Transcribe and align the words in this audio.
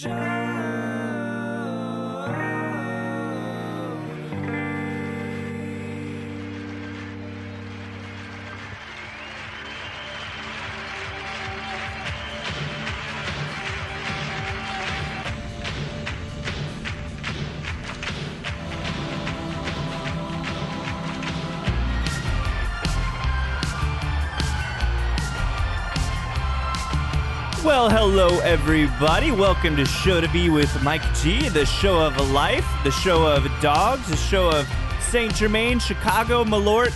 Well, 0.00 0.32
hello 28.04 28.40
everybody. 28.40 29.30
Welcome 29.30 29.76
to 29.76 29.84
Show 29.84 30.20
to 30.20 30.28
Be 30.30 30.50
with 30.50 30.82
Mike 30.82 31.04
G, 31.14 31.48
the 31.50 31.64
show 31.64 32.04
of 32.04 32.16
life, 32.32 32.66
the 32.82 32.90
show 32.90 33.24
of 33.24 33.48
dogs, 33.60 34.10
the 34.10 34.16
show 34.16 34.50
of 34.50 34.68
St. 35.00 35.32
Germain, 35.32 35.78
Chicago, 35.78 36.42
Malort, 36.42 36.92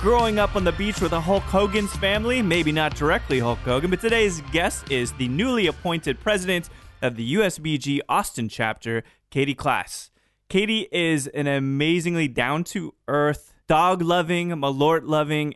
growing 0.00 0.40
up 0.40 0.56
on 0.56 0.64
the 0.64 0.72
beach 0.72 1.00
with 1.00 1.12
a 1.12 1.20
Hulk 1.20 1.44
Hogan's 1.44 1.94
family. 1.98 2.42
Maybe 2.42 2.72
not 2.72 2.96
directly 2.96 3.38
Hulk 3.38 3.60
Hogan, 3.60 3.88
but 3.88 4.00
today's 4.00 4.40
guest 4.50 4.90
is 4.90 5.12
the 5.12 5.28
newly 5.28 5.68
appointed 5.68 6.18
president 6.18 6.70
of 7.02 7.14
the 7.14 7.34
USBG 7.34 8.00
Austin 8.08 8.48
chapter, 8.48 9.04
Katie 9.30 9.54
Class. 9.54 10.10
Katie 10.48 10.88
is 10.90 11.28
an 11.28 11.46
amazingly 11.46 12.26
down 12.26 12.64
to 12.64 12.94
earth, 13.06 13.54
dog 13.68 14.02
loving, 14.02 14.48
Malort 14.48 15.06
loving, 15.06 15.54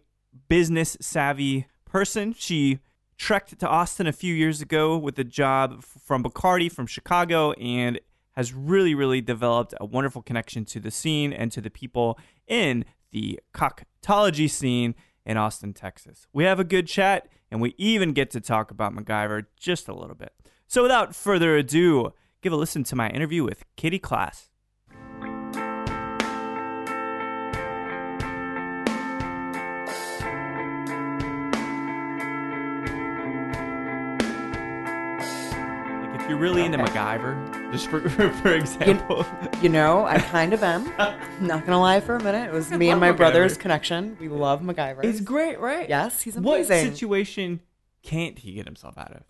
business 0.48 0.96
savvy 1.00 1.66
person. 1.86 2.32
She 2.38 2.78
trekked 3.22 3.56
to 3.56 3.68
Austin 3.68 4.08
a 4.08 4.12
few 4.12 4.34
years 4.34 4.60
ago 4.60 4.98
with 4.98 5.16
a 5.16 5.22
job 5.22 5.84
from 5.84 6.24
Bacardi 6.24 6.70
from 6.70 6.88
Chicago 6.88 7.52
and 7.52 8.00
has 8.32 8.52
really, 8.52 8.96
really 8.96 9.20
developed 9.20 9.74
a 9.80 9.84
wonderful 9.84 10.22
connection 10.22 10.64
to 10.64 10.80
the 10.80 10.90
scene 10.90 11.32
and 11.32 11.52
to 11.52 11.60
the 11.60 11.70
people 11.70 12.18
in 12.48 12.84
the 13.12 13.38
coctology 13.54 14.50
scene 14.50 14.96
in 15.24 15.36
Austin, 15.36 15.72
Texas. 15.72 16.26
We 16.32 16.42
have 16.42 16.58
a 16.58 16.64
good 16.64 16.88
chat 16.88 17.28
and 17.48 17.60
we 17.60 17.76
even 17.78 18.12
get 18.12 18.28
to 18.32 18.40
talk 18.40 18.72
about 18.72 18.92
MacGyver 18.92 19.46
just 19.56 19.86
a 19.86 19.94
little 19.94 20.16
bit. 20.16 20.32
So 20.66 20.82
without 20.82 21.14
further 21.14 21.54
ado, 21.56 22.14
give 22.40 22.52
a 22.52 22.56
listen 22.56 22.82
to 22.82 22.96
my 22.96 23.08
interview 23.08 23.44
with 23.44 23.62
Katie 23.76 24.00
Class. 24.00 24.50
You're 36.32 36.40
really 36.40 36.64
into. 36.64 36.78
MacGyver, 36.78 37.72
just 37.72 37.88
for, 37.88 38.08
for 38.08 38.54
example. 38.54 39.26
You 39.60 39.68
know, 39.68 40.06
I 40.06 40.18
kind 40.18 40.54
of 40.54 40.62
am. 40.62 40.84
Not 41.40 41.66
gonna 41.66 41.78
lie 41.78 42.00
for 42.00 42.16
a 42.16 42.22
minute. 42.22 42.48
It 42.48 42.52
was 42.52 42.70
me 42.70 42.88
and 42.88 42.98
my 43.06 43.12
brother's 43.12 43.58
connection. 43.58 44.16
We 44.18 44.28
love 44.28 44.62
MacGyver. 44.62 45.04
It's 45.04 45.20
great, 45.20 45.60
right? 45.60 45.86
Yes, 45.88 46.22
he's 46.22 46.36
amazing. 46.36 46.50
What 46.50 46.66
amazing. 46.66 46.92
situation 46.92 47.60
can't 48.02 48.38
he 48.38 48.54
get 48.54 48.64
himself 48.64 48.96
out 48.96 49.12
of? 49.12 49.22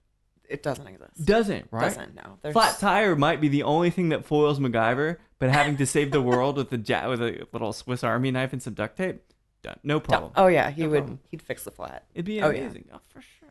it 0.48 0.62
doesn't 0.62 0.86
exist. 0.86 1.24
Doesn't, 1.24 1.68
right? 1.70 1.84
Doesn't 1.84 2.14
no. 2.14 2.38
There's 2.42 2.52
Flat 2.52 2.78
tire 2.78 3.16
might 3.16 3.40
be 3.40 3.48
the 3.48 3.62
only 3.62 3.88
thing 3.88 4.10
that 4.10 4.26
foils 4.26 4.60
MacGyver, 4.60 5.16
but 5.38 5.48
having 5.50 5.78
to 5.78 5.86
save 5.86 6.12
the 6.12 6.20
world 6.20 6.56
with 6.58 6.70
a 6.72 6.76
ja- 6.78 7.08
with 7.08 7.22
a 7.22 7.46
little 7.52 7.72
Swiss 7.72 8.04
Army 8.04 8.30
knife 8.30 8.52
and 8.52 8.62
some 8.62 8.74
duct 8.74 8.98
tape, 8.98 9.22
done. 9.62 9.78
No 9.82 9.98
problem. 9.98 10.32
Oh 10.36 10.46
yeah, 10.48 10.70
he 10.70 10.82
No 10.82 10.90
would. 10.90 10.98
problem. 10.98 11.20
He'd 11.30 11.42
fix 11.42 11.64
the 11.64 11.70
flat. 11.70 12.04
It'd 12.14 12.26
be 12.26 12.42
oh, 12.42 12.50
yeah. 12.50 12.60
amazing. 12.60 12.84
Oh, 12.92 13.00
for 13.08 13.22
sure. 13.22 13.41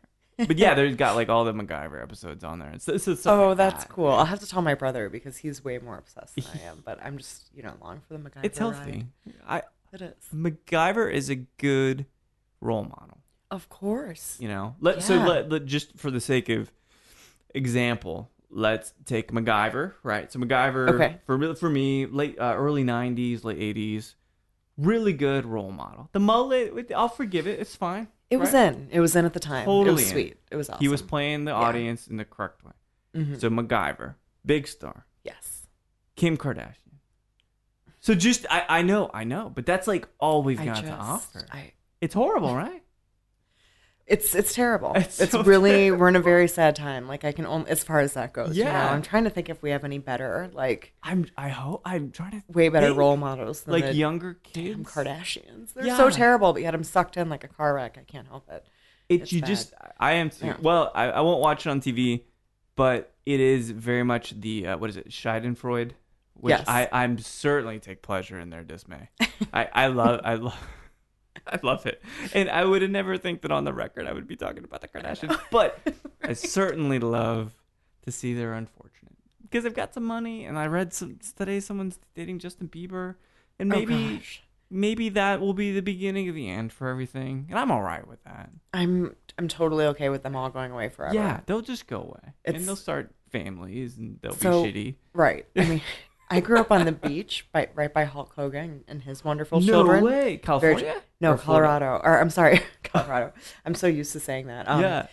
But 0.46 0.58
yeah, 0.58 0.74
there's 0.74 0.96
got 0.96 1.14
like 1.16 1.28
all 1.28 1.44
the 1.44 1.52
MacGyver 1.52 2.02
episodes 2.02 2.44
on 2.44 2.58
there. 2.58 2.74
Oh, 3.26 3.48
like 3.48 3.56
that's 3.56 3.84
that. 3.84 3.88
cool. 3.88 4.08
I'll 4.10 4.24
have 4.24 4.40
to 4.40 4.46
tell 4.48 4.62
my 4.62 4.74
brother 4.74 5.08
because 5.08 5.36
he's 5.38 5.64
way 5.64 5.78
more 5.78 5.96
obsessed 5.98 6.34
than 6.36 6.44
I 6.54 6.66
am. 6.66 6.82
But 6.84 6.98
I'm 7.02 7.18
just, 7.18 7.50
you 7.54 7.62
know, 7.62 7.74
long 7.82 8.00
for 8.06 8.16
the 8.16 8.20
MacGyver. 8.20 8.44
It's 8.44 8.58
healthy. 8.58 9.06
I 9.46 9.62
It 9.92 10.02
is. 10.02 10.14
MacGyver 10.34 11.12
is 11.12 11.30
a 11.30 11.36
good 11.36 12.06
role 12.60 12.84
model. 12.84 13.18
Of 13.50 13.68
course. 13.68 14.36
You 14.40 14.48
know, 14.48 14.76
let 14.80 15.02
so 15.02 15.16
let, 15.16 15.50
let 15.50 15.66
just 15.66 15.98
for 15.98 16.10
the 16.10 16.20
sake 16.20 16.48
of 16.48 16.72
example, 17.54 18.30
let's 18.50 18.94
take 19.04 19.32
MacGyver, 19.32 19.92
right? 20.02 20.30
So 20.32 20.38
MacGyver, 20.38 20.90
Okay. 20.90 21.16
for 21.26 21.36
me- 21.38 21.54
for 21.54 21.68
me, 21.70 22.06
late 22.06 22.38
uh, 22.38 22.54
early 22.56 22.84
'90s, 22.84 23.44
late 23.44 23.58
'80s, 23.58 24.14
really 24.78 25.12
good 25.12 25.44
role 25.44 25.70
model. 25.72 26.08
The 26.12 26.20
mullet, 26.20 26.90
I'll 26.94 27.08
forgive 27.08 27.46
it. 27.46 27.60
It's 27.60 27.76
fine. 27.76 28.08
It 28.32 28.38
was 28.38 28.52
right? 28.54 28.72
in. 28.72 28.88
It 28.90 29.00
was 29.00 29.14
in 29.14 29.24
at 29.24 29.32
the 29.34 29.40
time. 29.40 29.64
Totally 29.66 29.88
it 29.88 29.92
was 29.92 30.02
in. 30.04 30.08
sweet. 30.10 30.36
It 30.50 30.56
was 30.56 30.70
awesome. 30.70 30.80
He 30.80 30.88
was 30.88 31.02
playing 31.02 31.44
the 31.44 31.52
audience 31.52 32.06
in 32.08 32.16
the 32.16 32.24
correct 32.24 32.64
way. 32.64 32.72
Mhm. 33.14 33.40
So 33.40 33.50
MacGyver, 33.50 34.14
big 34.46 34.66
star, 34.66 35.06
Yes. 35.22 35.66
Kim 36.16 36.36
Kardashian. 36.36 36.76
So 38.00 38.14
just 38.14 38.46
I, 38.50 38.64
I 38.68 38.82
know 38.82 39.10
I 39.12 39.24
know, 39.24 39.50
but 39.54 39.66
that's 39.66 39.86
like 39.86 40.08
all 40.18 40.42
we've 40.42 40.62
got 40.64 40.82
to 40.82 40.90
offer. 40.90 41.46
I. 41.52 41.72
It's 42.00 42.14
horrible, 42.14 42.56
right? 42.56 42.81
It's 44.06 44.34
it's 44.34 44.52
terrible. 44.54 44.92
It's 44.96 45.20
It's, 45.20 45.32
so 45.32 45.42
really 45.42 45.90
we're 45.90 46.08
in 46.08 46.16
a 46.16 46.20
very 46.20 46.48
sad 46.48 46.74
time. 46.76 47.06
Like 47.08 47.24
I 47.24 47.32
can 47.32 47.46
only 47.46 47.70
as 47.70 47.82
far 47.84 48.00
as 48.00 48.14
that 48.14 48.32
goes. 48.32 48.56
you 48.56 48.64
know? 48.64 48.70
Yeah. 48.70 48.92
I'm 48.92 49.02
trying 49.02 49.24
to 49.24 49.30
think 49.30 49.48
if 49.48 49.62
we 49.62 49.70
have 49.70 49.84
any 49.84 49.98
better, 49.98 50.50
like 50.52 50.92
I'm 51.02 51.26
I 51.36 51.48
hope 51.50 51.82
I'm 51.84 52.10
trying 52.10 52.32
to 52.32 52.42
way 52.48 52.68
better 52.68 52.88
think, 52.88 52.98
role 52.98 53.16
models 53.16 53.62
than 53.62 53.72
like 53.80 53.94
younger 53.94 54.34
kids. 54.42 54.80
Kardashians. 54.90 55.72
They're 55.74 55.86
Yeah. 55.86 55.96
so 55.96 56.10
terrible, 56.10 56.52
but 56.52 56.62
yet 56.62 56.74
I'm 56.74 56.84
sucked 56.84 57.16
in 57.16 57.28
like 57.28 57.44
a 57.44 57.48
car 57.48 57.74
wreck. 57.74 57.96
I 57.98 58.02
can't 58.04 58.26
help 58.26 58.48
it. 58.50 58.66
It 59.08 59.22
It's 59.22 59.32
you 59.32 59.40
bad. 59.40 59.46
just 59.48 59.74
I 59.98 60.12
am 60.14 60.30
too. 60.30 60.46
Yeah. 60.46 60.56
Well, 60.60 60.90
I, 60.94 61.04
I 61.10 61.20
won't 61.20 61.40
watch 61.40 61.66
it 61.66 61.70
on 61.70 61.80
TV, 61.80 62.22
but 62.76 63.12
it 63.24 63.38
is 63.40 63.70
very 63.70 64.02
much 64.02 64.38
the 64.40 64.66
uh, 64.68 64.76
what 64.78 64.90
is 64.90 64.96
it, 64.96 65.10
Schadenfreude, 65.10 65.92
which 66.34 66.50
Yes. 66.50 66.64
I 66.66 66.88
I'm 66.92 67.18
certainly 67.18 67.78
take 67.78 68.02
pleasure 68.02 68.38
in 68.38 68.50
their 68.50 68.64
dismay. 68.64 69.10
I 69.54 69.68
I 69.72 69.86
love 69.86 70.20
I 70.24 70.34
love. 70.34 70.58
I 71.46 71.58
love 71.62 71.86
it, 71.86 72.02
and 72.34 72.48
I 72.50 72.64
would 72.64 72.82
have 72.82 72.90
never 72.90 73.16
think 73.18 73.42
that 73.42 73.50
on 73.52 73.64
the 73.64 73.72
record 73.72 74.06
I 74.06 74.12
would 74.12 74.26
be 74.26 74.36
talking 74.36 74.64
about 74.64 74.80
the 74.80 74.88
Kardashians, 74.88 75.38
but 75.50 75.78
I 76.22 76.32
certainly 76.34 76.98
love 76.98 77.52
to 78.04 78.12
see 78.12 78.34
they're 78.34 78.52
unfortunate 78.54 79.14
because 79.42 79.64
I've 79.66 79.74
got 79.74 79.94
some 79.94 80.04
money, 80.04 80.44
and 80.44 80.58
I 80.58 80.66
read 80.66 80.92
some 80.92 81.18
today 81.36 81.60
someone's 81.60 81.98
dating 82.14 82.38
Justin 82.38 82.68
Bieber, 82.68 83.16
and 83.58 83.72
Oh, 83.72 83.76
maybe 83.76 84.16
gosh. 84.16 84.42
maybe 84.70 85.08
that 85.10 85.40
will 85.40 85.54
be 85.54 85.72
the 85.72 85.82
beginning 85.82 86.28
of 86.28 86.34
the 86.34 86.48
end 86.48 86.72
for 86.72 86.88
everything, 86.88 87.46
and 87.50 87.58
I'm 87.58 87.70
all 87.70 87.82
right 87.82 88.06
with 88.06 88.22
that. 88.24 88.50
I'm 88.74 89.16
I'm 89.38 89.48
totally 89.48 89.86
okay 89.86 90.10
with 90.10 90.22
them 90.22 90.36
all 90.36 90.50
going 90.50 90.70
away 90.72 90.90
forever. 90.90 91.14
Yeah, 91.14 91.40
they'll 91.46 91.62
just 91.62 91.86
go 91.86 92.00
away, 92.02 92.34
and 92.44 92.54
It's- 92.56 92.66
they'll 92.66 92.76
start 92.76 93.14
families, 93.30 93.96
and 93.96 94.18
they'll 94.20 94.34
So- 94.34 94.64
be 94.64 94.72
shitty. 94.72 94.94
Right. 95.14 95.46
I 95.56 95.64
mean, 95.64 95.80
I 96.32 96.40
grew 96.40 96.58
up 96.58 96.70
on 96.72 96.84
the 96.84 96.92
beach, 96.92 97.46
by, 97.52 97.68
right 97.74 97.92
by 97.92 98.04
Hulk 98.04 98.32
Hogan 98.34 98.84
and 98.88 99.02
his 99.02 99.24
wonderful 99.24 99.60
no 99.60 99.66
children. 99.66 100.04
way, 100.04 100.10
Very- 100.12 100.38
California? 100.38 100.94
no, 101.20 101.32
Or 101.32 101.36
Florida? 101.36 101.68
Colorado. 101.68 102.00
Or 102.04 102.20
I'm 102.20 102.30
sorry, 102.30 102.60
Colorado. 102.84 103.32
I'm 103.64 103.74
so 103.74 103.86
used 103.86 104.12
to 104.12 104.20
saying 104.20 104.46
that. 104.48 104.68
Um, 104.68 104.80
yeah, 104.80 105.06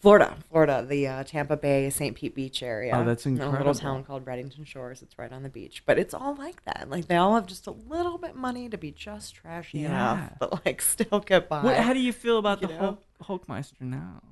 Florida, 0.00 0.36
Florida, 0.50 0.84
the 0.88 1.08
uh, 1.08 1.24
Tampa 1.24 1.56
Bay, 1.56 1.88
St. 1.90 2.14
Pete 2.14 2.34
Beach 2.34 2.62
area. 2.62 2.92
Oh, 2.94 3.02
that's 3.04 3.26
In 3.26 3.32
A 3.40 3.44
incredible. 3.44 3.72
little 3.72 3.74
town 3.80 4.04
called 4.04 4.24
Redington 4.24 4.66
Shores. 4.66 5.02
It's 5.02 5.18
right 5.18 5.32
on 5.32 5.42
the 5.42 5.48
beach, 5.48 5.82
but 5.86 5.98
it's 5.98 6.14
all 6.14 6.34
like 6.36 6.64
that. 6.66 6.86
Like 6.88 7.06
they 7.08 7.16
all 7.16 7.34
have 7.34 7.46
just 7.46 7.66
a 7.66 7.70
little 7.72 8.18
bit 8.18 8.36
money 8.36 8.68
to 8.68 8.76
be 8.78 8.92
just 8.92 9.34
trashy 9.34 9.78
Yeah. 9.80 9.86
enough, 9.88 10.32
but 10.38 10.64
like 10.66 10.80
still 10.94 11.20
get 11.20 11.48
by. 11.48 11.62
What, 11.62 11.76
how 11.78 11.92
do 11.92 12.00
you 12.00 12.12
feel 12.12 12.38
about 12.38 12.60
You 12.62 12.68
the 12.68 12.74
know? 12.74 12.98
Hulk, 13.20 13.46
Hulkmeister 13.46 13.80
now? 13.80 14.22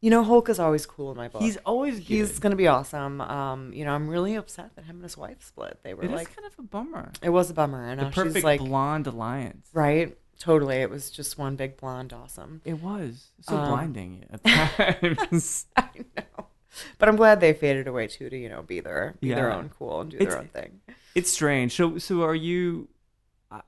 You 0.00 0.10
know, 0.10 0.22
Hulk 0.24 0.48
is 0.48 0.58
always 0.58 0.86
cool 0.86 1.10
in 1.10 1.16
my 1.16 1.28
book. 1.28 1.42
He's 1.42 1.56
always 1.58 1.96
good. 1.98 2.04
He's 2.06 2.38
gonna 2.38 2.56
be 2.56 2.66
awesome. 2.68 3.20
Um, 3.20 3.72
you 3.72 3.84
know, 3.84 3.92
I'm 3.92 4.08
really 4.08 4.34
upset 4.34 4.74
that 4.76 4.84
him 4.86 4.96
and 4.96 5.02
his 5.02 5.16
wife 5.16 5.42
split. 5.44 5.78
They 5.82 5.94
were 5.94 6.02
It 6.04 6.10
is 6.10 6.12
like, 6.16 6.34
kind 6.34 6.46
of 6.46 6.58
a 6.58 6.62
bummer. 6.62 7.12
it 7.22 7.28
was 7.30 7.50
a 7.50 7.54
bummer. 7.54 7.86
And 7.86 8.00
The 8.00 8.04
now 8.04 8.10
perfect 8.10 8.36
she's 8.36 8.44
like, 8.44 8.60
blonde 8.60 9.06
alliance. 9.06 9.68
right, 9.72 10.16
totally. 10.38 10.76
It 10.76 10.90
was 10.90 11.10
just 11.10 11.36
one 11.38 11.56
big 11.56 11.76
blonde 11.76 12.12
awesome. 12.12 12.62
It 12.64 12.80
was 12.82 13.28
so 13.42 13.56
Um, 13.56 13.68
blinding 13.68 14.24
at 14.32 14.42
times. 14.44 15.66
I 15.76 15.88
know, 16.16 16.46
but 16.98 17.08
I'm 17.08 17.16
glad 17.16 17.40
they 17.40 17.52
faded 17.52 17.86
away 17.88 18.06
too 18.06 18.30
to 18.30 18.36
you 18.38 18.48
know 18.48 18.62
be 18.62 18.80
their 18.80 19.16
be 19.20 19.32
their 19.34 19.48
Yeah. 19.50 19.56
own 19.56 19.68
cool 19.76 20.00
and 20.00 20.10
do 20.10 20.16
It's- 20.16 20.32
their 20.32 20.40
own 20.42 20.48
thing. 20.48 20.80
it's 21.14 21.30
strange. 21.32 21.74
So, 21.76 21.98
so 21.98 22.22
are 22.22 22.34
you? 22.34 22.88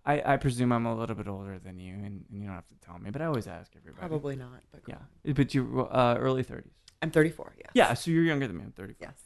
I, 0.06 0.22
I 0.24 0.36
presume 0.36 0.70
I'm 0.72 0.86
a 0.86 0.94
little 0.94 1.16
bit 1.16 1.26
older 1.28 1.58
than 1.58 1.78
you, 1.78 1.94
and, 1.94 2.24
and 2.30 2.40
you 2.40 2.46
don't 2.46 2.54
have 2.54 2.68
to 2.68 2.74
tell 2.84 2.98
me, 2.98 3.10
but 3.10 3.20
I 3.20 3.24
always 3.26 3.46
ask 3.48 3.72
everybody. 3.76 4.06
Probably 4.06 4.36
not, 4.36 4.60
but 4.70 4.84
go 4.84 4.94
Yeah, 5.24 5.32
but 5.32 5.54
you're 5.54 5.88
uh, 5.92 6.14
early 6.16 6.44
30s. 6.44 6.70
I'm 7.02 7.10
34. 7.10 7.54
Yes. 7.58 7.70
Yeah, 7.74 7.94
so 7.94 8.10
you're 8.12 8.22
younger 8.22 8.46
than 8.46 8.56
me. 8.58 8.62
I'm 8.64 8.70
34. 8.72 9.08
Yes. 9.08 9.18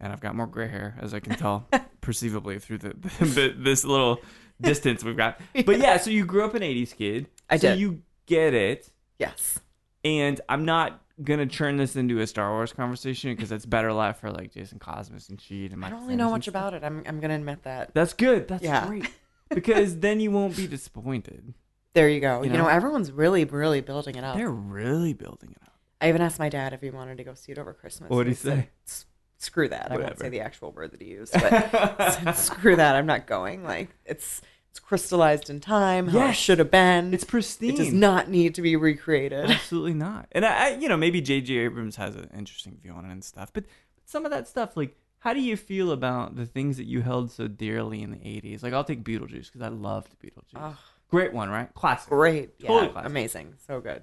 and 0.00 0.12
I've 0.12 0.20
got 0.20 0.34
more 0.36 0.46
gray 0.46 0.68
hair, 0.68 0.96
as 1.00 1.14
I 1.14 1.20
can 1.20 1.36
tell 1.36 1.66
perceivably 2.02 2.58
through 2.58 2.78
the, 2.84 2.90
the 3.20 3.54
this 3.56 3.84
little 3.84 4.20
distance 4.60 5.02
we've 5.02 5.16
got. 5.16 5.40
But 5.64 5.78
yeah, 5.78 5.96
so 5.96 6.10
you 6.10 6.26
grew 6.26 6.44
up 6.44 6.54
an 6.54 6.62
'80s 6.62 6.94
kid. 6.94 7.28
I 7.48 7.56
so 7.56 7.70
did. 7.70 7.78
you 7.80 8.02
get 8.26 8.52
it, 8.52 8.90
Yes. 9.18 9.60
and 10.04 10.40
I'm 10.48 10.64
not 10.66 11.00
gonna 11.22 11.46
turn 11.46 11.76
this 11.78 11.94
into 11.96 12.18
a 12.20 12.26
Star 12.26 12.50
Wars 12.50 12.72
conversation 12.72 13.34
because 13.34 13.48
that's 13.48 13.64
better 13.66 13.92
left 13.92 14.20
for 14.20 14.30
like 14.30 14.52
Jason 14.52 14.78
Cosmos 14.78 15.28
and 15.28 15.38
Sheed 15.38 15.72
and 15.72 15.82
I 15.84 15.90
don't 15.90 16.02
really 16.02 16.16
know 16.16 16.30
much 16.30 16.42
stuff. 16.44 16.52
about 16.52 16.74
it. 16.74 16.82
I'm 16.84 17.02
I'm 17.06 17.20
gonna 17.20 17.36
admit 17.36 17.62
that. 17.62 17.94
That's 17.94 18.12
good. 18.12 18.48
That's 18.48 18.62
Yeah. 18.62 18.86
great 18.86 19.08
because 19.54 19.98
then 19.98 20.20
you 20.20 20.30
won't 20.30 20.56
be 20.56 20.66
disappointed. 20.66 21.54
There 21.94 22.08
you 22.08 22.20
go. 22.20 22.42
You 22.42 22.50
know? 22.50 22.58
know? 22.58 22.68
everyone's 22.68 23.12
really 23.12 23.44
really 23.44 23.80
building 23.80 24.14
it 24.16 24.24
up. 24.24 24.36
They're 24.36 24.50
really 24.50 25.12
building 25.12 25.50
it 25.50 25.58
up. 25.62 25.72
I 26.00 26.08
even 26.08 26.20
asked 26.22 26.38
my 26.38 26.48
dad 26.48 26.72
if 26.72 26.80
he 26.80 26.90
wanted 26.90 27.18
to 27.18 27.24
go 27.24 27.34
see 27.34 27.52
it 27.52 27.58
over 27.58 27.72
Christmas. 27.72 28.10
What'd 28.10 28.26
and 28.26 28.36
he 28.36 28.42
say? 28.42 28.68
"S- 28.86 29.06
screw 29.38 29.68
that. 29.68 29.92
I 29.92 29.96
won't 29.96 30.18
say 30.18 30.28
the 30.28 30.40
actual 30.40 30.72
word 30.72 30.92
that 30.92 31.02
he 31.02 31.08
used, 31.08 31.32
but 31.32 32.32
screw 32.34 32.76
that. 32.76 32.96
I'm 32.96 33.06
not 33.06 33.26
going. 33.26 33.62
Like 33.64 33.90
it's 34.04 34.40
it's 34.70 34.80
crystallized 34.80 35.50
in 35.50 35.60
time. 35.60 36.08
How 36.08 36.18
it 36.18 36.20
Yes. 36.28 36.36
should 36.38 36.58
have 36.58 36.70
been. 36.70 37.12
It's 37.12 37.24
pristine. 37.24 37.74
It 37.74 37.76
does 37.76 37.92
not 37.92 38.30
need 38.30 38.54
to 38.54 38.62
be 38.62 38.74
recreated. 38.74 39.50
Absolutely 39.50 39.92
not. 39.92 40.28
And 40.32 40.46
I, 40.46 40.68
I 40.70 40.76
you 40.76 40.88
know, 40.88 40.96
maybe 40.96 41.20
J.J. 41.20 41.58
Abrams 41.58 41.96
has 41.96 42.16
an 42.16 42.30
interesting 42.34 42.78
view 42.82 42.92
on 42.92 43.04
it 43.04 43.12
and 43.12 43.22
stuff. 43.22 43.52
But 43.52 43.64
some 44.06 44.24
of 44.24 44.30
that 44.30 44.48
stuff, 44.48 44.74
like, 44.74 44.96
how 45.22 45.32
do 45.32 45.40
you 45.40 45.56
feel 45.56 45.92
about 45.92 46.34
the 46.34 46.44
things 46.46 46.76
that 46.78 46.84
you 46.86 47.02
held 47.02 47.30
so 47.30 47.46
dearly 47.46 48.02
in 48.02 48.10
the 48.10 48.16
'80s? 48.18 48.62
Like, 48.62 48.72
I'll 48.72 48.82
take 48.84 49.04
Beetlejuice 49.04 49.46
because 49.46 49.62
I 49.62 49.68
loved 49.68 50.18
Beetlejuice. 50.20 50.56
Oh, 50.56 50.76
Great 51.10 51.32
one, 51.32 51.48
right? 51.50 51.72
Classic. 51.74 52.08
great. 52.08 52.58
Totally 52.58 52.86
yeah, 52.86 52.92
classic. 52.92 53.10
amazing. 53.10 53.54
So 53.66 53.80
good. 53.80 54.02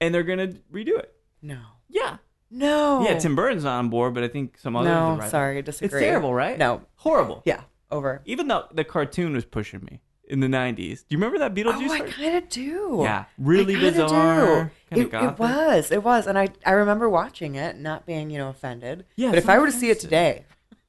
And 0.00 0.14
they're 0.14 0.22
gonna 0.22 0.48
redo 0.72 0.98
it. 0.98 1.12
No. 1.42 1.58
Yeah. 1.88 2.16
No. 2.50 3.02
Yeah. 3.04 3.18
Tim 3.18 3.36
Burton's 3.36 3.64
not 3.64 3.78
on 3.78 3.88
board, 3.90 4.14
but 4.14 4.22
I 4.22 4.28
think 4.28 4.56
some 4.58 4.76
others. 4.76 4.92
are 4.92 5.16
No, 5.18 5.28
sorry, 5.28 5.58
It's 5.58 5.66
disagree. 5.66 5.98
It's 5.98 6.06
terrible, 6.06 6.32
right? 6.32 6.56
No. 6.56 6.82
Horrible. 6.96 7.42
Yeah. 7.44 7.62
Over. 7.90 8.22
Even 8.24 8.48
though 8.48 8.66
the 8.72 8.84
cartoon 8.84 9.34
was 9.34 9.44
pushing 9.44 9.84
me 9.84 10.00
in 10.28 10.40
the 10.40 10.46
'90s. 10.46 11.00
Do 11.00 11.06
you 11.10 11.18
remember 11.18 11.38
that 11.40 11.54
Beetlejuice? 11.54 11.88
Oh, 11.90 11.92
I 11.92 12.00
kind 12.00 12.36
of 12.36 12.48
do. 12.48 13.00
Yeah, 13.02 13.24
really 13.38 13.76
I 13.76 13.80
bizarre. 13.80 14.72
It, 14.90 15.12
it 15.12 15.38
was. 15.38 15.90
It 15.90 16.02
was, 16.02 16.26
and 16.26 16.38
I 16.38 16.48
I 16.64 16.72
remember 16.72 17.08
watching 17.08 17.56
it, 17.56 17.76
not 17.78 18.06
being 18.06 18.30
you 18.30 18.38
know 18.38 18.48
offended. 18.48 19.04
Yeah, 19.16 19.30
But 19.30 19.38
if 19.38 19.48
I 19.48 19.58
were 19.58 19.66
to 19.66 19.72
see 19.72 19.90
it 19.90 20.00
today, 20.00 20.44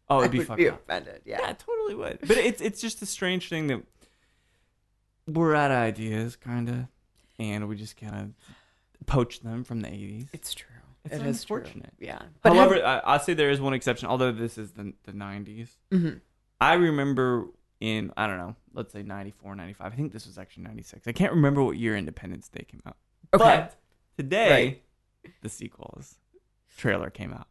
oh, 0.09 0.19
it'd 0.19 0.31
be 0.31 0.39
would 0.39 0.47
fucked 0.47 0.57
be 0.59 0.69
up. 0.69 0.81
offended. 0.81 1.21
Yeah. 1.25 1.39
Yeah, 1.41 1.49
it 1.51 1.59
totally 1.59 1.95
would. 1.95 2.19
But 2.21 2.37
it's 2.37 2.61
it's 2.61 2.81
just 2.81 3.01
a 3.01 3.05
strange 3.05 3.49
thing 3.49 3.67
that 3.67 3.81
we're 5.27 5.55
out 5.55 5.71
of 5.71 5.77
ideas, 5.77 6.35
kind 6.35 6.69
of, 6.69 6.75
and 7.39 7.67
we 7.67 7.75
just 7.75 7.97
kind 7.97 8.15
of 8.15 9.05
poach 9.07 9.39
them 9.41 9.63
from 9.63 9.81
the 9.81 9.87
'80s. 9.89 10.27
It's 10.33 10.53
true. 10.53 10.69
It's 11.03 11.15
It 11.15 11.25
is 11.25 11.43
true. 11.43 11.57
unfortunate. 11.57 11.93
Yeah. 11.99 12.19
However, 12.43 12.83
I, 12.83 12.99
I'll 12.99 13.19
say 13.19 13.33
there 13.33 13.49
is 13.51 13.61
one 13.61 13.73
exception. 13.73 14.07
Although 14.07 14.31
this 14.31 14.57
is 14.57 14.71
the 14.71 14.93
the 15.03 15.11
'90s, 15.13 15.69
Mhm. 15.91 16.21
I 16.61 16.73
remember 16.73 17.47
in 17.79 18.11
I 18.17 18.27
don't 18.27 18.37
know, 18.37 18.55
let's 18.73 18.93
say 18.93 19.03
'94, 19.03 19.55
'95. 19.55 19.91
I 19.93 19.95
think 19.95 20.11
this 20.13 20.25
was 20.27 20.37
actually 20.37 20.63
'96. 20.63 21.07
I 21.07 21.11
can't 21.11 21.33
remember 21.33 21.63
what 21.63 21.77
year 21.77 21.95
Independence 21.95 22.47
Day 22.49 22.63
came 22.67 22.81
out. 22.85 22.97
Okay. 23.33 23.43
But 23.43 23.75
today, 24.17 24.49
Right. 25.23 25.33
the 25.41 25.49
sequels 25.49 26.15
trailer 26.77 27.09
came 27.09 27.33
out. 27.33 27.47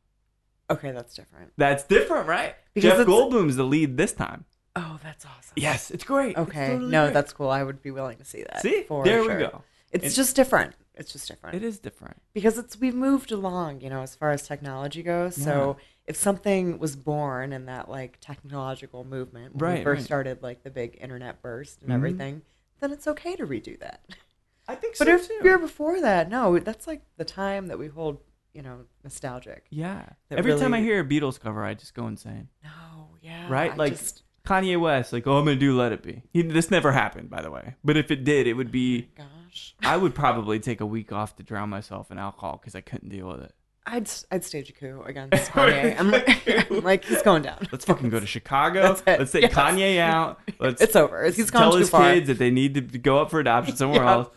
Okay, 0.70 0.90
that's 0.92 1.14
different. 1.14 1.52
That's 1.56 1.84
different, 1.84 2.26
right? 2.28 2.54
Because 2.74 2.90
Jeff 2.90 3.00
it's- 3.00 3.08
Goldblum's 3.08 3.56
the 3.56 3.64
lead 3.64 3.96
this 3.96 4.12
time. 4.12 4.44
Oh, 4.76 4.98
that's 5.02 5.24
awesome. 5.24 5.52
Yes, 5.56 5.90
it's 5.92 6.02
great. 6.04 6.30
It's 6.30 6.38
Okay. 6.40 6.68
totally 6.72 6.90
no, 6.90 7.04
great. 7.04 7.14
that's 7.14 7.32
cool. 7.32 7.48
I 7.50 7.62
would 7.62 7.80
be 7.80 7.90
willing 7.92 8.18
to 8.18 8.24
see 8.24 8.42
that. 8.42 8.60
see. 8.62 8.82
For 8.88 9.04
there 9.04 9.22
sure. 9.22 9.36
we 9.36 9.42
go. 9.44 9.62
It's 9.92 10.06
It- 10.06 10.10
just 10.10 10.34
different. 10.34 10.74
It's 10.96 11.12
just 11.12 11.26
different. 11.28 11.56
It 11.56 11.62
is 11.64 11.78
different. 11.80 12.20
because 12.34 12.56
it's 12.58 12.78
we've 12.80 12.94
moved 12.94 13.30
along, 13.32 13.80
you 13.80 13.90
know, 13.90 14.02
as 14.02 14.14
far 14.14 14.30
as 14.30 14.46
technology 14.46 15.02
goes. 15.02 15.34
So 15.36 15.76
if 16.06 16.14
something 16.16 16.78
was 16.78 16.94
born 16.96 17.52
in 17.52 17.66
that 17.66 17.88
like 17.88 18.18
technological 18.20 19.04
movement 19.04 19.54
when 19.56 19.70
Right, 19.70 19.78
we 19.78 19.84
first 19.84 20.00
right. 20.00 20.04
started 20.06 20.42
like 20.42 20.62
the 20.62 20.70
big 20.70 20.96
internet 21.00 21.40
burst 21.42 21.80
and 21.82 21.90
Mhm. 21.90 21.94
everything, 21.94 22.42
then 22.80 22.92
it's 22.92 23.06
okay 23.08 23.34
to 23.36 23.46
redo 23.46 23.78
that. 23.80 24.00
I 24.68 24.74
think 24.76 24.94
so 24.96 25.04
But 25.04 25.14
if 25.14 25.28
you're 25.42 25.58
before 25.58 26.00
that, 26.00 26.28
no, 26.28 26.58
that's 26.58 26.86
like 26.86 27.02
the 27.16 27.24
time 27.24 27.66
that 27.68 27.78
we 27.78 27.88
hold, 27.88 28.18
you 28.54 28.62
know, 28.62 28.80
nostalgic. 29.02 29.66
yeah. 29.70 30.06
Every 30.30 30.56
time 30.58 30.72
I 30.74 30.80
hear 30.80 31.00
a 31.00 31.04
Beatles 31.04 31.38
cover, 31.40 31.64
I 31.64 31.74
just 31.74 31.94
go 31.94 32.06
insane. 32.06 32.48
No, 32.62 32.70
yeah, 33.20 33.46
Right? 33.50 33.72
I 33.72 33.74
Like 33.76 33.92
just, 33.98 34.22
Kanye 34.46 34.78
West, 34.80 35.12
like, 35.12 35.26
oh, 35.26 35.38
I'm 35.38 35.44
gonna 35.44 35.56
do 35.56 35.76
Let 35.76 35.92
It 35.92 36.02
Be. 36.02 36.22
He, 36.32 36.42
this 36.42 36.70
never 36.70 36.92
happened, 36.92 37.30
by 37.30 37.42
the 37.42 37.50
way. 37.50 37.74
But 37.84 37.96
if 37.96 38.10
it 38.10 38.24
did, 38.24 38.46
it 38.46 38.54
would 38.54 38.70
be. 38.70 39.08
Oh 39.18 39.24
gosh, 39.46 39.74
I 39.82 39.96
would 39.96 40.14
probably 40.14 40.60
take 40.60 40.80
a 40.80 40.86
week 40.86 41.12
off 41.12 41.36
to 41.36 41.42
drown 41.42 41.68
myself 41.70 42.10
in 42.10 42.18
alcohol 42.18 42.58
because 42.60 42.74
I 42.74 42.80
couldn't 42.80 43.08
deal 43.08 43.26
with 43.28 43.40
it. 43.40 43.52
I'd 43.86 44.08
I'd 44.30 44.42
stage 44.44 44.70
a 44.70 44.72
coup 44.72 45.02
against 45.04 45.34
Kanye. 45.52 45.98
I'm 45.98 46.10
like, 46.10 46.48
I'm 46.70 46.80
like 46.84 47.04
he's 47.04 47.20
going 47.22 47.42
down. 47.42 47.66
Let's 47.72 47.84
fucking 47.84 48.08
go 48.08 48.18
to 48.20 48.26
Chicago. 48.26 48.96
Let's 49.06 49.32
take 49.32 49.42
Yes. 49.42 49.52
Kanye 49.54 49.98
out. 49.98 50.40
Let's 50.58 50.80
It's 50.80 50.96
over. 50.96 51.24
He's 51.30 51.50
gone 51.50 51.62
tell 51.62 51.72
too 51.72 51.78
his 51.78 51.90
far. 51.90 52.12
kids 52.14 52.28
that 52.28 52.38
they 52.38 52.50
need 52.50 52.74
to 52.74 52.80
go 52.80 53.18
up 53.20 53.30
for 53.30 53.40
adoption 53.40 53.76
somewhere 53.76 54.02
Yeah. 54.04 54.12
else. 54.12 54.28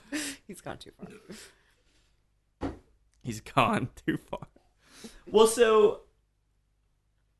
He's 0.48 0.60
gone 0.62 0.78
too 0.78 0.92
far. 0.98 1.08
He's 3.27 3.41
gone 3.41 3.89
too 4.06 4.18
far. 4.18 4.47
Well, 5.29 5.47
so 5.47 6.01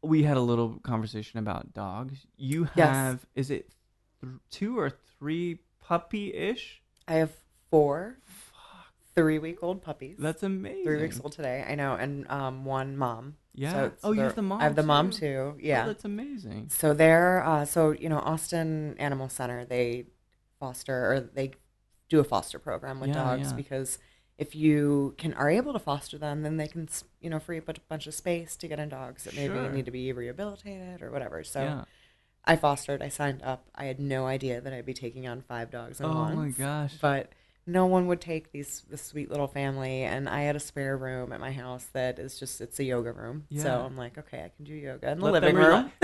we 0.04 0.24
had 0.24 0.36
a 0.38 0.42
little 0.42 0.80
conversation 0.84 1.40
about 1.40 1.74
dogs. 1.74 2.28
You 2.38 2.68
Yes. 2.76 2.88
have, 2.90 3.26
is 3.36 3.50
it 3.52 3.70
th- 4.22 4.34
two 4.52 4.78
or 4.78 4.90
three 5.18 5.60
puppy 5.82 6.34
ish? 6.34 6.82
I 7.08 7.14
have 7.14 7.32
four 7.72 8.18
three 9.16 9.40
week 9.40 9.60
old 9.64 9.82
puppies. 9.82 10.18
That's 10.20 10.44
amazing. 10.44 10.84
three 10.84 11.02
weeks 11.02 11.20
old 11.24 11.32
today. 11.32 11.66
I 11.68 11.76
know, 11.76 11.94
and 11.96 12.30
um, 12.30 12.66
one 12.66 12.98
mom. 12.98 13.36
Yeah. 13.56 13.72
So 13.72 13.92
oh, 14.04 14.12
you 14.12 14.22
have 14.22 14.36
the 14.36 14.42
mom. 14.42 14.60
I 14.60 14.66
have 14.66 14.76
the 14.76 14.84
mom 14.84 15.10
too? 15.10 15.20
too. 15.20 15.54
Oh, 15.56 15.58
Yeah. 15.60 15.86
that's 15.88 16.04
amazing. 16.06 16.68
so 16.70 16.94
they're 16.94 17.44
uh, 17.46 17.64
so 17.66 17.92
you 17.92 18.10
know 18.10 18.20
Austin 18.20 18.96
Animal 19.00 19.30
Center. 19.30 19.64
They 19.64 20.08
foster 20.60 21.14
or 21.14 21.20
they 21.22 21.52
do 22.10 22.20
a 22.20 22.24
foster 22.24 22.60
program 22.60 23.00
with 23.00 23.10
Yeah, 23.10 23.16
dogs 23.24 23.50
yeah. 23.52 23.56
because 23.56 23.98
if 24.38 24.56
you 24.56 25.16
can 25.18 25.34
are 25.34 25.50
able 25.50 25.74
to 25.74 25.80
foster 25.80 26.18
them, 26.18 26.44
then 26.44 26.58
they 26.58 26.68
can 26.68 26.88
you 27.22 27.30
know 27.30 27.40
free 27.40 27.58
up 27.58 27.70
a 27.70 27.74
bunch 27.90 28.08
of 28.08 28.14
space 28.14 28.56
to 28.58 28.68
get 28.68 28.80
in 28.80 28.90
dogs 28.90 29.24
that 29.24 29.36
maybe 29.36 29.54
Sure. 29.54 29.70
need 29.72 29.86
to 29.86 29.92
be 29.92 30.12
rehabilitated 30.12 31.02
or 31.02 31.12
whatever. 31.12 31.44
So. 31.44 31.62
yeah. 31.62 31.84
I 32.50 32.56
fostered. 32.56 33.02
I 33.02 33.10
signed 33.10 33.42
up. 33.44 33.66
I 33.76 33.86
had 33.88 34.00
no 34.00 34.26
idea 34.26 34.62
that 34.62 34.72
I'd 34.72 34.86
be 34.86 34.94
taking 34.94 35.28
on 35.28 35.42
five 35.42 35.70
dogs 35.70 36.00
at 36.00 36.08
Oh 36.08 36.14
once. 36.16 36.34
Oh 36.34 36.38
my 36.38 36.50
gosh. 36.52 36.94
But 37.02 37.34
no 37.68 37.86
one 37.86 38.08
would 38.08 38.22
take 38.22 38.52
these 38.52 38.84
this 38.90 39.02
sweet 39.04 39.30
little 39.30 39.48
family, 39.48 40.04
and 40.04 40.28
I 40.30 40.42
had 40.44 40.56
a 40.56 40.60
spare 40.60 40.96
room 40.98 41.34
at 41.34 41.40
my 41.40 41.52
house 41.52 41.86
that 41.94 42.18
is 42.18 42.40
just 42.40 42.62
it's 42.62 42.80
a 42.80 42.84
yoga 42.84 43.12
room. 43.12 43.46
So 43.58 43.70
I'm 43.86 43.98
like, 43.98 44.18
okay, 44.18 44.40
I 44.40 44.50
can 44.56 44.66
do 44.66 44.74
yoga 44.74 45.12
in 45.12 45.20
the 45.20 45.26
Let 45.26 45.44
living 45.44 45.56
room. 45.56 45.92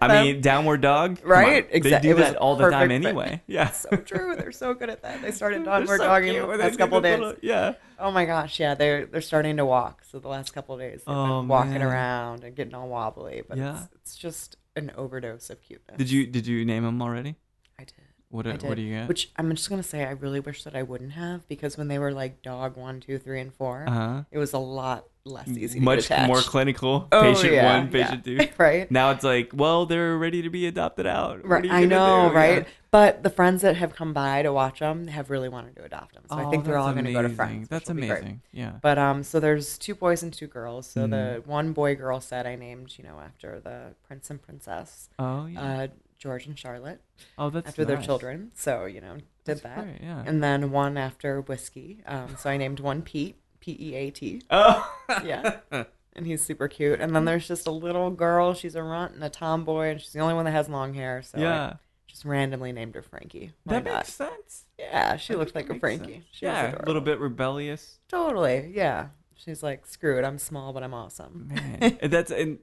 I 0.00 0.22
mean, 0.24 0.40
downward 0.40 0.80
dog. 0.80 1.20
Right? 1.24 1.64
on. 1.66 1.70
Exact- 1.72 2.02
They 2.02 2.08
do 2.10 2.14
that 2.16 2.36
all 2.36 2.56
the 2.56 2.70
time 2.70 2.88
perfect 2.88 3.02
fit. 3.02 3.08
anyway. 3.08 3.42
Yeah. 3.46 3.70
so 3.70 3.90
true. 3.96 4.34
They're 4.36 4.52
so 4.52 4.72
good 4.74 4.88
at 4.90 5.02
that. 5.02 5.20
They 5.22 5.30
started 5.32 5.58
They're 5.64 5.80
downward 5.80 5.98
so 5.98 6.04
dogging 6.04 6.32
cute 6.32 6.48
the 6.48 6.56
last 6.56 6.78
couple 6.78 7.00
days. 7.00 7.18
little- 7.18 7.34
yeah. 7.42 7.74
Oh 7.98 8.10
my 8.10 8.24
gosh, 8.24 8.58
yeah, 8.58 8.74
they're 8.74 9.04
they're 9.04 9.20
starting 9.20 9.58
to 9.58 9.66
walk. 9.66 10.04
So 10.10 10.18
the 10.20 10.28
last 10.28 10.54
couple 10.54 10.74
of 10.74 10.80
days, 10.80 11.02
they've 11.06 11.14
Oh, 11.14 11.40
been 11.40 11.48
walking 11.48 11.72
man. 11.72 11.82
around 11.82 12.44
and 12.44 12.56
getting 12.56 12.74
all 12.74 12.88
wobbly. 12.88 13.42
But 13.46 13.58
Yeah. 13.58 13.74
it's, 13.84 13.88
it's 13.96 14.16
just 14.16 14.56
an 14.76 14.90
overdose 14.96 15.50
of 15.50 15.60
cuteness. 15.60 15.98
Did 15.98 16.10
you 16.10 16.26
did 16.26 16.46
you 16.46 16.64
name 16.64 16.84
them 16.84 17.02
already? 17.02 17.34
I 17.78 17.84
did. 17.84 17.94
What 18.30 18.46
I 18.46 18.52
what 18.52 18.76
do 18.76 18.82
you 18.82 18.94
get? 18.94 19.08
Which 19.08 19.30
I'm 19.36 19.50
just 19.54 19.68
gonna 19.68 19.82
say, 19.82 20.04
I 20.04 20.10
really 20.12 20.38
wish 20.40 20.62
that 20.64 20.76
I 20.76 20.82
wouldn't 20.84 21.12
have 21.12 21.46
because 21.48 21.76
when 21.76 21.88
they 21.88 21.98
were 21.98 22.12
like 22.12 22.42
dog 22.42 22.76
one, 22.76 23.00
two, 23.00 23.18
three, 23.18 23.40
and 23.40 23.52
four, 23.52 23.84
Uh 23.88 23.90
huh. 23.92 24.22
it 24.30 24.38
was 24.38 24.52
a 24.52 24.58
lot 24.58 25.06
less 25.24 25.48
easy. 25.48 25.80
Much 25.80 26.08
more 26.26 26.40
clinical. 26.40 27.08
Oh, 27.10 27.22
patient 27.22 27.52
yeah, 27.54 27.78
one, 27.80 27.90
patient 27.90 28.24
yeah. 28.26 28.44
two. 28.46 28.48
right? 28.58 28.90
Now 28.90 29.10
it's 29.10 29.24
like, 29.24 29.50
well, 29.52 29.84
they're 29.84 30.16
ready 30.16 30.42
to 30.42 30.50
be 30.50 30.66
adopted 30.66 31.06
out. 31.06 31.44
Right, 31.46 31.68
I 31.70 31.84
know, 31.84 32.28
do? 32.28 32.34
right? 32.36 32.58
Yeah. 32.62 32.68
But 32.92 33.22
the 33.24 33.30
friends 33.30 33.62
that 33.62 33.76
have 33.76 33.94
come 33.94 34.12
by 34.12 34.42
to 34.42 34.52
watch 34.52 34.78
them 34.78 35.08
have 35.08 35.28
really 35.28 35.48
wanted 35.48 35.74
to 35.76 35.84
adopt 35.84 36.14
them. 36.14 36.24
So 36.30 36.36
I 36.36 36.44
Oh, 36.44 36.50
think 36.50 36.64
they're 36.64 36.78
all 36.78 36.92
going 36.92 37.04
to 37.04 37.12
go 37.12 37.22
to 37.22 37.28
friends. 37.28 37.68
That's 37.68 37.88
will 37.88 37.96
be 37.96 38.06
great. 38.06 38.18
amazing. 38.20 38.40
Yeah. 38.52 38.72
But 38.80 38.98
um, 38.98 39.22
so 39.22 39.38
there's 39.40 39.76
two 39.78 39.94
boys 39.94 40.22
and 40.22 40.32
two 40.32 40.46
girls. 40.48 40.86
So 40.88 41.06
Mm. 41.06 41.10
the 41.10 41.42
one 41.48 41.72
boy 41.72 41.94
girl 41.96 42.20
set 42.20 42.46
I 42.46 42.54
named, 42.56 42.94
you 42.96 43.04
know, 43.04 43.20
after 43.20 43.60
the 43.60 43.94
prince 44.06 44.30
and 44.30 44.40
princess, 44.42 45.08
Oh 45.18 45.46
yeah. 45.46 45.62
uh, 45.62 45.86
George 46.20 46.46
and 46.46 46.56
Charlotte, 46.56 47.00
oh, 47.38 47.50
that's 47.50 47.68
after 47.68 47.84
their 47.84 47.96
children. 47.96 48.52
So 48.54 48.84
you 48.84 49.00
know, 49.00 49.14
did 49.14 49.24
That's 49.44 49.62
that. 49.62 49.84
great, 49.84 50.00
yeah. 50.02 50.22
And 50.24 50.44
then 50.44 50.70
one 50.70 50.96
after 50.96 51.40
whiskey. 51.40 52.02
Um, 52.06 52.36
so 52.38 52.50
I 52.50 52.58
named 52.58 52.78
one 52.78 53.02
Pete, 53.02 53.36
P 53.58 53.76
E 53.80 53.94
A 53.94 54.10
T. 54.10 54.42
oh. 54.50 54.88
Yeah. 55.24 55.56
and 56.12 56.26
he's 56.26 56.42
super 56.42 56.68
cute. 56.68 57.00
And 57.00 57.16
then 57.16 57.24
there's 57.24 57.48
just 57.48 57.66
a 57.66 57.70
little 57.70 58.10
girl. 58.10 58.54
She's 58.54 58.74
a 58.74 58.82
runt 58.82 59.14
and 59.14 59.24
a 59.24 59.30
tomboy, 59.30 59.88
and 59.88 60.00
she's 60.00 60.12
the 60.12 60.20
only 60.20 60.34
one 60.34 60.44
that 60.44 60.52
has 60.52 60.68
long 60.68 60.94
hair. 60.94 61.22
So 61.22 61.38
I 61.38 61.40
yeah. 61.40 61.74
just 62.06 62.24
randomly 62.24 62.72
named 62.72 62.94
her 62.94 63.02
Frankie. 63.02 63.52
Why 63.64 63.74
That 63.74 63.84
not? 63.84 63.96
makes 63.96 64.12
sense. 64.12 64.64
Yeah, 64.78 65.16
she 65.16 65.34
I 65.34 65.36
looked 65.36 65.54
like 65.54 65.70
a 65.70 65.78
Frankie. 65.78 66.22
She 66.32 66.44
yeah, 66.44 66.76
a 66.78 66.84
little 66.86 67.02
bit 67.02 67.18
rebellious. 67.18 67.98
Totally. 68.08 68.70
Yeah. 68.74 69.08
She's 69.36 69.62
like, 69.62 69.86
screw 69.86 70.18
it. 70.18 70.24
I'm 70.24 70.38
small, 70.38 70.74
but 70.74 70.82
I'm 70.82 70.92
awesome. 70.92 71.48
Man, 71.48 71.98
and 72.02 72.12
that's 72.12 72.30
and 72.30 72.58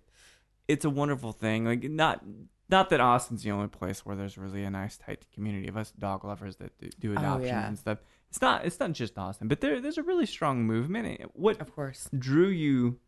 it's 0.67 0.85
a 0.85 0.91
wonderful 0.91 1.31
thing. 1.31 1.65
Like 1.65 1.83
not 1.83 2.23
not 2.69 2.89
that 2.89 2.99
Austin's 2.99 3.43
the 3.43 3.51
only 3.51 3.67
place 3.67 4.05
where 4.05 4.15
there's 4.15 4.37
really 4.37 4.63
a 4.63 4.69
nice 4.69 4.97
tight 4.97 5.25
community 5.33 5.67
of 5.67 5.77
us 5.77 5.91
dog 5.91 6.25
lovers 6.25 6.57
that 6.57 6.77
do, 6.79 6.89
do 6.99 7.09
Oh, 7.13 7.17
adoptions 7.17 7.47
yeah. 7.49 7.67
and 7.67 7.77
stuff. 7.79 7.99
It's 8.29 8.41
not 8.41 8.65
it's 8.65 8.79
not 8.79 8.91
just 8.91 9.17
Austin, 9.17 9.47
but 9.47 9.61
there 9.61 9.79
there's 9.79 9.97
a 9.97 10.03
really 10.03 10.25
strong 10.25 10.63
movement. 10.65 11.19
Eh, 11.21 11.25
what 11.33 11.59
Of 11.61 11.73
course. 11.73 12.09
drew 12.17 12.47
you 12.49 12.99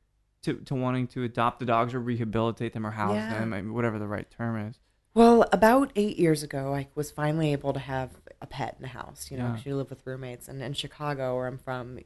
to 0.43 0.53
to 0.61 0.75
wanting 0.75 1.07
to 1.07 1.23
adopt 1.23 1.59
the 1.59 1.65
dogs 1.65 1.93
or 1.93 1.99
rehabilitate 1.99 2.71
them 2.73 2.85
or 2.87 2.91
house 2.91 3.15
Yeah. 3.15 3.45
them, 3.45 3.73
whatever 3.73 3.99
the 3.99 4.07
right 4.07 4.29
term 4.31 4.67
is? 4.69 4.79
Well, 5.13 5.45
about 5.51 5.91
eight 5.95 6.17
years 6.17 6.43
ago, 6.43 6.73
I 6.73 6.87
was 6.95 7.11
finally 7.11 7.51
able 7.51 7.73
to 7.73 7.79
have 7.79 8.11
a 8.41 8.47
pet 8.47 8.75
in 8.77 8.83
the 8.83 8.87
house. 8.89 9.29
You 9.29 9.37
know, 9.37 9.47
Yeah. 9.47 9.55
'cause 9.55 9.65
you 9.65 9.75
live 9.75 9.89
with 9.89 10.05
roommates, 10.07 10.47
and 10.47 10.61
in 10.61 10.71
Chicago, 10.73 11.35
where 11.35 11.47
I'm 11.47 11.57
from, 11.57 11.99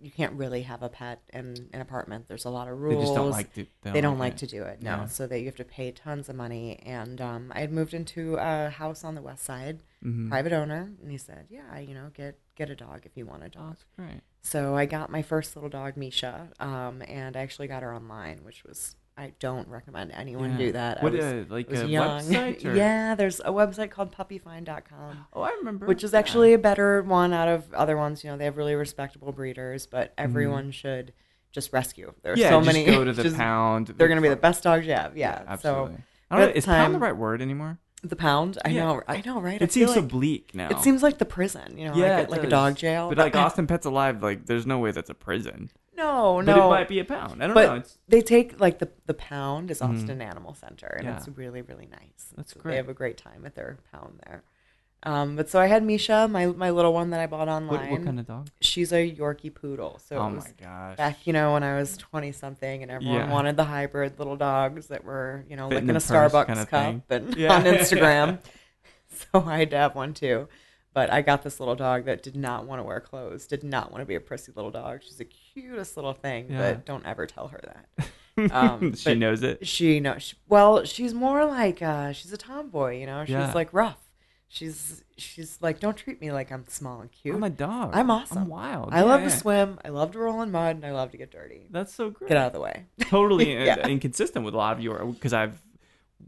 you 0.00 0.10
can't 0.10 0.32
really 0.34 0.62
have 0.62 0.82
a 0.82 0.88
pet 0.88 1.20
in 1.32 1.68
an 1.72 1.80
apartment. 1.80 2.28
There's 2.28 2.44
a 2.46 2.50
lot 2.50 2.68
of 2.68 2.78
rules. 2.80 2.96
They 2.96 3.00
just 3.02 3.14
don't 3.14 3.30
like 3.30 3.52
to. 3.54 3.66
they 3.82 4.00
don't 4.00 4.18
like 4.18 4.34
it. 4.34 4.38
to 4.38 4.46
do 4.46 4.62
it 4.62 4.82
no 4.82 4.90
Yeah. 4.90 5.06
so 5.06 5.26
that 5.26 5.38
you 5.40 5.46
have 5.46 5.56
to 5.56 5.64
pay 5.64 5.90
tons 5.92 6.28
of 6.28 6.36
money 6.36 6.78
and 6.84 7.20
um, 7.20 7.52
i 7.54 7.60
had 7.60 7.72
moved 7.72 7.92
into 7.94 8.36
a 8.36 8.70
house 8.70 9.04
on 9.04 9.14
the 9.14 9.22
west 9.22 9.44
side 9.44 9.82
Mhm. 10.04 10.28
private 10.28 10.52
owner 10.52 10.90
and 11.00 11.10
he 11.10 11.18
said 11.18 11.46
yeah 11.50 11.78
you 11.78 11.94
know 11.94 12.10
get 12.14 12.38
get 12.56 12.68
a 12.70 12.76
dog 12.76 13.02
if 13.04 13.16
you 13.16 13.24
want 13.26 13.42
a 13.42 13.48
dog 13.48 13.76
great. 13.96 14.20
so 14.42 14.74
i 14.76 14.84
got 14.86 15.10
my 15.10 15.22
first 15.22 15.54
little 15.56 15.70
dog 15.70 15.96
misha 15.96 16.48
um, 16.60 17.02
and 17.08 17.36
i 17.36 17.40
actually 17.40 17.68
got 17.68 17.82
her 17.82 17.94
online 17.94 18.38
which 18.44 18.64
was 18.64 18.96
I 19.16 19.32
don't 19.38 19.68
recommend 19.68 20.10
anyone 20.12 20.52
Yeah. 20.52 20.58
do 20.58 20.72
that. 20.72 21.02
What, 21.02 21.12
I 21.12 21.16
was, 21.16 21.24
uh, 21.24 21.44
like 21.48 21.70
was 21.70 21.82
a 21.82 21.86
young. 21.88 22.20
website? 22.22 22.64
Or? 22.64 22.74
yeah, 22.74 23.14
there's 23.14 23.38
a 23.40 23.50
website 23.52 23.90
called 23.90 24.10
puppyfind.com. 24.16 25.26
Oh, 25.32 25.42
I 25.42 25.50
remember. 25.58 25.86
which 25.86 26.02
is 26.02 26.12
Yeah. 26.12 26.18
actually 26.18 26.52
a 26.52 26.58
better 26.58 27.02
one 27.02 27.32
out 27.32 27.48
of 27.48 27.72
other 27.74 27.96
ones. 27.96 28.24
You 28.24 28.30
know, 28.30 28.36
they 28.36 28.44
have 28.44 28.56
really 28.56 28.74
respectable 28.74 29.32
breeders, 29.32 29.86
but 29.86 30.10
Mm-hmm. 30.16 30.24
everyone 30.24 30.70
should 30.72 31.12
just 31.52 31.72
rescue. 31.72 32.12
There's 32.22 32.38
yeah. 32.40 32.50
so 32.50 32.58
just 32.60 32.66
many. 32.66 32.84
go 32.84 33.04
to 33.04 33.12
the 33.12 33.22
just- 33.30 33.36
pound. 33.36 33.88
They're 33.96 34.08
going 34.08 34.18
to 34.18 34.22
be 34.22 34.28
the 34.28 34.36
best 34.36 34.62
dogs 34.64 34.86
you 34.86 34.92
have. 34.94 35.16
Yeah. 35.16 35.42
absolutely. 35.46 35.96
so 35.96 36.02
I 36.30 36.38
don't 36.38 36.48
know, 36.48 36.54
is 36.54 36.64
the 36.64 36.70
pound 36.72 36.94
the 36.94 36.98
right 36.98 37.16
word 37.16 37.40
anymore? 37.40 37.78
The 38.08 38.16
pound, 38.16 38.58
I 38.64 38.68
Yeah. 38.70 38.84
know, 38.84 39.02
I 39.08 39.22
know, 39.24 39.40
right? 39.40 39.60
I 39.60 39.64
It 39.64 39.72
seems 39.72 39.94
so 39.94 40.00
like 40.00 40.08
bleak 40.08 40.54
now. 40.54 40.68
it 40.68 40.78
seems 40.80 41.02
like 41.02 41.18
the 41.18 41.24
prison. 41.24 41.76
You 41.78 41.88
know, 41.88 41.96
yeah, 41.96 42.16
like, 42.16 42.22
it 42.24 42.28
a, 42.28 42.30
like 42.30 42.40
a 42.40 42.42
does. 42.44 42.50
dog 42.50 42.76
jail. 42.76 43.08
But 43.08 43.18
like 43.18 43.36
Austin 43.44 43.66
Pets 43.66 43.86
Alive, 43.86 44.22
like 44.22 44.46
there's 44.46 44.66
no 44.66 44.78
way 44.78 44.90
that's 44.92 45.10
a 45.10 45.14
prison. 45.14 45.70
no, 45.96 46.40
no. 46.40 46.46
But 46.46 46.56
no. 46.56 46.66
it 46.66 46.70
might 46.70 46.88
be 46.88 46.98
a 46.98 47.04
pound. 47.04 47.42
I 47.42 47.46
don't 47.46 47.54
But 47.54 47.66
know. 47.66 47.74
It's 47.76 47.98
they 48.08 48.20
take 48.20 48.60
like 48.60 48.78
the 48.78 48.88
the 49.06 49.14
pound 49.14 49.70
is 49.70 49.80
Mhm. 49.80 49.94
Austin 49.94 50.20
Animal 50.22 50.54
Center, 50.54 50.86
and 50.98 51.06
Yeah. 51.06 51.16
it's 51.16 51.28
really 51.28 51.62
really 51.62 51.86
nice. 51.90 52.32
That's 52.36 52.52
So 52.54 52.60
great. 52.60 52.72
They 52.72 52.76
have 52.78 52.88
a 52.88 52.94
great 52.94 53.16
time 53.16 53.44
at 53.46 53.54
their 53.54 53.78
pound 53.92 54.20
there. 54.26 54.42
Um, 55.04 55.36
but 55.36 55.50
so 55.50 55.60
I 55.60 55.66
had 55.66 55.82
Misha, 55.84 56.26
my 56.28 56.46
my 56.46 56.70
little 56.70 56.92
one 56.94 57.10
that 57.10 57.20
I 57.20 57.26
bought 57.26 57.48
online. 57.48 57.90
what 57.90 58.02
kind 58.04 58.18
of 58.18 58.26
dog? 58.26 58.48
She's 58.60 58.90
a 58.92 59.10
Yorkie 59.14 59.54
poodle. 59.54 60.00
So 60.04 60.16
oh 60.16 60.30
my 60.30 60.46
gosh. 60.60 60.96
back, 60.96 61.26
you 61.26 61.32
know, 61.32 61.52
when 61.52 61.62
I 61.62 61.76
was 61.78 61.96
twenty 61.98 62.32
something, 62.32 62.82
and 62.82 62.90
everyone 62.90 63.16
Yeah. 63.16 63.30
wanted 63.30 63.56
the 63.56 63.64
hybrid 63.64 64.18
little 64.18 64.36
dogs 64.36 64.86
that 64.86 65.04
were, 65.04 65.44
you 65.48 65.56
know, 65.56 65.68
Fit 65.68 65.78
in 65.78 65.86
licking 65.88 65.96
a 65.96 66.00
Starbucks 66.00 66.46
kinda 66.46 66.66
cup 66.66 67.02
and 67.10 67.36
Yeah. 67.36 67.54
on 67.54 67.64
Instagram. 67.64 68.38
so 69.08 69.44
I 69.46 69.58
had 69.58 69.70
to 69.70 69.76
have 69.76 69.94
one 69.94 70.14
too. 70.14 70.48
But 70.94 71.12
I 71.12 71.22
got 71.22 71.42
this 71.42 71.58
little 71.60 71.74
dog 71.74 72.04
that 72.04 72.22
did 72.22 72.36
not 72.36 72.66
want 72.66 72.78
to 72.78 72.84
wear 72.84 73.00
clothes, 73.00 73.46
did 73.48 73.64
not 73.64 73.90
want 73.90 74.00
to 74.02 74.06
be 74.06 74.14
a 74.14 74.20
prissy 74.20 74.52
little 74.54 74.70
dog. 74.70 75.00
She's 75.02 75.16
the 75.16 75.24
cutest 75.24 75.96
little 75.96 76.12
thing, 76.14 76.46
Yeah. 76.48 76.58
but 76.74 76.86
don't 76.86 77.04
ever 77.04 77.26
tell 77.26 77.48
her 77.48 77.60
that. 78.38 78.52
um, 78.52 78.94
she 78.94 79.14
knows 79.16 79.42
it. 79.42 79.66
She 79.66 79.98
knows. 80.00 80.22
She, 80.22 80.36
well, 80.48 80.84
she's 80.84 81.12
more 81.12 81.44
like 81.44 81.82
uh, 81.82 82.12
she's 82.12 82.32
a 82.32 82.36
tomboy. 82.36 83.00
You 83.00 83.06
know, 83.06 83.24
she's 83.24 83.32
Yeah. 83.32 83.52
like 83.52 83.68
rough. 83.72 83.98
She's 84.54 85.02
she's 85.16 85.58
like, 85.60 85.80
don't 85.80 85.96
treat 85.96 86.20
me 86.20 86.30
like 86.30 86.52
I'm 86.52 86.64
small 86.68 87.00
and 87.00 87.10
cute. 87.10 87.34
I'm 87.34 87.42
a 87.42 87.50
dog. 87.50 87.90
I'm 87.92 88.08
awesome. 88.08 88.38
I'm 88.38 88.48
wild. 88.48 88.90
I 88.92 89.02
love 89.02 89.22
Yeah, 89.22 89.28
to 89.30 89.36
swim. 89.36 89.80
I 89.84 89.88
love 89.88 90.12
to 90.12 90.20
roll 90.20 90.40
in 90.42 90.52
mud, 90.52 90.76
and 90.76 90.86
I 90.86 90.92
love 90.92 91.10
to 91.10 91.16
get 91.16 91.32
dirty. 91.32 91.66
That's 91.72 91.92
so 91.92 92.10
great. 92.10 92.28
Get 92.28 92.36
out 92.36 92.46
of 92.48 92.52
the 92.52 92.60
way. 92.60 92.86
totally 93.00 93.52
Yeah. 93.52 93.84
inconsistent 93.84 94.44
with 94.44 94.54
a 94.54 94.56
lot 94.56 94.76
of 94.76 94.80
your 94.80 95.04
because 95.06 95.32
I've 95.32 95.60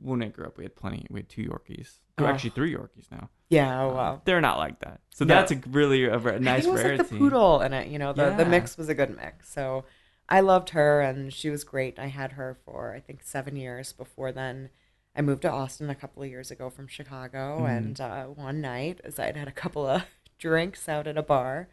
when 0.02 0.24
I 0.24 0.28
grew 0.28 0.44
up 0.44 0.58
we 0.58 0.64
had 0.64 0.74
plenty 0.74 1.06
we 1.08 1.20
had 1.20 1.28
two 1.28 1.42
Yorkies 1.44 2.00
Oh. 2.18 2.26
actually 2.26 2.50
three 2.50 2.74
Yorkies 2.74 3.10
now 3.12 3.30
Yeah. 3.48 3.80
Oh 3.82 3.90
Um, 3.90 3.94
wow. 3.94 4.22
they're 4.24 4.40
not 4.40 4.58
like 4.58 4.80
that 4.80 5.00
so 5.10 5.24
No. 5.24 5.34
that's 5.34 5.52
a 5.52 5.56
really 5.70 6.04
a, 6.06 6.18
I 6.18 6.38
nice 6.38 6.66
it 6.66 6.72
was 6.72 6.82
rarity 6.82 6.98
like 6.98 7.08
the 7.10 7.18
poodle, 7.18 7.60
and 7.60 7.72
it, 7.74 7.86
you 7.86 7.98
know, 8.00 8.12
the 8.12 8.30
the 8.30 8.44
mix 8.44 8.76
was 8.76 8.88
a 8.88 8.94
good 8.94 9.16
mix. 9.16 9.48
So 9.48 9.84
I 10.28 10.40
loved 10.40 10.70
her, 10.70 11.00
and 11.00 11.32
she 11.32 11.48
was 11.48 11.62
great. 11.62 11.98
I 12.00 12.06
had 12.08 12.32
her 12.32 12.58
for 12.64 12.92
I 12.92 12.98
think 13.00 13.22
seven 13.22 13.54
years 13.54 13.92
before 13.92 14.32
then. 14.32 14.70
I 15.16 15.22
moved 15.22 15.42
to 15.42 15.50
Austin 15.50 15.88
a 15.90 15.94
couple 15.94 16.22
of 16.22 16.28
years 16.28 16.50
ago 16.50 16.68
from 16.70 16.86
Chicago, 16.86 17.60
Mhm. 17.60 17.76
and 17.76 18.00
uh, 18.00 18.24
one 18.26 18.60
night, 18.60 19.00
as 19.02 19.18
I'd 19.18 19.36
had 19.36 19.48
a 19.48 19.52
couple 19.52 19.86
of 19.86 20.02
drinks 20.38 20.88
out 20.88 21.06
at 21.06 21.16
a 21.16 21.22
bar, 21.22 21.68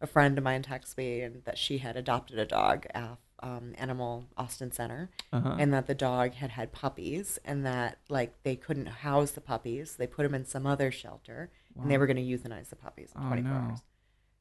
a 0.00 0.06
friend 0.06 0.38
of 0.38 0.44
mine 0.44 0.62
texted 0.62 0.96
me 0.98 1.20
and 1.22 1.42
that 1.44 1.58
she 1.58 1.78
had 1.78 1.96
adopted 1.96 2.38
a 2.38 2.46
dog 2.46 2.86
at 2.94 3.18
um, 3.40 3.74
Animal 3.76 4.26
Austin 4.38 4.70
Center, 4.72 5.10
uh-huh. 5.32 5.56
and 5.58 5.72
that 5.74 5.86
the 5.86 5.94
dog 5.94 6.34
had 6.34 6.50
had 6.50 6.72
puppies, 6.72 7.38
and 7.44 7.66
that 7.66 7.98
like 8.08 8.42
they 8.42 8.56
couldn't 8.56 8.86
house 8.86 9.32
the 9.32 9.40
puppies. 9.40 9.96
They 9.96 10.06
put 10.06 10.22
them 10.22 10.34
in 10.34 10.44
some 10.46 10.64
other 10.66 10.90
shelter, 10.90 11.50
and 11.78 11.90
they 11.90 11.98
were 11.98 12.06
going 12.06 12.16
to 12.16 12.22
euthanize 12.22 12.70
the 12.70 12.76
puppies 12.76 13.10
in 13.14 13.22
Oh, 13.22 13.26
24 13.26 13.50
no. 13.50 13.56
hours. 13.56 13.78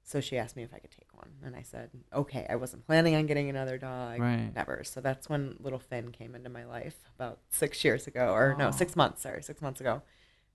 So 0.06 0.20
she 0.20 0.38
asked 0.38 0.56
me 0.58 0.64
if 0.64 0.74
I 0.74 0.80
could 0.80 0.92
take 0.92 1.08
one, 1.16 1.30
and 1.46 1.56
I 1.56 1.62
said, 1.62 1.90
"Okay." 2.14 2.46
I 2.50 2.56
wasn't 2.58 2.86
planning 2.86 3.16
on 3.16 3.26
getting 3.26 3.50
another 3.50 3.78
dog, 3.78 4.20
Right. 4.20 4.54
never. 4.54 4.84
So 4.84 5.00
that's 5.00 5.30
when 5.30 5.56
little 5.60 5.80
Finn 5.80 6.12
came 6.12 6.36
into 6.36 6.50
my 6.50 6.66
life 6.66 7.10
about 7.16 7.40
six 7.50 7.84
years 7.86 8.06
ago, 8.06 8.34
or 8.34 8.56
no, 8.60 8.68
Oh. 8.68 8.72
six 8.72 8.96
months. 8.98 9.22
Sorry, 9.22 9.42
six 9.42 9.62
months 9.62 9.80
ago. 9.80 10.02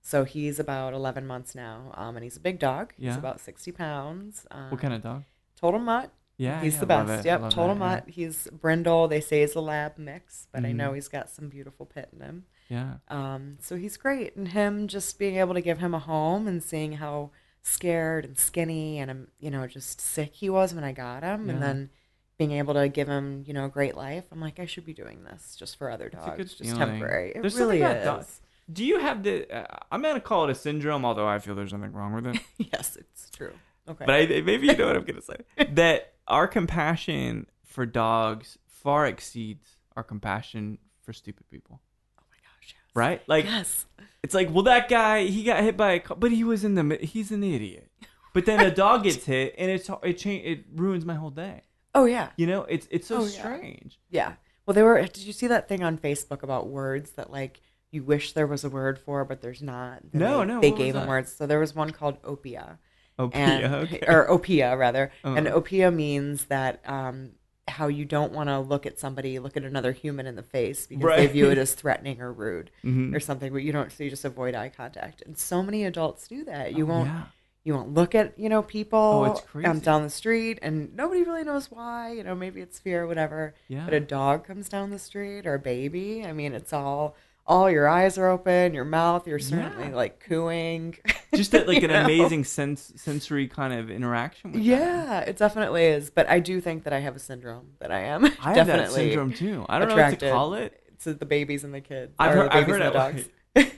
So 0.01 0.23
he's 0.23 0.59
about 0.59 0.93
11 0.93 1.25
months 1.25 1.55
now, 1.55 1.91
um, 1.95 2.15
and 2.15 2.23
he's 2.23 2.37
a 2.37 2.39
big 2.39 2.59
dog. 2.59 2.93
He's 2.95 3.05
Yeah. 3.07 3.17
about 3.17 3.39
60 3.41 3.71
pounds. 3.71 4.45
Um, 4.51 4.69
what 4.71 4.79
kind 4.79 4.93
of 4.93 5.01
dog 5.01 5.23
Total 5.55 5.79
mutt. 5.79 6.11
yeah 6.37 6.61
he's 6.61 6.75
yeah, 6.75 6.79
the 6.79 6.85
best. 6.85 7.25
Yep, 7.25 7.41
total 7.49 7.67
that, 7.67 7.73
yeah. 7.73 7.73
mutt. 7.95 8.09
He's 8.09 8.47
brindle. 8.51 9.07
They 9.09 9.19
say 9.19 9.41
he's 9.41 9.55
a 9.55 9.61
lab 9.61 9.97
mix, 9.97 10.47
but 10.53 10.63
I 10.63 10.71
know 10.71 10.91
Mhm. 10.91 10.95
he's 10.95 11.07
got 11.09 11.29
some 11.29 11.49
beautiful 11.49 11.85
pit 11.87 12.09
in 12.13 12.21
him. 12.21 12.45
yeah 12.69 12.97
Um, 13.07 13.57
so 13.59 13.75
he's 13.77 13.97
great, 13.97 14.35
and 14.35 14.49
him 14.49 14.87
just 14.87 15.17
being 15.17 15.37
able 15.37 15.55
to 15.55 15.61
give 15.61 15.79
him 15.79 15.95
a 15.95 15.99
home 15.99 16.47
and 16.47 16.61
seeing 16.63 16.93
how 16.93 17.31
scared 17.61 18.25
and 18.25 18.37
skinny 18.37 18.99
and 18.99 19.11
um, 19.11 19.27
you 19.39 19.51
know 19.51 19.67
just 19.67 19.99
sick 20.01 20.33
he 20.33 20.49
was 20.49 20.73
when 20.73 20.83
I 20.83 20.91
got 20.91 21.23
him, 21.23 21.49
and 21.49 21.61
then 21.61 21.89
being 22.37 22.51
able 22.53 22.73
to 22.75 22.87
give 22.89 23.07
him 23.07 23.43
you 23.45 23.53
know 23.53 23.65
a 23.65 23.69
great 23.69 23.95
life. 23.95 24.25
I'm 24.31 24.39
like 24.41 24.59
I 24.59 24.65
should 24.65 24.85
be 24.85 24.93
doing 24.93 25.23
this 25.23 25.55
just 25.55 25.77
for 25.77 25.89
other 25.89 26.09
dogs, 26.09 26.37
good 26.37 26.57
just 26.57 26.75
temporary. 26.77 27.31
It 27.35 27.43
really 27.55 27.81
is. 27.81 28.03
dogs- 28.05 28.41
do 28.71 28.85
you 28.85 28.99
have 28.99 29.23
the 29.23 29.51
uh, 29.51 29.65
i'm 29.91 30.01
gonna 30.03 30.19
call 30.19 30.43
it 30.43 30.51
a 30.51 30.55
syndrome 30.55 31.03
although 31.03 31.27
i 31.27 31.39
feel 31.39 31.55
there's 31.55 31.73
nothing 31.73 31.91
wrong 31.91 32.13
with 32.13 32.27
it 32.27 32.39
yes, 32.71 32.95
it's 32.97 33.29
true. 33.31 33.51
Okay. 33.87 34.05
but 34.05 34.13
I, 34.13 34.25
maybe 34.41 34.67
you 34.67 34.75
know 34.77 34.85
what 34.85 34.95
i'm 34.95 35.03
gonna 35.05 35.21
say 35.23 35.37
that 35.71 36.13
our 36.27 36.47
compassion 36.47 37.47
for 37.65 37.87
dogs 37.87 38.59
far 38.67 39.07
exceeds 39.07 39.67
our 39.95 40.03
compassion 40.03 40.77
for 41.01 41.13
stupid 41.13 41.49
people 41.49 41.81
oh 42.19 42.23
my 42.29 42.35
gosh. 42.37 42.75
Yes. 42.75 42.88
Right 42.99 43.21
like 43.27 43.45
yes. 43.45 43.85
It's 44.21 44.33
like, 44.33 44.53
well, 44.53 44.63
that 44.63 44.89
guy 44.89 45.23
he 45.25 45.43
got 45.43 45.63
hit 45.63 45.77
by 45.77 45.91
a 45.91 45.99
car, 46.01 46.17
but 46.19 46.31
he 46.31 46.43
was 46.43 46.65
in 46.65 46.75
the 46.75 46.97
he's 47.01 47.31
an 47.31 47.41
idiot. 47.43 47.89
But 48.33 48.45
then 48.45 48.59
a 48.59 48.69
dog 48.69 49.03
gets 49.03 49.23
hit, 49.25 49.55
and 49.57 49.71
it's 49.71 49.89
it 50.03 50.13
cha- 50.17 50.29
it 50.51 50.65
ruins 50.75 51.05
my 51.05 51.15
whole 51.15 51.29
day. 51.31 51.61
Oh 51.95 52.03
yeah. 52.05 52.29
You 52.35 52.45
know, 52.45 52.63
it's 52.63 52.85
it's 52.91 53.07
so 53.07 53.19
Oh, 53.21 53.25
strange. 53.25 53.97
Yeah. 54.09 54.33
Well, 54.65 54.73
they 54.75 54.83
were. 54.83 55.01
Did 55.01 55.19
you 55.19 55.31
see 55.33 55.47
that 55.47 55.69
thing 55.69 55.83
on 55.83 55.97
Facebook 55.97 56.43
about 56.43 56.67
words 56.67 57.11
that 57.11 57.31
like 57.31 57.61
you 57.91 58.03
wish 58.03 58.33
there 58.33 58.45
was 58.45 58.63
a 58.65 58.69
word 58.69 58.99
for, 58.99 59.23
but 59.23 59.41
there's 59.41 59.61
not? 59.61 60.01
And 60.03 60.13
No, 60.15 60.39
they, 60.39 60.45
no, 60.45 60.59
They 60.61 60.71
gave 60.71 60.93
them 60.95 61.03
that? 61.03 61.09
words. 61.09 61.33
So 61.33 61.47
there 61.47 61.59
was 61.59 61.73
one 61.73 61.91
called 61.91 62.21
opia, 62.23 62.77
Opia, 63.17 63.35
and 63.35 63.73
okay. 63.75 64.01
or 64.05 64.27
opia 64.27 64.77
rather, 64.77 65.11
and 65.23 65.47
Uh-huh. 65.47 65.59
opia 65.61 65.95
means 65.95 66.43
that 66.45 66.81
um, 66.85 67.31
how 67.69 67.87
you 67.87 68.05
don't 68.05 68.33
want 68.33 68.49
to 68.49 68.59
look 68.59 68.85
at 68.85 68.99
somebody, 68.99 69.39
look 69.39 69.55
at 69.57 69.63
another 69.63 69.91
human 69.91 70.25
in 70.27 70.35
the 70.35 70.43
face 70.43 70.85
because 70.87 71.15
they 71.17 71.27
view 71.27 71.49
it 71.49 71.57
as 71.65 71.73
threatening 71.73 72.19
or 72.21 72.31
rude 72.33 72.71
Mhm. 72.83 73.15
or 73.15 73.19
something. 73.19 73.51
But 73.53 73.63
you 73.63 73.71
don't. 73.71 73.91
So 73.91 74.03
you 74.03 74.09
just 74.09 74.25
avoid 74.25 74.55
eye 74.55 74.69
contact, 74.69 75.21
and 75.25 75.37
so 75.37 75.63
many 75.63 75.85
adults 75.85 76.27
do 76.27 76.43
that. 76.45 76.73
You 76.75 76.85
Oh, 76.85 76.89
won't. 76.89 77.07
yeah. 77.09 77.23
You 77.65 77.73
won't 77.75 77.93
look 77.93 78.15
at 78.15 78.39
you 78.39 78.47
know 78.49 78.61
people 78.63 79.35
Oh, 79.55 79.61
um, 79.65 79.79
down 79.79 80.03
the 80.03 80.09
street, 80.09 80.59
and 80.61 80.95
nobody 80.95 81.23
really 81.23 81.43
knows 81.43 81.69
why. 81.69 82.11
You 82.13 82.23
know, 82.23 82.33
maybe 82.33 82.61
it's 82.61 82.79
fear, 82.79 83.03
or 83.03 83.07
whatever. 83.07 83.53
Yeah. 83.67 83.85
But 83.85 83.93
a 83.93 83.99
dog 83.99 84.45
comes 84.47 84.69
down 84.69 84.89
the 84.91 84.97
street 84.99 85.45
or 85.45 85.55
a 85.55 85.59
baby, 85.59 86.25
I 86.25 86.31
mean, 86.33 86.53
it's 86.53 86.73
all 86.73 87.15
all 87.49 87.69
your 87.69 87.89
eyes 87.89 88.17
are 88.17 88.27
open, 88.29 88.73
your 88.73 88.85
mouth, 88.85 89.27
you're 89.27 89.39
certainly 89.39 89.89
Yeah. 89.89 89.95
like 89.95 90.19
cooing. 90.21 90.95
Just 91.35 91.51
that, 91.51 91.67
like 91.67 91.83
an 91.83 91.89
know? 91.89 92.03
amazing 92.05 92.43
sense 92.45 92.93
sensory 92.95 93.47
kind 93.47 93.73
of 93.73 93.89
interaction. 93.91 94.51
with 94.51 94.61
them. 94.61 94.69
Yeah, 94.71 95.19
it 95.21 95.35
definitely 95.35 95.85
is. 95.85 96.09
But 96.09 96.29
I 96.29 96.39
do 96.39 96.61
think 96.61 96.83
that 96.85 96.93
I 96.93 96.99
have 96.99 97.15
a 97.15 97.19
syndrome 97.19 97.71
that 97.79 97.91
I 97.91 98.01
am 98.01 98.23
I 98.25 98.29
have 98.29 98.55
definitely 98.55 98.83
that 98.85 98.91
syndrome 98.93 99.33
too. 99.33 99.65
I 99.67 99.79
don't 99.79 99.89
know 99.89 99.95
what 99.97 100.19
to 100.19 100.31
call 100.31 100.53
it. 100.53 100.81
to 101.03 101.13
the 101.13 101.25
babies 101.25 101.63
and 101.65 101.73
the 101.73 101.81
kids. 101.81 102.15
I've 102.19 102.33
heard, 102.35 102.51
the 102.51 102.55
I've 102.55 102.65
babies 102.67 102.81
heard 102.83 102.93
the 102.93 102.97
dogs. 102.97 103.29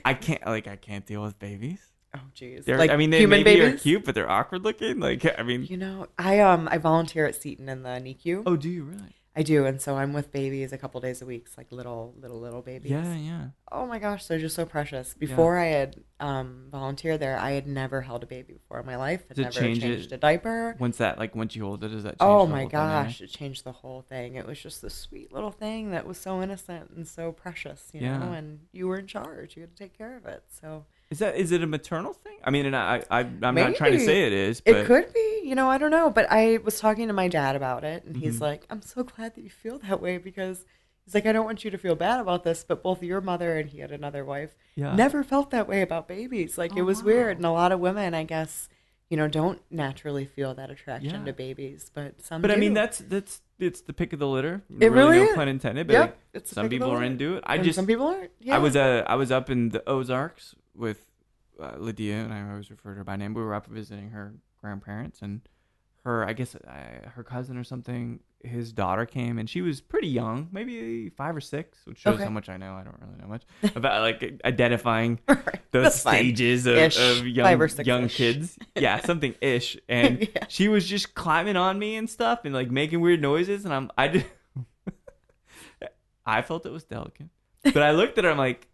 I 0.04 0.14
can't 0.14 0.46
like 0.46 0.68
I 0.68 0.76
can't 0.76 1.04
deal 1.06 1.22
with 1.22 1.38
babies. 1.38 1.80
oh, 2.14 2.20
jeez. 2.36 2.68
Like 2.68 2.90
I 2.90 2.96
mean, 2.96 3.08
they 3.10 3.20
human 3.20 3.42
maybe 3.42 3.62
are 3.62 3.76
cute, 3.76 4.04
but 4.04 4.14
they're 4.14 4.30
awkward 4.30 4.64
looking. 4.64 5.00
Like, 5.00 5.24
I 5.38 5.42
mean, 5.42 5.64
You 5.64 5.78
know, 5.78 6.06
I 6.18 6.40
um 6.40 6.68
I 6.70 6.76
volunteer 6.78 7.24
at 7.26 7.34
Seton 7.40 7.68
in 7.70 7.82
the 7.82 7.88
NICU. 7.90 8.42
oh, 8.44 8.56
do 8.56 8.68
you 8.68 8.84
really? 8.84 9.16
I 9.34 9.42
do, 9.42 9.64
and 9.64 9.80
so 9.80 9.96
I'm 9.96 10.12
with 10.12 10.30
babies 10.30 10.72
a 10.72 10.78
couple 10.78 11.00
days 11.00 11.22
a 11.22 11.26
week, 11.26 11.44
it's 11.46 11.56
like 11.56 11.72
little 11.72 12.14
little 12.20 12.38
little 12.38 12.60
babies. 12.60 12.90
Yeah, 12.90 13.16
yeah. 13.16 13.44
Oh 13.70 13.86
my 13.86 13.98
gosh, 13.98 14.26
they're 14.26 14.38
just 14.38 14.54
so 14.54 14.66
precious. 14.66 15.14
Before 15.14 15.56
I 15.56 15.66
had 15.66 15.96
um, 16.20 16.66
volunteered 16.70 17.20
there, 17.20 17.38
I 17.38 17.52
had 17.52 17.66
never 17.66 18.02
held 18.02 18.22
a 18.22 18.26
baby 18.26 18.52
before 18.52 18.80
in 18.80 18.84
my 18.84 18.96
life. 18.96 19.22
Had 19.28 19.38
never 19.38 19.50
change 19.52 19.80
changed 19.80 20.12
it? 20.12 20.16
a 20.16 20.18
diaper. 20.18 20.76
Once 20.78 20.98
that, 20.98 21.18
like, 21.18 21.34
once 21.34 21.56
you 21.56 21.64
hold 21.64 21.82
it, 21.82 21.88
does 21.88 22.02
that? 22.02 22.18
Change 22.18 22.20
Oh 22.20 22.46
my 22.46 22.66
gosh, 22.66 23.22
it 23.22 23.30
changed 23.30 23.64
the 23.64 23.72
whole 23.72 24.02
thing. 24.02 24.34
It 24.34 24.46
was 24.46 24.60
just 24.60 24.82
this 24.82 24.94
sweet 24.94 25.32
little 25.32 25.50
thing 25.50 25.92
that 25.92 26.06
was 26.06 26.18
so 26.18 26.42
innocent 26.42 26.90
and 26.94 27.08
so 27.08 27.32
precious, 27.32 27.90
you 27.94 28.02
Yeah. 28.02 28.18
know. 28.18 28.32
And 28.32 28.60
you 28.72 28.86
were 28.88 28.98
in 28.98 29.06
charge; 29.06 29.56
you 29.56 29.62
had 29.62 29.74
to 29.74 29.82
take 29.82 29.96
care 29.96 30.14
of 30.18 30.26
it. 30.26 30.44
So 30.50 30.84
Is 31.12 31.18
that 31.18 31.36
is 31.36 31.52
it 31.52 31.62
a 31.62 31.66
maternal 31.66 32.14
thing? 32.14 32.38
I 32.42 32.50
mean, 32.50 32.64
and 32.64 32.74
I, 32.74 33.04
I 33.10 33.20
I'm 33.20 33.54
not 33.54 33.74
trying 33.76 33.92
to 33.92 34.00
say 34.00 34.26
it 34.26 34.32
is, 34.32 34.62
but 34.62 34.74
it 34.76 34.86
could 34.86 35.12
be, 35.12 35.42
you 35.44 35.54
know. 35.54 35.68
I 35.70 35.76
don't 35.76 35.90
know, 35.90 36.08
but 36.08 36.26
I 36.30 36.58
was 36.64 36.80
talking 36.80 37.06
to 37.08 37.12
my 37.12 37.28
dad 37.28 37.54
about 37.54 37.84
it, 37.84 38.04
and 38.04 38.16
he's 38.16 38.38
Mhm. 38.38 38.40
like, 38.40 38.66
"I'm 38.70 38.80
so 38.80 39.02
glad 39.04 39.34
that 39.34 39.42
you 39.42 39.50
feel 39.50 39.78
that 39.80 40.00
way 40.00 40.16
because." 40.18 40.64
He's 41.04 41.14
like, 41.16 41.26
I 41.26 41.32
don't 41.32 41.44
want 41.44 41.64
you 41.64 41.70
to 41.72 41.78
feel 41.78 41.96
bad 41.96 42.20
about 42.20 42.44
this, 42.44 42.62
but 42.62 42.80
both 42.80 43.02
your 43.02 43.20
mother 43.20 43.56
and 43.58 43.68
he 43.68 43.80
had 43.80 43.90
another 43.90 44.24
wife 44.24 44.54
yeah, 44.76 44.94
never 44.94 45.24
felt 45.24 45.50
that 45.50 45.66
way 45.66 45.82
about 45.82 46.06
babies. 46.06 46.56
Like 46.56 46.76
it 46.76 46.82
Oh, 46.82 46.84
was 46.84 47.00
wow. 47.00 47.06
weird, 47.06 47.36
and 47.38 47.44
a 47.44 47.50
lot 47.50 47.72
of 47.72 47.80
women, 47.80 48.14
I 48.14 48.22
guess, 48.22 48.68
you 49.10 49.16
know, 49.16 49.26
don't 49.26 49.60
naturally 49.68 50.24
feel 50.26 50.54
that 50.54 50.70
attraction 50.70 51.10
Yeah. 51.18 51.24
to 51.24 51.32
babies, 51.32 51.90
but 51.92 52.22
some. 52.22 52.40
But 52.40 52.52
I 52.52 52.56
mean, 52.56 52.72
that's 52.72 52.98
that's 52.98 53.42
it's 53.58 53.80
the 53.80 53.92
pick 53.92 54.12
of 54.12 54.20
the 54.20 54.28
litter. 54.28 54.62
It 54.78 54.92
really 54.92 55.18
no 55.18 55.24
is. 55.24 55.34
pun 55.34 55.48
intended. 55.48 55.88
But 55.88 55.92
Yep, 55.94 56.02
like, 56.02 56.18
it's 56.34 56.50
some 56.52 56.66
pick 56.68 56.76
of 56.76 56.86
the 56.86 56.86
people 56.86 56.90
are 56.96 57.02
into 57.02 57.36
it. 57.38 57.42
I 57.48 57.56
And 57.56 57.64
just 57.64 57.74
some 57.74 57.86
people 57.86 58.06
aren't. 58.06 58.30
Yeah. 58.40 58.54
I 58.54 58.58
was 58.58 58.76
uh 58.76 59.02
I 59.04 59.16
was 59.16 59.32
up 59.32 59.50
in 59.50 59.70
the 59.70 59.82
Ozarks 59.88 60.54
with 60.74 61.04
uh, 61.60 61.76
Lydia, 61.78 62.16
and 62.16 62.32
I 62.32 62.48
always 62.50 62.70
refer 62.70 62.90
to 62.92 62.98
her 62.98 63.04
by 63.04 63.16
name. 63.16 63.34
We 63.34 63.42
were 63.42 63.54
up 63.54 63.66
visiting 63.66 64.10
her 64.10 64.34
grandparents, 64.60 65.20
and 65.22 65.40
her 66.04 66.26
I 66.26 66.32
guess 66.32 66.54
uh, 66.54 67.08
her 67.14 67.22
cousin 67.24 67.56
or 67.56 67.64
something. 67.64 68.20
His 68.44 68.72
daughter 68.72 69.06
came 69.06 69.38
and 69.38 69.48
she 69.48 69.62
was 69.62 69.80
pretty 69.80 70.08
young, 70.08 70.48
maybe 70.50 71.10
five 71.10 71.36
or 71.36 71.40
six, 71.40 71.78
which 71.84 71.98
shows 71.98 72.14
Okay. 72.16 72.24
how 72.24 72.30
much 72.30 72.48
I 72.48 72.56
know. 72.56 72.74
I 72.74 72.82
don't 72.82 72.96
really 73.00 73.16
know 73.20 73.28
much 73.28 73.44
about 73.76 74.02
like 74.02 74.40
identifying 74.44 75.20
those 75.70 75.94
stages 75.94 76.66
of, 76.66 76.74
of 76.96 77.24
young 77.28 77.68
young 77.84 78.04
ish. 78.06 78.16
kids. 78.16 78.58
Yeah, 78.74 78.98
something 79.04 79.36
ish. 79.40 79.76
And 79.88 80.22
Yeah. 80.34 80.46
she 80.48 80.66
was 80.66 80.88
just 80.88 81.14
climbing 81.14 81.54
on 81.56 81.78
me 81.78 81.94
and 81.94 82.10
stuff 82.10 82.40
and 82.44 82.52
like 82.52 82.68
making 82.68 83.00
weird 83.00 83.22
noises 83.22 83.64
and 83.64 83.72
I'm 83.72 83.92
I 83.96 84.08
just 84.08 84.26
I 86.26 86.42
felt 86.42 86.66
it 86.66 86.72
was 86.72 86.82
delicate. 86.84 87.28
But 87.62 87.82
I 87.84 87.92
looked 87.92 88.18
at 88.18 88.24
her 88.24 88.30
I'm 88.32 88.38
like 88.38 88.66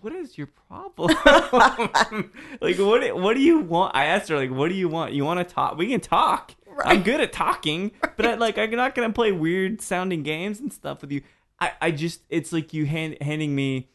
what 0.00 0.12
is 0.12 0.36
your 0.36 0.48
problem? 0.68 1.08
like 2.60 2.78
what 2.78 3.16
what 3.16 3.34
do 3.34 3.40
you 3.40 3.60
want? 3.60 3.94
I 3.94 4.06
asked 4.06 4.28
her 4.28 4.36
like 4.36 4.50
what 4.50 4.68
do 4.68 4.74
you 4.74 4.88
want? 4.88 5.12
You 5.12 5.24
want 5.24 5.46
to 5.46 5.54
talk? 5.54 5.76
We 5.76 5.88
can 5.88 6.00
talk. 6.00 6.54
I'm 6.84 7.02
good 7.02 7.20
at 7.20 7.32
talking, 7.32 7.92
but 8.16 8.26
I 8.26 8.34
like 8.34 8.58
I'm 8.58 8.70
not 8.72 8.94
going 8.94 9.08
to 9.08 9.14
play 9.14 9.30
weird 9.30 9.80
sounding 9.80 10.22
games 10.22 10.60
and 10.60 10.72
stuff 10.72 11.00
with 11.00 11.12
you. 11.12 11.22
I 11.60 11.72
I 11.80 11.90
just 11.92 12.22
it's 12.28 12.52
like 12.52 12.72
you 12.72 12.86
hand 12.86 13.18
handing 13.20 13.54
me 13.54 13.88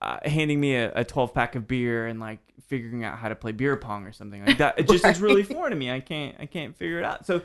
uh, 0.00 0.18
handing 0.24 0.60
me 0.60 0.76
a, 0.76 0.92
a 0.94 1.04
12 1.04 1.32
pack 1.34 1.54
of 1.54 1.66
beer 1.66 2.06
and 2.06 2.20
like 2.20 2.40
figuring 2.68 3.04
out 3.04 3.18
how 3.18 3.28
to 3.28 3.34
play 3.34 3.52
beer 3.52 3.76
pong 3.76 4.06
or 4.06 4.12
something 4.12 4.44
like 4.44 4.58
that. 4.58 4.78
It 4.78 4.88
just 4.88 5.04
is 5.04 5.20
really 5.20 5.42
foreign 5.44 5.70
to 5.70 5.76
me. 5.76 5.90
I 5.90 6.00
can't 6.00 6.36
I 6.38 6.46
can't 6.46 6.76
figure 6.76 6.98
it 6.98 7.04
out. 7.04 7.26
So 7.26 7.42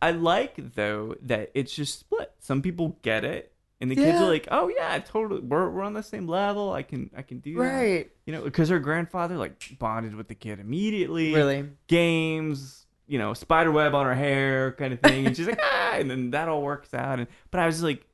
I 0.00 0.12
like 0.12 0.74
though 0.74 1.16
that 1.22 1.50
it's 1.54 1.74
just 1.74 1.98
split. 1.98 2.32
Some 2.38 2.62
people 2.62 2.98
get 3.02 3.24
it, 3.24 3.52
and 3.80 3.90
the 3.90 3.96
kids 3.96 4.20
are 4.20 4.28
like, 4.28 4.46
"Oh 4.50 4.68
yeah, 4.68 4.98
totally. 4.98 5.40
We're 5.40 5.70
we're 5.70 5.82
on 5.82 5.94
the 5.94 6.02
same 6.02 6.26
level. 6.26 6.72
I 6.72 6.82
can 6.82 7.10
I 7.16 7.22
can 7.22 7.38
do 7.38 7.54
that." 7.54 7.60
Right. 7.60 8.10
You 8.26 8.34
know, 8.34 8.42
because 8.42 8.68
her 8.68 8.78
grandfather 8.78 9.36
like 9.36 9.78
bonded 9.78 10.14
with 10.14 10.28
the 10.28 10.34
kid 10.34 10.60
immediately. 10.60 11.34
Really. 11.34 11.68
Games, 11.86 12.86
you 13.06 13.18
know, 13.18 13.34
spider 13.34 13.72
web 13.72 13.94
on 13.94 14.06
her 14.06 14.14
hair, 14.14 14.72
kind 14.72 14.92
of 14.92 15.00
thing, 15.00 15.26
and 15.26 15.36
she's 15.36 15.48
like, 15.48 15.60
ah, 15.62 15.94
and 15.94 16.10
then 16.10 16.30
that 16.30 16.48
all 16.48 16.62
works 16.62 16.94
out. 16.94 17.18
And 17.18 17.28
but 17.50 17.60
I 17.60 17.66
was 17.66 17.82
like, 17.82 18.06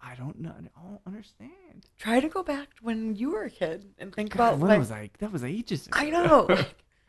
I 0.00 0.14
don't 0.14 0.38
know, 0.38 0.52
I 0.56 0.62
don't 0.82 1.00
understand. 1.06 1.86
Try 1.98 2.20
to 2.20 2.28
go 2.28 2.42
back 2.42 2.74
to 2.76 2.84
when 2.84 3.16
you 3.16 3.30
were 3.30 3.44
a 3.44 3.50
kid 3.50 3.86
and 3.98 4.14
think 4.14 4.36
God, 4.36 4.48
about 4.48 4.58
when 4.58 4.68
like 4.68 4.78
was 4.78 4.92
I? 4.92 5.10
That 5.18 5.32
was 5.32 5.42
ages 5.42 5.86
ago. 5.86 5.98
I 5.98 6.10
know. 6.10 6.46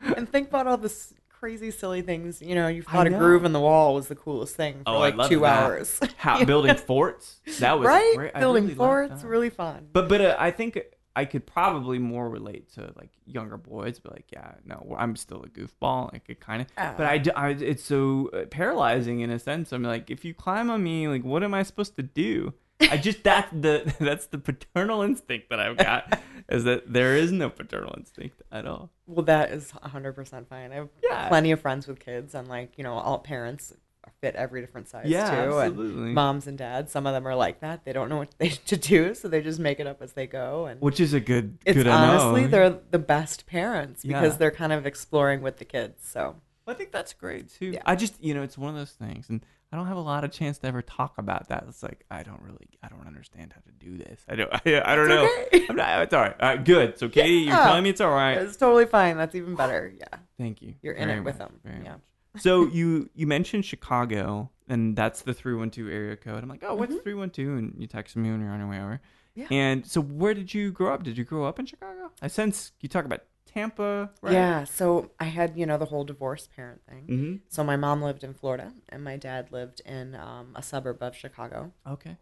and 0.16 0.28
think 0.28 0.48
about 0.48 0.66
all 0.66 0.78
this 0.78 1.14
crazy 1.38 1.70
silly 1.70 2.02
things. 2.02 2.40
You 2.42 2.54
know, 2.54 2.68
you 2.68 2.82
I 2.88 2.92
thought 2.92 3.06
a 3.06 3.10
groove 3.10 3.44
in 3.44 3.52
the 3.52 3.60
wall 3.60 3.94
was 3.94 4.08
the 4.08 4.14
coolest 4.16 4.56
thing 4.56 4.76
for 4.84 4.90
Oh, 4.94 4.98
like 4.98 5.16
loved 5.16 5.30
two 5.30 5.40
that. 5.40 5.62
hours. 5.64 6.00
How 6.16 6.44
building 6.52 6.74
forts? 6.76 7.40
That 7.60 7.78
was 7.78 7.86
right? 7.86 8.12
Great. 8.16 8.34
Building 8.34 8.64
really 8.64 8.74
forts, 8.74 9.22
really 9.22 9.50
fun. 9.50 9.88
But 9.92 10.08
but 10.08 10.20
uh, 10.20 10.36
I 10.38 10.50
think 10.50 10.78
I 11.16 11.24
could 11.24 11.46
probably 11.46 11.98
more 11.98 12.28
relate 12.28 12.72
to 12.74 12.92
like 12.96 13.10
younger 13.26 13.56
boys. 13.56 13.98
But 13.98 14.12
like, 14.12 14.26
yeah, 14.32 14.52
no, 14.64 14.94
I'm 14.98 15.16
still 15.16 15.42
a 15.44 15.48
goofball. 15.48 16.12
Like 16.12 16.24
it 16.28 16.40
kind 16.40 16.62
of. 16.62 16.68
But 16.76 17.06
I, 17.06 17.18
d- 17.18 17.30
I- 17.32 17.48
it's 17.50 17.82
so 17.84 18.30
uh, 18.32 18.46
paralyzing 18.46 19.20
in 19.20 19.30
a 19.30 19.38
sense. 19.38 19.72
I'm 19.72 19.82
like, 19.82 20.10
if 20.10 20.24
you 20.24 20.34
climb 20.34 20.70
on 20.70 20.82
me, 20.82 21.08
like, 21.08 21.24
what 21.24 21.42
am 21.42 21.54
I 21.54 21.62
supposed 21.64 21.96
to 21.96 22.02
do? 22.02 22.54
I 22.80 22.96
just 22.96 23.22
that's 23.24 23.50
the 23.52 23.92
that's 24.00 24.26
the 24.26 24.38
paternal 24.38 25.02
instinct 25.02 25.50
that 25.50 25.60
I've 25.60 25.76
got 25.76 26.20
is 26.48 26.64
that 26.64 26.92
there 26.92 27.16
is 27.16 27.32
no 27.32 27.50
paternal 27.50 27.92
instinct 27.96 28.42
at 28.52 28.66
all. 28.66 28.90
Well, 29.06 29.24
that 29.24 29.50
is 29.50 29.72
100% 29.72 30.46
fine. 30.48 30.72
I 30.72 30.76
have 30.76 30.88
Yeah. 31.02 31.28
plenty 31.28 31.50
of 31.50 31.60
friends 31.60 31.86
with 31.86 31.98
kids, 31.98 32.34
and 32.34 32.46
like, 32.48 32.78
you 32.78 32.84
know, 32.84 32.94
all 32.94 33.18
parents 33.18 33.74
fit 34.22 34.34
every 34.36 34.60
different 34.62 34.88
size 34.88 35.04
Yeah, 35.06 35.30
too. 35.30 35.60
absolutely. 35.60 36.02
And 36.06 36.14
moms 36.14 36.46
and 36.46 36.56
dads, 36.56 36.90
some 36.90 37.06
of 37.06 37.12
them 37.12 37.26
are 37.28 37.34
like 37.36 37.60
that. 37.60 37.84
They 37.84 37.92
don't 37.92 38.08
know 38.08 38.16
what 38.16 38.34
they 38.38 38.48
to 38.66 38.76
do, 38.76 39.14
so 39.14 39.28
they 39.28 39.42
just 39.42 39.58
make 39.60 39.80
it 39.80 39.86
up 39.86 40.00
as 40.00 40.12
they 40.14 40.26
go. 40.26 40.66
And 40.66 40.80
Which 40.80 40.98
is 41.00 41.12
a 41.14 41.20
good 41.20 41.58
it's 41.66 41.76
good 41.76 41.86
honestly, 41.86 42.46
they're 42.46 42.70
the 42.90 42.98
best 42.98 43.46
parents 43.46 44.02
because 44.04 44.32
Yeah. 44.34 44.38
they're 44.38 44.50
kind 44.50 44.72
of 44.72 44.86
exploring 44.86 45.42
with 45.42 45.58
the 45.58 45.64
kids. 45.66 46.08
So, 46.08 46.36
I 46.68 46.74
think 46.74 46.92
that's 46.92 47.12
great 47.12 47.50
too. 47.52 47.66
Yeah. 47.72 47.82
I 47.86 47.96
just, 47.96 48.22
you 48.22 48.34
know, 48.34 48.42
it's 48.42 48.58
one 48.58 48.70
of 48.70 48.76
those 48.76 48.92
things, 48.92 49.28
and 49.28 49.44
I 49.72 49.76
don't 49.76 49.86
have 49.86 49.96
a 49.96 50.00
lot 50.00 50.24
of 50.24 50.30
chance 50.32 50.58
to 50.58 50.66
ever 50.66 50.82
talk 50.82 51.18
about 51.18 51.48
that. 51.48 51.64
It's 51.68 51.82
like 51.82 52.04
I 52.10 52.22
don't 52.22 52.40
really, 52.42 52.68
I 52.82 52.88
don't 52.88 53.06
understand 53.06 53.52
how 53.54 53.60
to 53.60 53.72
do 53.84 53.98
this. 53.98 54.24
I 54.28 54.34
don't, 54.36 54.50
I, 54.66 54.92
I 54.92 54.96
don't 54.96 55.08
know. 55.08 55.24
okay. 55.48 55.66
I'm 55.68 55.76
not, 55.76 56.02
it's 56.02 56.14
all 56.14 56.22
right. 56.22 56.34
All 56.40 56.48
right, 56.48 56.64
good. 56.64 56.98
So, 56.98 57.08
Katie, 57.08 57.46
you're 57.46 57.56
telling 57.56 57.82
me 57.84 57.90
it's 57.90 58.00
all 58.00 58.10
right. 58.12 58.38
it's 58.38 58.56
totally 58.56 58.86
fine. 58.86 59.16
That's 59.16 59.34
even 59.34 59.54
better. 59.54 59.92
Yeah. 59.96 60.18
Thank 60.38 60.62
you. 60.62 60.74
You're 60.82 60.94
in 60.94 61.08
it 61.10 61.20
with 61.20 61.38
much, 61.38 61.48
them. 61.48 61.60
very 61.64 61.84
Yeah. 61.84 61.96
So 62.36 62.66
you 62.68 63.10
you 63.14 63.26
mentioned 63.26 63.64
Chicago, 63.64 64.50
and 64.68 64.94
that's 64.94 65.22
the 65.22 65.34
three 65.34 65.54
one 65.54 65.70
two 65.70 65.88
area 65.90 66.16
code. 66.16 66.42
I'm 66.42 66.48
like, 66.48 66.62
oh, 66.62 66.68
Mm-hmm. 66.68 66.78
what's 66.78 66.96
three 67.02 67.14
one 67.14 67.30
two? 67.30 67.56
And 67.56 67.74
you 67.78 67.86
text 67.86 68.14
me 68.16 68.30
when 68.30 68.40
you're 68.40 68.50
on 68.50 68.60
your 68.60 68.68
way 68.68 68.78
over. 68.80 69.00
Yeah. 69.34 69.46
And 69.50 69.86
so, 69.86 70.00
where 70.00 70.34
did 70.34 70.52
you 70.52 70.70
grow 70.72 70.92
up? 70.94 71.02
Did 71.02 71.16
you 71.16 71.24
grow 71.24 71.44
up 71.44 71.58
in 71.58 71.66
Chicago? 71.66 72.10
I 72.22 72.28
sense 72.28 72.72
you 72.80 72.88
talk 72.88 73.04
about 73.04 73.22
Tampa. 73.58 74.10
Right? 74.22 74.32
Yeah. 74.32 74.64
So 74.64 75.10
I 75.18 75.24
had, 75.38 75.56
you 75.56 75.66
know, 75.66 75.78
the 75.78 75.84
whole 75.92 76.04
divorce 76.04 76.48
parent 76.56 76.80
thing. 76.88 77.02
Mm-hmm. 77.12 77.34
So 77.48 77.64
my 77.64 77.76
mom 77.76 78.02
lived 78.08 78.22
in 78.24 78.32
Florida, 78.34 78.72
and 78.88 79.02
my 79.02 79.16
dad 79.16 79.42
lived 79.58 79.80
in 79.84 80.14
um, 80.14 80.46
a 80.54 80.62
suburb 80.62 80.98
of 81.02 81.14
Chicago. 81.16 81.72
Okay. 81.86 82.16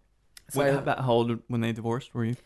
So 0.51 0.59
What, 0.61 0.68
I- 0.68 0.72
how 0.72 0.79
about 0.79 0.99
how 1.07 1.12
old 1.12 1.29
when 1.49 1.61
they 1.61 1.72
divorced 1.72 2.14
were 2.14 2.25
you? 2.25 2.37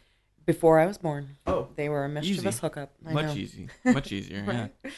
before 0.46 0.81
I 0.81 0.87
was 0.87 0.98
born. 0.98 1.37
Oh, 1.46 1.68
They 1.76 1.88
were 1.88 2.05
a 2.05 2.09
mischievous 2.09 2.57
easy. 2.57 2.61
hookup. 2.61 2.90
I 3.07 3.12
much 3.12 3.26
know. 3.26 3.35
easy, 3.44 3.68
much 3.85 4.11
easier. 4.11 4.42
yeah. 4.85 4.90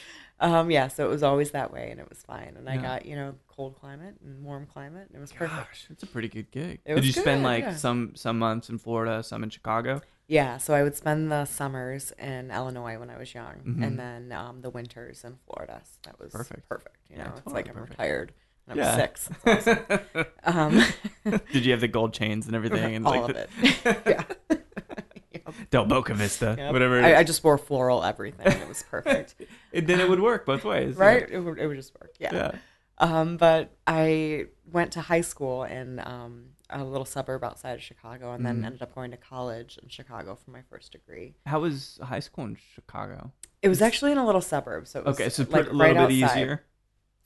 Um, 0.43 0.69
yeah, 0.69 0.89
so 0.89 1.05
it 1.05 1.09
was 1.09 1.23
always 1.23 1.51
that 1.51 1.71
way, 1.71 1.89
and 1.89 1.99
it 1.99 2.07
was 2.09 2.19
fine. 2.21 2.55
And 2.57 2.69
I 2.69 2.75
got, 2.77 3.05
you 3.05 3.15
know, 3.15 3.33
cold 3.47 3.75
climate 3.79 4.15
and 4.23 4.43
warm 4.43 4.65
climate, 4.65 5.07
and 5.07 5.17
it 5.17 5.21
was 5.21 5.31
perfect. 5.31 5.57
Gosh, 5.57 5.87
it's 5.89 6.03
a 6.03 6.07
pretty 6.07 6.27
good 6.27 6.51
gig. 6.51 6.81
It 6.85 6.95
Did 6.95 7.05
you 7.05 7.13
spend 7.13 7.43
like 7.43 7.63
yeah. 7.63 7.75
some 7.75 8.11
some 8.15 8.37
months 8.39 8.69
in 8.69 8.77
Florida, 8.77 9.23
some 9.23 9.41
in 9.43 9.49
Chicago? 9.49 10.01
Yeah, 10.27 10.57
so 10.57 10.73
I 10.73 10.83
would 10.83 10.95
spend 10.95 11.31
the 11.31 11.45
summers 11.45 12.11
in 12.19 12.51
Illinois 12.51 12.97
when 12.99 13.09
I 13.09 13.17
was 13.17 13.33
young, 13.33 13.55
Mhm. 13.65 13.83
and 13.87 13.99
then 13.99 14.31
um, 14.31 14.61
the 14.61 14.69
winters 14.69 15.23
in 15.23 15.37
Florida. 15.47 15.81
So 15.85 15.97
that 16.03 16.19
was 16.19 16.31
Perfect. 16.33 16.67
Perfect. 16.69 16.97
You 17.09 17.17
know, 17.17 17.23
Yeah, 17.23 17.29
it's 17.29 17.39
totally 17.39 17.55
like 17.55 17.67
I'm 17.69 17.73
perfect. 17.75 17.91
retired. 17.99 18.33
I'm 18.67 18.77
Yeah. 18.77 18.95
six. 18.95 19.29
Awesome. 19.45 19.79
um, 20.43 20.83
Did 21.53 21.65
you 21.65 21.71
have 21.71 21.81
the 21.81 21.87
gold 21.89 22.13
chains 22.13 22.47
and 22.47 22.55
everything? 22.55 22.95
And 22.95 23.05
all 23.05 23.11
like 23.21 23.29
of 23.29 23.35
the, 23.35 23.47
it. 23.85 24.01
yeah. 24.49 24.57
Del 25.73 25.85
Boca 25.85 26.13
Vista, 26.13 26.53
Yep. 26.55 26.71
whatever. 26.71 26.99
It 26.99 27.03
I. 27.05 27.15
I 27.19 27.23
just 27.23 27.43
wore 27.43 27.57
floral 27.57 28.03
everything. 28.03 28.45
It 28.45 28.67
was 28.67 28.83
perfect. 28.83 29.35
It- 29.71 29.87
then 29.87 29.99
it 29.99 30.07
would 30.07 30.19
work 30.19 30.45
both 30.45 30.63
ways, 30.63 30.95
right? 30.95 31.27
It 31.27 31.39
would, 31.39 31.57
it 31.57 31.65
would 31.65 31.77
just 31.77 31.93
work. 31.99 32.11
Yeah. 32.19 32.51
Um, 32.99 33.37
but 33.37 33.71
I 33.87 34.45
went 34.71 34.91
to 34.93 35.01
high 35.01 35.21
school 35.21 35.63
in 35.63 35.99
um, 36.05 36.49
a 36.69 36.83
little 36.83 37.05
suburb 37.05 37.43
outside 37.43 37.73
of 37.73 37.81
Chicago, 37.81 38.33
and 38.33 38.45
then 38.45 38.61
Mhm. 38.61 38.65
ended 38.67 38.81
up 38.83 38.93
going 38.93 39.09
to 39.11 39.17
college 39.17 39.79
in 39.81 39.89
Chicago 39.89 40.35
for 40.35 40.51
my 40.51 40.61
first 40.69 40.91
degree. 40.91 41.33
How 41.47 41.59
was 41.61 41.99
high 42.03 42.19
school 42.19 42.45
in 42.45 42.55
Chicago? 42.75 43.31
It 43.63 43.69
was 43.69 43.81
actually 43.81 44.11
in 44.11 44.19
a 44.19 44.25
little 44.27 44.41
suburb, 44.41 44.87
so 44.87 44.99
it 44.99 45.05
was 45.05 45.15
Okay, 45.19 45.29
so 45.29 45.41
like 45.49 45.49
pr- 45.49 45.57
a 45.57 45.73
little 45.73 45.79
right 45.79 46.07
bit 46.07 46.21
outside. 46.23 46.37
easier. 46.37 46.63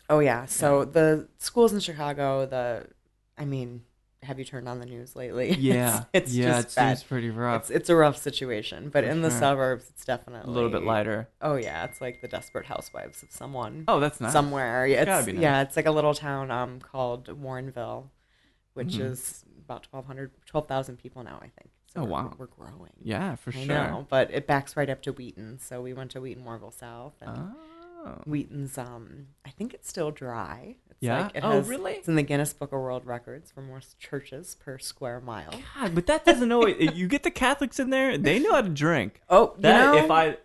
Oh 0.10 0.20
yeah. 0.20 0.46
So 0.46 0.86
the 0.86 1.28
schools 1.38 1.74
in 1.74 1.82
Chicago, 1.82 2.46
the, 2.46 2.88
I 3.38 3.44
mean, 3.44 3.84
have 4.24 4.40
you 4.40 4.46
turned 4.46 4.68
on 4.68 4.80
the 4.80 4.86
news 4.86 5.16
lately? 5.16 5.52
Yeah, 5.60 6.06
it's, 6.14 6.32
it's 6.32 6.36
yeah, 6.36 6.62
just 6.62 6.70
it 6.72 6.76
bad. 6.76 6.98
seems 6.98 7.04
pretty 7.04 7.30
rough. 7.30 7.62
It's 7.64 7.70
it's 7.70 7.90
a 7.90 7.96
rough 7.96 8.18
situation, 8.18 8.90
but 8.90 9.04
For 9.04 9.10
in 9.10 9.22
the 9.22 9.32
suburbs, 9.32 9.90
it's 9.90 10.06
definitely 10.06 10.50
a 10.50 10.54
little 10.54 10.70
bit 10.70 10.84
lighter. 10.84 11.30
Oh 11.42 11.56
yeah, 11.56 11.84
it's 11.86 12.02
like 12.02 12.22
the 12.22 12.28
Desperate 12.28 12.66
Housewives 12.66 13.22
of 13.24 13.32
someone. 13.32 13.86
Oh, 13.88 14.00
that's 14.00 14.20
nice. 14.20 14.32
somewhere. 14.34 14.88
Yeah, 14.88 15.06
Gotta 15.06 15.20
it's, 15.20 15.26
be 15.28 15.34
nice. 15.34 15.42
yeah, 15.42 15.62
it's 15.62 15.76
like 15.76 15.86
a 15.86 15.92
little 15.92 16.14
town 16.14 16.50
um 16.52 16.80
called 16.80 17.28
Warrenville, 17.28 18.10
which 18.74 18.96
Mhm. 18.96 19.12
is 19.12 19.46
about 19.66 19.86
1,200, 19.92 20.32
12,000 20.46 20.98
people 20.98 21.24
now, 21.24 21.38
I 21.42 21.50
think. 21.50 21.70
So 21.94 22.02
Oh, 22.02 22.04
we're, 22.06 22.10
wow. 22.10 22.34
we're 22.38 22.46
growing. 22.48 22.94
Yeah, 23.04 23.36
for 23.36 23.52
sure. 23.52 23.62
I 23.62 23.66
sure. 23.66 23.76
know, 23.76 24.08
but 24.10 24.32
it 24.32 24.48
backs 24.48 24.78
right 24.78 24.90
up 24.90 25.02
to 25.04 25.12
Wheaton, 25.12 25.60
so 25.60 25.82
we 25.82 25.94
went 25.94 26.12
to 26.12 26.22
Wheaton 26.22 26.44
Warrenville 26.44 26.74
South, 26.74 27.14
and 27.22 27.52
Oh. 28.06 28.22
Wheaton's 28.26 28.78
um 28.78 29.28
I 29.46 29.50
think 29.50 29.74
it's 29.74 29.90
still 29.90 30.12
dry. 30.12 30.78
It's 31.00 31.04
Yeah? 31.08 31.22
like 31.24 31.36
it 31.36 31.44
Oh, 31.44 31.52
has, 31.52 31.68
really? 31.68 31.94
It's 31.94 32.08
in 32.08 32.16
the 32.16 32.24
Guinness 32.24 32.54
Book 32.54 32.72
of 32.72 32.80
World 32.80 33.06
Records 33.06 33.52
for 33.52 33.62
most 33.62 34.00
churches 34.00 34.56
per 34.60 34.78
square 34.78 35.20
mile. 35.22 35.54
God, 35.76 35.94
but 35.96 36.08
that 36.08 36.26
doesn't 36.26 36.48
know. 36.50 36.66
You 36.68 37.08
get 37.08 37.24
the 37.24 37.32
Catholics 37.32 37.80
in 37.80 37.90
there, 37.90 38.18
they 38.18 38.40
know 38.40 38.54
how 38.54 38.62
to 38.62 38.70
drink. 38.70 39.22
Oh, 39.30 39.54
you 39.56 39.62
That 39.62 39.94
know, 39.94 40.04
if 40.06 40.12
I, 40.12 40.38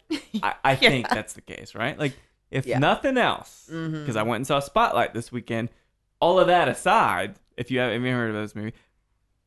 I, 0.42 0.54
I 0.64 0.76
think 0.76 1.08
that's 1.08 1.32
the 1.34 1.40
case, 1.40 1.74
right? 1.74 1.98
Like 1.98 2.14
if 2.50 2.66
Yeah. 2.66 2.78
nothing 2.78 3.16
else, 3.18 3.68
mm-hmm. 3.72 4.00
because 4.00 4.16
I 4.16 4.22
went 4.22 4.36
and 4.36 4.46
saw 4.46 4.60
Spotlight 4.60 5.14
this 5.14 5.32
weekend. 5.32 5.70
All 6.20 6.38
of 6.38 6.46
that 6.46 6.68
aside, 6.68 7.34
if 7.56 7.70
you 7.70 7.80
haven't 7.80 8.02
heard 8.04 8.30
of 8.34 8.36
this 8.36 8.54
movie, 8.54 8.74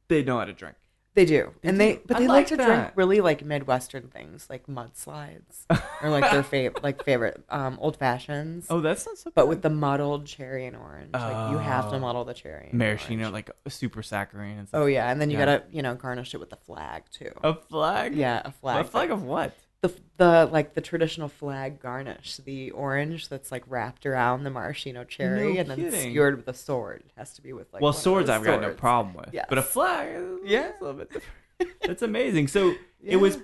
they 0.09 0.23
know 0.23 0.39
how 0.39 0.45
to 0.45 0.53
drink. 0.53 0.75
They 1.15 1.23
do, 1.25 1.51
They 1.61 1.69
and 1.69 1.77
do. 1.77 1.85
they 1.85 2.01
but 2.05 2.17
I 2.17 2.19
they 2.19 2.27
like 2.27 2.47
to 2.47 2.57
drink 2.57 2.91
really 2.95 3.21
like 3.21 3.43
Midwestern 3.43 4.09
things, 4.09 4.47
like 4.49 4.67
mudslides, 4.67 5.63
or 6.01 6.09
like 6.09 6.29
their 6.29 6.43
favorite, 6.43 6.83
like 6.83 7.03
favorite 7.05 7.41
um, 7.49 7.77
old 7.79 7.95
fashions. 7.97 8.67
Oh, 8.69 8.81
that's 8.81 9.05
not 9.05 9.17
so. 9.17 9.31
but 9.33 9.47
with 9.47 9.61
the 9.61 9.69
muddled 9.69 10.25
cherry 10.25 10.65
and 10.65 10.75
orange, 10.75 11.13
like 11.13 11.51
you 11.51 11.57
have 11.57 11.89
to 11.91 11.95
Oh. 11.95 11.99
muddle 11.99 12.25
the 12.25 12.33
cherry. 12.33 12.67
and 12.69 12.77
maraschino, 12.77 13.23
orange. 13.23 13.33
like 13.33 13.51
super 13.69 14.03
saccharine 14.03 14.57
and 14.57 14.67
stuff. 14.67 14.81
oh 14.81 14.85
yeah, 14.87 15.09
and 15.09 15.21
then 15.21 15.29
you 15.29 15.37
Yeah. 15.37 15.45
gotta 15.45 15.63
you 15.71 15.81
know 15.81 15.95
garnish 15.95 16.33
it 16.33 16.39
with 16.39 16.51
a 16.51 16.57
flag 16.57 17.03
too. 17.11 17.31
A 17.43 17.53
flag? 17.55 18.13
Yeah, 18.15 18.41
a 18.43 18.51
flag. 18.51 18.81
A 18.85 18.87
flag 18.87 19.09
of 19.11 19.23
what? 19.23 19.55
The 19.87 19.99
the 20.17 20.49
like 20.51 20.73
the 20.73 20.81
traditional 20.81 21.27
flag 21.27 21.79
garnish, 21.81 22.37
the 22.37 22.71
orange 22.71 23.27
that's 23.29 23.51
like 23.51 23.63
wrapped 23.67 24.05
around 24.05 24.43
the 24.43 24.49
maraschino 24.49 25.03
cherry 25.03 25.53
No 25.53 25.59
and 25.61 25.69
then 25.69 25.77
kidding. 25.77 26.11
skewered 26.11 26.37
with 26.37 26.47
a 26.47 26.53
sword. 26.53 27.03
It 27.05 27.11
has 27.17 27.33
to 27.33 27.41
be 27.41 27.53
with 27.53 27.71
like 27.73 27.81
well, 27.81 27.93
swords 27.93 28.29
I've 28.29 28.43
got 28.43 28.61
no 28.61 28.71
problem 28.73 29.15
with. 29.15 29.29
Yes. 29.33 29.45
But 29.49 29.57
a 29.57 29.61
flag, 29.61 30.15
Yeah. 30.43 30.71
a 30.79 30.83
little 30.83 30.97
bit 30.99 31.11
different. 31.11 31.79
That's 31.85 32.01
amazing. 32.01 32.47
So 32.47 32.73
it 33.03 33.17
was. 33.17 33.37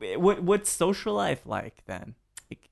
Yeah. 0.00 0.16
What 0.16 0.42
what's 0.42 0.70
social 0.70 1.14
life 1.14 1.42
like 1.44 1.82
then? 1.86 2.14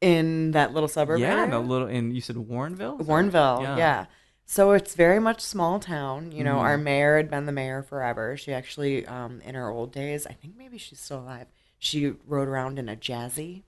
in 0.00 0.50
that 0.52 0.72
little 0.72 0.88
suburb 0.88 1.20
yeah, 1.20 1.32
area. 1.34 1.44
in 1.44 1.52
a 1.52 1.60
little. 1.60 1.86
And 1.86 2.12
you 2.14 2.20
said 2.20 2.36
Warrenville. 2.36 3.00
Warrenville, 3.00 3.62
Yeah. 3.62 3.76
yeah. 3.76 4.06
So 4.44 4.72
it's 4.72 4.94
very 4.94 5.20
much 5.20 5.40
small 5.40 5.78
town. 5.78 6.32
You 6.32 6.42
know, 6.42 6.54
Mm-hmm. 6.56 6.64
our 6.66 6.78
mayor 6.78 7.16
had 7.18 7.30
been 7.30 7.46
the 7.46 7.52
mayor 7.52 7.82
forever. 7.82 8.36
She 8.36 8.52
actually, 8.52 9.06
um, 9.06 9.40
in 9.44 9.54
her 9.54 9.68
old 9.68 9.92
days, 9.92 10.26
I 10.26 10.32
think 10.32 10.56
maybe 10.56 10.78
she's 10.78 10.98
still 10.98 11.20
alive. 11.20 11.46
She 11.78 12.14
rode 12.26 12.48
around 12.48 12.78
in 12.78 12.88
a 12.88 12.96
jazzy. 12.96 13.62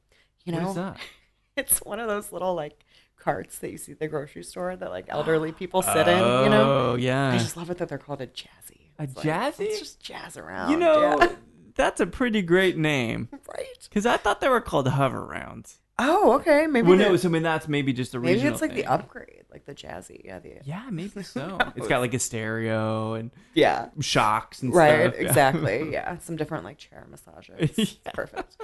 You 0.44 0.53
know, 0.53 0.61
What 0.61 0.68
is 0.70 0.75
that? 0.77 0.96
it's 1.57 1.79
one 1.81 2.01
of 2.01 2.09
those 2.09 2.33
little 2.33 2.55
like 2.55 2.85
carts 3.18 3.59
that 3.59 3.70
you 3.70 3.77
see 3.79 3.92
at 3.92 4.01
the 4.01 4.09
grocery 4.09 4.42
store 4.42 4.75
that 4.77 4.90
like 4.90 5.07
elderly 5.09 5.53
people 5.61 5.83
sit 5.83 6.09
in. 6.09 6.18
You 6.18 6.49
know, 6.51 6.90
Oh, 6.92 6.96
yeah. 6.96 7.31
I 7.33 7.38
just 7.38 7.57
love 7.57 7.70
it 7.70 7.79
that 7.79 7.88
they're 7.88 7.99
called 7.99 8.20
a 8.20 8.27
jazzy. 8.27 8.88
A 8.99 9.05
It's 9.05 9.16
like, 9.16 9.27
jazzy? 9.27 9.59
Let's 9.68 9.79
just 9.79 10.01
jazz 10.01 10.37
around. 10.37 10.70
you 10.70 10.77
know, 10.79 11.18
yeah. 11.20 11.33
that's 11.75 12.01
a 12.01 12.07
pretty 12.07 12.42
great 12.42 12.77
name. 12.77 13.29
right? 13.55 13.66
Because 13.88 14.07
I 14.07 14.16
thought 14.16 14.40
they 14.40 14.49
were 14.49 14.61
called 14.61 14.88
hover 14.88 15.25
rounds. 15.25 15.79
Oh, 15.99 16.33
okay. 16.35 16.66
Maybe 16.66 16.88
Well, 16.88 16.96
no, 16.96 17.16
so 17.16 17.29
I 17.29 17.33
mean 17.33 17.42
that's 17.42 17.68
maybe 17.68 17.92
just 17.92 18.14
a 18.14 18.18
maybe 18.20 18.35
regional 18.35 18.53
it's 18.55 18.62
like 18.62 18.70
thing. 18.73 18.81
the 18.85 18.87
upgrade, 18.87 19.39
like 19.52 19.64
the 19.66 19.74
jazzy. 19.74 20.22
Yeah, 20.24 20.38
the 20.38 20.58
Yeah, 20.64 20.84
maybe 20.90 21.22
so. 21.22 21.58
It's 21.76 21.88
got 21.88 22.00
like 22.00 22.14
a 22.14 22.18
stereo 22.18 23.14
and 23.14 23.30
yeah. 23.54 23.88
shocks 24.00 24.62
and 24.62 24.74
right 24.74 25.12
stuff. 25.12 25.20
exactly 25.26 25.92
yeah 25.96 26.18
some 26.18 26.36
different 26.36 26.64
like 26.64 26.78
chair 26.78 27.06
massages 27.10 27.56
It's 27.78 27.96
Yeah. 28.06 28.12
perfect 28.12 28.56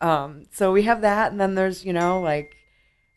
um 0.00 0.44
so 0.50 0.72
we 0.72 0.82
have 0.82 1.02
that 1.02 1.30
and 1.32 1.40
then 1.40 1.54
there's 1.54 1.84
you 1.84 1.92
know 1.92 2.20
like 2.20 2.56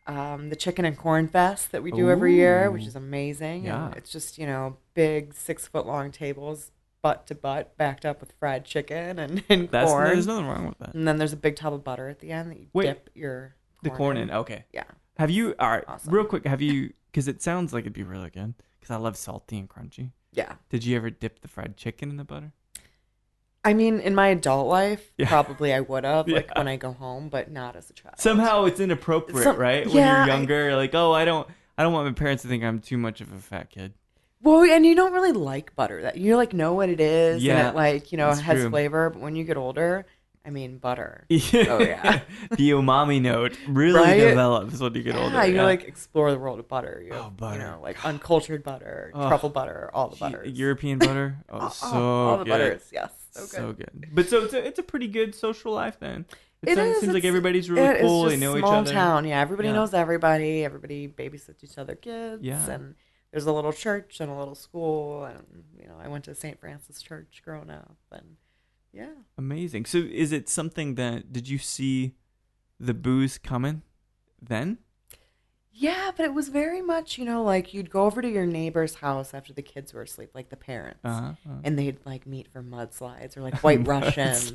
um 0.08 0.50
the 0.50 0.56
chicken 0.56 0.86
and 0.86 0.98
corn 0.98 1.28
fest 1.28 1.72
that 1.72 1.82
we 1.82 1.92
do 1.92 2.10
every 2.12 2.36
year 2.36 2.70
which 2.70 2.86
is 2.86 2.96
amazing 2.96 3.66
Yeah. 3.66 3.88
and 3.88 3.96
it's 3.96 4.12
just 4.12 4.38
you 4.38 4.46
know 4.46 4.78
big 4.94 5.34
six 5.34 5.68
foot 5.68 5.86
long 5.88 6.12
tables 6.12 6.72
butt 7.02 7.26
to 7.28 7.36
butt 7.36 7.76
backed 7.78 8.06
up 8.06 8.20
with 8.20 8.34
fried 8.40 8.66
chicken 8.66 9.18
and, 9.20 9.44
and 9.50 9.70
That's 9.70 9.90
corn 9.92 10.06
there's 10.06 10.28
nothing 10.28 10.46
wrong 10.48 10.68
with 10.68 10.78
that. 10.80 10.94
and 10.94 11.08
then 11.08 11.18
there's 11.18 11.34
a 11.34 11.38
big 11.38 11.56
tub 11.56 11.74
of 11.74 11.84
butter 11.84 12.08
at 12.10 12.20
the 12.20 12.32
end 12.32 12.52
that 12.52 12.60
you 12.60 12.68
Wait, 12.74 12.86
dip 12.86 13.10
your 13.16 13.56
The 13.84 13.90
corn 13.90 14.18
in. 14.18 14.30
Okay. 14.32 14.66
yeah 14.74 14.84
Have 15.18 15.30
you? 15.32 15.56
All 15.60 15.70
right. 15.70 15.84
Awesome. 15.88 16.14
Real 16.14 16.26
quick. 16.26 16.46
Have 16.46 16.62
you? 16.62 16.92
Because 17.16 17.30
it 17.30 17.42
sounds 17.42 17.72
like 17.72 17.84
it'd 17.84 17.94
be 17.94 18.04
really 18.04 18.30
good. 18.30 18.56
Because 18.78 18.94
I 18.94 18.98
love 18.98 19.16
salty 19.16 19.58
and 19.58 19.70
crunchy. 19.70 20.12
yeah 20.34 20.56
Did 20.70 20.84
you 20.84 20.98
ever 20.98 21.10
dip 21.10 21.40
the 21.40 21.48
fried 21.48 21.78
chicken 21.78 22.10
in 22.10 22.18
the 22.18 22.26
butter? 22.26 22.52
I 23.64 23.74
mean, 23.74 24.02
in 24.02 24.14
my 24.14 24.28
adult 24.28 24.68
life, 24.68 25.14
Yeah. 25.18 25.30
probably 25.30 25.74
I 25.74 25.80
would 25.80 26.04
have, 26.04 26.28
like 26.38 26.48
Yeah. 26.48 26.58
when 26.60 26.68
I 26.68 26.76
go 26.76 26.92
home, 26.92 27.30
but 27.30 27.50
not 27.50 27.78
as 27.78 27.90
a 27.90 27.94
child. 27.94 28.16
Somehow 28.18 28.66
it's 28.66 28.82
inappropriate, 28.82 29.44
Some- 29.46 29.56
right? 29.56 29.86
When 29.88 29.96
yeah, 29.96 30.14
I- 30.14 30.18
you're 30.26 30.36
younger, 30.36 30.76
like, 30.76 30.94
oh, 30.94 31.14
I 31.14 31.24
don't, 31.24 31.48
I 31.78 31.84
don't 31.84 31.94
want 31.94 32.06
my 32.06 32.12
parents 32.12 32.44
to 32.44 32.50
think 32.50 32.66
I'm 32.66 32.82
too 32.82 32.98
much 32.98 33.22
of 33.22 33.32
a 33.32 33.38
fat 33.40 33.70
kid. 33.70 33.94
Well, 34.42 34.64
and 34.70 34.86
you 34.86 34.94
don't 34.94 35.14
really 35.14 35.32
like 35.32 35.74
butter. 35.78 36.02
That 36.02 36.18
you 36.18 36.36
like 36.36 36.52
know 36.54 36.74
what 36.74 36.90
it 36.90 37.00
is, 37.00 37.42
Yeah, 37.42 37.60
and 37.60 37.68
it 37.70 37.76
like 37.76 38.12
you 38.12 38.18
know 38.18 38.28
that's 38.28 38.42
has 38.42 38.60
true. 38.60 38.70
flavor. 38.72 39.10
But 39.10 39.22
when 39.22 39.38
you 39.38 39.46
get 39.46 39.56
older, 39.56 40.06
I 40.46 40.52
mean, 40.52 40.78
butter. 40.78 41.26
oh 41.32 41.36
yeah. 41.80 42.22
the 42.52 42.70
umami 42.72 43.22
note 43.22 43.58
really 43.68 44.00
Right? 44.00 44.20
develops 44.20 44.80
when 44.80 44.94
you 44.94 45.02
get 45.04 45.16
yeah, 45.16 45.22
older. 45.24 45.36
you 45.48 45.56
yeah. 45.56 45.62
You 45.62 45.64
like 45.64 45.84
explore 45.86 46.32
the 46.32 46.38
world 46.38 46.60
of 46.60 46.68
butter. 46.68 47.02
You 47.06 47.14
Oh, 47.14 47.32
butter. 47.36 47.58
You 47.60 47.64
know, 47.66 47.80
like 47.82 48.04
uncultured 48.06 48.64
butter, 48.64 49.12
Oh. 49.16 49.28
truffle 49.28 49.50
butter, 49.50 49.90
all 49.94 50.10
the 50.10 50.18
butters. 50.18 50.52
European 50.58 51.00
butter. 51.08 51.38
Oh, 51.50 51.58
Oh, 51.62 51.70
so 51.70 51.88
all 51.88 52.38
the 52.38 52.46
butters. 52.46 52.84
Yes, 52.92 53.12
so 53.32 53.42
good. 53.42 53.50
So 53.50 53.74
good. 53.74 54.06
But 54.14 54.30
so 54.30 54.44
it's 54.44 54.54
a, 54.54 54.66
it's 54.68 54.80
a 54.80 54.84
pretty 54.84 55.08
good 55.08 55.34
social 55.34 55.72
life 55.74 55.98
then. 56.00 56.26
It, 56.62 56.78
It 56.78 56.98
seems 56.98 57.14
like 57.14 57.26
everybody's 57.26 57.70
really 57.70 58.00
cool. 58.02 58.24
They 58.24 58.38
know 58.38 58.56
each 58.56 58.62
small 58.62 58.76
other. 58.76 58.92
town. 58.92 59.26
Yeah, 59.26 59.40
everybody 59.42 59.68
Yeah. 59.70 59.76
knows 59.76 59.94
everybody. 59.94 60.64
Everybody 60.66 61.08
babysits 61.08 61.64
each 61.64 61.78
other 61.78 61.96
kids. 61.96 62.42
Yeah. 62.44 62.70
and 62.70 62.96
there's 63.32 63.46
a 63.46 63.52
little 63.52 63.74
church 63.74 64.20
and 64.22 64.32
a 64.32 64.36
little 64.36 64.56
school, 64.56 65.26
and 65.26 65.44
you 65.80 65.88
know, 65.88 65.96
I 66.02 66.08
went 66.08 66.24
to 66.26 66.34
St. 66.36 66.58
Francis 66.60 67.02
Church 67.02 67.42
growing 67.44 67.70
up, 67.70 67.98
and 68.12 68.38
yeah. 68.96 69.10
Amazing. 69.38 69.86
So 69.86 69.98
is 69.98 70.32
it 70.32 70.48
something 70.50 70.96
that 70.96 71.34
did 71.34 71.48
you 71.50 71.58
see 71.58 72.16
the 72.80 72.94
booze 72.94 73.38
coming 73.38 73.82
then? 74.42 74.78
Yeah, 75.78 76.12
but 76.16 76.26
it 76.26 76.34
was 76.34 76.48
very 76.48 76.82
much, 76.82 77.18
you 77.18 77.26
know, 77.26 77.44
like 77.44 77.74
you'd 77.74 77.90
go 77.90 78.06
over 78.06 78.22
to 78.22 78.30
your 78.30 78.46
neighbor's 78.46 78.96
house 78.96 79.34
after 79.34 79.52
the 79.52 79.62
kids 79.62 79.94
were 79.94 80.04
asleep, 80.04 80.30
like 80.34 80.48
the 80.50 80.56
parents, 80.56 81.02
Uh-huh. 81.04 81.26
uh-huh. 81.32 81.56
and 81.66 81.78
they'd 81.78 81.98
like 82.06 82.26
meet 82.26 82.48
for 82.48 82.64
mudslides 82.64 83.36
or 83.36 83.42
like 83.42 83.56
White 83.64 83.86
Russians, 83.86 84.54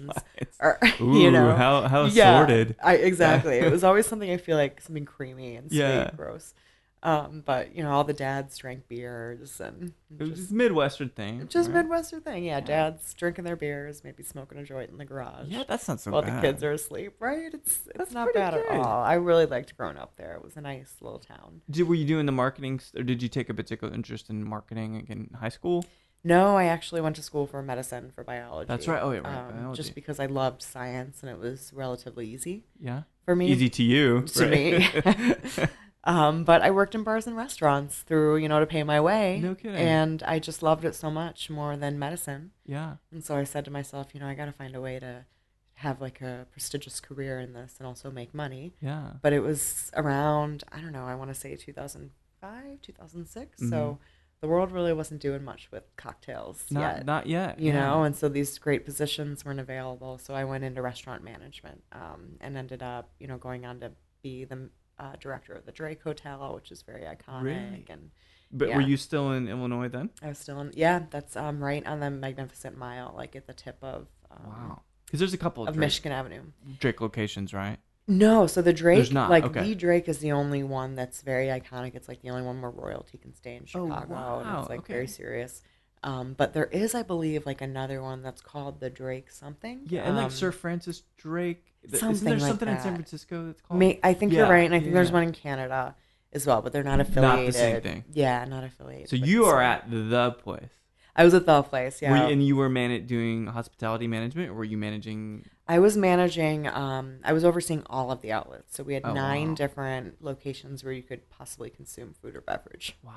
or 0.61 0.79
Ooh, 1.00 1.18
you 1.20 1.31
know, 1.31 1.55
how 1.55 1.87
how 1.88 2.07
yeah, 2.07 2.38
sorted. 2.38 2.74
I, 2.83 2.94
exactly. 2.96 3.59
it 3.66 3.70
was 3.70 3.85
always 3.85 4.07
something 4.07 4.31
I 4.31 4.38
feel 4.38 4.57
like 4.57 4.81
something 4.81 5.05
creamy 5.05 5.57
and 5.57 5.68
sweet, 5.70 5.81
Yeah. 5.81 6.11
gross. 6.16 6.55
Um, 7.03 7.43
but 7.47 7.75
you 7.75 7.83
know, 7.83 7.91
all 7.93 8.05
the 8.05 8.13
dads 8.13 8.59
drank 8.59 8.87
beers 8.87 9.59
and 9.59 9.95
It 10.19 10.29
was 10.29 10.39
just, 10.39 10.53
Midwestern 10.53 11.09
thing. 11.09 11.49
just 11.49 11.71
right? 11.71 11.77
Midwestern 11.79 12.21
thing. 12.21 12.45
Yeah, 12.45 12.61
dads 12.61 13.15
drinking 13.15 13.45
their 13.45 13.57
beers, 13.57 14.05
maybe 14.05 14.23
smoking 14.23 14.59
a 14.59 14.63
joint 14.65 14.91
in 14.91 14.99
the 14.99 15.07
garage. 15.07 15.47
Yeah, 15.49 15.63
that's 15.67 15.89
not 15.89 16.01
so 16.01 16.11
while 16.11 16.21
bad. 16.21 16.37
the 16.43 16.47
kids 16.49 16.63
are 16.63 16.73
asleep, 16.73 17.15
right? 17.19 17.55
It's 17.55 17.87
it's 17.87 17.97
That's 17.97 18.13
not 18.13 18.35
bad 18.35 18.53
good. 18.53 18.67
at 18.67 18.81
all. 18.81 19.03
I 19.03 19.15
really 19.15 19.47
liked 19.47 19.75
growing 19.79 19.97
up 19.97 20.17
there. 20.17 20.35
It 20.35 20.45
was 20.45 20.57
a 20.59 20.61
nice 20.61 20.97
little 21.01 21.19
town. 21.21 21.63
Did, 21.71 21.89
were 21.89 21.95
you 21.95 22.07
doing 22.07 22.27
the 22.27 22.33
marketing, 22.33 22.81
or 22.95 23.03
did 23.03 23.23
you 23.23 23.31
take 23.31 23.49
a 23.49 23.55
particular 23.55 23.95
interest 23.95 24.29
in 24.29 24.47
marketing 24.47 25.07
in 25.09 25.31
high 25.41 25.49
school? 25.49 25.87
No, 26.23 26.55
I 26.59 26.65
actually 26.65 27.01
went 27.01 27.17
to 27.17 27.23
school 27.23 27.47
for 27.47 27.63
medicine 27.63 28.13
for 28.15 28.23
biology. 28.25 28.69
That's 28.69 28.87
right. 28.87 29.01
Oh, 29.03 29.11
yeah, 29.13 29.21
right, 29.21 29.65
Um, 29.65 29.75
just 29.75 29.95
because 29.95 30.21
I 30.21 30.27
loved 30.27 30.61
science 30.61 31.23
and 31.23 31.31
it 31.31 31.39
was 31.39 31.73
relatively 31.73 32.27
easy 32.27 32.67
Yeah. 32.79 33.05
for 33.25 33.35
me. 33.35 33.47
Easy 33.49 33.71
to 33.71 33.83
you. 33.83 34.21
to 34.27 34.47
right? 34.47 35.57
me. 35.57 35.67
Um, 36.05 36.45
but 36.45 36.63
I 36.63 36.71
worked 36.71 36.95
in 36.95 37.03
bars 37.03 37.27
and 37.27 37.37
restaurants 37.37 37.99
through, 38.03 38.37
you 38.39 38.49
know, 38.49 38.59
to 38.61 38.67
pay 38.67 38.83
my 38.83 39.01
way. 39.01 39.39
No 39.43 39.55
kidding. 39.55 39.77
And 39.77 40.23
I 40.23 40.39
just 40.39 40.63
loved 40.63 40.85
it 40.85 40.95
so 40.95 41.11
much 41.11 41.51
more 41.51 41.77
than 41.77 41.99
medicine. 41.99 42.53
yeah. 42.65 42.95
And 43.13 43.23
so 43.25 43.37
I 43.37 43.45
said 43.45 43.65
to 43.67 43.71
myself, 43.71 44.09
you 44.15 44.21
know, 44.21 44.27
I 44.27 44.35
got 44.35 44.47
to 44.47 44.53
find 44.53 44.75
a 44.75 44.81
way 44.81 44.99
to 44.99 45.27
have 45.75 46.01
like 46.01 46.21
a 46.21 46.47
prestigious 46.53 47.01
career 47.01 47.39
in 47.39 47.53
this 47.53 47.75
and 47.79 47.87
also 47.87 48.11
make 48.11 48.35
money. 48.35 48.73
Yeah. 48.81 49.13
But 49.23 49.33
it 49.33 49.41
was 49.41 49.91
around, 49.95 50.65
I 50.73 50.81
don't 50.81 50.93
know, 50.93 51.05
I 51.07 51.15
want 51.15 51.33
to 51.33 51.39
say 51.39 51.55
2005, 51.57 52.83
2006. 52.83 53.69
So 53.69 53.99
the 54.41 54.49
world 54.49 54.73
really 54.73 54.93
wasn't 54.95 55.21
doing 55.21 55.45
much 55.45 55.69
with 55.71 55.85
cocktails 55.97 56.65
Mm-hmm. 56.65 56.75
Not 56.75 56.97
yet 56.97 57.07
not 57.07 57.27
yet. 57.27 57.61
you 57.61 57.73
yeah. 57.73 57.81
know 57.87 58.03
and 58.05 58.17
so 58.17 58.29
these 58.29 58.57
great 58.59 58.87
positions 58.87 59.45
weren't 59.45 59.61
available 59.61 60.17
so 60.17 60.33
i 60.33 60.45
went 60.45 60.65
into 60.65 60.81
restaurant 60.81 61.23
management 61.23 61.83
um, 61.93 62.37
and 62.41 62.57
ended 62.57 62.83
up 62.83 63.11
you 63.19 63.27
know 63.27 63.37
going 63.37 63.67
on 63.67 63.81
to 63.81 63.91
be 64.23 64.45
the 64.45 64.71
uh, 65.01 65.13
director 65.21 65.53
of 65.55 65.65
the 65.67 65.73
drake 65.73 66.03
hotel 66.03 66.53
which 66.55 66.71
is 66.71 66.83
very 66.83 67.03
iconic 67.03 67.43
Really? 67.45 67.85
and 67.89 68.11
But 68.53 68.69
yeah. 68.69 68.77
were 68.77 68.83
you 68.83 68.97
still 68.97 69.33
in 69.33 69.49
Illinois 69.49 69.89
then? 69.89 70.11
i 70.23 70.29
was 70.29 70.39
still 70.39 70.61
in 70.61 70.73
yeah 70.75 70.97
that's 71.11 71.35
um, 71.37 71.63
right 71.63 71.85
on 71.87 72.01
the 72.01 72.11
magnificent 72.11 72.77
mile 72.77 73.15
like 73.17 73.35
at 73.37 73.47
the 73.47 73.55
tip 73.55 73.79
of 73.83 74.07
um, 74.31 74.47
Wow. 74.47 74.83
Because 75.07 75.19
there's 75.21 75.35
a 75.35 75.39
couple 75.39 75.63
of 75.65 75.71
of 75.71 75.75
Drake, 75.75 75.87
michigan 75.87 76.13
avenue 76.13 76.43
Drake 76.79 77.01
locations, 77.01 77.53
right? 77.55 77.79
no 78.09 78.47
so 78.49 78.61
the 78.61 78.73
drake 78.73 79.13
not, 79.13 79.31
like 79.31 79.45
okay. 79.45 79.63
the 79.69 79.75
drake 79.75 80.09
is 80.09 80.19
the 80.19 80.33
only 80.33 80.63
one 80.65 80.95
that's 80.97 81.23
very 81.23 81.47
iconic 81.47 81.95
it's 81.95 82.09
like 82.09 82.21
the 82.23 82.31
only 82.31 82.43
one 82.43 82.61
where 82.61 82.71
royalty 82.71 83.17
can 83.19 83.33
stay 83.35 83.55
in 83.55 83.63
Oh, 83.63 83.67
chicago 83.89 84.41
and 84.45 84.59
it's 84.59 84.69
like 84.69 84.81
okay. 84.81 84.95
very 84.95 85.07
serious 85.07 85.63
um, 86.03 86.35
but 86.37 86.55
there 86.55 86.67
is 86.67 86.95
i 86.95 87.03
believe 87.03 87.45
like 87.47 87.61
another 87.61 88.01
one 88.03 88.23
that's 88.23 88.41
called 88.41 88.81
the 88.81 88.89
drake 88.91 89.31
something 89.31 89.81
Yeah, 89.89 90.03
and 90.07 90.17
like 90.17 90.27
Um, 90.27 90.31
Sir 90.31 90.51
Francis 90.53 91.03
Drake. 91.19 91.65
th- 91.83 91.95
Isn't 91.95 91.99
something 92.01 92.25
there 92.29 92.39
like 92.39 92.49
something 92.49 92.69
in 92.69 92.81
San. 92.81 92.95
Francisco 92.95 93.47
that's 93.47 93.61
called? 93.63 93.79
May, 93.81 94.01
I 94.03 94.15
think 94.15 94.33
you're 94.33 94.49
right, 94.49 94.65
and 94.65 94.75
I 94.75 94.81
think 94.81 94.93
there's 94.95 95.13
one 95.13 95.23
in 95.25 95.33
Canada 95.33 95.95
as 96.33 96.47
well, 96.47 96.63
but 96.63 96.73
they're 96.73 96.83
not 96.85 97.01
affiliated. 97.01 97.39
Not 97.39 97.47
the 97.47 97.53
same 97.53 97.81
thing. 97.83 98.05
Yeah, 98.13 98.45
not 98.45 98.65
affiliated. 98.65 99.09
So 99.11 99.17
you 99.17 99.45
are 99.47 99.61
at 99.61 99.91
the 99.91 100.33
place. 100.33 100.69
I 101.17 101.25
was 101.25 101.35
at 101.35 101.45
the 101.45 101.63
place. 101.63 102.01
Yeah, 102.01 102.13
Were 102.13 102.17
you, 102.19 102.33
and 102.33 102.47
you 102.47 102.55
were 102.57 102.69
man- 102.69 103.05
doing 103.07 103.47
hospitality 103.49 104.07
management, 104.07 104.51
or 104.51 104.55
were 104.55 104.65
you 104.65 104.79
managing? 104.79 105.45
I 105.67 105.79
was 105.81 105.97
managing. 105.97 106.67
Um, 106.69 107.19
I 107.25 107.33
was 107.33 107.45
overseeing 107.45 107.83
all 107.91 108.11
of 108.13 108.21
the 108.23 108.31
outlets. 108.33 108.77
So 108.77 108.85
we 108.85 108.95
had 108.95 109.03
Oh, 109.05 109.13
nine 109.13 109.49
wow. 109.51 109.55
different 109.57 110.23
locations 110.23 110.85
where 110.85 110.93
you 110.93 111.03
could 111.03 111.29
possibly 111.29 111.69
consume 111.69 112.15
food 112.23 112.37
or 112.37 112.41
beverage. 112.43 112.97
Wow. 113.03 113.13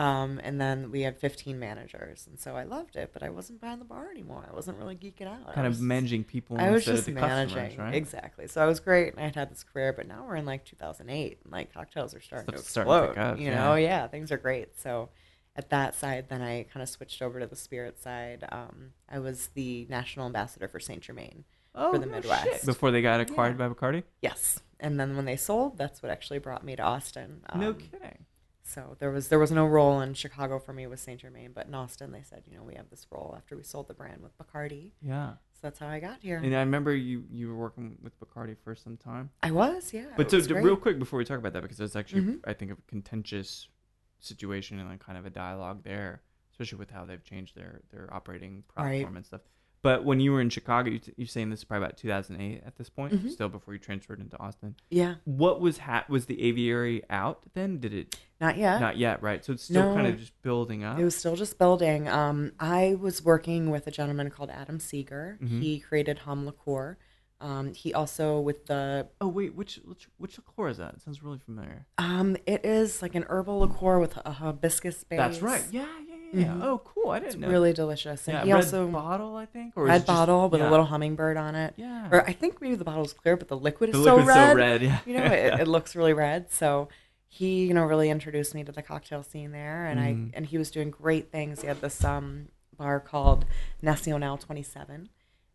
Um, 0.00 0.40
and 0.42 0.58
then 0.58 0.90
we 0.90 1.02
had 1.02 1.18
15 1.18 1.58
managers, 1.58 2.26
and 2.26 2.40
so 2.40 2.56
I 2.56 2.62
loved 2.62 2.96
it, 2.96 3.10
but 3.12 3.22
I 3.22 3.28
wasn't 3.28 3.60
behind 3.60 3.82
the 3.82 3.84
bar 3.84 4.08
anymore. 4.10 4.48
I 4.50 4.54
wasn't 4.54 4.78
really 4.78 4.96
geeking 4.96 5.26
out. 5.26 5.52
Kind 5.52 5.66
of 5.66 5.78
managing 5.78 6.24
people 6.24 6.56
I 6.58 6.70
was 6.70 6.86
just 6.86 7.00
of 7.06 7.14
the 7.14 7.20
customers, 7.20 7.54
managing 7.54 7.78
right? 7.80 7.94
exactly. 7.94 8.46
So 8.48 8.62
I 8.62 8.66
was 8.66 8.80
great, 8.80 9.12
and 9.12 9.20
I 9.20 9.24
had 9.24 9.34
had 9.34 9.50
this 9.50 9.62
career. 9.62 9.92
But 9.92 10.08
now 10.08 10.24
we're 10.26 10.36
in 10.36 10.46
like 10.46 10.64
2008, 10.64 11.40
and 11.44 11.52
like 11.52 11.74
cocktails 11.74 12.14
are 12.14 12.20
starting 12.22 12.48
Stuff's 12.48 12.64
to 12.64 12.70
starting 12.70 12.92
to 12.92 12.98
explode. 12.98 13.14
pick 13.14 13.22
up, 13.34 13.38
you 13.40 13.50
know, 13.50 13.74
yeah, 13.74 14.06
things 14.06 14.32
are 14.32 14.38
great. 14.38 14.80
So 14.80 15.10
at 15.54 15.68
that 15.68 15.94
side, 15.94 16.30
then 16.30 16.40
I 16.40 16.62
kind 16.72 16.82
of 16.82 16.88
switched 16.88 17.20
over 17.20 17.38
to 17.38 17.46
the 17.46 17.56
spirit 17.56 18.00
side. 18.00 18.46
Um, 18.50 18.92
I 19.06 19.18
was 19.18 19.48
the 19.48 19.86
national 19.90 20.24
ambassador 20.24 20.66
for 20.68 20.80
Saint 20.80 21.02
Germain. 21.02 21.44
Oh, 21.74 21.92
for 21.92 21.98
the 21.98 22.06
no 22.06 22.12
Midwest. 22.12 22.44
shit. 22.44 22.64
Before 22.64 22.90
they 22.90 23.02
got 23.02 23.20
acquired 23.20 23.58
Yeah. 23.60 23.68
by 23.68 23.74
Bacardi. 23.74 24.02
Yes, 24.22 24.60
and 24.80 24.98
then 24.98 25.14
when 25.14 25.26
they 25.26 25.36
sold, 25.36 25.76
that's 25.76 26.02
what 26.02 26.10
actually 26.10 26.38
brought 26.38 26.64
me 26.64 26.74
to 26.74 26.82
Austin. 26.82 27.42
no 27.54 27.68
Um, 27.68 27.74
kidding. 27.74 28.24
So 28.72 28.96
there 29.00 29.10
was 29.10 29.28
there 29.28 29.38
was 29.40 29.50
no 29.50 29.66
role 29.66 30.00
in 30.00 30.14
Chicago 30.14 30.58
for 30.60 30.72
me 30.72 30.86
with 30.86 31.00
Saint 31.00 31.20
Germain, 31.20 31.50
but 31.52 31.66
in 31.66 31.74
Austin 31.74 32.12
they 32.12 32.22
said, 32.22 32.44
you 32.46 32.56
know, 32.56 32.62
we 32.62 32.74
have 32.74 32.88
this 32.88 33.04
role 33.10 33.34
after 33.36 33.56
we 33.56 33.64
sold 33.64 33.88
the 33.88 33.94
brand 33.94 34.22
with 34.22 34.32
Bacardi. 34.38 34.92
Yeah. 35.02 35.32
So 35.54 35.58
that's 35.62 35.80
how 35.80 35.88
I 35.88 35.98
got 35.98 36.20
here. 36.22 36.38
And 36.38 36.54
I 36.54 36.60
remember 36.60 36.94
you 36.94 37.24
you 37.30 37.48
were 37.48 37.56
working 37.56 37.98
with 38.00 38.12
Bacardi 38.20 38.56
for 38.62 38.76
some 38.76 38.96
time. 38.96 39.30
I 39.42 39.50
was, 39.50 39.92
yeah. 39.92 40.06
But 40.16 40.30
so 40.30 40.36
was 40.36 40.46
d- 40.46 40.52
great. 40.52 40.64
real 40.64 40.76
quick 40.76 40.98
before 41.00 41.18
we 41.18 41.24
talk 41.24 41.38
about 41.38 41.52
that, 41.54 41.62
because 41.62 41.78
that's 41.78 41.96
actually 41.96 42.22
Mhm. 42.22 42.40
I 42.44 42.52
think 42.52 42.70
a 42.70 42.76
contentious 42.86 43.66
situation 44.20 44.78
and 44.78 44.88
like 44.88 45.00
kind 45.00 45.18
of 45.18 45.26
a 45.26 45.30
dialogue 45.30 45.82
there, 45.82 46.22
especially 46.52 46.78
with 46.78 46.90
how 46.90 47.04
they've 47.04 47.24
changed 47.24 47.56
their 47.56 47.80
their 47.90 48.12
operating 48.14 48.62
Right. 48.76 48.90
platform 49.00 49.16
and 49.16 49.26
stuff. 49.26 49.40
But 49.82 50.04
when 50.04 50.20
you 50.20 50.32
were 50.32 50.40
in 50.42 50.50
Chicago, 50.50 50.90
you 50.90 51.00
you're 51.16 51.26
saying 51.26 51.48
this 51.50 51.60
is 51.60 51.64
probably 51.64 51.86
about 51.86 51.96
2008 51.96 52.62
at 52.66 52.76
this 52.76 52.90
point, 52.90 53.14
Mhm. 53.14 53.30
still 53.30 53.48
before 53.48 53.72
you 53.72 53.80
transferred 53.80 54.20
into 54.20 54.38
Austin. 54.38 54.76
Yeah, 54.90 55.14
What 55.24 55.60
was 55.60 55.78
ha- 55.78 56.04
was 56.08 56.26
the 56.26 56.42
aviary 56.42 57.02
out 57.08 57.42
then? 57.54 57.78
Did 57.80 57.94
it 57.94 58.18
not 58.40 58.58
yet. 58.58 58.78
not 58.80 58.98
yet? 58.98 59.22
Right. 59.22 59.42
So 59.44 59.52
it's 59.54 59.62
still 59.64 59.94
kind 59.94 60.06
of 60.06 60.18
just 60.18 60.40
building 60.42 60.84
up. 60.84 60.98
It 60.98 61.04
was 61.04 61.16
still 61.16 61.34
just 61.34 61.58
building. 61.58 62.08
Um, 62.08 62.52
I 62.60 62.94
was 63.00 63.24
working 63.24 63.70
with 63.70 63.86
a 63.86 63.90
gentleman 63.90 64.28
called 64.30 64.50
Adam 64.50 64.78
Seger. 64.78 65.38
Mhm. 65.40 65.62
He 65.62 65.80
created 65.80 66.18
Hum 66.20 66.44
Liqueur. 66.44 66.98
Um, 67.42 67.72
he 67.72 67.94
also 67.94 68.38
with 68.38 68.66
the 68.66 69.08
oh 69.18 69.28
wait, 69.28 69.54
which 69.54 69.76
which 69.86 70.10
which 70.18 70.36
liqueur 70.36 70.68
is 70.68 70.76
that? 70.76 70.92
It 70.92 71.00
sounds 71.00 71.22
really 71.22 71.38
familiar. 71.38 71.86
um, 71.96 72.36
it 72.44 72.66
is 72.66 73.00
like 73.00 73.14
an 73.14 73.24
herbal 73.30 73.60
liqueur 73.60 73.98
with 73.98 74.18
a 74.26 74.32
hibiscus 74.32 75.04
base. 75.04 75.16
That's 75.16 75.40
right. 75.40 75.64
Yeah, 75.72 75.86
yeah, 76.32 76.40
yeah. 76.40 76.46
yeah. 76.46 76.52
Mhm. 76.54 76.62
Oh, 76.64 76.78
cool. 76.84 77.10
I 77.10 77.18
didn't 77.18 77.32
It's 77.34 77.40
know. 77.40 77.48
really 77.48 77.72
delicious. 77.72 78.26
And 78.28 78.34
yeah, 78.38 78.44
he 78.44 78.52
red 78.52 78.56
also 78.64 78.86
bottle, 78.88 79.36
I 79.36 79.46
think, 79.46 79.74
or 79.76 79.84
red 79.84 79.98
just- 79.98 80.06
bottle 80.06 80.48
with 80.48 80.60
yeah. 80.60 80.68
a 80.68 80.70
little 80.70 80.86
hummingbird 80.86 81.36
on 81.36 81.54
it. 81.54 81.74
Yeah. 81.76 82.08
Or 82.10 82.26
I 82.28 82.32
think 82.32 82.60
maybe 82.60 82.74
the 82.76 82.84
bottle's 82.84 83.12
clear, 83.12 83.36
but 83.36 83.48
the 83.48 83.56
liquid 83.56 83.90
is 83.90 83.96
the 83.96 84.04
so 84.04 84.16
liquid's 84.16 84.28
red. 84.36 84.50
so 84.52 84.56
red. 84.56 84.82
Yeah. 84.82 84.98
You 85.06 85.14
know, 85.18 85.24
it, 85.24 85.60
it 85.60 85.68
looks 85.68 85.94
really 85.96 86.12
red. 86.12 86.50
So 86.52 86.88
he, 87.28 87.66
you 87.66 87.74
know, 87.74 87.84
really 87.84 88.10
introduced 88.10 88.54
me 88.54 88.64
to 88.64 88.72
the 88.72 88.82
cocktail 88.82 89.22
scene 89.22 89.52
there, 89.52 89.86
and 89.86 90.00
Mhm. 90.00 90.04
I 90.04 90.30
and 90.36 90.46
he 90.46 90.58
was 90.58 90.70
doing 90.70 90.90
great 90.90 91.30
things. 91.30 91.60
He 91.60 91.66
had 91.68 91.80
this 91.80 92.02
um 92.04 92.48
bar 92.76 92.98
called 92.98 93.44
Nacional 93.82 94.36
Twenty 94.38 94.62
Seven, 94.62 95.10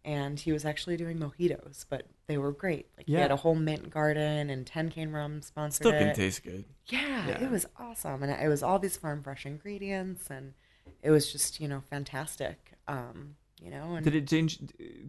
and 0.06 0.40
he 0.40 0.52
was 0.54 0.64
actually 0.64 0.96
doing 0.96 1.18
mojitos, 1.18 1.86
but 1.90 2.08
they 2.28 2.38
were 2.38 2.52
great. 2.52 2.88
Like 2.98 3.08
he 3.08 3.14
had 3.16 3.30
a 3.32 3.36
whole 3.36 3.56
mint 3.56 3.90
garden 3.90 4.50
and 4.50 4.66
Ten 4.66 4.90
Cane 4.90 5.12
Rum 5.12 5.42
sponsored 5.42 5.88
Still 5.88 5.92
can 5.92 6.08
it. 6.10 6.16
taste 6.16 6.44
good. 6.44 6.64
Yeah, 6.88 7.28
Yeah. 7.28 7.44
it 7.44 7.52
was 7.52 7.66
awesome, 7.78 8.24
and 8.24 8.32
it 8.32 8.48
was 8.48 8.64
all 8.64 8.80
these 8.80 8.96
farm 8.96 9.22
fresh 9.24 9.46
ingredients, 9.46 10.30
and 10.30 10.54
it 11.02 11.12
was 11.12 11.32
just 11.32 11.60
you 11.60 11.68
know 11.68 11.82
fantastic. 11.90 12.74
Um, 12.88 13.36
you 13.62 13.72
know, 13.72 13.96
and 13.96 14.04
Did 14.04 14.16
it 14.16 14.28
change 14.28 14.60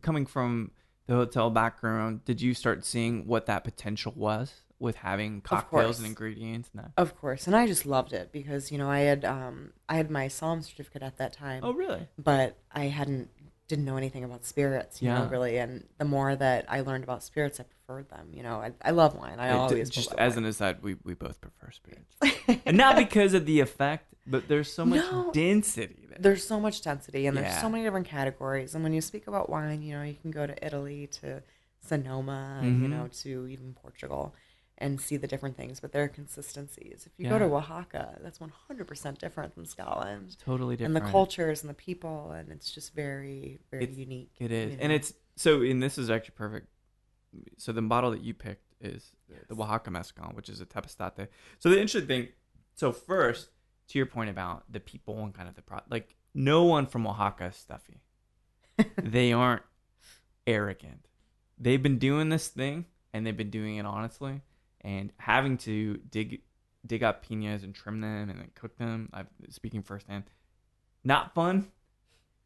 coming 0.02 0.24
from 0.26 0.70
the 1.06 1.14
hotel 1.14 1.50
background? 1.50 2.24
Did 2.24 2.40
you 2.40 2.54
start 2.54 2.84
seeing 2.84 3.26
what 3.26 3.46
that 3.46 3.64
potential 3.64 4.12
was 4.16 4.52
with 4.78 4.96
having 4.96 5.40
cocktails 5.40 5.98
and 5.98 6.06
ingredients? 6.06 6.70
And 6.74 6.84
that? 6.84 6.92
Of 6.96 7.16
course, 7.16 7.46
and 7.46 7.54
I 7.56 7.66
just 7.66 7.86
loved 7.86 8.12
it 8.12 8.30
because 8.32 8.70
you 8.72 8.78
know 8.78 8.90
I 8.90 9.00
had 9.00 9.24
um 9.24 9.72
I 9.88 9.96
had 9.96 10.10
my 10.10 10.26
Somm 10.26 10.62
certificate 10.64 11.02
at 11.02 11.18
that 11.18 11.32
time, 11.32 11.62
Oh, 11.64 11.72
really? 11.72 12.06
but 12.18 12.56
I 12.72 12.84
hadn't 12.84 13.30
didn't 13.68 13.84
know 13.84 13.96
anything 13.96 14.22
about 14.22 14.44
spirits, 14.44 15.02
you 15.02 15.08
know, 15.08 15.24
Yeah. 15.24 15.28
really. 15.28 15.58
And 15.58 15.88
the 15.98 16.04
more 16.04 16.36
that 16.36 16.66
I 16.68 16.82
learned 16.82 17.02
about 17.02 17.24
spirits, 17.24 17.58
I 17.58 17.64
preferred 17.64 18.08
them. 18.10 18.28
You 18.32 18.44
know, 18.44 18.58
I, 18.60 18.70
I 18.80 18.92
love 18.92 19.16
wine. 19.16 19.40
I 19.40 19.48
It- 19.48 19.52
always 19.56 19.90
just 19.90 20.14
as 20.16 20.34
love 20.34 20.38
an 20.38 20.44
aside, 20.44 20.82
we, 20.82 20.94
we 21.02 21.14
both 21.14 21.40
prefer 21.40 21.72
spirits, 21.72 22.14
and 22.64 22.76
not 22.76 22.94
because 22.94 23.34
of 23.34 23.44
the 23.44 23.58
effect, 23.58 24.14
but 24.26 24.48
there's 24.48 24.72
so 24.72 24.84
much 24.84 25.00
No. 25.10 25.30
density. 25.32 26.06
There. 26.08 26.18
there's 26.20 26.46
so 26.46 26.58
much 26.58 26.82
density 26.82 27.26
and 27.26 27.36
there's 27.36 27.46
Yeah. 27.46 27.60
so 27.60 27.68
many 27.68 27.84
different 27.84 28.06
categories. 28.06 28.74
And 28.74 28.82
when 28.82 28.92
you 28.92 29.00
speak 29.00 29.26
about 29.26 29.48
wine, 29.50 29.82
you 29.82 29.94
know, 29.94 30.02
you 30.02 30.14
can 30.14 30.30
go 30.30 30.46
to 30.46 30.66
Italy 30.66 31.06
to 31.08 31.42
Sonoma, 31.80 32.60
you 32.64 32.70
Mhm. 32.70 32.88
know, 32.90 33.08
to 33.08 33.46
even 33.48 33.74
Portugal 33.74 34.34
and 34.78 35.00
see 35.00 35.16
the 35.16 35.26
different 35.26 35.56
things, 35.56 35.80
but 35.80 35.92
there 35.92 36.04
are 36.04 36.08
consistencies. 36.08 37.04
If 37.06 37.12
you 37.18 37.24
Yeah. 37.26 37.30
go 37.30 37.38
to 37.38 37.44
Oaxaca, 37.54 38.18
that's 38.22 38.40
100% 38.40 39.18
different 39.18 39.54
than 39.54 39.64
Scotland. 39.66 40.36
totally 40.38 40.76
different. 40.76 40.96
And 40.96 41.06
the 41.06 41.10
cultures 41.10 41.62
and 41.62 41.70
the 41.70 41.74
people, 41.74 42.32
and 42.32 42.50
it's 42.50 42.70
just 42.72 42.94
very, 42.94 43.58
very 43.70 43.84
It's- 43.84 43.98
unique. 43.98 44.32
It 44.38 44.52
is, 44.52 44.72
you 44.74 44.78
and 44.80 44.92
it's 44.92 45.14
so. 45.36 45.62
And 45.62 45.82
this 45.82 45.96
is 45.98 46.10
actually 46.10 46.34
perfect. 46.34 46.68
So 47.58 47.72
the 47.72 47.82
bottle 47.82 48.10
that 48.10 48.20
you 48.22 48.34
picked 48.34 48.74
is 48.80 49.12
the 49.48 49.54
Oaxaca 49.54 49.90
mezcal, 49.90 50.26
which 50.34 50.48
is 50.48 50.60
a 50.60 50.66
tepextate. 50.66 51.28
So 51.58 51.70
the 51.70 51.76
interesting 51.80 52.06
thing. 52.06 52.28
So 52.74 52.92
first, 52.92 53.50
to 53.88 53.99
your 53.99 54.07
point 54.07 54.31
about 54.31 54.64
the 54.70 54.81
people 54.81 55.22
and 55.22 55.35
kind 55.35 55.49
of 55.49 55.55
the 55.55 55.62
pro, 55.62 55.79
like 55.90 56.14
no 56.35 56.64
one 56.64 56.87
from 56.87 57.07
Oaxaca 57.07 57.46
is 57.46 57.57
stuffy. 57.57 58.01
they 59.03 59.33
aren't 59.33 59.62
arrogant. 60.46 61.07
They've 61.59 61.83
been 61.83 61.99
doing 61.99 62.29
this 62.29 62.49
thing, 62.49 62.85
and 63.12 63.27
they've 63.27 63.37
been 63.37 63.51
doing 63.51 63.77
it 63.77 63.87
honestly, 63.87 64.42
and 64.83 65.12
having 65.18 65.57
to 65.59 65.99
dig 66.11 66.42
dig 66.87 67.03
up 67.03 67.27
pinas 67.27 67.64
and 67.64 67.75
trim 67.75 68.01
them 68.01 68.31
and 68.31 68.38
then 68.38 68.51
cook 68.55 68.77
them. 68.79 69.09
I'm 69.12 69.27
speaking 69.49 69.83
firsthand. 69.83 70.25
Not 71.03 71.35
fun. 71.35 71.66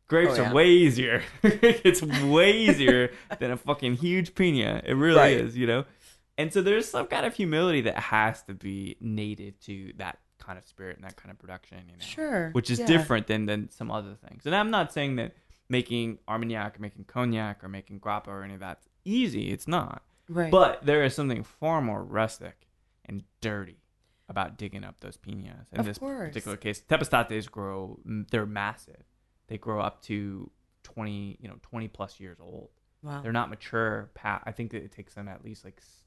Grapes 0.09 0.39
Oh, 0.39 0.43
yeah. 0.43 0.51
are 0.51 0.55
way 0.55 0.69
easier. 0.71 1.23
it's 1.43 2.03
way 2.03 2.53
easier 2.57 3.13
than 3.39 3.51
a 3.51 3.57
fucking 3.57 3.95
huge 3.95 4.35
pina. 4.35 4.81
It 4.85 4.95
really 4.95 5.19
Right. 5.19 5.37
is, 5.37 5.57
you 5.59 5.67
know. 5.67 5.85
And 6.39 6.53
so 6.53 6.63
there's 6.63 6.89
some 6.89 7.07
kind 7.07 7.27
of 7.27 7.35
humility 7.35 7.83
that 7.83 7.99
has 7.99 8.43
to 8.45 8.55
be 8.55 8.97
native 9.01 9.61
to 9.67 9.93
that 9.99 10.19
kind 10.41 10.59
of 10.59 10.67
spirit 10.67 10.97
and 10.97 11.05
that 11.05 11.17
kind 11.17 11.31
of 11.31 11.39
production, 11.39 11.79
you 11.87 11.93
know 11.93 11.99
Sure. 12.05 12.51
which 12.51 12.71
is 12.71 12.81
yeah. 12.81 12.87
different 12.87 13.27
than 13.29 13.47
than 13.47 13.71
some 13.71 13.91
other 13.91 14.15
things. 14.29 14.47
And 14.47 14.55
I'm 14.55 14.71
not 14.71 14.93
saying 14.93 15.17
that 15.17 15.35
making 15.69 16.19
Armagnac 16.27 16.77
or 16.79 16.83
making 16.83 17.05
cognac 17.05 17.63
or 17.63 17.69
making 17.69 18.01
grappa 18.01 18.29
or 18.29 18.43
any 18.43 18.55
of 18.55 18.61
that's 18.61 18.87
easy. 19.05 19.51
It's 19.53 19.69
not. 19.69 20.03
Right. 20.29 20.51
But 20.51 20.85
there 20.85 21.05
is 21.05 21.15
something 21.15 21.45
far 21.45 21.81
more 21.81 22.03
rustic 22.03 22.67
and 23.05 23.23
dirty 23.41 23.77
about 24.29 24.57
digging 24.59 24.85
up 24.85 25.01
those 25.01 25.17
pinas. 25.17 25.67
In 25.73 25.81
Of 25.81 25.87
this 25.87 25.99
course. 25.99 26.29
particular 26.29 26.57
case, 26.57 26.81
tepextates 26.89 27.51
grow. 27.51 27.99
mm, 28.07 28.29
They're 28.31 28.47
massive. 28.47 29.03
They 29.49 29.59
grow 29.59 29.81
up 29.81 30.03
to 30.03 30.51
20, 30.85 31.37
you 31.41 31.49
know, 31.49 31.57
20 31.63 31.89
plus 31.89 32.21
years 32.21 32.39
old. 32.41 32.71
wow. 33.03 33.21
They're 33.23 33.33
not 33.33 33.49
mature. 33.51 34.11
Pa- 34.15 34.43
I 34.45 34.53
think 34.53 34.71
that 34.73 34.83
it 34.85 34.93
takes 34.93 35.15
them 35.15 35.27
at 35.29 35.45
least 35.45 35.65
like, 35.65 35.79
s- 35.79 36.00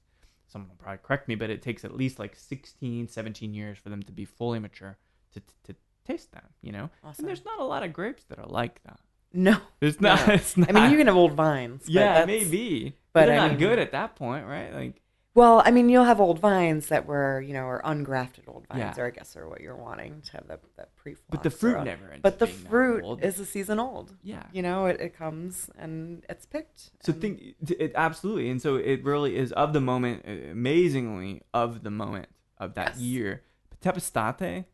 someone 0.53 0.69
will 0.69 0.77
probably 0.77 0.99
correct 1.03 1.27
me, 1.27 1.35
but 1.35 1.49
it 1.49 1.61
takes 1.61 1.83
at 1.83 1.93
least 1.97 2.17
like 2.19 2.35
16, 2.37 3.09
17 3.09 3.53
years 3.53 3.77
for 3.77 3.89
them 3.89 4.01
to 4.03 4.11
be 4.13 4.23
fully 4.23 4.59
mature 4.59 4.97
to, 5.33 5.41
to 5.65 5.75
taste 6.07 6.31
them, 6.31 6.43
you 6.61 6.71
know? 6.71 6.89
Awesome. 7.03 7.23
And 7.25 7.27
there's 7.29 7.43
not 7.43 7.59
a 7.59 7.63
lot 7.65 7.83
of 7.83 7.91
grapes 7.91 8.23
that 8.29 8.39
are 8.39 8.45
like 8.47 8.81
that. 8.83 8.99
no. 9.33 9.57
It's 9.81 9.99
not, 9.99 10.25
No. 10.27 10.33
it's 10.35 10.55
not. 10.55 10.69
I 10.69 10.71
mean, 10.73 10.91
you 10.91 10.97
can 10.97 11.07
have 11.07 11.15
old 11.17 11.33
vines. 11.33 11.89
yeah, 11.89 12.23
maybe. 12.25 12.93
But, 13.11 13.21
but 13.21 13.25
they're 13.25 13.35
I 13.35 13.47
not 13.47 13.49
mean- 13.51 13.59
good 13.59 13.79
at 13.79 13.91
that 13.91 14.15
point, 14.15 14.45
right? 14.47 14.73
Like, 14.73 15.01
Well, 15.35 15.63
I 15.65 15.71
mean, 15.71 15.89
you'll 15.89 16.03
have 16.03 16.21
old 16.21 16.37
vines 16.37 16.87
that 16.89 17.07
were, 17.07 17.41
you 17.41 17.53
know, 17.53 17.63
or 17.65 17.81
ungrafted 17.83 18.47
old 18.47 18.67
vines, 18.67 18.95
Yeah. 18.97 19.03
or 19.03 19.07
I 19.07 19.09
guess 19.09 19.35
are 19.35 19.49
what 19.49 19.61
you're 19.61 19.75
wanting 19.75 20.21
to 20.21 20.31
have 20.33 20.47
that, 20.47 20.61
that 20.77 20.95
pre 20.95 21.15
but 21.29 21.41
the 21.41 21.49
fruit 21.49 21.83
never 21.83 22.05
ends 22.11 22.21
But 22.21 22.33
up 22.33 22.39
the 22.39 22.45
being 22.45 22.63
that 22.63 22.69
fruit 22.69 23.03
old. 23.03 23.23
is 23.23 23.39
a 23.39 23.45
season 23.45 23.79
old. 23.79 24.13
Yeah. 24.21 24.43
You 24.51 24.61
know, 24.61 24.85
it, 24.85 25.01
it 25.01 25.17
comes 25.17 25.71
and 25.77 26.23
it's 26.29 26.45
picked. 26.45 26.91
So 27.01 27.11
and- 27.13 27.19
think 27.21 27.55
it 27.67 27.93
absolutely, 27.95 28.49
and 28.51 28.61
so 28.61 28.75
it 28.75 29.03
really 29.03 29.35
is 29.35 29.51
of 29.53 29.73
the 29.73 29.81
moment, 29.81 30.23
uh, 30.27 30.51
amazingly 30.51 31.41
of 31.51 31.81
the 31.83 31.91
moment 31.91 32.27
of 32.59 32.75
that 32.75 32.89
Yes. 32.93 32.99
year. 32.99 33.41
But 33.71 33.79
Tepextate, 33.81 34.65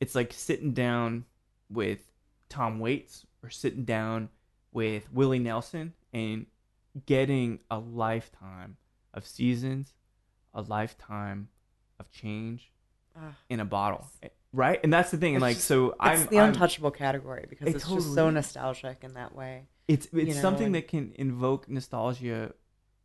it's 0.00 0.14
like 0.14 0.32
sitting 0.32 0.72
down 0.72 1.26
with 1.68 2.10
Tom 2.48 2.78
Waits 2.78 3.26
or 3.42 3.50
sitting 3.50 3.84
down 3.84 4.30
with 4.72 5.12
Willie 5.12 5.38
Nelson 5.38 5.92
and 6.14 6.46
getting 7.04 7.60
a 7.70 7.78
lifetime 7.78 8.78
of 9.16 9.26
seasons, 9.26 9.94
a 10.54 10.62
lifetime 10.62 11.48
of 11.98 12.10
change 12.12 12.70
Ah, 13.16 13.34
in 13.48 13.60
a 13.60 13.64
bottle, 13.64 14.06
right? 14.52 14.78
And 14.84 14.92
that's 14.92 15.10
the 15.10 15.16
thing. 15.16 15.34
And 15.34 15.42
It's 15.42 15.48
like, 15.50 15.56
just- 15.56 15.66
so 15.66 15.88
it's 15.90 15.96
I'm 16.00 16.26
the 16.26 16.38
I'm- 16.38 16.48
untouchable 16.50 16.90
category 16.90 17.46
because 17.48 17.66
It 17.68 17.76
it's 17.76 17.88
just 17.88 18.14
so 18.14 18.30
nostalgic 18.30 18.98
in 19.02 19.14
that 19.14 19.34
way. 19.34 19.68
It's 19.88 20.06
it's 20.06 20.14
you 20.14 20.34
know, 20.34 20.40
something 20.40 20.66
and- 20.66 20.74
that 20.74 20.88
can 20.88 21.12
invoke 21.16 21.68
nostalgia 21.68 22.52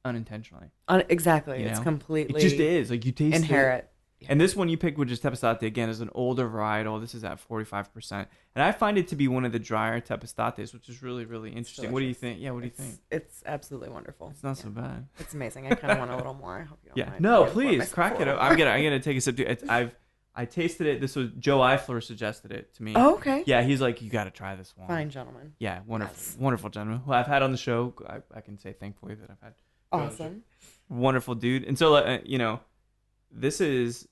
unintentionally. 0.04 0.71
Un- 0.88 1.04
exactly. 1.10 1.62
You 1.62 1.67
it's 1.69 1.80
know? 1.80 1.84
completely 1.84 2.39
It 2.39 2.43
just 2.43 2.56
is. 2.58 2.89
Like 2.91 3.06
you 3.06 3.12
taste 3.12 3.36
it. 3.45 3.91
And 4.30 4.40
this 4.40 4.56
one 4.56 4.70
you 4.70 4.78
picked, 4.78 4.98
which 4.98 5.12
is 5.12 5.20
Tepextate, 5.20 5.62
again, 5.64 5.90
is 5.90 6.00
an 6.02 6.10
older 6.14 6.48
varietal. 6.48 7.00
This 7.02 7.16
is 7.16 7.24
at 7.24 7.40
45%. 7.50 8.26
And 8.56 8.64
I 8.64 8.72
find 8.72 8.98
it 8.98 9.08
to 9.10 9.16
be 9.16 9.28
one 9.28 9.46
of 9.46 9.52
the 9.52 9.60
drier 9.60 10.00
Tepextates, 10.02 10.74
which 10.74 10.90
is 10.90 11.02
really, 11.02 11.26
really 11.26 11.52
interesting. 11.52 11.92
What 11.92 12.02
do 12.02 12.06
you 12.06 12.14
think? 12.14 12.40
Yeah, 12.40 12.52
what 12.52 12.60
do 12.62 12.66
you 12.68 12.72
think? 12.72 12.96
it's 13.10 13.42
absolutely 13.46 13.90
wonderful. 13.90 14.30
It's 14.30 14.44
not 14.44 14.58
Yeah. 14.58 14.64
so 14.64 14.70
bad. 14.70 15.08
It's 15.20 15.34
amazing. 15.34 15.68
I 15.68 15.76
kind 15.76 15.92
of 15.94 16.00
want 16.00 16.12
a 16.12 16.18
little 16.18 16.34
more. 16.36 16.60
I 16.60 16.64
hope 16.64 16.80
you 16.84 16.90
don't 16.90 16.98
Yeah. 16.98 17.10
mind. 17.12 17.22
No, 17.22 17.46
please 17.46 17.92
crack 17.92 18.20
it 18.20 18.28
up. 18.28 18.38
I'm 18.42 18.58
gonna, 18.58 18.70
I'm 18.72 18.84
gonna 18.84 19.00
take 19.00 19.18
a 19.18 19.22
sip. 19.22 19.38
Too. 19.38 19.44
It's, 19.48 19.64
I've, 19.68 19.96
I 20.34 20.46
tasted 20.46 20.88
it. 20.88 21.02
This 21.02 21.16
was 21.16 21.30
Joe 21.40 21.60
Eifler 21.60 22.02
suggested 22.02 22.52
it 22.52 22.74
to 22.76 22.84
me. 22.84 22.94
Oh, 22.96 23.16
okay. 23.16 23.44
Yeah, 23.46 23.64
he's 23.64 23.82
like, 23.82 24.02
you 24.02 24.10
got 24.10 24.24
to 24.26 24.32
try 24.32 24.56
this 24.56 24.74
one. 24.78 24.88
Fine, 24.88 25.10
gentlemen. 25.10 25.54
Yeah, 25.60 25.80
wonderful, 25.86 26.16
Yes. 26.18 26.38
wonderful 26.40 26.70
gentleman 26.70 27.02
who 27.06 27.12
I've 27.12 27.28
had 27.28 27.42
on 27.42 27.52
the 27.52 27.58
show. 27.58 27.94
I, 28.08 28.20
I 28.34 28.40
can 28.42 28.58
say 28.58 28.72
thankfully 28.72 29.16
that 29.16 29.30
I've 29.30 29.42
had 29.42 29.54
Joe 29.58 29.98
on 30.00 30.10
the 30.10 30.16
show. 30.16 30.24
Awesome. 30.24 30.44
wonderful 30.90 31.36
dude. 31.36 31.64
And 31.66 31.78
so, 31.78 31.96
uh, 31.96 32.20
you 32.24 32.38
know, 32.38 32.62
this 33.32 33.62
is 33.62 34.08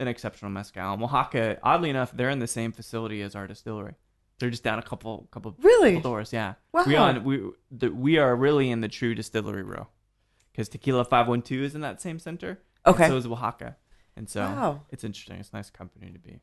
an 0.00 0.08
exceptional 0.08 0.50
mezcal. 0.50 0.92
And 0.92 1.02
Oaxaca, 1.02 1.58
oddly 1.62 1.90
enough, 1.90 2.12
they're 2.12 2.30
in 2.30 2.38
the 2.38 2.46
same 2.46 2.72
facility 2.72 3.22
as 3.22 3.34
our 3.34 3.46
distillery. 3.46 3.94
They're 4.38 4.50
just 4.50 4.62
down 4.62 4.78
a 4.78 4.82
couple, 4.82 5.26
couple, 5.32 5.56
Really? 5.58 5.94
couple 5.96 6.10
doors. 6.12 6.32
Yeah, 6.32 6.54
Wow. 6.72 6.84
we 6.86 6.96
on 6.96 7.24
we 7.24 7.42
the, 7.72 7.90
we 7.90 8.18
are 8.18 8.36
really 8.36 8.70
in 8.70 8.80
the 8.80 8.88
true 8.88 9.14
distillery 9.14 9.64
row 9.64 9.88
because 10.52 10.68
Tequila 10.68 11.04
Five 11.04 11.26
One 11.26 11.42
Two 11.42 11.64
is 11.64 11.74
in 11.74 11.80
that 11.80 12.00
same 12.00 12.18
center. 12.20 12.60
Okay. 12.86 13.08
so 13.08 13.16
is 13.16 13.26
Oaxaca, 13.26 13.76
and 14.16 14.28
so 14.30 14.42
Wow. 14.42 14.82
it's 14.90 15.02
interesting. 15.02 15.38
It's 15.40 15.50
a 15.52 15.56
nice 15.56 15.70
company 15.70 16.12
to 16.12 16.18
be. 16.20 16.38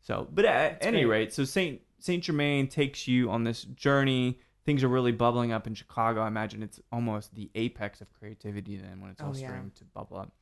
So, 0.00 0.28
but 0.32 0.44
at 0.44 0.74
That's 0.74 0.86
any 0.86 1.02
great. 1.02 1.18
rate, 1.18 1.32
so 1.32 1.44
Saint 1.44 1.80
Saint 1.98 2.22
Germain 2.22 2.68
takes 2.68 3.08
you 3.08 3.28
on 3.30 3.42
this 3.42 3.64
journey. 3.64 4.38
Things 4.64 4.84
are 4.84 4.88
really 4.88 5.10
bubbling 5.12 5.50
up 5.52 5.66
in 5.66 5.74
Chicago. 5.74 6.20
I 6.22 6.28
imagine 6.28 6.62
it's 6.62 6.78
almost 6.92 7.34
the 7.34 7.50
apex 7.56 8.00
of 8.00 8.12
creativity 8.12 8.76
then 8.76 9.00
when 9.00 9.10
it's 9.10 9.20
oh, 9.20 9.26
all 9.26 9.32
Oh, 9.34 9.36
yeah. 9.36 9.48
starting 9.48 9.72
to 9.74 9.84
bubble 9.86 10.18
up. 10.18 10.32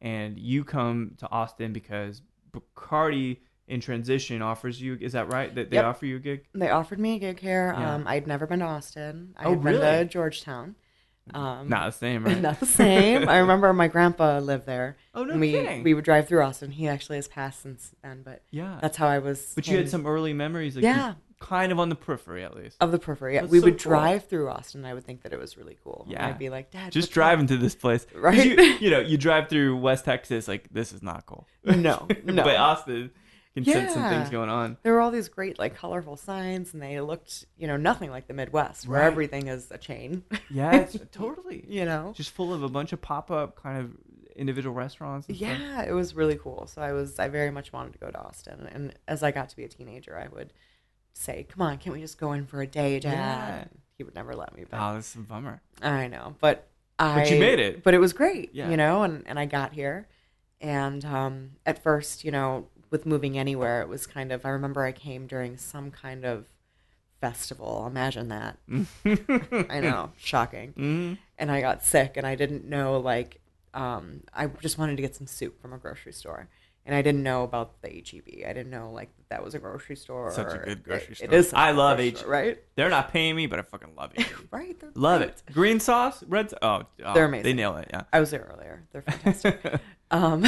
And 0.00 0.38
you 0.38 0.64
come 0.64 1.12
to 1.18 1.30
Austin 1.30 1.72
because 1.72 2.22
Bacardi 2.52 3.38
in 3.68 3.80
transition 3.80 4.42
offers 4.42 4.80
you. 4.80 4.96
Is 5.00 5.12
that 5.12 5.32
right? 5.32 5.54
That 5.54 5.70
they 5.70 5.76
Yep. 5.76 5.84
offer 5.84 6.06
you 6.06 6.16
a 6.16 6.20
gig? 6.20 6.44
They 6.54 6.70
offered 6.70 6.98
me 6.98 7.16
a 7.16 7.18
gig 7.18 7.38
here. 7.38 7.74
Yeah. 7.76 7.94
Um, 7.94 8.06
I'd 8.06 8.26
never 8.26 8.46
been 8.46 8.58
to 8.60 8.64
Austin. 8.64 9.34
I 9.36 9.44
Oh, 9.44 9.50
had 9.50 9.62
been 9.62 9.80
to 9.80 10.04
Georgetown. 10.06 10.74
Um, 11.32 11.68
Not 11.68 11.84
the 11.92 11.92
same, 11.98 12.24
right? 12.26 12.40
not 12.40 12.58
the 12.58 12.66
same. 12.66 13.28
I 13.28 13.38
remember 13.38 13.72
my 13.72 13.86
grandpa 13.86 14.38
lived 14.40 14.66
there. 14.66 14.96
Oh, 15.14 15.22
no 15.24 15.36
we 15.36 15.52
kidding. 15.52 15.82
we 15.84 15.94
would 15.94 16.04
drive 16.04 16.26
through 16.26 16.42
Austin. 16.42 16.70
He 16.72 16.88
actually 16.88 17.16
has 17.16 17.28
passed 17.28 17.60
since 17.62 17.94
then, 18.02 18.22
but 18.24 18.42
Yeah. 18.50 18.78
that's 18.80 18.96
how 18.96 19.06
I 19.06 19.18
was. 19.18 19.52
But 19.54 19.68
you 19.68 19.76
had 19.76 19.88
some 19.88 20.06
early 20.06 20.32
memories 20.32 20.74
like 20.74 20.82
you- 20.84 20.88
Yeah. 20.90 21.14
Kind 21.40 21.72
of 21.72 21.80
on 21.80 21.88
the 21.88 21.94
periphery 21.96 22.44
at 22.44 22.54
least. 22.54 22.76
of 22.80 22.92
the 22.92 22.98
periphery. 22.98 23.34
Yeah, 23.34 23.40
That's 23.40 23.50
we 23.52 23.58
so 23.60 23.64
would 23.64 23.82
cool. 23.82 23.90
drive 23.92 24.26
through 24.28 24.48
Austin. 24.50 24.84
I 24.84 24.94
would 24.94 25.04
think 25.04 25.22
that 25.22 25.32
it 25.32 25.38
was 25.38 25.56
really 25.56 25.76
cool. 25.82 26.02
And 26.04 26.12
Yeah. 26.12 26.26
I'd 26.28 26.38
be 26.38 26.50
like, 26.50 26.70
Dad, 26.70 26.92
Just 26.92 27.10
driving 27.12 27.46
to 27.48 27.56
this 27.56 27.74
place, 27.74 28.06
Right? 28.14 28.44
You, 28.46 28.62
you 28.80 28.90
know, 28.90 29.00
you 29.00 29.16
drive 29.18 29.48
through 29.48 29.76
West 29.78 30.04
Texas, 30.04 30.46
like 30.46 30.68
this 30.70 30.92
is 30.92 31.02
not 31.02 31.26
cool. 31.26 31.48
No, 31.64 32.06
no. 32.24 32.44
but 32.44 32.56
Austin 32.56 33.10
can 33.54 33.64
sense 33.64 33.94
some 33.94 34.08
things 34.08 34.30
going 34.30 34.48
on. 34.48 34.76
there 34.84 34.92
were 34.92 35.00
all 35.00 35.10
these 35.10 35.28
great, 35.28 35.58
like, 35.58 35.74
colorful 35.74 36.16
signs, 36.16 36.72
and 36.72 36.80
they 36.80 37.00
looked, 37.00 37.46
you 37.58 37.66
know, 37.66 37.76
nothing 37.76 38.08
like 38.10 38.28
the 38.28 38.32
Midwest, 38.34 38.86
where 38.86 39.02
everything 39.02 39.48
is 39.48 39.70
a 39.72 39.78
chain. 39.78 40.22
Yeah, 40.50 40.86
totally. 41.12 41.64
you 41.68 41.84
know. 41.84 42.12
Just 42.14 42.30
full 42.30 42.52
of 42.54 42.62
a 42.62 42.68
bunch 42.68 42.92
of 42.92 43.00
pop 43.00 43.30
up 43.30 43.56
kind 43.56 43.78
of 43.78 43.90
individual 44.36 44.74
restaurants. 44.74 45.26
And 45.28 45.36
stuff. 45.36 45.48
Yeah, 45.58 45.82
it 45.82 45.92
was 45.92 46.14
really 46.14 46.36
cool. 46.36 46.66
So 46.68 46.80
I 46.82 46.92
was, 46.92 47.18
I 47.18 47.26
very 47.28 47.50
much 47.50 47.72
wanted 47.72 47.92
to 47.94 47.98
go 47.98 48.10
to 48.10 48.18
Austin, 48.20 48.68
and 48.72 48.94
as 49.08 49.22
I 49.24 49.30
got 49.32 49.48
to 49.50 49.56
be 49.56 49.64
a 49.64 49.68
teenager, 49.68 50.16
I 50.16 50.28
would 50.28 50.52
say, 51.12 51.46
"Come 51.48 51.62
on, 51.62 51.78
can't 51.78 51.94
we 51.94 52.00
just 52.00 52.18
go 52.18 52.32
in 52.32 52.46
for 52.46 52.60
a 52.62 52.66
day, 52.66 52.98
Dad?" 53.00 53.12
Yeah. 53.12 53.64
He 53.98 54.04
would 54.04 54.14
never 54.14 54.34
let 54.34 54.54
me. 54.56 54.64
But 54.68 54.78
Oh, 54.80 54.94
this 54.96 55.10
is 55.10 55.16
a 55.16 55.18
bummer. 55.24 55.60
I 55.82 56.06
know, 56.08 56.34
but 56.40 56.66
I. 56.98 57.16
But 57.20 57.30
you 57.30 57.38
made 57.38 57.58
it. 57.58 57.82
But 57.82 57.94
it 57.94 57.98
was 57.98 58.12
great, 58.12 58.54
Yeah. 58.54 58.70
you 58.70 58.76
know, 58.76 59.02
and 59.02 59.22
and 59.26 59.38
I 59.38 59.44
got 59.46 59.72
here, 59.74 60.08
and 60.60 61.04
um, 61.04 61.50
at 61.66 61.82
first, 61.82 62.24
you 62.24 62.30
know, 62.30 62.68
with 62.90 63.04
moving 63.06 63.38
anywhere, 63.38 63.82
it 63.82 63.88
was 63.88 64.06
kind 64.06 64.32
of. 64.32 64.44
I 64.46 64.50
remember 64.50 64.84
I 64.84 64.92
came 64.92 65.26
during 65.26 65.56
some 65.58 65.90
kind 65.90 66.24
of 66.24 66.46
festival. 67.20 67.86
Imagine 67.86 68.28
that. 68.28 68.56
I 69.70 69.80
know, 69.80 70.12
shocking. 70.16 70.72
Mhm. 70.74 71.18
And 71.38 71.50
I 71.50 71.60
got 71.60 71.82
sick, 71.84 72.16
and 72.16 72.26
I 72.26 72.34
didn't 72.34 72.64
know 72.64 72.98
like. 72.98 73.40
Um, 73.72 74.22
I 74.34 74.46
just 74.48 74.78
wanted 74.78 74.96
to 74.96 75.02
get 75.02 75.14
some 75.14 75.28
soup 75.28 75.60
from 75.62 75.72
a 75.72 75.78
grocery 75.78 76.12
store. 76.12 76.48
And 76.86 76.94
I 76.94 77.02
didn't 77.02 77.22
know 77.22 77.44
about 77.44 77.82
the 77.82 77.88
HEB. 77.90 78.44
I 78.48 78.52
didn't 78.52 78.70
know 78.70 78.90
like 78.90 79.10
that, 79.28 79.44
was 79.44 79.54
a 79.54 79.58
grocery 79.58 79.96
store. 79.96 80.30
Such 80.32 80.54
a 80.54 80.58
good 80.58 80.82
grocery 80.82 81.12
it- 81.12 81.16
store. 81.18 81.26
It 81.26 81.32
is. 81.34 81.52
I 81.52 81.70
love 81.72 81.98
HEB. 81.98 82.26
Right? 82.26 82.58
They're 82.74 82.88
not 82.88 83.12
paying 83.12 83.36
me, 83.36 83.46
but 83.46 83.58
I 83.58 83.62
fucking 83.62 83.94
love 83.96 84.12
it. 84.14 84.26
Right. 84.50 84.78
They're 84.80 84.90
love 84.94 85.20
great. 85.20 85.30
it. 85.30 85.42
Green 85.52 85.78
sauce, 85.78 86.24
red. 86.26 86.52
Oh, 86.62 86.82
oh, 87.04 87.14
They're 87.14 87.26
amazing. 87.26 87.44
They 87.44 87.52
nail 87.52 87.76
it. 87.76 87.88
Yeah. 87.92 88.02
I 88.12 88.18
was 88.18 88.30
there 88.32 88.50
earlier. 88.52 88.82
They're 88.92 89.02
fantastic. 89.02 89.60
um, 90.10 90.44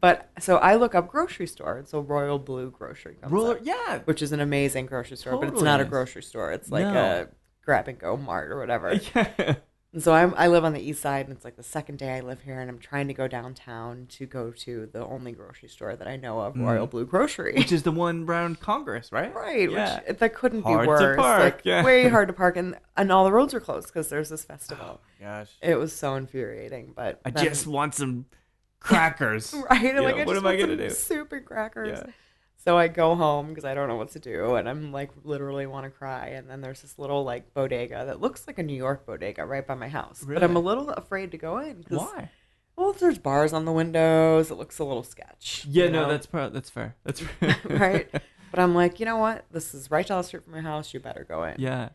but 0.00 0.30
so 0.38 0.56
I 0.58 0.76
look 0.76 0.94
up 0.94 1.08
grocery 1.08 1.46
store. 1.46 1.78
It's 1.78 1.92
a 1.92 2.00
Royal 2.00 2.38
Blue 2.38 2.70
grocery. 2.70 3.16
comes 3.20 3.44
up, 3.44 3.58
Yeah. 3.62 3.98
which 4.04 4.22
is 4.22 4.32
an 4.32 4.40
amazing 4.40 4.86
grocery 4.86 5.16
store, 5.16 5.38
but 5.38 5.48
it's 5.48 5.62
not 5.62 5.80
a 5.80 5.84
grocery 5.84 6.22
store. 6.22 6.52
It's 6.52 6.70
like 6.70 6.84
No. 6.84 6.94
a 7.22 7.28
grab 7.64 7.88
and 7.88 7.98
go 7.98 8.16
mart 8.16 8.52
or 8.52 8.58
whatever. 8.58 8.92
yeah. 9.14 9.54
And 9.92 10.00
so 10.00 10.12
I'm, 10.12 10.32
I 10.36 10.46
live 10.46 10.64
on 10.64 10.72
the 10.72 10.80
east 10.80 11.02
side, 11.02 11.26
and 11.26 11.34
it's 11.34 11.44
like 11.44 11.56
the 11.56 11.64
second 11.64 11.98
day 11.98 12.16
I 12.16 12.20
live 12.20 12.42
here, 12.42 12.60
and 12.60 12.70
I'm 12.70 12.78
trying 12.78 13.08
to 13.08 13.14
go 13.14 13.26
downtown 13.26 14.06
to 14.10 14.24
go 14.26 14.52
to 14.52 14.88
the 14.92 15.04
only 15.04 15.32
grocery 15.32 15.68
store 15.68 15.96
that 15.96 16.06
I 16.06 16.14
know 16.14 16.38
of, 16.40 16.56
Royal 16.56 16.86
Blue 16.86 17.04
Grocery. 17.04 17.54
Mm. 17.54 17.58
Which 17.58 17.72
is 17.72 17.82
the 17.82 17.90
one 18.06 18.22
around 18.24 18.60
Congress, 18.60 19.10
right? 19.10 19.34
Right, 19.34 19.68
Yeah. 19.68 20.00
which 20.06 20.18
that 20.18 20.34
couldn't 20.34 20.62
Hard 20.62 20.82
be 20.82 20.84
to 20.84 20.88
worse. 20.88 21.16
park, 21.16 21.40
like 21.42 21.60
yeah. 21.64 21.82
way 21.82 22.08
hard 22.08 22.28
to 22.28 22.34
park, 22.34 22.56
and 22.56 22.76
and 22.96 23.10
all 23.10 23.24
the 23.24 23.32
roads 23.32 23.52
are 23.52 23.58
closed 23.60 23.88
because 23.88 24.08
there's 24.08 24.28
this 24.28 24.44
festival. 24.44 25.00
Gosh. 25.20 25.48
It 25.60 25.74
was 25.74 25.92
so 25.92 26.14
infuriating, 26.14 26.92
but 26.94 27.20
I 27.24 27.30
then- 27.30 27.44
just 27.46 27.66
want 27.66 27.96
some 27.96 28.26
crackers. 28.80 29.52
right. 29.70 29.82
You 29.82 30.00
like 30.02 30.14
what 30.24 30.28
just 30.34 30.36
am 30.38 30.46
I 30.46 30.54
gonna 30.56 30.68
some 30.76 30.76
do? 30.78 30.90
Soup 30.90 31.32
and 31.32 31.44
crackers. 31.44 31.98
Yeah. 32.06 32.12
So 32.62 32.76
I 32.76 32.88
go 32.88 33.14
home 33.14 33.48
because 33.48 33.64
I 33.64 33.72
don't 33.72 33.88
know 33.88 33.96
what 33.96 34.10
to 34.10 34.18
do, 34.18 34.54
and 34.56 34.68
I'm 34.68 34.92
like 34.92 35.10
literally 35.24 35.66
want 35.66 35.84
to 35.84 35.90
cry. 35.90 36.26
And 36.28 36.50
then 36.50 36.60
there's 36.60 36.82
this 36.82 36.98
little 36.98 37.24
like 37.24 37.54
bodega 37.54 38.04
that 38.04 38.20
looks 38.20 38.46
like 38.46 38.58
a 38.58 38.62
New 38.62 38.76
York 38.76 39.06
bodega 39.06 39.46
right 39.46 39.66
by 39.66 39.74
my 39.74 39.88
house, 39.88 40.22
but 40.26 40.42
I'm 40.42 40.56
a 40.56 40.60
little 40.60 40.90
afraid 40.90 41.30
to 41.30 41.38
go 41.38 41.58
in. 41.58 41.84
Why? 41.88 42.30
Well, 42.76 42.92
there's 42.92 43.18
bars 43.18 43.54
on 43.54 43.64
the 43.64 43.72
windows. 43.72 44.50
It 44.50 44.56
looks 44.56 44.78
a 44.78 44.84
little 44.84 45.02
sketch. 45.02 45.66
Yeah, 45.68 45.88
no, 45.88 46.02
know? 46.02 46.10
that's 46.10 46.26
pro- 46.26 46.50
that's 46.50 46.68
fair. 46.68 46.96
That's 47.04 47.20
fair. 47.40 47.56
right. 47.64 48.08
But 48.50 48.60
I'm 48.60 48.74
like, 48.74 49.00
you 49.00 49.06
know 49.06 49.16
what? 49.16 49.46
This 49.50 49.74
is 49.74 49.90
right 49.90 50.06
down 50.06 50.18
the 50.18 50.24
street 50.24 50.44
from 50.44 50.52
my 50.52 50.60
house. 50.60 50.92
You 50.92 51.00
better 51.00 51.24
go 51.28 51.44
in. 51.44 51.54
Yeah. 51.58 51.90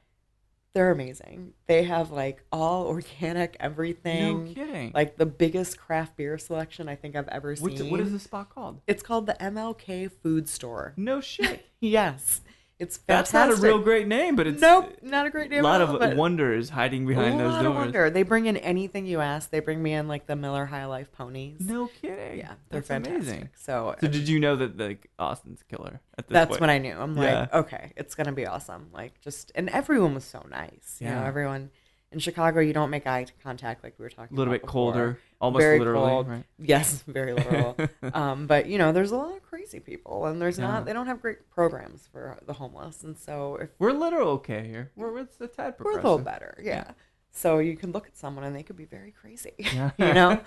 They're 0.75 0.91
amazing. 0.91 1.53
They 1.67 1.83
have 1.83 2.11
like 2.11 2.43
all 2.51 2.85
organic 2.87 3.55
everything. 3.61 4.43
No 4.45 4.53
kidding. 4.53 4.91
Like 4.93 5.15
the 5.15 5.25
biggest 5.25 5.77
craft 5.77 6.17
beer 6.17 6.37
selection 6.37 6.89
I 6.89 6.95
think 6.95 7.15
I've 7.15 7.29
ever 7.29 7.55
What's 7.55 7.77
seen. 7.79 7.89
what 7.89 8.01
is 8.01 8.11
this 8.11 8.23
spot 8.23 8.49
called? 8.53 8.81
It's 8.85 9.01
called 9.01 9.25
the 9.25 9.37
MLK 9.39 10.11
Food 10.21 10.49
Store. 10.49 10.93
No 10.97 11.21
shit. 11.21 11.65
Yes, 11.81 12.41
it's 12.77 12.97
fantastic. 12.97 13.33
That's 13.33 13.33
not 13.33 13.51
a 13.51 13.55
real 13.61 13.79
great 13.81 14.07
name, 14.07 14.35
but 14.35 14.47
it's 14.47 14.61
Nope, 14.61 14.97
not 15.01 15.25
a 15.25 15.29
great 15.29 15.49
name. 15.49 15.61
a 15.61 15.63
lot 15.63 15.81
all, 15.81 15.93
of 15.95 15.99
but 15.99 16.15
wonders 16.17 16.69
hiding 16.69 17.05
behind 17.07 17.39
those 17.39 17.61
doors. 17.63 17.75
wonder. 17.75 18.09
They 18.09 18.23
bring 18.23 18.47
in 18.47 18.57
anything 18.57 19.05
you 19.05 19.21
ask. 19.21 19.49
They 19.49 19.59
bring 19.61 19.81
me 19.81 19.93
in 19.93 20.07
like 20.07 20.27
the 20.27 20.35
Miller 20.35 20.65
High 20.65 20.85
Life 20.85 21.11
ponies. 21.13 21.61
No 21.61 21.87
kidding. 22.01 22.39
yeah, 22.39 22.53
they're 22.69 22.81
that's 22.81 22.87
fantastic. 22.87 23.21
amazing. 23.21 23.49
So, 23.55 23.95
So 24.01 24.07
uh, 24.07 24.11
did 24.11 24.27
you 24.27 24.39
know 24.39 24.55
that 24.57 24.77
like 24.77 25.09
Austin's 25.17 25.63
killer 25.63 26.01
at 26.17 26.27
this 26.27 26.33
that's 26.33 26.49
point? 26.49 26.61
when 26.61 26.69
I 26.69 26.77
knew. 26.79 26.95
I'm 26.97 27.15
like, 27.15 27.29
Yeah. 27.29 27.47
okay, 27.53 27.93
it's 27.95 28.13
gonna 28.15 28.31
be 28.33 28.45
awesome. 28.45 28.89
Like 28.93 29.19
just 29.21 29.51
and 29.55 29.69
everyone 29.69 30.13
was 30.13 30.25
so 30.25 30.45
nice. 30.49 30.97
You 30.99 31.07
know, 31.07 31.13
Yeah. 31.21 31.27
everyone 31.27 31.71
in 32.11 32.19
Chicago, 32.19 32.59
you 32.59 32.71
don't 32.73 32.89
make 32.89 33.07
eye 33.07 33.25
contact 33.43 33.83
like 33.83 33.95
we 33.97 34.03
were 34.03 34.09
talking. 34.09 34.35
a 34.35 34.37
little 34.39 34.53
bit 34.53 34.61
before. 34.61 34.71
colder, 34.93 35.19
almost 35.41 35.61
Very 35.61 35.79
literally, 35.79 36.09
cold. 36.09 36.27
right? 36.27 36.43
Yes, 36.57 37.01
very 37.07 37.33
literal. 37.33 37.75
um, 38.13 38.47
but 38.47 38.67
you 38.67 38.77
know, 38.77 38.91
there's 38.91 39.11
a 39.11 39.17
lot 39.17 39.35
of 39.35 39.43
crazy 39.43 39.79
people, 39.79 40.25
and 40.25 40.41
there's 40.41 40.57
Yeah. 40.57 40.67
not. 40.67 40.85
They 40.85 40.93
don't 40.93 41.07
have 41.07 41.21
great 41.21 41.49
programs 41.49 42.07
for 42.11 42.37
the 42.45 42.53
homeless, 42.53 43.03
and 43.03 43.17
so 43.17 43.55
if 43.57 43.69
We're 43.79 43.91
literal 43.91 44.29
okay 44.39 44.67
here. 44.67 44.91
We're 44.95 45.17
it's 45.19 45.39
a 45.41 45.47
tad 45.47 45.75
we're 45.79 45.91
a 45.91 45.95
little 45.95 46.19
better, 46.19 46.57
yeah. 46.61 46.91
So 47.31 47.59
you 47.59 47.75
can 47.75 47.91
look 47.91 48.07
at 48.07 48.15
someone 48.15 48.45
and 48.45 48.55
they 48.55 48.63
could 48.63 48.77
be 48.77 48.85
very 48.85 49.11
crazy, 49.11 49.51
Yeah. 49.59 49.91
you 49.97 50.13
know. 50.13 50.39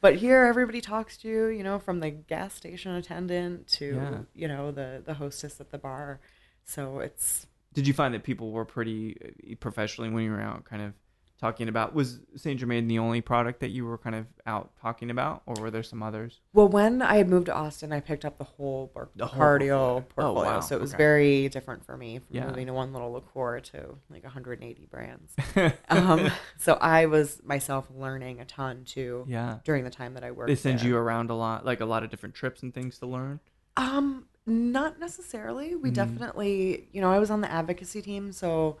But 0.00 0.16
here, 0.16 0.44
everybody 0.44 0.80
talks 0.80 1.18
to 1.18 1.28
you, 1.28 1.46
you 1.48 1.62
know, 1.62 1.78
from 1.78 2.00
the 2.00 2.08
gas 2.10 2.54
station 2.54 2.92
attendant 2.94 3.66
to 3.72 3.86
Yeah. 3.96 4.18
you 4.34 4.48
know 4.48 4.70
the 4.72 5.02
the 5.04 5.14
hostess 5.14 5.60
at 5.60 5.70
the 5.70 5.76
bar. 5.78 6.18
So 6.64 7.00
it's 7.00 7.46
Did 7.74 7.86
you 7.86 7.92
find 7.92 8.14
that 8.14 8.22
people 8.22 8.52
were 8.52 8.64
pretty 8.64 9.16
uh, 9.22 9.54
professionally 9.60 10.08
when 10.08 10.24
you 10.24 10.30
were 10.30 10.40
out, 10.40 10.64
kind 10.64 10.80
of 10.82 10.94
talking 11.40 11.68
about? 11.68 11.94
Was 11.94 12.20
Saint 12.36 12.60
Germain 12.60 12.86
the 12.86 12.98
only 12.98 13.20
product 13.20 13.60
that 13.60 13.70
you 13.70 13.84
were 13.86 13.98
kind 13.98 14.14
of 14.14 14.26
out 14.46 14.70
talking 14.80 15.10
about, 15.10 15.42
or 15.46 15.54
were 15.60 15.70
there 15.70 15.82
some 15.82 16.02
others? 16.02 16.40
well, 16.52 16.68
when 16.68 17.00
I 17.02 17.16
had 17.16 17.28
moved 17.28 17.46
to 17.46 17.54
Austin, 17.54 17.92
I 17.92 18.00
picked 18.00 18.24
up 18.24 18.38
the 18.38 18.44
whole 18.44 18.90
bar- 18.94 19.08
The 19.16 19.26
whole 19.26 19.40
cardio 19.40 20.08
portfolio. 20.08 20.40
Oh, 20.50 20.54
wow. 20.56 20.60
So 20.60 20.76
it 20.76 20.80
was 20.80 20.90
Okay. 20.92 20.98
very 20.98 21.48
different 21.48 21.84
for 21.84 21.96
me 21.96 22.18
from 22.18 22.36
Yeah. 22.36 22.46
moving 22.46 22.66
to 22.66 22.72
one 22.72 22.92
little 22.92 23.10
liqueur 23.12 23.60
to 23.60 23.96
like 24.10 24.22
180 24.24 24.86
brands. 24.86 25.34
um, 25.88 26.30
so 26.58 26.74
I 26.74 27.06
was 27.06 27.40
myself 27.44 27.86
learning 27.96 28.40
a 28.40 28.44
ton 28.44 28.84
too 28.84 29.24
yeah, 29.26 29.58
during 29.64 29.84
the 29.84 29.90
time 29.90 30.14
that 30.14 30.22
I 30.24 30.30
worked. 30.30 30.48
they 30.48 30.54
send 30.56 30.80
there. 30.80 30.88
you 30.88 30.96
around 30.96 31.30
a 31.30 31.34
lot, 31.34 31.64
like 31.64 31.80
a 31.80 31.86
lot 31.86 32.04
of 32.04 32.10
different 32.10 32.34
trips 32.34 32.62
and 32.62 32.72
things 32.74 32.98
to 32.98 33.06
learn. 33.06 33.40
Um, 33.76 34.26
not 34.46 34.98
necessarily. 34.98 35.74
We 35.76 35.90
Mhm. 35.90 35.94
definitely, 35.94 36.88
you 36.92 37.00
know, 37.00 37.10
I 37.10 37.18
was 37.18 37.30
on 37.30 37.40
the 37.40 37.50
advocacy 37.50 38.02
team, 38.02 38.32
so 38.32 38.78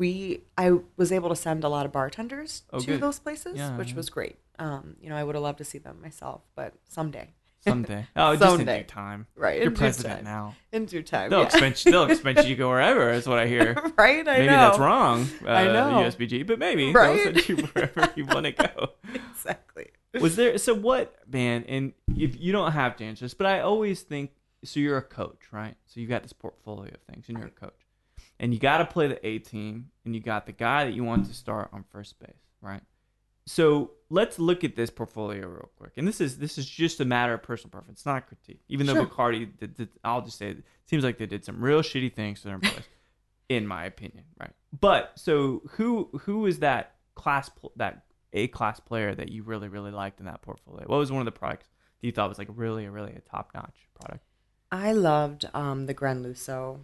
we 0.00 0.40
I 0.58 0.72
was 0.96 1.12
able 1.12 1.28
to 1.28 1.36
send 1.36 1.62
a 1.62 1.68
lot 1.68 1.86
of 1.86 1.92
bartenders 1.92 2.62
Oh, 2.72 2.80
to 2.80 2.86
good. 2.86 3.00
those 3.00 3.20
places, 3.20 3.56
Yeah, 3.58 3.76
which 3.76 3.90
yeah. 3.90 3.96
was 3.96 4.10
great. 4.10 4.36
Um, 4.58 4.96
you 5.00 5.08
know, 5.08 5.16
I 5.16 5.22
would 5.22 5.36
have 5.36 5.42
loved 5.44 5.58
to 5.58 5.64
see 5.64 5.78
them 5.78 6.00
myself, 6.02 6.42
but 6.56 6.74
someday, 6.88 7.28
Someday. 7.62 8.06
Oh, 8.16 8.34
just 8.36 8.60
in 8.60 8.66
due 8.66 8.82
time. 8.84 9.26
right? 9.36 9.60
You're 9.62 9.70
president 9.70 10.16
time. 10.20 10.24
now. 10.24 10.56
In 10.72 10.86
due 10.86 11.02
time, 11.02 11.28
They'll 11.30 11.40
yeah. 11.40 11.46
expense 11.46 11.84
they'll 11.84 12.04
expense 12.10 12.38
you 12.46 12.54
to 12.56 12.58
go 12.58 12.70
wherever. 12.70 13.10
Is 13.10 13.26
what 13.28 13.38
I 13.38 13.46
hear. 13.46 13.74
right? 13.98 14.20
I 14.20 14.22
know. 14.22 14.32
maybe 14.32 14.46
know. 14.46 14.56
that's 14.56 14.78
wrong. 14.78 15.28
Uh, 15.46 15.50
I 15.50 15.64
know. 15.66 16.02
USBG, 16.08 16.46
but 16.46 16.58
maybe 16.58 16.90
Right? 16.92 17.22
they'll 17.22 17.34
send 17.34 17.48
you 17.50 17.56
wherever 17.66 18.12
you 18.16 18.24
want 18.24 18.46
to 18.46 18.52
go. 18.76 18.90
exactly. 19.14 19.90
Was 20.20 20.36
there 20.36 20.56
so 20.58 20.72
what 20.74 21.14
man? 21.30 21.64
And 21.68 21.92
if 22.16 22.40
you 22.40 22.50
don't 22.52 22.72
have 22.72 22.96
to 22.96 23.04
answer 23.04 23.26
this, 23.26 23.34
but 23.34 23.46
I 23.46 23.60
always 23.60 24.00
think 24.02 24.30
so. 24.64 24.80
You're 24.80 24.96
a 24.96 25.02
coach, 25.02 25.40
right? 25.52 25.76
So 25.86 26.00
you 26.00 26.06
got 26.06 26.22
this 26.22 26.32
portfolio 26.32 26.92
of 26.94 27.00
things, 27.14 27.26
and 27.28 27.36
you're 27.38 27.48
a 27.48 27.50
coach, 27.50 27.74
and 28.40 28.54
you 28.54 28.58
got 28.58 28.78
to 28.78 28.86
play 28.86 29.06
the 29.06 29.24
A 29.24 29.38
team, 29.38 29.90
and 30.04 30.14
you 30.14 30.20
got 30.20 30.46
the 30.46 30.52
guy 30.52 30.84
that 30.86 30.94
you 30.94 31.04
want 31.04 31.26
to 31.26 31.34
start 31.34 31.68
on 31.72 31.84
first 31.92 32.18
base, 32.18 32.32
right? 32.60 32.80
So 33.46 33.92
let's 34.08 34.38
look 34.38 34.64
at 34.64 34.76
this 34.76 34.90
portfolio 34.90 35.46
real 35.46 35.70
quick, 35.76 35.92
and 35.96 36.08
this 36.08 36.20
is 36.20 36.38
this 36.38 36.56
is 36.56 36.66
just 36.66 37.00
a 37.00 37.04
matter 37.04 37.34
of 37.34 37.42
personal 37.42 37.70
preference, 37.70 38.06
not 38.06 38.18
a 38.18 38.20
critique. 38.22 38.62
Even 38.68 38.86
though 38.86 38.94
Sure. 38.94 39.06
Bacardi, 39.06 39.56
did, 39.58 39.76
did, 39.76 39.88
I'll 40.02 40.22
just 40.22 40.38
say 40.38 40.50
it 40.50 40.64
seems 40.86 41.04
like 41.04 41.18
they 41.18 41.26
did 41.26 41.44
some 41.44 41.62
real 41.62 41.82
shitty 41.82 42.14
things 42.14 42.40
to 42.40 42.48
their 42.48 42.54
employees, 42.54 42.88
in 43.48 43.66
my 43.66 43.84
opinion, 43.84 44.24
right? 44.40 44.52
But 44.78 45.12
so 45.16 45.62
who 45.72 46.08
who 46.22 46.46
is 46.46 46.60
that 46.60 46.94
class 47.14 47.50
that 47.76 48.04
A 48.32 48.48
class 48.48 48.80
player 48.80 49.14
that 49.14 49.30
you 49.30 49.42
really 49.42 49.68
really 49.68 49.90
liked 49.90 50.18
in 50.18 50.26
that 50.26 50.40
portfolio? 50.40 50.86
What 50.86 50.98
was 50.98 51.12
one 51.12 51.20
of 51.20 51.26
the 51.26 51.32
products 51.32 51.68
that 52.00 52.06
you 52.06 52.12
thought 52.12 52.28
was 52.30 52.38
like 52.38 52.48
really 52.54 52.88
really 52.88 53.12
a 53.12 53.20
top 53.20 53.50
notch 53.54 53.88
product? 54.00 54.24
I 54.72 54.92
loved 54.92 55.46
um, 55.52 55.86
the 55.86 55.94
Gran 55.94 56.22
Lusso, 56.22 56.78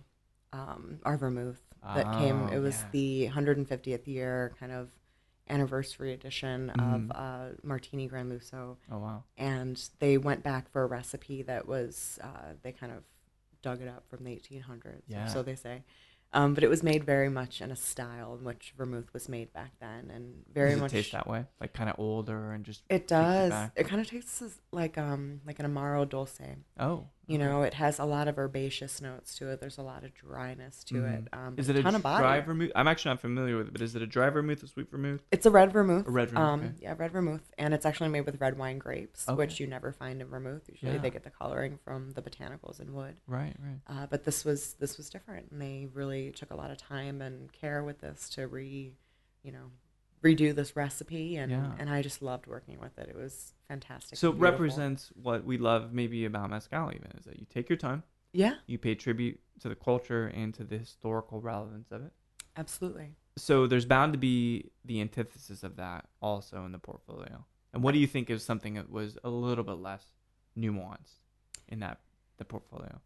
um, 0.57 0.99
our 1.05 1.17
vermouth 1.17 1.61
that 1.95 2.05
came. 2.19 2.49
Oh, 2.49 2.53
It 2.53 2.59
was 2.59 2.81
yeah. 2.81 2.89
the 2.93 3.29
150th 3.29 4.07
year 4.07 4.55
kind 4.59 4.73
of 4.73 4.89
anniversary 5.49 6.13
edition 6.13 6.73
Mhm. 6.75 6.95
of 7.11 7.11
uh, 7.15 7.55
Martini 7.63 8.09
Gran 8.09 8.29
Lusso, 8.31 8.77
Oh 8.91 8.99
wow, 8.99 9.23
and 9.39 9.81
they 10.01 10.19
went 10.19 10.43
back 10.43 10.69
for 10.71 10.83
a 10.83 10.87
recipe 10.87 11.43
that 11.43 11.69
was 11.69 12.19
uh, 12.23 12.55
they 12.63 12.73
kind 12.73 12.93
of 12.93 13.05
dug 13.63 13.81
it 13.81 13.89
up 13.89 14.05
from 14.09 14.25
the 14.25 14.33
1800s, 14.33 15.03
Yeah. 15.07 15.27
or 15.27 15.29
so 15.29 15.43
they 15.43 15.55
say. 15.55 15.83
Um, 16.33 16.55
but 16.55 16.65
it 16.65 16.69
was 16.69 16.83
made 16.83 17.05
very 17.05 17.29
much 17.29 17.61
in 17.63 17.71
a 17.71 17.77
style 17.77 18.35
in 18.35 18.45
which 18.45 18.75
vermouth 18.77 19.13
was 19.15 19.29
made 19.29 19.53
back 19.53 19.71
then, 19.81 20.11
and 20.13 20.43
very 20.53 20.71
Does 20.71 20.79
it 20.79 20.83
much 20.83 20.91
taste 20.91 21.13
that 21.13 21.29
way? 21.29 21.47
Like 21.61 21.73
kind 21.73 21.89
of 21.89 21.95
older 22.01 22.51
and 22.51 22.65
just. 22.65 22.83
It 22.91 23.07
does. 23.07 23.51
back? 23.51 23.73
It 23.77 23.87
kind 23.87 24.01
of 24.01 24.09
tastes 24.09 24.43
like 24.73 24.99
um 24.99 25.41
like 25.47 25.61
an 25.61 25.67
amaro 25.73 26.07
dulce. 26.09 26.41
Oh. 26.79 27.07
You 27.29 27.39
know, 27.39 27.63
it 27.63 27.75
has 27.75 27.99
a 27.99 28.05
lot 28.05 28.29
of 28.29 28.39
herbaceous 28.39 29.01
notes 29.03 29.37
to 29.39 29.49
it. 29.51 29.61
There's 29.61 29.79
a 29.79 29.83
lot 29.83 30.05
of 30.05 30.15
dryness 30.15 30.85
to 30.85 31.05
it. 31.05 31.27
Um, 31.33 31.55
Is 31.57 31.69
it 31.69 31.75
a 31.75 31.83
ton 31.83 31.97
of 31.97 32.03
body. 32.03 32.23
dry 32.23 32.41
vermouth? 32.41 32.71
I'm 32.77 32.87
actually 32.87 33.11
not 33.11 33.21
familiar 33.21 33.57
with 33.57 33.67
it, 33.67 33.73
but 33.73 33.83
is 33.83 33.97
it 33.97 34.03
a 34.03 34.07
dry 34.07 34.31
vermouth, 34.31 34.63
a 34.63 34.69
sweet 34.69 34.89
vermouth? 34.91 35.23
It's 35.33 35.45
a 35.45 35.51
red 35.51 35.73
vermouth. 35.73 36.07
A 36.07 36.11
red 36.13 36.31
vermouth, 36.31 36.45
Um, 36.45 36.61
okay. 36.61 36.73
yeah, 36.83 36.95
red 36.97 37.11
vermouth, 37.11 37.43
and 37.59 37.75
it's 37.75 37.85
actually 37.85 38.11
made 38.11 38.21
with 38.27 38.41
red 38.41 38.57
wine 38.57 38.79
grapes, 38.79 39.29
Okay. 39.29 39.37
which 39.37 39.59
you 39.59 39.67
never 39.67 39.91
find 39.91 40.21
in 40.23 40.29
vermouth. 40.29 40.69
Usually, 40.69 40.93
Yeah. 40.93 40.99
they 40.99 41.11
get 41.11 41.25
the 41.25 41.31
coloring 41.31 41.79
from 41.85 42.13
the 42.13 42.23
botanicals 42.23 42.79
in 42.81 42.95
wood. 42.95 43.17
Right, 43.27 43.57
right. 43.59 43.81
Uh, 43.89 44.07
but 44.07 44.23
this 44.23 44.45
was 44.45 44.75
this 44.75 44.97
was 44.97 45.11
different, 45.11 45.51
and 45.51 45.61
they 45.61 45.89
really 45.93 46.31
took 46.31 46.53
a 46.53 46.57
lot 46.57 46.71
of 46.71 46.77
time 46.79 47.21
and 47.21 47.53
care 47.53 47.83
with 47.83 47.99
this 48.03 48.29
to 48.31 48.47
re, 48.47 48.95
you 49.43 49.51
know, 49.51 49.73
redo 50.23 50.55
this 50.55 50.77
recipe, 50.77 51.37
and 51.37 51.51
Yeah. 51.51 51.75
and 51.77 51.91
I 51.91 52.03
just 52.03 52.23
loved 52.23 52.47
working 52.47 52.79
with 52.79 52.97
it. 52.99 53.09
It 53.09 53.17
was 53.17 53.53
fantastic. 53.69 54.19
So 54.19 54.29
it 54.31 54.33
beautiful. 54.33 54.53
represents 54.53 55.13
what 55.21 55.45
we 55.45 55.59
love 55.59 55.93
maybe 55.93 56.25
about 56.25 56.51
mezcal 56.51 56.91
even 56.95 57.11
is 57.19 57.25
that 57.25 57.39
you 57.39 57.47
take 57.49 57.69
your 57.69 57.77
time, 57.79 58.03
Yeah, 58.33 58.55
you 58.67 58.79
pay 58.79 58.95
tribute 58.95 59.41
to 59.61 59.69
the 59.69 59.75
culture 59.75 60.27
and 60.29 60.53
to 60.55 60.65
the 60.65 60.79
historical 60.79 61.41
relevance 61.41 61.91
of 61.91 62.03
it. 62.05 62.13
absolutely. 62.57 63.15
So 63.39 63.67
there's 63.67 63.85
bound 63.85 64.13
to 64.15 64.19
be 64.19 64.71
the 64.85 65.01
antithesis 65.01 65.63
of 65.63 65.77
that 65.77 66.07
also 66.23 66.65
in 66.65 66.73
the 66.73 66.79
portfolio. 66.79 67.45
And 67.75 67.83
what 67.83 67.93
do 67.93 67.99
you 67.99 68.07
think 68.07 68.31
is 68.31 68.43
something 68.43 68.75
that 68.75 68.91
was 68.91 69.19
a 69.25 69.29
little 69.29 69.65
bit 69.65 69.75
less 69.75 70.05
nuanced 70.59 71.21
in 71.69 71.81
that 71.81 72.01
the 72.39 72.45
portfolio? 72.47 73.01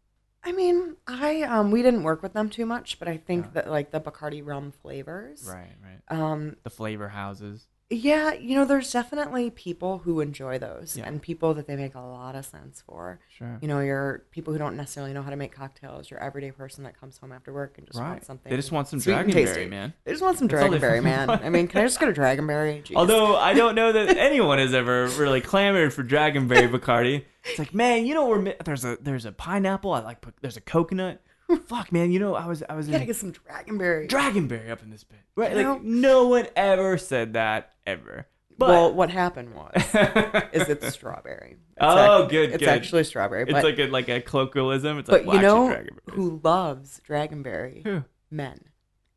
I 0.44 0.52
mean, 0.52 0.96
I 1.06 1.42
um 1.42 1.70
we 1.72 1.82
didn't 1.82 2.04
work 2.04 2.22
with 2.22 2.32
them 2.32 2.48
too 2.48 2.64
much, 2.64 2.98
but 2.98 3.08
I 3.08 3.16
think 3.16 3.46
Yeah. 3.46 3.50
that 3.54 3.70
like 3.70 3.90
the 3.90 4.00
Bacardi 4.00 4.44
rum 4.46 4.70
flavors, 4.70 5.44
Right, 5.46 5.74
right. 5.82 6.00
um, 6.16 6.56
The 6.62 6.70
flavor 6.70 7.08
houses. 7.08 7.66
Yeah, 7.92 8.34
you 8.34 8.54
know, 8.54 8.64
there's 8.64 8.92
definitely 8.92 9.50
people 9.50 9.98
who 9.98 10.20
enjoy 10.20 10.58
those 10.60 10.96
Yeah. 10.96 11.08
and 11.08 11.20
people 11.20 11.54
that 11.54 11.66
they 11.66 11.74
make 11.74 11.96
a 11.96 12.00
lot 12.00 12.36
of 12.36 12.46
sense 12.46 12.80
for. 12.86 13.18
Sure. 13.36 13.58
You 13.60 13.66
know, 13.66 13.80
your 13.80 14.22
people 14.30 14.52
who 14.52 14.60
don't 14.60 14.76
necessarily 14.76 15.12
know 15.12 15.22
how 15.22 15.30
to 15.30 15.36
make 15.36 15.50
cocktails, 15.50 16.08
your 16.08 16.20
everyday 16.20 16.52
person 16.52 16.84
that 16.84 16.98
comes 17.00 17.18
home 17.18 17.32
after 17.32 17.52
work 17.52 17.78
and 17.78 17.88
just 17.88 17.98
right. 17.98 18.10
wants 18.10 18.28
something. 18.28 18.48
They 18.48 18.54
just 18.56 18.70
want 18.70 18.86
some 18.86 19.00
dragonberry, 19.00 19.68
man. 19.68 19.92
They 20.04 20.12
just 20.12 20.22
want 20.22 20.38
some 20.38 20.46
That's 20.46 20.62
dragonberry, 20.62 21.02
man. 21.02 21.26
want. 21.26 21.42
I 21.42 21.48
mean, 21.48 21.66
can 21.66 21.80
I 21.80 21.84
just 21.84 21.98
get 21.98 22.08
a 22.08 22.12
dragonberry? 22.12 22.84
Jeez. 22.84 22.94
Although 22.94 23.34
I 23.36 23.54
don't 23.54 23.74
know 23.74 23.90
that 23.90 24.16
anyone 24.16 24.58
has 24.58 24.72
ever 24.72 25.08
really 25.08 25.40
clamored 25.40 25.92
for 25.92 26.04
dragonberry 26.04 26.70
Bacardi. 26.70 27.24
It's 27.44 27.58
like, 27.58 27.74
man, 27.74 28.06
you 28.06 28.14
know, 28.14 28.28
we're 28.28 28.38
mi- 28.40 28.54
there's 28.64 28.84
a 28.84 28.98
there's 29.00 29.24
a 29.24 29.32
pineapple. 29.32 29.92
I 29.94 30.00
like. 30.00 30.24
There's 30.42 30.56
a 30.58 30.60
coconut. 30.60 31.20
Fuck, 31.66 31.92
man, 31.92 32.10
you 32.12 32.18
know, 32.18 32.34
I 32.34 32.46
was 32.46 32.62
I 32.68 32.74
was 32.74 32.86
you 32.86 32.92
gotta 32.92 33.02
in 33.02 33.06
get 33.08 33.16
some 33.16 33.32
dragonberry. 33.32 34.08
dragonberry 34.08 34.70
up 34.70 34.82
in 34.82 34.90
this 34.90 35.04
bit. 35.04 35.18
Right? 35.36 35.50
You 35.50 35.56
Like 35.56 35.66
know? 35.66 35.80
no 35.82 36.28
one 36.28 36.46
ever 36.56 36.96
said 36.98 37.32
that 37.34 37.72
ever. 37.86 38.26
But 38.58 38.68
well, 38.68 38.92
what 38.92 39.08
happened 39.10 39.54
was 39.54 39.72
is 40.52 40.68
it's 40.68 40.88
strawberry. 40.92 41.52
It's 41.52 41.78
Oh, 41.80 42.24
ac- 42.24 42.30
good, 42.30 42.50
It's 42.50 42.58
good. 42.58 42.68
actually 42.68 43.04
strawberry, 43.04 43.44
it's 43.48 43.64
like 43.64 43.78
a 43.78 43.86
like 43.86 44.08
a 44.08 44.20
colloquialism. 44.20 44.98
It's 44.98 45.08
like 45.08 45.24
but 45.24 45.26
well, 45.26 45.36
you 45.36 45.42
know 45.42 45.84
who 46.12 46.40
loves 46.44 47.00
dragonberry? 47.08 47.82
Who? 47.84 48.04
Men. 48.30 48.60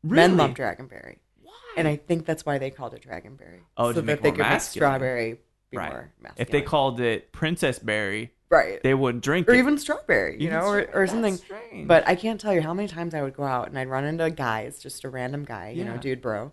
Really? 0.02 0.16
Men 0.28 0.36
love 0.36 0.50
dragonberry. 0.54 1.18
Why? 1.42 1.52
And 1.76 1.86
I 1.88 1.96
think 1.96 2.24
that's 2.26 2.44
why 2.46 2.58
they 2.58 2.70
called 2.70 2.94
it 2.94 3.02
dragonberry. 3.06 3.60
Oh, 3.76 3.92
so 3.92 4.00
that 4.00 4.22
they 4.22 4.30
could 4.32 4.38
make 4.46 4.60
strawberry 4.60 5.40
be 5.70 5.76
Right. 5.78 5.90
more 5.90 6.12
masculine. 6.20 6.34
if 6.46 6.50
they 6.50 6.62
called 6.62 7.00
it 7.00 7.32
Princess 7.32 7.78
Berry, 7.78 8.32
right, 8.50 8.82
they 8.82 8.94
wouldn't 8.94 9.24
drink 9.24 9.48
or 9.48 9.54
it. 9.54 9.58
even 9.58 9.78
strawberry, 9.78 10.34
you 10.40 10.48
Even 10.48 10.58
know, 10.58 10.66
or, 10.66 10.82
stra- 10.82 10.94
or 10.94 11.00
that's 11.00 11.12
something. 11.12 11.36
strange. 11.36 11.88
But 11.88 12.06
I 12.06 12.14
can't 12.14 12.40
tell 12.40 12.52
you 12.52 12.60
how 12.62 12.74
many 12.74 12.88
times 12.88 13.14
I 13.14 13.22
would 13.22 13.34
go 13.34 13.44
out 13.44 13.68
and 13.68 13.78
I'd 13.78 13.88
run 13.88 14.04
into 14.04 14.30
guys, 14.30 14.78
just 14.80 15.04
a 15.04 15.08
random 15.08 15.44
guy, 15.44 15.70
you 15.70 15.84
know, 15.84 15.92
Yeah. 15.94 16.00
dude, 16.00 16.22
bro, 16.22 16.52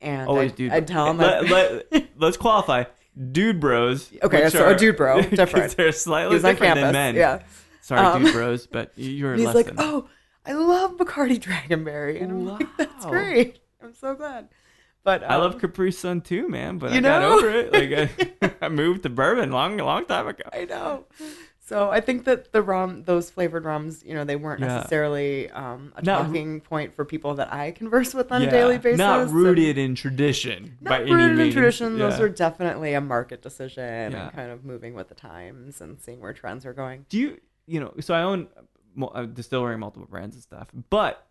and 0.00 0.28
always 0.28 0.52
I'd, 0.52 0.56
dude. 0.56 0.72
I'd 0.72 0.86
tell 0.86 1.10
him, 1.10 1.18
let, 1.18 1.48
let, 1.48 2.08
let's 2.18 2.36
qualify. 2.36 2.84
Dude 3.32 3.58
bros. 3.60 4.12
Okay, 4.22 4.44
which 4.44 4.52
so 4.52 4.68
a 4.68 4.76
dude 4.76 4.96
bro, 4.96 5.20
'cause 5.22 5.30
different. 5.30 5.76
They're 5.76 5.90
slightly 5.92 6.34
was 6.34 6.44
on 6.44 6.52
different 6.52 6.74
campus, 6.76 6.82
than 6.84 6.92
men. 6.92 7.14
yeah. 7.16 7.42
Sorry, 7.80 8.00
Um, 8.00 8.22
dude 8.22 8.32
bros, 8.34 8.66
but 8.66 8.92
you're 8.96 9.32
And 9.32 9.40
he's 9.40 9.46
less 9.46 9.54
like, 9.56 9.66
than. 9.66 9.76
"Oh, 9.78 10.08
I 10.46 10.52
love 10.52 10.96
Bacardi 10.98 11.40
Dragonberry," 11.40 12.22
and 12.22 12.30
I'm 12.30 12.46
like, 12.46 12.68
"That's 12.76 13.04
Wow. 13.04 13.10
great. 13.10 13.58
I'm 13.82 13.92
so 13.94 14.14
glad." 14.14 14.48
But 15.08 15.24
I 15.24 15.36
love 15.36 15.54
um, 15.54 15.60
Capri 15.60 15.90
Sun 15.90 16.20
too, 16.20 16.48
man. 16.48 16.76
But 16.78 16.92
I 16.92 16.96
You 16.96 17.00
got 17.00 17.22
over 17.22 17.48
it. 17.48 17.72
Like 17.72 18.10
I, 18.42 18.52
I 18.66 18.68
moved 18.68 19.04
to 19.04 19.08
bourbon 19.08 19.50
long, 19.50 19.78
long 19.78 20.04
time 20.04 20.26
ago. 20.28 20.44
I 20.52 20.66
know. 20.66 21.06
So 21.60 21.90
I 21.90 22.00
think 22.00 22.24
that 22.24 22.52
the 22.52 22.60
rum, 22.62 23.04
those 23.04 23.30
flavored 23.30 23.64
rums, 23.64 24.02
you 24.04 24.14
know, 24.14 24.24
they 24.24 24.36
weren't 24.36 24.60
Yeah. 24.60 24.66
necessarily 24.68 25.50
um, 25.50 25.92
a 25.96 26.02
Not- 26.02 26.24
talking 26.26 26.60
point 26.60 26.94
for 26.94 27.04
people 27.06 27.34
that 27.36 27.52
I 27.52 27.70
converse 27.72 28.12
with 28.14 28.30
on 28.32 28.42
Yeah, 28.42 28.48
a 28.48 28.50
daily 28.50 28.78
basis. 28.78 28.98
Not 28.98 29.20
and 29.22 29.30
rooted 29.32 29.78
in 29.78 29.94
tradition. 29.94 30.76
by 30.82 30.98
Not 30.98 31.08
rooted 31.10 31.30
in 31.32 31.36
means. 31.38 31.54
tradition. 31.54 31.98
Those 31.98 32.20
are 32.20 32.28
definitely 32.28 32.92
a 32.94 33.00
market 33.00 33.40
decision 33.42 34.12
Yeah. 34.12 34.24
and 34.24 34.32
kind 34.34 34.50
of 34.50 34.64
moving 34.64 34.92
with 34.94 35.08
the 35.08 35.14
times 35.14 35.80
and 35.80 35.98
seeing 36.00 36.20
where 36.20 36.32
trends 36.34 36.66
are 36.66 36.74
going. 36.74 37.06
do 37.08 37.18
you 37.18 37.38
you 37.66 37.78
know 37.80 37.92
so 38.00 38.14
i 38.14 38.22
own 38.22 38.48
a 39.14 39.26
distillery 39.26 39.76
multiple 39.76 40.08
brands 40.10 40.34
and 40.34 40.42
stuff 40.42 40.68
but 40.88 41.27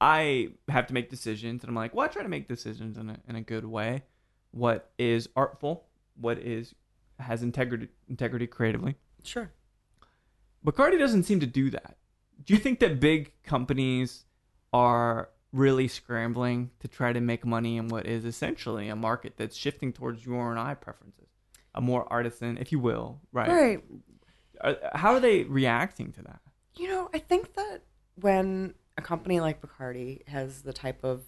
i 0.00 0.48
have 0.68 0.86
to 0.86 0.94
make 0.94 1.08
decisions 1.10 1.62
and 1.62 1.70
i'm 1.70 1.74
like 1.74 1.94
well 1.94 2.04
i 2.04 2.08
try 2.08 2.22
to 2.22 2.28
make 2.28 2.48
decisions 2.48 2.96
in 2.96 3.10
a, 3.10 3.16
in 3.28 3.36
a 3.36 3.40
good 3.40 3.64
way. 3.64 4.02
What 4.50 4.90
is 4.98 5.28
artful 5.36 5.86
what 6.18 6.38
is 6.38 6.74
has 7.18 7.42
integrity 7.42 7.88
integrity 8.08 8.46
creatively. 8.46 8.96
Sure. 9.22 9.50
bacardi 10.64 10.98
doesn't 10.98 11.24
seem 11.24 11.40
to 11.40 11.46
do 11.46 11.70
that. 11.70 11.96
Do 12.44 12.54
you 12.54 12.60
think 12.60 12.80
that 12.80 13.00
big 13.00 13.32
companies 13.42 14.24
are 14.72 15.30
really 15.52 15.88
scrambling 15.88 16.70
to 16.80 16.88
try 16.88 17.12
to 17.12 17.20
make 17.20 17.46
money 17.46 17.76
in 17.76 17.88
what 17.88 18.06
is 18.06 18.24
essentially 18.24 18.88
a 18.88 18.96
market 18.96 19.34
that's 19.36 19.56
shifting 19.56 19.92
towards 19.92 20.24
your 20.26 20.50
and 20.50 20.60
i 20.60 20.74
preferences? 20.74 21.28
A 21.74 21.80
more 21.80 22.10
artisan 22.12 22.56
if 22.58 22.72
you 22.72 22.78
will 22.78 23.20
right, 23.32 23.48
Right. 23.48 23.84
How 24.94 25.12
are 25.12 25.20
they 25.20 25.44
reacting 25.44 26.12
to 26.12 26.22
that? 26.22 26.40
You 26.76 26.88
know, 26.88 27.10
I 27.12 27.18
think 27.18 27.54
that 27.54 27.82
when 28.14 28.74
a 28.96 29.02
company 29.02 29.40
like 29.40 29.60
Bacardi 29.60 30.26
has 30.28 30.62
the 30.62 30.72
type 30.72 31.04
of 31.04 31.22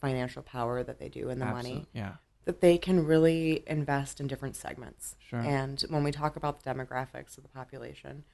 financial 0.00 0.42
power 0.42 0.82
that 0.82 0.98
they 0.98 1.08
do 1.08 1.28
and 1.30 1.40
the 1.40 1.46
money, 1.46 1.86
Yeah. 1.92 2.14
that 2.44 2.60
they 2.60 2.76
can 2.78 3.04
really 3.06 3.62
invest 3.66 4.20
in 4.20 4.26
different 4.26 4.56
segments. 4.56 5.16
Sure. 5.18 5.40
And 5.40 5.80
when 5.88 6.04
we 6.04 6.12
talk 6.12 6.36
about 6.36 6.62
the 6.62 6.70
demographics 6.70 7.36
of 7.36 7.42
the 7.42 7.48
population, 7.48 8.24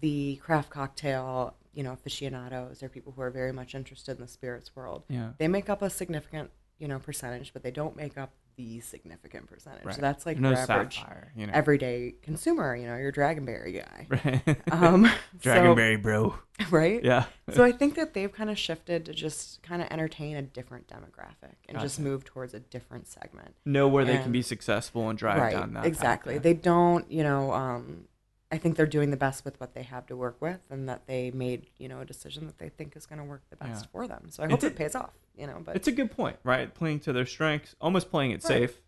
the 0.00 0.36
craft 0.36 0.70
cocktail, 0.70 1.54
you 1.72 1.82
know, 1.82 1.92
aficionados 1.92 2.82
or 2.82 2.88
people 2.88 3.12
who 3.12 3.22
are 3.22 3.30
very 3.30 3.52
much 3.52 3.74
interested 3.74 4.12
in 4.16 4.20
the 4.22 4.28
spirits 4.28 4.74
world, 4.74 5.04
Yeah. 5.08 5.32
they 5.38 5.48
make 5.48 5.68
up 5.68 5.82
a 5.82 5.90
significant, 5.90 6.50
you 6.78 6.88
know, 6.88 6.98
percentage, 6.98 7.52
but 7.52 7.62
they 7.62 7.70
don't 7.70 7.96
make 7.96 8.16
up 8.18 8.32
the 8.56 8.80
significant 8.80 9.46
percentage. 9.46 9.84
Right. 9.84 9.94
So 9.94 10.00
that's 10.00 10.26
like 10.26 10.38
no 10.38 10.50
your 10.50 10.58
average 10.58 10.96
sapphire, 10.96 11.32
you 11.36 11.46
know. 11.46 11.52
everyday 11.54 12.14
consumer, 12.22 12.76
you 12.76 12.86
know, 12.86 12.96
your 12.96 13.12
Dragonberry 13.12 13.82
guy. 13.82 14.06
right. 14.46 14.72
Um, 14.72 15.06
so- 15.06 15.12
Dragonberry, 15.50 16.00
bro. 16.00 16.34
right? 16.70 17.02
Yeah. 17.02 17.24
so 17.52 17.64
I 17.64 17.72
think 17.72 17.96
that 17.96 18.14
they've 18.14 18.32
kind 18.32 18.48
of 18.48 18.56
shifted 18.58 19.06
to 19.06 19.12
just 19.12 19.62
kind 19.62 19.82
of 19.82 19.88
entertain 19.90 20.36
a 20.36 20.42
different 20.42 20.86
demographic 20.86 21.54
and 21.68 21.80
just 21.80 21.98
move 21.98 22.24
towards 22.24 22.54
a 22.54 22.60
different 22.60 23.08
segment. 23.08 23.54
know 23.64 23.88
where 23.88 24.04
they 24.04 24.18
can 24.18 24.30
be 24.30 24.42
successful 24.42 25.08
and 25.08 25.18
drive 25.18 25.40
right. 25.40 25.52
down 25.52 25.72
that. 25.74 25.80
path, 25.80 25.86
exactly. 25.86 26.34
yeah. 26.34 26.40
They 26.40 26.54
don't, 26.54 27.10
you 27.10 27.24
know, 27.24 27.52
um, 27.52 28.06
I 28.54 28.58
think 28.58 28.76
they're 28.76 28.86
doing 28.86 29.10
the 29.10 29.16
best 29.16 29.44
with 29.44 29.58
what 29.60 29.74
they 29.74 29.82
have 29.82 30.06
to 30.06 30.16
work 30.16 30.36
with 30.40 30.60
and 30.70 30.88
that 30.88 31.06
they 31.08 31.32
made, 31.32 31.66
you 31.76 31.88
know, 31.88 32.00
a 32.00 32.04
decision 32.04 32.46
that 32.46 32.58
they 32.58 32.68
think 32.68 32.94
is 32.96 33.04
going 33.04 33.18
to 33.18 33.24
work 33.24 33.42
the 33.50 33.56
best 33.56 33.84
Yeah. 33.84 33.88
for 33.90 34.06
them. 34.06 34.26
So 34.30 34.44
I 34.44 34.48
hope 34.48 34.62
it 34.62 34.76
pays 34.76 34.94
off, 34.94 35.10
you 35.36 35.46
know, 35.48 35.60
but 35.64 35.74
it's 35.74 35.88
a 35.88 35.92
good 35.92 36.10
point, 36.12 36.36
right? 36.44 36.72
Playing 36.72 37.00
to 37.00 37.12
their 37.12 37.26
strengths, 37.26 37.74
almost 37.80 38.10
playing 38.10 38.30
it 38.30 38.34
Right. 38.34 38.42
safe. 38.44 38.80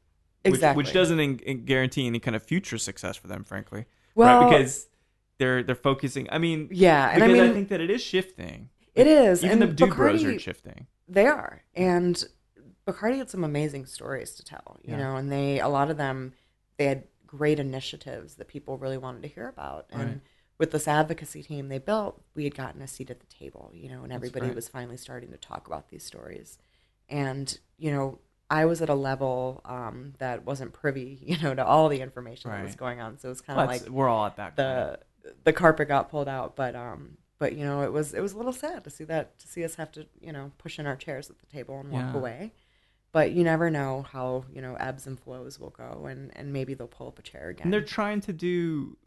Which, 0.44 0.54
exactly. 0.54 0.82
Which 0.84 0.92
doesn't 0.92 1.18
in, 1.18 1.38
in 1.40 1.64
guarantee 1.64 2.06
any 2.06 2.20
kind 2.20 2.36
of 2.36 2.42
future 2.44 2.78
success 2.78 3.16
for 3.16 3.26
them, 3.26 3.42
frankly. 3.42 3.86
well, 4.14 4.38
right? 4.38 4.48
Because 4.48 4.86
they're 5.38 5.64
they're 5.64 5.74
focusing. 5.74 6.28
I 6.30 6.38
mean, 6.38 6.68
yeah, 6.70 7.10
and 7.10 7.24
I 7.24 7.26
because 7.26 7.50
I, 7.50 7.52
think 7.52 7.68
that 7.70 7.80
it 7.80 7.90
is 7.90 8.00
shifting. 8.02 8.68
it 8.94 9.08
is. 9.08 9.44
Even 9.44 9.60
and 9.60 9.70
the 9.70 9.74
dude 9.74 9.94
bros 9.96 10.22
are 10.22 10.38
shifting. 10.38 10.86
They 11.08 11.26
are, 11.26 11.64
and 11.74 12.22
Bacardi 12.86 13.18
had 13.18 13.28
some 13.28 13.42
amazing 13.42 13.86
stories 13.86 14.36
to 14.36 14.44
tell, 14.44 14.78
you 14.84 14.92
Yeah. 14.92 14.98
know, 14.98 15.16
and 15.16 15.30
they 15.32 15.58
a 15.60 15.68
lot 15.68 15.90
of 15.90 15.96
them 15.96 16.32
they 16.78 16.86
had 16.86 17.04
great 17.36 17.58
initiatives 17.58 18.34
that 18.36 18.48
people 18.48 18.78
really 18.78 18.98
wanted 18.98 19.22
to 19.22 19.28
hear 19.28 19.48
about, 19.48 19.86
and 19.90 20.02
Right. 20.02 20.20
with 20.58 20.70
this 20.72 20.88
advocacy 20.88 21.42
team 21.42 21.68
they 21.68 21.78
built, 21.78 22.22
we 22.34 22.44
had 22.44 22.54
gotten 22.54 22.82
a 22.82 22.86
seat 22.88 23.10
at 23.10 23.20
the 23.20 23.26
table, 23.26 23.70
you 23.74 23.88
know, 23.90 24.02
and 24.04 24.12
everybody 24.12 24.46
right. 24.46 24.54
was 24.54 24.68
finally 24.68 24.96
starting 24.96 25.30
to 25.32 25.36
talk 25.38 25.66
about 25.66 25.88
these 25.88 26.04
stories, 26.04 26.58
and 27.08 27.58
you 27.78 27.90
know. 27.90 28.18
I 28.48 28.64
was 28.64 28.80
at 28.80 28.88
a 28.88 28.94
level 28.94 29.60
um, 29.64 30.14
that 30.18 30.44
wasn't 30.46 30.72
privy, 30.72 31.18
you 31.26 31.36
know, 31.42 31.52
to 31.52 31.66
all 31.66 31.88
the 31.88 32.00
information 32.00 32.48
that 32.52 32.62
was 32.62 32.76
going 32.76 33.00
on. 33.00 33.18
So 33.18 33.26
it 33.26 33.30
was 33.30 33.40
kind 33.40 33.58
of 33.58 33.64
it's- 33.68 33.82
like 33.82 33.90
we're 33.90 34.08
all 34.08 34.24
at 34.26 34.36
that. 34.36 34.54
point. 34.54 34.56
the 34.56 35.34
the 35.42 35.52
carpet 35.52 35.88
got 35.88 36.08
pulled 36.08 36.28
out 36.28 36.54
but 36.54 36.76
um 36.76 37.16
but 37.40 37.54
you 37.56 37.64
know 37.64 37.82
it 37.82 37.92
was 37.92 38.14
it 38.14 38.20
was 38.20 38.34
a 38.34 38.36
little 38.36 38.52
sad 38.52 38.84
to 38.84 38.90
see 38.90 39.02
that 39.02 39.36
to 39.40 39.48
see 39.48 39.64
us 39.64 39.74
have 39.74 39.90
to 39.90 40.06
you 40.20 40.32
know 40.32 40.52
push 40.58 40.78
in 40.78 40.86
our 40.86 40.94
chairs 40.94 41.28
at 41.28 41.36
the 41.40 41.46
table 41.46 41.80
and 41.80 41.90
walk 41.90 42.12
Yeah. 42.12 42.18
away 42.20 42.52
but 43.16 43.32
you 43.32 43.42
never 43.42 43.70
know 43.70 44.04
how 44.12 44.44
you 44.52 44.60
know 44.60 44.74
ebbs 44.74 45.06
and 45.06 45.18
flows 45.18 45.58
will 45.58 45.70
go 45.70 46.04
and 46.04 46.30
and 46.36 46.52
maybe 46.52 46.74
they'll 46.74 46.86
pull 46.86 47.08
up 47.08 47.18
a 47.18 47.22
chair 47.22 47.48
again 47.48 47.64
And 47.64 47.72
they're 47.72 47.80
trying 47.80 48.20
to 48.20 48.32
do 48.34 48.98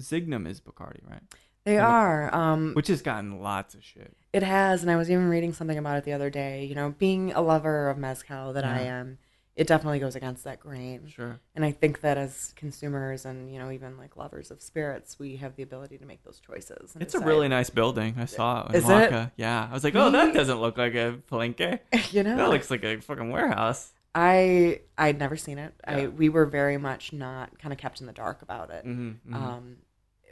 Zignum 0.00 0.48
is 0.48 0.60
Bacardi, 0.60 0.98
right? 1.08 1.22
They 1.62 1.78
are. 1.78 2.34
Um, 2.34 2.72
which 2.74 2.88
has 2.88 3.02
gotten 3.02 3.40
lots 3.40 3.74
of 3.74 3.84
shit. 3.84 4.16
It 4.32 4.42
has, 4.42 4.82
and 4.82 4.90
I 4.90 4.96
was 4.96 5.08
even 5.08 5.28
reading 5.28 5.52
something 5.52 5.78
about 5.78 5.98
it 5.98 6.04
the 6.04 6.12
other 6.12 6.28
day. 6.28 6.64
You 6.64 6.74
know, 6.74 6.94
being 6.98 7.32
a 7.34 7.40
lover 7.40 7.88
of 7.88 7.98
mezcal 7.98 8.52
that 8.54 8.64
I 8.64 8.80
am, 8.80 9.18
it 9.54 9.66
definitely 9.66 9.98
goes 9.98 10.16
against 10.16 10.44
that 10.44 10.60
grain. 10.60 11.06
Sure. 11.08 11.38
And 11.54 11.64
I 11.64 11.72
think 11.72 12.00
that 12.00 12.16
as 12.16 12.54
consumers 12.56 13.24
and 13.26 13.52
you 13.52 13.58
know 13.58 13.70
even 13.70 13.98
like 13.98 14.16
lovers 14.16 14.50
of 14.50 14.62
spirits, 14.62 15.18
we 15.18 15.36
have 15.36 15.56
the 15.56 15.62
ability 15.62 15.98
to 15.98 16.06
make 16.06 16.24
those 16.24 16.40
choices. 16.40 16.94
It's 16.98 17.14
a 17.14 17.20
really 17.20 17.48
nice 17.48 17.68
building. 17.68 18.14
I 18.18 18.24
saw 18.24 18.66
it 18.66 18.70
in 18.70 18.74
Is 18.76 18.88
it? 18.88 19.30
Yeah. 19.36 19.68
I 19.70 19.72
was 19.72 19.84
like, 19.84 19.94
oh, 19.94 20.10
that 20.10 20.32
doesn't 20.32 20.60
look 20.60 20.78
like 20.78 20.94
a 20.94 21.18
palenque. 21.30 21.80
you 22.12 22.22
know. 22.22 22.36
That 22.36 22.48
looks 22.48 22.70
like 22.70 22.82
a 22.84 23.00
fucking 23.00 23.30
warehouse. 23.30 23.92
I 24.14 24.80
I'd 24.96 25.18
never 25.18 25.36
seen 25.36 25.58
it. 25.58 25.74
Yeah. 25.86 25.96
I 25.96 26.06
we 26.08 26.28
were 26.28 26.46
very 26.46 26.78
much 26.78 27.12
not 27.12 27.58
kind 27.58 27.72
of 27.72 27.78
kept 27.78 28.00
in 28.00 28.06
the 28.06 28.12
dark 28.12 28.42
about 28.42 28.70
it. 28.70 28.84
Mm-hmm, 28.86 29.34
Um, 29.34 29.76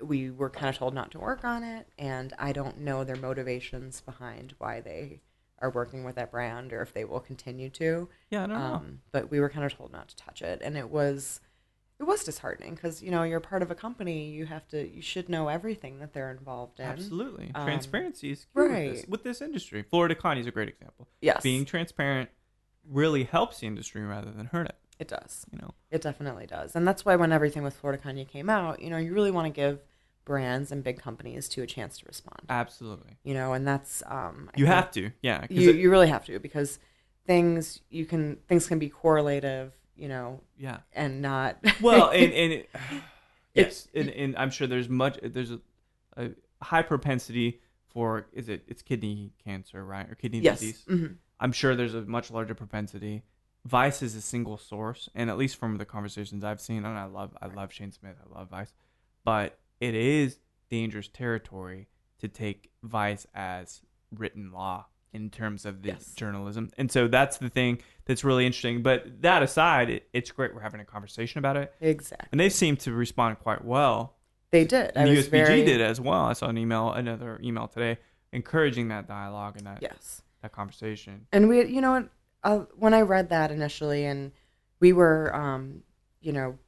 we 0.03 0.31
were 0.31 0.51
kind 0.51 0.69
of 0.69 0.77
told 0.77 0.95
not 0.95 1.11
to 1.11 1.19
work 1.19 1.45
on 1.45 1.63
it, 1.63 1.87
and 1.99 2.33
I 2.39 2.53
don't 2.53 2.79
know 2.79 3.05
their 3.05 3.17
motivations 3.17 4.01
behind 4.01 4.55
why 4.59 4.81
they 4.81 5.21
are 5.61 5.71
working 5.71 6.05
with 6.05 6.15
that 6.17 6.31
brand 6.31 6.73
or 6.73 6.81
if 6.83 6.93
they 6.93 7.05
will 7.05 7.21
continue 7.21 7.69
to. 7.71 8.09
yeah, 8.31 8.45
I 8.45 8.47
don't 8.47 8.59
know. 8.59 8.65
Um, 8.75 9.01
but 9.13 9.31
we 9.31 9.41
were 9.41 9.49
kind 9.51 9.65
of 9.65 9.75
told 9.77 9.93
not 9.93 10.09
to 10.09 10.17
touch 10.17 10.43
it, 10.43 10.61
and 10.65 10.77
it 10.77 10.91
was 10.91 11.41
it 11.99 12.05
was 12.05 12.25
disheartening 12.25 12.75
because 12.75 13.03
you 13.03 13.11
know 13.11 13.23
you're 13.25 13.41
part 13.41 13.63
of 13.63 13.71
a 13.71 13.75
company. 13.75 14.31
You 14.31 14.47
have 14.47 14.67
to 14.69 14.89
you 14.89 15.03
should 15.03 15.29
know 15.29 15.49
everything 15.49 15.99
that 15.99 16.13
they're 16.15 16.31
involved 16.31 16.81
in. 16.81 16.87
Absolutely. 16.87 17.51
um, 17.55 17.67
Transparency 17.67 18.31
is 18.31 18.47
key 18.55 18.61
with 18.63 18.71
this, 18.71 19.07
with 19.07 19.23
this 19.23 19.41
industry. 19.43 19.83
Flor 19.83 20.09
de 20.09 20.15
Caña 20.15 20.41
is 20.41 20.47
a 20.47 20.51
great 20.51 20.69
example. 20.69 21.09
Yes, 21.21 21.43
Being 21.43 21.65
transparent 21.67 22.31
really 22.89 23.25
helps 23.25 23.61
the 23.61 23.67
industry 23.67 24.03
rather 24.03 24.31
than 24.31 24.47
hurt 24.47 24.67
it. 24.67 24.77
it 24.99 25.09
does. 25.09 25.45
You 25.53 25.59
know. 25.59 25.75
It 25.91 26.01
definitely 26.01 26.47
does. 26.47 26.75
And 26.75 26.89
that's 26.89 27.05
why 27.05 27.17
when 27.17 27.33
everything 27.33 27.63
with 27.63 27.75
Flor 27.75 27.93
de 27.93 27.99
Caña 27.99 28.27
came 28.27 28.49
out, 28.49 28.81
you 28.81 28.89
know, 28.89 28.97
you 28.97 29.13
really 29.13 29.31
want 29.31 29.45
to 29.47 29.51
give 29.51 29.81
brands 30.31 30.71
and 30.71 30.85
big 30.85 30.97
companies 31.01 31.49
to 31.49 31.61
a 31.61 31.67
chance 31.67 31.99
to 31.99 32.07
respond. 32.07 32.43
Absolutely. 32.49 33.17
You 33.25 33.35
know, 33.35 33.53
and 33.53 33.67
that's 33.67 34.01
um 34.07 34.49
You 34.57 34.67
have 34.67 34.93
to. 34.93 35.11
yeah. 35.23 35.45
you 35.51 35.71
it- 35.71 35.77
you 35.77 35.91
really 35.91 36.09
have 36.09 36.25
to 36.27 36.39
because 36.39 36.79
things 37.27 37.81
you 37.91 38.07
can 38.07 38.37
things 38.49 38.69
can 38.69 38.79
be 38.79 38.89
correlative, 38.89 39.73
you 39.97 40.07
know, 40.09 40.41
yeah. 40.57 40.79
and 40.93 41.21
not 41.21 41.57
Well, 41.81 42.11
and, 42.11 42.33
and 42.33 42.53
it, 42.53 42.71
yes, 43.55 43.89
and, 43.93 44.09
and 44.11 44.37
I'm 44.37 44.51
sure 44.51 44.69
there's 44.69 44.89
much 44.89 45.19
there's 45.21 45.51
a, 45.51 45.61
a 46.17 46.31
high 46.63 46.83
propensity 46.83 47.61
for 47.89 48.27
is 48.33 48.49
it 48.49 48.63
it's 48.69 48.83
kidney 48.83 49.33
cancer 49.45 49.85
right 49.85 50.09
or 50.09 50.15
kidney 50.15 50.39
yes. 50.39 50.61
disease. 50.61 50.85
Mhm. 50.89 51.17
I'm 51.41 51.51
sure 51.53 51.75
there's 51.75 51.95
a 51.95 52.03
much 52.03 52.31
larger 52.31 52.55
propensity. 52.55 53.23
Vice 53.67 54.01
is 54.01 54.15
a 54.15 54.21
single 54.23 54.57
source, 54.59 55.09
and 55.15 55.29
at 55.29 55.37
least 55.37 55.57
from 55.57 55.77
the 55.77 55.85
conversations 55.85 56.45
I've 56.45 56.61
seen, 56.61 56.85
and 56.85 56.97
I 56.97 57.07
love 57.07 57.37
I 57.43 57.47
love 57.49 57.73
Shane 57.73 57.91
Smith, 57.93 58.17
I 58.25 58.39
love 58.39 58.49
Vice, 58.49 58.73
but 59.25 59.59
it 59.81 59.95
is 59.95 60.39
dangerous 60.71 61.09
territory 61.09 61.89
to 62.19 62.29
take 62.29 62.71
Vice 62.83 63.27
as 63.35 63.83
written 64.17 64.53
law 64.53 64.87
in 65.13 65.29
terms 65.31 65.65
of 65.67 65.83
the 65.83 65.89
Yes. 65.89 66.15
journalism, 66.15 66.71
and 66.79 66.91
so 66.93 67.09
that's 67.09 67.39
the 67.39 67.49
thing 67.49 67.79
that's 68.05 68.23
really 68.23 68.47
interesting. 68.47 68.83
But 68.83 69.23
that 69.23 69.43
aside, 69.43 69.91
it, 69.91 70.09
it's 70.13 70.31
great 70.31 70.55
we're 70.55 70.61
having 70.61 70.81
a 70.81 70.85
conversation 70.85 71.39
about 71.39 71.57
it, 71.57 71.75
Exactly. 71.81 72.29
and 72.31 72.41
they 72.41 72.49
seem 72.49 72.77
to 72.79 72.93
respond 72.93 73.41
quite 73.41 73.65
well. 73.65 74.15
They 74.53 74.65
did. 74.65 74.93
I 74.97 75.03
And 75.03 75.11
USBG 75.11 75.31
very 75.31 75.65
did 75.65 75.81
as 75.81 76.01
well. 76.01 76.23
I 76.25 76.33
saw 76.35 76.47
an 76.49 76.59
email, 76.59 76.93
another 76.93 77.41
email 77.43 77.67
today, 77.69 77.99
encouraging 78.33 78.89
that 78.89 79.09
dialogue 79.09 79.57
and 79.57 79.67
that 79.67 79.79
Yes. 79.83 80.23
that 80.43 80.53
conversation. 80.53 81.27
And 81.33 81.49
we, 81.49 81.67
you 81.67 81.81
know, 81.81 82.09
uh, 82.45 82.61
when 82.77 82.95
I 82.95 83.01
read 83.03 83.29
that 83.31 83.51
initially, 83.51 84.05
and 84.07 84.33
we 84.81 84.93
were, 84.93 85.35
um, 85.35 85.83
you 86.21 86.33
know, 86.33 86.59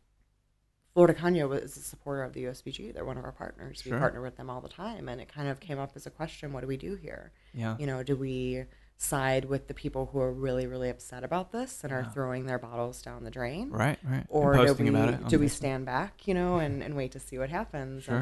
Flor 0.94 1.06
de 1.06 1.14
Caña 1.14 1.48
was 1.48 1.76
a 1.76 1.80
supporter 1.80 2.22
of 2.22 2.32
the 2.34 2.44
USBG. 2.44 2.92
They're 2.92 3.04
one 3.04 3.16
of 3.18 3.24
our 3.24 3.32
partners. 3.32 3.80
Sure. 3.82 3.94
We 3.94 3.98
partner 3.98 4.20
with 4.20 4.36
them 4.36 4.50
all 4.50 4.60
the 4.60 4.68
time, 4.68 5.08
and 5.08 5.20
it 5.20 5.28
kind 5.32 5.48
of 5.48 5.58
came 5.60 5.78
up 5.78 5.92
as 5.96 6.06
a 6.06 6.10
question: 6.10 6.52
What 6.52 6.60
do 6.60 6.66
we 6.66 6.76
do 6.76 6.96
here? 6.96 7.32
Yeah. 7.54 7.76
You 7.78 7.86
know, 7.86 8.02
do 8.02 8.14
we 8.16 8.64
side 8.98 9.46
with 9.46 9.66
the 9.66 9.74
people 9.74 10.06
who 10.12 10.20
are 10.20 10.32
really, 10.32 10.66
really 10.66 10.88
upset 10.88 11.24
about 11.24 11.50
this 11.50 11.82
and 11.82 11.92
are 11.92 12.02
Yeah. 12.02 12.10
throwing 12.10 12.46
their 12.46 12.58
bottles 12.58 13.02
down 13.02 13.24
the 13.24 13.32
drain, 13.32 13.70
Right, 13.70 13.98
right. 14.04 14.24
Or 14.28 14.52
do 14.64 14.74
we 14.74 14.90
do 15.28 15.38
we 15.40 15.48
stand 15.48 15.86
back, 15.86 16.28
you 16.28 16.34
know, 16.34 16.58
and, 16.58 16.82
and 16.84 16.94
wait 16.94 17.10
to 17.12 17.18
see 17.20 17.36
what 17.38 17.48
happens? 17.50 18.04
Sure. 18.04 18.16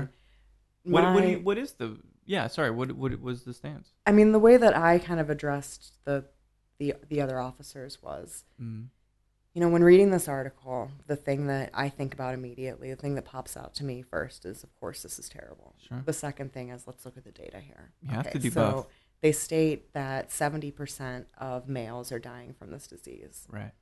And 0.84 0.92
What, 0.94 1.04
what, 1.12 1.28
you, 1.28 1.38
what 1.40 1.58
is 1.58 1.72
the 1.72 1.98
yeah? 2.24 2.46
Sorry, 2.46 2.70
what 2.70 2.92
what 2.92 3.20
was 3.20 3.42
the 3.44 3.52
stance? 3.52 3.90
I 4.06 4.12
mean, 4.12 4.32
the 4.32 4.38
way 4.38 4.56
that 4.56 4.74
I 4.76 4.98
kind 4.98 5.20
of 5.20 5.28
addressed 5.28 5.92
the 6.04 6.24
the 6.78 6.94
the 7.08 7.20
other 7.20 7.38
officers 7.40 8.00
was, 8.02 8.44
Mm. 8.62 8.86
You 9.54 9.60
know, 9.60 9.68
when 9.68 9.82
reading 9.82 10.10
this 10.10 10.28
article, 10.28 10.90
the 11.06 11.16
thing 11.16 11.48
that 11.48 11.70
I 11.74 11.88
think 11.88 12.14
about 12.14 12.34
immediately, 12.34 12.90
the 12.90 12.96
thing 12.96 13.16
that 13.16 13.24
pops 13.24 13.56
out 13.56 13.74
to 13.74 13.84
me 13.84 14.02
first 14.02 14.44
is, 14.44 14.62
of 14.62 14.74
course, 14.78 15.02
this 15.02 15.18
is 15.18 15.28
terrible. 15.28 15.74
Sure. 15.88 16.02
The 16.04 16.12
second 16.12 16.52
thing 16.52 16.68
is, 16.68 16.86
let's 16.86 17.04
look 17.04 17.16
at 17.16 17.24
the 17.24 17.32
data 17.32 17.58
here. 17.58 17.90
You 18.02 18.10
have 18.10 18.30
to 18.30 18.38
do 18.38 18.50
so 18.50 18.70
both. 18.70 18.86
They 19.22 19.32
state 19.32 19.92
that 19.92 20.30
70% 20.30 21.26
of 21.36 21.68
males 21.68 22.12
are 22.12 22.18
dying 22.18 22.54
from 22.54 22.70
this 22.70 22.86
disease. 22.86 23.46
Right. 23.50 23.72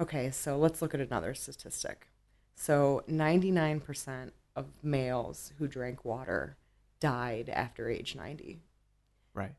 Okay, 0.00 0.30
so 0.30 0.56
let's 0.58 0.82
look 0.82 0.94
at 0.94 1.00
another 1.00 1.34
statistic. 1.34 2.08
So 2.54 3.02
99% 3.08 4.30
of 4.54 4.66
males 4.82 5.52
who 5.58 5.66
drank 5.66 6.04
water 6.04 6.56
died 7.00 7.48
after 7.48 7.88
age 7.88 8.14
90. 8.14 8.60
Right. 9.32 9.54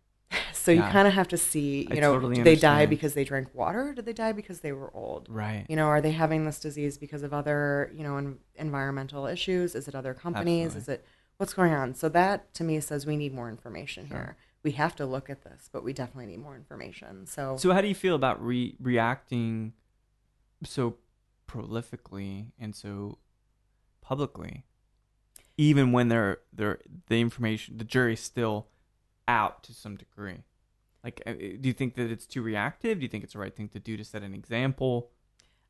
So 0.66 0.72
you 0.72 0.82
kind 0.82 1.08
of 1.08 1.14
have 1.14 1.28
to 1.30 1.38
see, 1.38 1.88
I 1.92 1.96
you 1.96 2.02
know, 2.02 2.14
totally 2.14 2.36
did 2.36 2.44
they 2.44 2.56
die 2.56 2.86
because 2.88 3.14
they 3.14 3.24
drank 3.24 3.54
water? 3.54 3.90
Or 3.90 3.94
did 3.94 4.06
they 4.06 4.14
die 4.14 4.32
because 4.32 4.62
they 4.62 4.72
were 4.72 4.92
old? 4.96 5.28
Right. 5.30 5.66
You 5.70 5.76
know, 5.76 5.86
are 5.86 6.02
they 6.02 6.12
having 6.12 6.46
this 6.46 6.60
disease 6.60 6.98
because 6.98 7.22
of 7.24 7.34
other, 7.34 7.92
you 7.96 8.04
know, 8.04 8.18
en- 8.18 8.40
environmental 8.56 9.28
issues? 9.28 9.76
Is 9.76 9.88
it 9.88 9.94
other 9.94 10.14
companies? 10.16 10.76
Absolutely. 10.76 10.94
Is 10.94 11.00
it 11.00 11.06
what's 11.38 11.54
going 11.54 11.74
on? 11.74 11.94
So 11.94 12.10
that 12.10 12.54
to 12.56 12.64
me 12.64 12.80
says 12.80 13.06
we 13.06 13.16
need 13.16 13.34
more 13.34 13.50
information 13.50 14.08
Sure. 14.08 14.18
here. 14.18 14.38
We 14.64 14.72
have 14.72 14.96
to 14.96 15.06
look 15.06 15.30
at 15.30 15.44
this, 15.44 15.70
but 15.72 15.84
we 15.84 15.94
definitely 15.94 16.26
need 16.26 16.40
more 16.42 16.56
information. 16.56 17.28
So, 17.28 17.56
So 17.58 17.72
how 17.72 17.82
do 17.82 17.88
you 17.88 17.94
feel 17.94 18.16
about 18.16 18.44
re- 18.44 18.76
reacting 18.80 19.74
so 20.64 20.96
prolifically 21.48 22.48
and 22.60 22.76
so 22.76 23.20
publicly, 24.02 24.66
even 25.58 25.92
when 25.92 26.08
they're 26.10 26.40
they're 26.52 26.80
the 27.08 27.22
information 27.22 27.78
the 27.78 27.84
jury's 27.84 28.20
still 28.22 28.68
out 29.28 29.62
to 29.64 29.74
some 29.74 29.96
degree? 29.96 30.44
Like, 31.06 31.22
uh, 31.26 31.34
do 31.34 31.60
you 31.62 31.74
think 31.74 31.96
that 31.96 32.12
it's 32.12 32.26
too 32.26 32.42
reactive? 32.42 33.00
Do 33.00 33.04
you 33.04 33.10
think 33.10 33.24
it's 33.24 33.34
the 33.34 33.40
right 33.40 33.56
thing 33.56 33.70
to 33.70 33.80
do 33.80 33.96
to 33.96 34.04
set 34.04 34.24
an 34.24 34.34
example? 34.34 35.12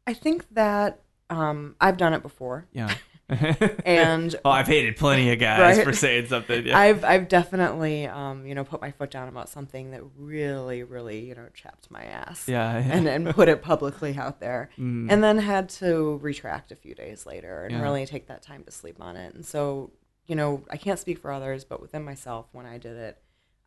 I 0.08 0.14
think 0.14 0.48
that 0.56 1.02
um, 1.30 1.76
I've 1.82 1.98
done 1.98 2.14
it 2.14 2.22
before, 2.24 2.68
Yeah. 2.72 2.94
and 3.86 4.36
oh, 4.46 4.50
I've 4.52 4.68
hated 4.68 4.98
plenty 4.98 5.32
of 5.34 5.40
guys 5.40 5.78
Right. 5.78 5.84
for 5.86 5.94
saying 5.94 6.28
something. 6.28 6.68
Yeah. 6.68 6.78
I've 6.78 7.04
I've 7.04 7.28
definitely 7.28 8.06
um, 8.06 8.46
you 8.46 8.54
know 8.56 8.64
put 8.64 8.82
my 8.82 8.92
foot 8.92 9.10
down 9.12 9.28
about 9.28 9.50
something 9.50 9.92
that 9.92 10.02
really 10.16 10.84
really 10.84 11.26
you 11.28 11.34
know 11.36 11.48
chapped 11.54 11.90
my 11.90 12.04
ass. 12.04 12.48
yeah. 12.48 12.76
And, 12.78 13.08
and 13.08 13.30
put 13.34 13.50
it 13.50 13.62
publicly 13.64 14.16
out 14.18 14.40
there. 14.40 14.70
Mm. 14.78 15.12
and 15.12 15.24
then 15.24 15.40
had 15.40 15.70
to 15.70 16.18
retract 16.22 16.72
a 16.72 16.76
few 16.76 16.94
days 16.96 17.26
later 17.26 17.64
and 17.64 17.74
Yeah. 17.74 17.82
really 17.82 18.06
take 18.06 18.28
that 18.28 18.42
time 18.44 18.64
to 18.64 18.72
sleep 18.72 18.98
on 19.02 19.18
it. 19.18 19.34
And 19.34 19.44
so, 19.46 19.92
you 20.28 20.36
know, 20.36 20.64
I 20.70 20.78
can't 20.78 21.00
speak 21.00 21.18
for 21.20 21.32
others, 21.32 21.66
but 21.66 21.82
within 21.82 22.04
myself, 22.04 22.46
when 22.52 22.66
I 22.68 22.78
did 22.78 22.96
it, 22.96 23.18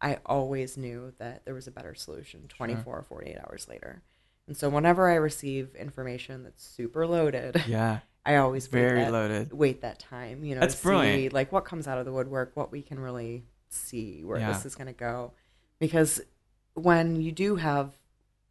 I 0.01 0.19
always 0.27 0.77
knew 0.77 1.13
that 1.19 1.45
there 1.45 1.55
was 1.55 1.67
a 1.67 1.71
better 1.73 1.95
solution 1.95 2.47
24 2.49 2.99
or 2.99 3.03
48 3.03 3.37
hours 3.39 3.67
later. 3.69 4.03
And 4.47 4.57
so, 4.57 4.69
whenever 4.69 5.11
I 5.11 5.17
receive 5.17 5.75
information 5.75 6.43
that's 6.45 6.65
super 6.65 7.07
loaded, 7.07 7.63
yeah. 7.69 8.01
I 8.25 8.37
always 8.37 8.71
wait 8.71 8.81
Very 8.81 9.01
that, 9.05 9.13
loaded. 9.13 9.53
wait 9.53 9.81
that 9.83 9.99
time, 9.99 10.45
you 10.45 10.55
know, 10.55 10.61
That's 10.61 10.75
to 10.75 10.81
see 10.81 10.83
brilliant. 10.89 11.33
like 11.33 11.51
what 11.51 11.65
comes 11.65 11.89
out 11.89 11.99
of 11.99 12.05
the 12.05 12.13
woodwork, 12.13 12.53
what 12.55 12.71
we 12.71 12.83
can 12.83 13.01
really 13.01 13.45
see 13.71 14.23
where 14.23 14.39
Yeah. 14.39 14.53
this 14.53 14.67
is 14.67 14.75
going 14.75 14.87
to 14.89 14.93
go. 14.93 15.33
Because 15.79 16.21
when 16.75 17.21
you 17.23 17.33
do 17.33 17.57
have, 17.57 17.97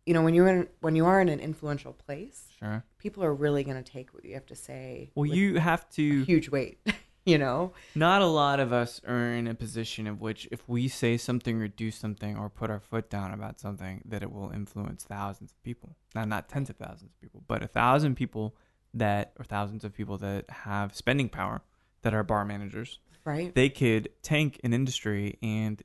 you 0.06 0.14
know, 0.16 0.24
when 0.24 0.34
you're 0.34 0.48
in, 0.48 0.68
when 0.82 0.96
you 0.96 1.06
are 1.06 1.22
in 1.22 1.30
an 1.30 1.40
influential 1.40 1.94
place, 1.94 2.48
Sure. 2.60 2.84
people 2.98 3.24
are 3.24 3.34
really 3.34 3.64
going 3.64 3.82
to 3.82 3.92
take 3.92 4.14
what 4.16 4.26
you 4.26 4.34
have 4.34 4.46
to 4.48 4.56
say. 4.56 5.12
Well, 5.16 5.26
you 5.26 5.56
have 5.60 5.88
to. 5.92 6.24
huge 6.24 6.50
weight, 6.50 6.80
you 7.28 7.38
know. 7.38 7.74
Not 7.94 8.22
a 8.22 8.26
lot 8.26 8.60
of 8.60 8.72
us 8.72 9.02
are 9.06 9.34
in 9.34 9.48
a 9.48 9.54
position 9.54 10.08
of 10.08 10.22
which, 10.22 10.48
if 10.50 10.68
we 10.68 10.88
say 10.88 11.18
something 11.18 11.62
or 11.62 11.68
do 11.68 11.92
something 11.92 12.38
or 12.38 12.50
put 12.50 12.70
our 12.70 12.80
foot 12.80 13.10
down 13.10 13.34
about 13.34 13.60
something, 13.60 14.02
that 14.06 14.24
it 14.24 14.32
will 14.32 14.50
influence 14.52 15.04
thousands 15.04 15.52
of 15.52 15.62
people. 15.62 15.98
Now, 16.16 16.24
not 16.24 16.48
tens 16.48 16.70
of 16.70 16.78
thousands 16.78 17.12
of 17.12 17.22
people, 17.22 17.44
but 17.46 17.62
a 17.62 17.68
thousand 17.68 18.16
people 18.16 18.56
that, 18.94 19.34
or 19.38 19.44
thousands 19.44 19.84
of 19.84 19.94
people 19.94 20.18
that 20.20 20.50
have 20.50 20.96
spending 20.96 21.28
power, 21.28 21.62
that 22.02 22.14
are 22.14 22.24
bar 22.24 22.46
managers. 22.46 23.00
Right. 23.26 23.54
They 23.54 23.68
could 23.68 24.10
tank 24.24 24.62
an 24.64 24.74
industry, 24.74 25.38
and 25.44 25.84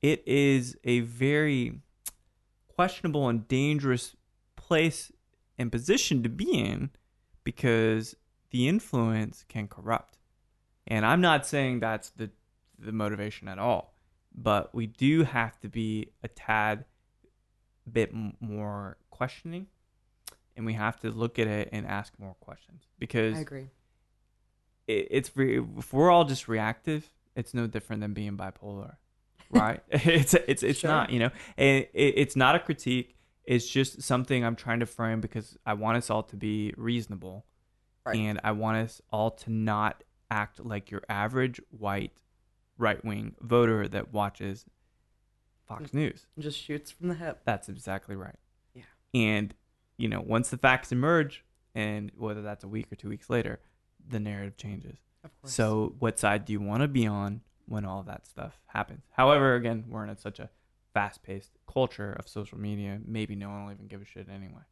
it 0.00 0.26
is 0.26 0.74
a 0.84 1.00
very 1.00 1.80
questionable 2.66 3.28
and 3.28 3.46
dangerous 3.46 4.16
place 4.56 5.12
and 5.58 5.70
position 5.70 6.22
to 6.22 6.30
be 6.30 6.50
in 6.50 6.90
because 7.44 8.16
the 8.50 8.68
influence 8.68 9.44
can 9.48 9.68
corrupt. 9.68 10.16
And 10.86 11.06
I'm 11.06 11.20
not 11.20 11.46
saying 11.46 11.80
that's 11.80 12.10
the 12.10 12.30
the 12.78 12.92
motivation 12.92 13.46
at 13.48 13.58
all, 13.58 13.94
but 14.34 14.74
we 14.74 14.86
do 14.86 15.22
have 15.24 15.58
to 15.60 15.68
be 15.68 16.08
a 16.22 16.28
tad 16.28 16.84
bit 17.90 18.12
more 18.40 18.96
questioning 19.10 19.66
and 20.56 20.64
we 20.66 20.72
have 20.74 20.98
to 21.00 21.10
look 21.10 21.38
at 21.38 21.46
it 21.46 21.68
and 21.72 21.86
ask 21.86 22.12
more 22.18 22.34
questions 22.40 22.84
because 22.98 23.36
I 23.36 23.40
agree. 23.40 23.70
it, 24.86 25.08
it's 25.10 25.28
very 25.28 25.62
if 25.78 25.92
we're 25.92 26.10
all 26.10 26.24
just 26.24 26.46
reactive 26.48 27.08
it's 27.34 27.54
no 27.54 27.66
different 27.66 28.02
than 28.02 28.12
being 28.12 28.36
bipolar, 28.36 28.96
right? 29.50 29.80
it's 29.90 30.34
it's 30.34 30.62
it's 30.62 30.80
Sure. 30.80 30.90
not, 30.90 31.10
you 31.10 31.18
know. 31.18 31.30
And 31.56 31.84
it, 31.94 32.14
it's 32.16 32.36
not 32.36 32.54
a 32.54 32.58
critique. 32.58 33.16
It's 33.44 33.66
just 33.66 34.02
something 34.02 34.44
I'm 34.44 34.54
trying 34.56 34.80
to 34.80 34.86
frame 34.86 35.20
because 35.20 35.56
I 35.64 35.74
want 35.74 35.96
us 35.98 36.10
all 36.10 36.22
to 36.24 36.36
be 36.36 36.74
reasonable, 36.76 37.46
Right. 38.04 38.16
and 38.18 38.38
I 38.44 38.52
want 38.52 38.76
us 38.78 39.00
all 39.10 39.30
to 39.30 39.50
not 39.50 40.04
act 40.32 40.64
like 40.64 40.90
your 40.90 41.02
average 41.08 41.60
white 41.70 42.12
right 42.78 43.04
wing 43.04 43.34
voter 43.40 43.86
that 43.86 44.12
watches 44.12 44.64
Fox 45.68 45.92
News. 45.92 46.26
just 46.38 46.58
shoots 46.58 46.90
from 46.90 47.08
the 47.08 47.14
hip. 47.14 47.40
That's 47.44 47.68
exactly 47.68 48.16
right. 48.16 48.38
Yeah. 48.74 48.82
And, 49.14 49.54
you 49.96 50.08
know, 50.08 50.20
once 50.20 50.48
the 50.48 50.56
facts 50.56 50.90
emerge, 50.90 51.44
and 51.74 52.10
whether 52.16 52.42
that's 52.42 52.64
a 52.64 52.68
week 52.68 52.90
or 52.90 52.96
two 52.96 53.08
weeks 53.08 53.30
later, 53.30 53.60
the 54.08 54.18
narrative 54.20 54.56
changes. 54.56 54.98
Of 55.24 55.30
course. 55.40 55.52
So, 55.52 55.94
what 55.98 56.18
side 56.18 56.44
do 56.44 56.52
you 56.52 56.60
want 56.60 56.82
to 56.82 56.88
be 56.88 57.06
on 57.06 57.42
when 57.66 57.84
all 57.84 58.02
that 58.04 58.26
stuff 58.26 58.60
happens? 58.66 59.04
However, 59.12 59.54
again, 59.54 59.84
we're 59.88 60.04
in 60.06 60.16
such 60.16 60.40
a 60.40 60.50
fast 60.92 61.22
paced 61.22 61.52
culture 61.72 62.12
of 62.18 62.28
social 62.28 62.58
media, 62.58 62.98
maybe 63.06 63.34
no 63.34 63.48
one 63.48 63.64
will 63.64 63.72
even 63.72 63.86
give 63.86 64.02
a 64.02 64.04
shit 64.04 64.28
anyway. 64.28 64.62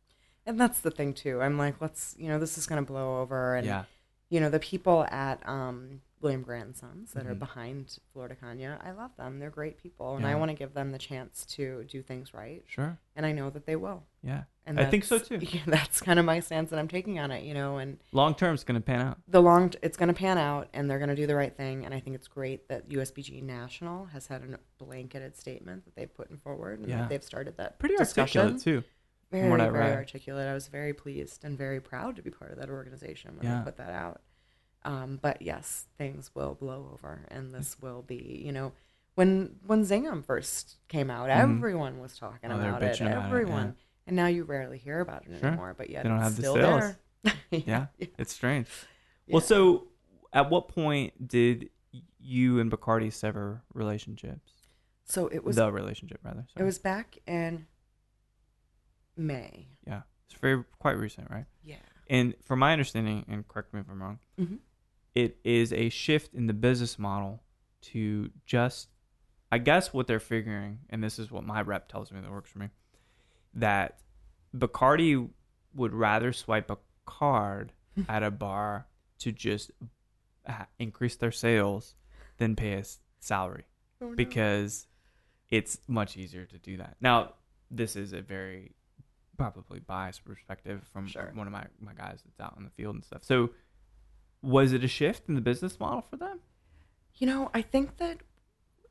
and 0.44 0.60
that's 0.60 0.80
the 0.80 0.90
thing 0.90 1.14
too. 1.14 1.40
I'm 1.40 1.56
like, 1.56 1.76
let's, 1.80 2.14
you 2.18 2.28
know, 2.28 2.38
this 2.38 2.58
is 2.58 2.66
gonna 2.66 2.82
blow 2.82 3.20
over, 3.20 3.54
and 3.54 3.66
yeah. 3.66 3.84
You 4.30 4.40
know, 4.40 4.48
the 4.48 4.60
people 4.60 5.04
at 5.10 5.46
um, 5.48 6.00
William 6.20 6.42
Grant 6.42 6.66
and 6.66 6.76
Sons 6.76 7.12
that 7.14 7.26
are 7.26 7.34
Mhm. 7.34 7.38
behind 7.40 7.98
Flor 8.12 8.28
de 8.28 8.36
Caña, 8.36 8.78
I 8.84 8.92
love 8.92 9.10
them. 9.16 9.38
They're 9.40 9.50
great 9.50 9.76
people, 9.82 10.16
and 10.16 10.24
I 10.26 10.34
want 10.36 10.50
to 10.50 10.54
give 10.54 10.72
them 10.74 10.92
the 10.92 10.98
chance 10.98 11.44
to 11.56 11.84
do 11.84 12.00
things 12.02 12.32
right, 12.32 12.62
Sure. 12.68 12.98
and 13.16 13.26
I 13.26 13.32
know 13.32 13.50
that 13.50 13.66
they 13.66 13.74
will. 13.74 14.04
Yeah. 14.22 14.44
And 14.66 14.78
I 14.78 14.84
think 14.84 15.02
so, 15.04 15.18
too. 15.18 15.38
Yeah, 15.40 15.62
that's 15.66 16.00
kind 16.00 16.18
of 16.20 16.24
my 16.26 16.38
stance 16.40 16.70
that 16.70 16.78
I'm 16.78 16.86
taking 16.88 17.18
on 17.18 17.32
it, 17.32 17.42
you 17.42 17.54
know, 17.54 17.78
and 17.78 17.98
Long 18.12 18.34
term, 18.36 18.54
it's 18.54 18.62
going 18.62 18.80
to 18.80 18.84
pan 18.84 19.00
out. 19.00 19.18
the 19.26 19.42
long 19.42 19.72
it's 19.82 19.96
going 19.96 20.08
to 20.08 20.14
pan 20.14 20.38
out 20.38 20.68
and 20.74 20.88
they're 20.88 20.98
going 20.98 21.08
to 21.08 21.16
do 21.16 21.26
the 21.26 21.34
right 21.34 21.56
thing 21.56 21.84
and 21.84 21.92
i 21.94 21.98
think 22.00 22.14
it's 22.14 22.28
great 22.28 22.68
that 22.68 22.88
usbg 22.90 23.42
national 23.42 24.04
has 24.06 24.26
had 24.28 24.42
a 24.42 24.58
blanketed 24.78 25.36
statement 25.36 25.84
that 25.86 25.96
they've 25.96 26.14
put 26.14 26.30
in 26.30 26.36
forward 26.36 26.78
and 26.80 26.88
Yeah. 26.88 26.98
that 27.00 27.08
they've 27.08 27.24
started 27.24 27.56
that 27.56 27.78
Pretty 27.80 27.96
discussion 27.96 28.42
articulate, 28.42 28.62
too. 28.62 28.84
Very 29.30 29.44
I 29.52 29.56
very 29.70 29.70
read. 29.70 29.96
articulate 29.96 30.48
i 30.48 30.54
was 30.54 30.66
very 30.68 30.92
pleased 30.92 31.44
and 31.44 31.56
very 31.56 31.80
proud 31.80 32.16
to 32.16 32.22
be 32.22 32.30
part 32.30 32.50
of 32.52 32.58
that 32.58 32.68
organization 32.70 33.36
when 33.36 33.46
Yeah. 33.46 33.58
they 33.60 33.64
put 33.64 33.76
that 33.76 33.92
out 33.92 34.20
um, 34.84 35.18
but 35.22 35.42
yes 35.42 35.86
things 35.98 36.30
will 36.34 36.54
blow 36.54 36.90
over 36.94 37.26
and 37.28 37.54
this 37.54 37.80
will 37.80 38.02
be 38.02 38.42
you 38.44 38.52
know 38.52 38.72
when 39.16 39.56
when 39.66 39.84
Zignum 39.84 40.24
first 40.24 40.76
came 40.88 41.10
out, 41.10 41.28
Mhm. 41.28 41.56
everyone 41.56 41.98
was 42.00 42.16
talking 42.16 42.50
Oh, 42.50 42.54
about 42.54 42.82
it. 42.82 43.00
about 43.00 43.10
it, 43.12 43.24
Everyone, 43.26 43.66
yeah. 43.66 43.72
and 44.06 44.16
now 44.16 44.26
you 44.26 44.44
rarely 44.44 44.78
hear 44.78 45.00
about 45.00 45.26
it 45.26 45.38
Sure. 45.40 45.48
anymore. 45.48 45.74
But 45.76 45.90
yet 45.90 46.04
They 46.04 46.08
don't 46.08 46.18
it's 46.18 46.24
have 46.24 46.36
the 46.36 46.42
sales. 46.42 46.96
there. 47.24 47.34
Yeah. 47.50 47.86
yeah. 47.98 48.06
It's 48.16 48.32
strange. 48.32 48.68
Well, 49.28 49.42
so 49.42 49.88
at 50.32 50.48
what 50.48 50.68
point 50.68 51.26
did 51.28 51.70
you 52.18 52.60
and 52.60 52.70
Bacardi 52.70 53.12
sever 53.12 53.62
relationships? 53.74 54.52
so 55.04 55.26
it 55.26 55.42
was 55.44 55.56
the 55.56 55.70
relationship, 55.72 56.20
rather. 56.22 56.46
It 56.56 56.62
was 56.62 56.78
back 56.78 57.18
in 57.26 57.66
May. 59.20 59.68
Yeah. 59.86 60.02
It's 60.28 60.38
very 60.40 60.64
quite 60.78 60.96
recent, 60.98 61.30
right? 61.30 61.46
Yeah. 61.64 61.76
And 62.08 62.34
from 62.42 62.58
my 62.58 62.72
understanding, 62.72 63.24
and 63.28 63.46
correct 63.46 63.72
me 63.74 63.80
if 63.80 63.88
I'm 63.88 64.02
wrong, 64.02 64.18
Mhm. 64.38 64.58
it 65.14 65.38
is 65.44 65.72
a 65.72 65.88
shift 65.90 66.34
in 66.34 66.46
the 66.46 66.52
business 66.54 66.98
model 66.98 67.42
to 67.82 68.30
just, 68.46 68.88
I 69.52 69.58
guess, 69.58 69.92
what 69.92 70.06
they're 70.06 70.20
figuring, 70.20 70.80
and 70.90 71.02
this 71.04 71.18
is 71.18 71.30
what 71.30 71.44
my 71.44 71.62
rep 71.62 71.88
tells 71.88 72.10
me 72.12 72.20
that 72.20 72.30
works 72.30 72.50
for 72.50 72.58
me, 72.58 72.70
that 73.54 74.00
Bacardi 74.56 75.30
would 75.74 75.92
rather 75.94 76.32
swipe 76.32 76.70
a 76.70 76.78
card 77.06 77.72
at 78.08 78.22
a 78.22 78.30
bar 78.30 78.86
to 79.18 79.30
just 79.32 79.70
uh, 80.46 80.64
increase 80.78 81.16
their 81.16 81.30
sales 81.32 81.94
than 82.38 82.56
pay 82.56 82.72
a 82.74 82.84
salary 83.18 83.66
because 84.16 84.86
it's 85.50 85.78
much 85.86 86.16
easier 86.16 86.46
to 86.46 86.58
do 86.58 86.76
that. 86.78 86.96
Now, 87.00 87.34
this 87.70 87.94
is 87.96 88.12
a 88.12 88.22
very 88.22 88.74
probably 89.40 89.80
biased 89.80 90.24
perspective 90.24 90.82
from 90.92 91.06
Sure. 91.06 91.30
one 91.34 91.46
of 91.46 91.52
my, 91.52 91.64
my 91.80 91.92
guys 91.94 92.22
that's 92.24 92.40
out 92.40 92.56
in 92.58 92.64
the 92.64 92.70
field 92.70 92.94
and 92.94 93.04
stuff. 93.04 93.24
So, 93.24 93.50
was 94.42 94.72
it 94.72 94.84
a 94.84 94.88
shift 94.88 95.28
in 95.28 95.34
the 95.34 95.40
business 95.40 95.78
model 95.80 96.02
for 96.02 96.16
them? 96.16 96.40
You 97.14 97.26
know, 97.26 97.50
I 97.54 97.62
think 97.62 97.96
that 97.98 98.18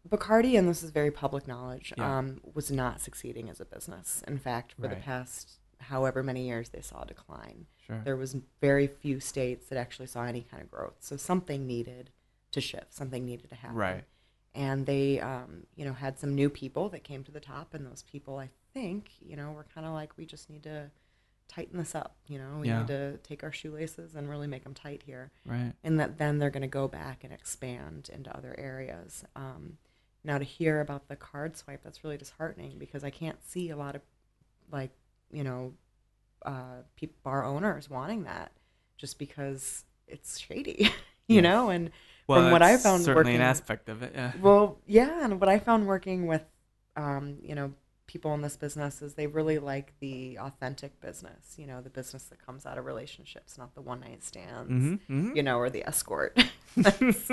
Bacardi, 0.08 0.58
and 0.58 0.68
this 0.68 0.82
is 0.84 0.92
very 0.92 1.12
public 1.12 1.48
knowledge, 1.48 1.94
Yeah. 1.98 2.18
um, 2.20 2.42
was 2.54 2.72
not 2.72 3.02
succeeding 3.02 3.50
as 3.50 3.60
a 3.60 3.66
business. 3.66 4.24
In 4.28 4.38
fact, 4.38 4.74
for 4.74 4.88
the 4.88 4.96
past 4.96 5.60
however 5.80 6.22
many 6.24 6.46
years, 6.48 6.70
they 6.70 6.82
saw 6.82 7.04
a 7.04 7.06
decline. 7.06 7.66
Sure. 7.78 8.02
There 8.04 8.18
was 8.18 8.36
very 8.62 8.88
few 8.88 9.20
states 9.20 9.68
that 9.70 9.78
actually 9.78 10.08
saw 10.08 10.24
any 10.24 10.42
kind 10.42 10.62
of 10.62 10.70
growth. 10.70 10.98
So 11.00 11.16
something 11.18 11.66
needed 11.66 12.12
to 12.52 12.62
shift. 12.62 12.94
Something 12.94 13.26
needed 13.26 13.50
to 13.50 13.56
happen. 13.56 13.78
Right. 13.78 14.04
And 14.56 14.86
they, 14.86 15.20
um, 15.20 15.68
you 15.76 15.86
know, 15.86 15.94
had 15.94 16.20
some 16.20 16.34
new 16.36 16.50
people 16.50 16.90
that 16.90 17.04
came 17.04 17.24
to 17.24 17.32
the 17.32 17.40
top, 17.40 17.74
and 17.74 17.86
those 17.86 18.04
people, 18.04 18.38
I 18.38 18.50
think, 18.80 19.12
you 19.22 19.36
know, 19.36 19.52
we're 19.52 19.64
kind 19.66 19.86
of 19.86 19.94
like, 19.94 20.18
we 20.18 20.26
just 20.26 20.50
need 20.50 20.64
to 20.64 20.90
tighten 21.48 21.78
this 21.80 21.96
up. 21.96 22.16
You 22.28 22.38
know, 22.40 22.58
we 22.60 22.68
Yeah. 22.68 22.80
need 22.80 22.88
to 22.88 23.18
take 23.18 23.44
our 23.44 23.52
shoelaces 23.52 24.16
and 24.16 24.30
really 24.30 24.48
make 24.48 24.64
them 24.64 24.74
tight 24.74 25.04
here 25.06 25.32
Right. 25.46 25.74
and 25.84 26.00
that 26.00 26.18
then 26.18 26.38
they're 26.38 26.50
going 26.52 26.62
to 26.62 26.68
go 26.68 26.88
back 26.88 27.24
and 27.24 27.34
expand 27.34 28.10
into 28.14 28.36
other 28.36 28.56
areas. 28.58 29.24
Um, 29.36 29.78
now 30.24 30.38
to 30.38 30.44
hear 30.44 30.80
about 30.82 31.08
the 31.08 31.16
card 31.16 31.58
swipe, 31.58 31.82
that's 31.84 32.04
really 32.04 32.18
disheartening 32.18 32.78
because 32.78 33.04
I 33.04 33.10
can't 33.10 33.44
see 33.44 33.70
a 33.70 33.76
lot 33.78 33.96
of 33.96 34.02
like 34.72 34.92
you 35.32 35.44
know 35.44 35.74
uh, 36.46 36.84
peop 36.96 37.22
bar 37.24 37.44
owners 37.44 37.90
wanting 37.90 38.24
that 38.24 38.52
just 38.98 39.18
because 39.20 39.84
it's 40.08 40.38
shady, 40.40 40.92
you 41.28 41.36
Yes. 41.36 41.44
know. 41.44 41.70
And 41.70 41.90
Well, 42.28 42.42
from 42.44 42.52
what 42.52 42.62
I 42.62 42.78
found 42.78 43.04
certainly 43.04 43.32
an 43.34 43.40
working- 43.40 43.42
aspect 43.42 43.90
of 43.90 44.04
it. 44.04 44.14
Yeah. 44.14 44.34
well, 44.40 44.80
yeah, 44.86 45.24
and 45.24 45.40
what 45.40 45.50
I 45.50 45.58
found 45.60 45.88
working 45.88 46.28
with 46.28 46.44
um, 46.96 47.40
you 47.42 47.56
know 47.56 47.74
people 48.10 48.34
in 48.34 48.42
this 48.42 48.58
business 48.58 49.04
is 49.04 49.14
they 49.14 49.28
really 49.28 49.60
like 49.60 49.94
the 50.00 50.40
authentic 50.40 51.00
business, 51.00 51.54
you 51.58 51.68
know, 51.68 51.80
the 51.80 51.92
business 51.92 52.24
that 52.24 52.44
comes 52.44 52.66
out 52.66 52.80
of 52.80 52.86
relationships, 52.86 53.56
not 53.56 53.76
the 53.76 53.82
one 53.82 54.00
night 54.00 54.24
stands 54.24 54.72
Mm-hmm. 54.72 55.36
you 55.36 55.44
know, 55.44 55.58
or 55.60 55.70
the 55.70 55.88
escort. 55.88 56.44
that's, 56.78 57.32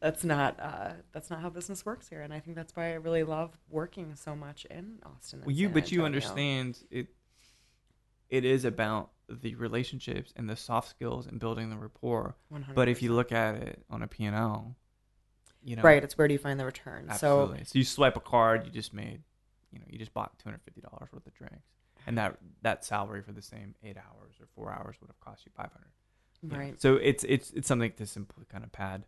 that's 0.00 0.24
not 0.24 0.58
uh, 0.60 0.90
that's 1.12 1.30
not 1.30 1.40
how 1.40 1.50
business 1.50 1.86
works 1.86 2.08
here, 2.08 2.20
and 2.20 2.34
I 2.34 2.40
think 2.40 2.56
that's 2.56 2.74
why 2.74 2.90
I 2.90 2.94
really 2.94 3.22
love 3.22 3.56
working 3.70 4.16
so 4.16 4.34
much 4.34 4.64
in 4.64 4.98
Austin. 5.06 5.42
Well, 5.46 5.54
you 5.54 5.68
San 5.68 5.74
but 5.74 5.92
you 5.92 6.04
understand 6.04 6.80
it. 6.90 7.06
It 8.28 8.44
is 8.44 8.64
about 8.64 9.10
the 9.28 9.54
relationships 9.54 10.32
and 10.34 10.50
the 10.50 10.56
soft 10.56 10.90
skills 10.90 11.26
and 11.28 11.38
building 11.38 11.70
the 11.70 11.76
rapport. 11.76 12.34
But 12.74 12.88
if 12.88 13.02
you 13.02 13.14
look 13.14 13.30
at 13.30 13.54
it 13.54 13.84
on 13.88 14.02
a 14.02 14.06
P&L, 14.08 14.74
you 15.62 15.76
know, 15.76 15.82
right, 15.82 16.02
it's 16.02 16.18
where 16.18 16.28
do 16.28 16.34
you 16.34 16.38
find 16.38 16.58
the 16.58 16.64
return? 16.64 17.06
Absolutely. 17.08 17.64
So, 17.64 17.78
you 17.78 17.84
swipe 17.84 18.16
a 18.16 18.20
card, 18.20 18.66
you 18.66 18.70
just 18.70 18.92
made, 18.92 19.22
you 19.72 19.78
know, 19.78 19.84
you 19.88 19.98
just 19.98 20.14
bought 20.14 20.38
two 20.38 20.48
hundred 20.48 20.62
fifty 20.64 20.80
dollars 20.80 21.08
worth 21.12 21.26
of 21.26 21.34
drinks, 21.34 21.66
and 22.06 22.16
that 22.18 22.38
that 22.62 22.84
salary 22.84 23.22
for 23.22 23.32
the 23.32 23.42
same 23.42 23.74
eight 23.82 23.96
hours 23.96 24.34
or 24.40 24.46
four 24.54 24.72
hours 24.72 24.96
would 25.00 25.08
have 25.08 25.20
cost 25.20 25.44
you 25.46 25.52
five 25.56 25.70
hundred. 25.72 25.90
Right, 26.56 26.80
So 26.80 26.94
it's 26.94 27.24
it's 27.24 27.50
it's 27.50 27.66
something 27.66 27.92
to 27.96 28.06
simply 28.06 28.44
kind 28.50 28.62
of 28.64 28.70
pad. 28.70 29.04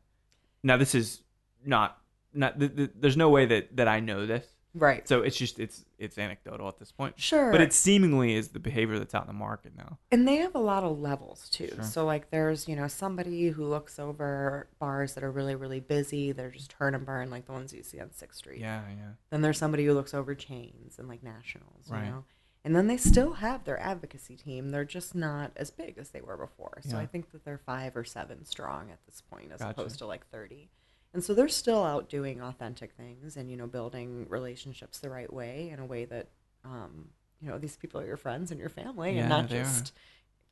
Now 0.63 0.77
this 0.77 0.95
is 0.95 1.23
not 1.65 1.99
not 2.35 2.59
th- 2.59 2.75
th- 2.77 2.91
there's 2.99 3.17
no 3.17 3.29
way 3.31 3.47
that 3.47 3.77
that 3.77 3.87
I 3.89 4.01
know 4.01 4.27
this. 4.27 4.47
Right, 4.75 5.07
So 5.09 5.23
it's 5.23 5.37
just 5.37 5.59
it's 5.59 5.85
it's 5.99 6.17
anecdotal 6.19 6.69
at 6.69 6.79
this 6.79 6.93
point. 6.93 7.19
sure. 7.21 7.51
But 7.53 7.61
it 7.61 7.73
seemingly 7.73 8.35
is 8.35 8.49
the 8.49 8.59
behavior 8.61 8.99
that's 8.99 9.15
out 9.15 9.23
in 9.23 9.27
the 9.29 9.33
market 9.33 9.73
now. 9.77 9.99
and 10.11 10.27
they 10.27 10.37
have 10.37 10.55
a 10.55 10.59
lot 10.61 10.85
of 10.85 10.99
levels 10.99 11.49
too. 11.51 11.69
Sure. 11.75 11.83
So 11.85 12.05
like, 12.05 12.31
there's 12.31 12.69
you 12.69 12.77
know 12.77 12.89
somebody 12.89 13.49
who 13.49 13.65
looks 13.67 13.99
over 13.99 14.69
bars 14.79 15.15
that 15.15 15.25
are 15.25 15.31
really 15.31 15.55
really 15.55 15.81
busy. 15.81 16.33
They're 16.33 16.51
just 16.51 16.71
turn 16.71 16.95
and 16.95 17.05
burn 17.05 17.31
like 17.31 17.47
the 17.47 17.53
ones 17.53 17.73
you 17.73 17.83
see 17.83 18.01
on 18.01 18.13
Sixth 18.13 18.39
Street. 18.39 18.61
Yeah, 18.61 18.83
yeah. 18.89 19.11
Then 19.31 19.43
there's 19.43 19.59
somebody 19.59 19.85
who 19.87 19.93
looks 19.95 20.15
over 20.15 20.35
chains 20.35 20.99
and 20.99 21.09
like 21.09 21.23
nationals, 21.23 21.87
Right. 21.89 22.05
you 22.05 22.11
know. 22.11 22.25
And 22.63 22.77
then 22.77 22.89
they 22.89 22.99
still 22.99 23.33
have 23.33 23.65
their 23.65 23.81
advocacy 23.81 24.37
team. 24.37 24.69
They're 24.69 24.85
just 24.85 25.15
not 25.15 25.53
as 25.57 25.71
big 25.71 25.97
as 25.97 26.11
they 26.11 26.21
were 26.21 26.37
before. 26.37 26.79
So 26.83 26.97
Yeah. 26.97 27.03
I 27.03 27.07
think 27.07 27.33
that 27.33 27.43
they're 27.43 27.57
five 27.65 27.97
or 27.97 28.05
seven 28.05 28.45
strong 28.45 28.91
at 28.91 28.99
this 29.07 29.23
point, 29.23 29.51
as 29.51 29.61
Gotcha. 29.61 29.71
opposed 29.81 29.99
to 30.01 30.07
like 30.07 30.27
thirty. 30.29 30.69
And 31.13 31.25
so 31.25 31.35
they're 31.35 31.49
still 31.49 31.83
out 31.85 32.09
doing 32.09 32.41
authentic 32.41 32.93
things 32.93 33.37
and 33.37 33.51
you 33.51 33.57
know 33.57 33.67
building 33.67 34.27
relationships 34.29 34.99
the 35.01 35.11
right 35.11 35.33
way 35.33 35.71
in 35.73 35.81
a 35.81 35.85
way 35.87 36.05
that 36.05 36.29
um, 36.65 37.09
you 37.41 37.49
know 37.49 37.59
these 37.59 37.77
people 37.77 38.01
are 38.01 38.07
your 38.07 38.17
friends 38.17 38.51
and 38.51 38.61
your 38.61 38.69
family 38.69 39.15
Yeah, 39.15 39.21
and 39.23 39.29
not 39.29 39.49
they 39.49 39.59
are. 39.61 39.65
just 39.65 39.93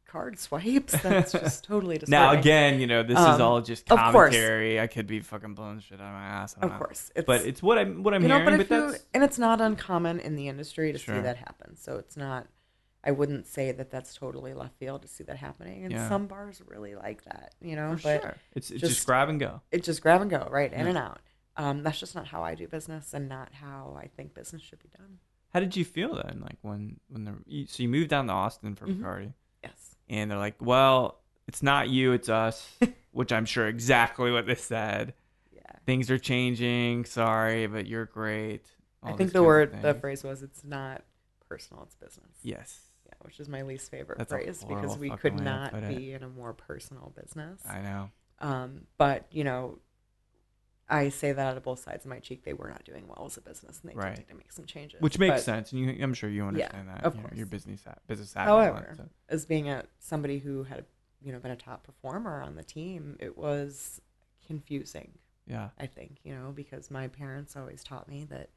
card 0.06 0.38
swipes. 0.38 0.98
That's 1.02 1.32
just 1.32 1.64
totally 1.72 2.00
Now 2.09 2.32
again, 2.32 2.80
you 2.80 2.86
know, 2.86 3.02
this 3.02 3.18
is 3.18 3.24
Um, 3.24 3.42
all 3.42 3.61
just 3.61 3.82
of 3.92 3.98
course. 4.11 4.30
commentary. 4.34 4.80
I 4.80 4.86
could 4.86 5.06
be 5.06 5.20
fucking 5.20 5.54
blowing 5.54 5.80
shit 5.80 6.00
out 6.00 6.06
of 6.09 6.12
my 6.14 6.24
ass. 6.24 6.54
Of 6.54 6.70
know. 6.70 6.78
course, 6.78 7.12
it's, 7.14 7.26
But 7.26 7.42
it's 7.42 7.62
what 7.62 7.78
I'm 7.78 8.02
what 8.02 8.14
I'm 8.14 8.22
you 8.22 8.28
know, 8.28 8.38
hearing. 8.38 8.56
but 8.56 8.68
but 8.68 8.74
you, 8.94 8.94
and 9.14 9.22
it's 9.22 9.38
not 9.38 9.61
uncommon 9.61 10.18
in 10.20 10.34
the 10.34 10.48
industry 10.48 10.92
to 10.92 10.98
Sure. 10.98 11.14
see 11.16 11.20
that 11.20 11.36
happen. 11.36 11.76
So 11.76 11.96
it's 11.98 12.16
not. 12.16 12.46
I 13.09 13.11
wouldn't 13.11 13.46
say 13.46 13.72
that 13.72 13.90
that's 13.90 14.12
totally 14.14 14.52
left 14.52 14.78
field 14.78 15.00
to 15.02 15.09
see 15.09 15.24
that 15.24 15.38
happening. 15.38 15.84
And 15.84 15.92
Yeah. 15.92 16.09
some 16.11 16.26
bars 16.26 16.61
really 16.66 16.94
like 16.94 17.24
that, 17.24 17.54
you 17.61 17.74
know. 17.74 17.96
for 17.96 18.02
but 18.02 18.22
sure. 18.22 18.36
It's, 18.54 18.70
it's 18.70 18.80
just- 18.82 18.94
just 18.96 19.06
grab 19.06 19.30
and 19.30 19.40
go. 19.40 19.62
it 19.72 19.82
just 19.82 20.02
grab 20.02 20.20
and 20.20 20.30
go, 20.30 20.46
right, 20.50 20.70
in 20.72 20.80
Yeah. 20.80 20.86
and 20.88 20.98
out. 20.98 21.20
Um, 21.56 21.82
that's 21.82 21.98
just 21.98 22.14
not 22.14 22.26
how 22.26 22.42
I 22.42 22.54
do 22.54 22.68
business, 22.68 23.14
and 23.14 23.26
not 23.28 23.52
how 23.54 23.96
I 23.98 24.09
think 24.09 24.34
business 24.34 24.61
should 24.62 24.80
be 24.82 24.90
done. 24.96 25.18
How 25.54 25.61
did 25.61 25.74
you 25.74 25.84
feel 25.84 26.14
then? 26.16 26.40
Like 26.42 26.59
when 26.61 27.00
when 27.09 27.24
the 27.24 27.66
so 27.66 27.82
you 27.82 27.88
moved 27.88 28.11
down 28.11 28.26
to 28.26 28.32
Austin 28.34 28.74
for 28.76 28.86
Mhm. 28.86 29.00
Bacardi, 29.00 29.32
Yes. 29.64 29.96
and 30.09 30.30
they're 30.30 30.38
like, 30.38 30.61
"Well, 30.61 31.18
it's 31.48 31.62
not 31.62 31.88
you, 31.88 32.12
it's 32.12 32.28
us," 32.28 32.76
which 33.12 33.32
I'm 33.32 33.46
sure 33.46 33.66
exactly 33.66 34.30
what 34.30 34.44
they 34.46 34.54
said. 34.54 35.14
Yeah. 35.50 35.62
things 35.86 36.11
are 36.11 36.18
changing. 36.18 37.06
Sorry, 37.06 37.66
but 37.66 37.86
you're 37.86 38.04
great. 38.06 38.66
I 39.02 39.12
think 39.14 39.32
the 39.32 39.42
word, 39.42 39.80
the 39.82 39.94
phrase 39.94 40.22
was, 40.22 40.42
"It's 40.42 40.62
not 40.62 41.02
personal, 41.48 41.82
it's 41.84 41.94
business." 41.96 42.36
Yes, 42.42 42.88
which 43.21 43.41
is 43.41 43.49
my 43.49 43.62
least 43.62 43.91
favorite 43.91 44.19
That's 44.19 44.31
phrase 44.33 44.64
because 44.69 44.97
we 44.99 45.11
could 45.11 45.41
not 45.41 45.73
be 45.89 46.12
in 46.12 46.23
a 46.23 46.29
more 46.29 46.53
personal 46.53 47.12
business. 47.21 47.61
I 47.69 47.81
know. 47.81 48.11
Um, 48.41 48.83
but 48.97 49.27
you 49.31 49.45
know, 49.45 49.79
I 50.89 51.11
say 51.11 51.33
that 51.33 51.47
out 51.47 51.57
of 51.57 51.62
both 51.64 51.81
sides 51.81 52.05
of 52.07 52.11
my 52.11 52.19
cheek. 52.19 52.45
They 52.45 52.55
were 52.55 52.69
not 52.71 52.85
doing 52.85 53.07
well 53.09 53.25
as 53.27 53.37
a 53.37 53.41
business, 53.43 53.81
and 53.83 53.91
they 53.91 53.95
Right. 53.97 54.16
need 54.16 54.29
to 54.29 54.35
make 54.35 54.53
some 54.53 54.64
changes. 54.64 55.01
Which 55.03 55.19
makes 55.19 55.35
But 55.37 55.43
sense, 55.43 55.73
and 55.73 55.81
you, 55.83 56.03
I'm 56.03 56.14
sure 56.14 56.31
you 56.31 56.45
understand 56.45 56.89
that. 56.89 57.05
of 57.05 57.14
you 57.14 57.21
know, 57.21 57.27
course. 57.29 57.37
your 57.39 57.47
business 57.47 57.85
business 58.07 58.31
savvy. 58.31 58.43
and 58.45 58.51
all 58.51 58.59
that 58.61 58.73
However, 58.73 58.95
stuff. 58.95 59.07
as 59.29 59.45
being 59.45 59.69
a 59.69 59.85
somebody 59.99 60.39
who 60.39 60.62
had 60.64 60.87
you 61.21 61.33
know 61.33 61.41
been 61.41 61.51
a 61.51 61.57
top 61.57 61.83
performer 61.85 62.41
on 62.43 62.55
the 62.55 62.64
team, 62.64 63.16
it 63.21 63.37
was 63.37 64.01
confusing. 64.47 65.11
yeah, 65.47 65.71
I 65.79 65.87
think 65.87 66.19
you 66.25 66.35
know 66.35 66.53
because 66.55 66.91
my 66.91 67.09
parents 67.09 67.57
always 67.57 67.83
taught 67.85 68.09
me 68.09 68.25
that 68.31 68.49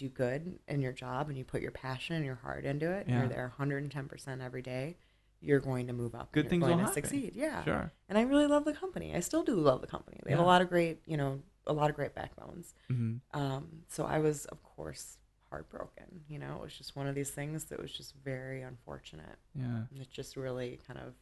you 0.00 0.08
do 0.08 0.14
good 0.14 0.58
in 0.68 0.80
your 0.80 0.92
job 0.92 1.28
and 1.28 1.36
you 1.38 1.44
put 1.44 1.62
your 1.62 1.70
passion 1.70 2.16
and 2.16 2.24
your 2.24 2.34
heart 2.36 2.64
into 2.64 2.90
it, 2.90 3.06
and 3.06 3.10
Yeah. 3.14 3.20
you're 3.20 3.28
there 3.28 3.48
110 3.56 4.08
percent 4.08 4.40
every 4.42 4.62
day, 4.62 4.96
you're 5.40 5.60
going 5.60 5.86
to 5.86 5.92
move 5.92 6.14
up. 6.14 6.32
Good 6.32 6.40
and 6.44 6.50
things 6.50 6.60
you're 6.62 6.68
will 6.70 6.76
going 6.76 6.86
to 6.86 6.90
happen. 6.90 7.02
succeed. 7.04 7.32
Yeah, 7.34 7.64
sure. 7.64 7.92
and 8.08 8.18
I 8.18 8.22
really 8.22 8.46
love 8.46 8.64
the 8.64 8.72
company. 8.72 9.14
I 9.14 9.20
still 9.20 9.42
do 9.42 9.54
love 9.56 9.80
the 9.80 9.86
company. 9.86 10.18
They 10.24 10.30
have 10.30 10.40
a 10.40 10.44
lot 10.44 10.62
of 10.62 10.68
great, 10.68 11.00
you 11.06 11.16
know, 11.16 11.40
a 11.66 11.72
lot 11.72 11.90
of 11.90 11.96
great 11.96 12.14
backbones. 12.14 12.74
hmm 12.88 13.16
Um, 13.34 13.82
so 13.88 14.04
I 14.04 14.18
was, 14.18 14.46
of 14.46 14.62
course, 14.62 15.18
heartbroken. 15.50 16.22
You 16.28 16.38
know, 16.38 16.56
it 16.56 16.62
was 16.62 16.74
just 16.76 16.96
one 16.96 17.06
of 17.06 17.14
these 17.14 17.30
things 17.30 17.64
that 17.64 17.80
was 17.80 17.92
just 17.92 18.14
very 18.24 18.62
unfortunate. 18.62 19.36
Yeah. 19.54 19.64
And 19.90 20.00
it 20.00 20.10
just 20.10 20.36
really 20.36 20.80
kind 20.86 20.98
of 20.98 21.14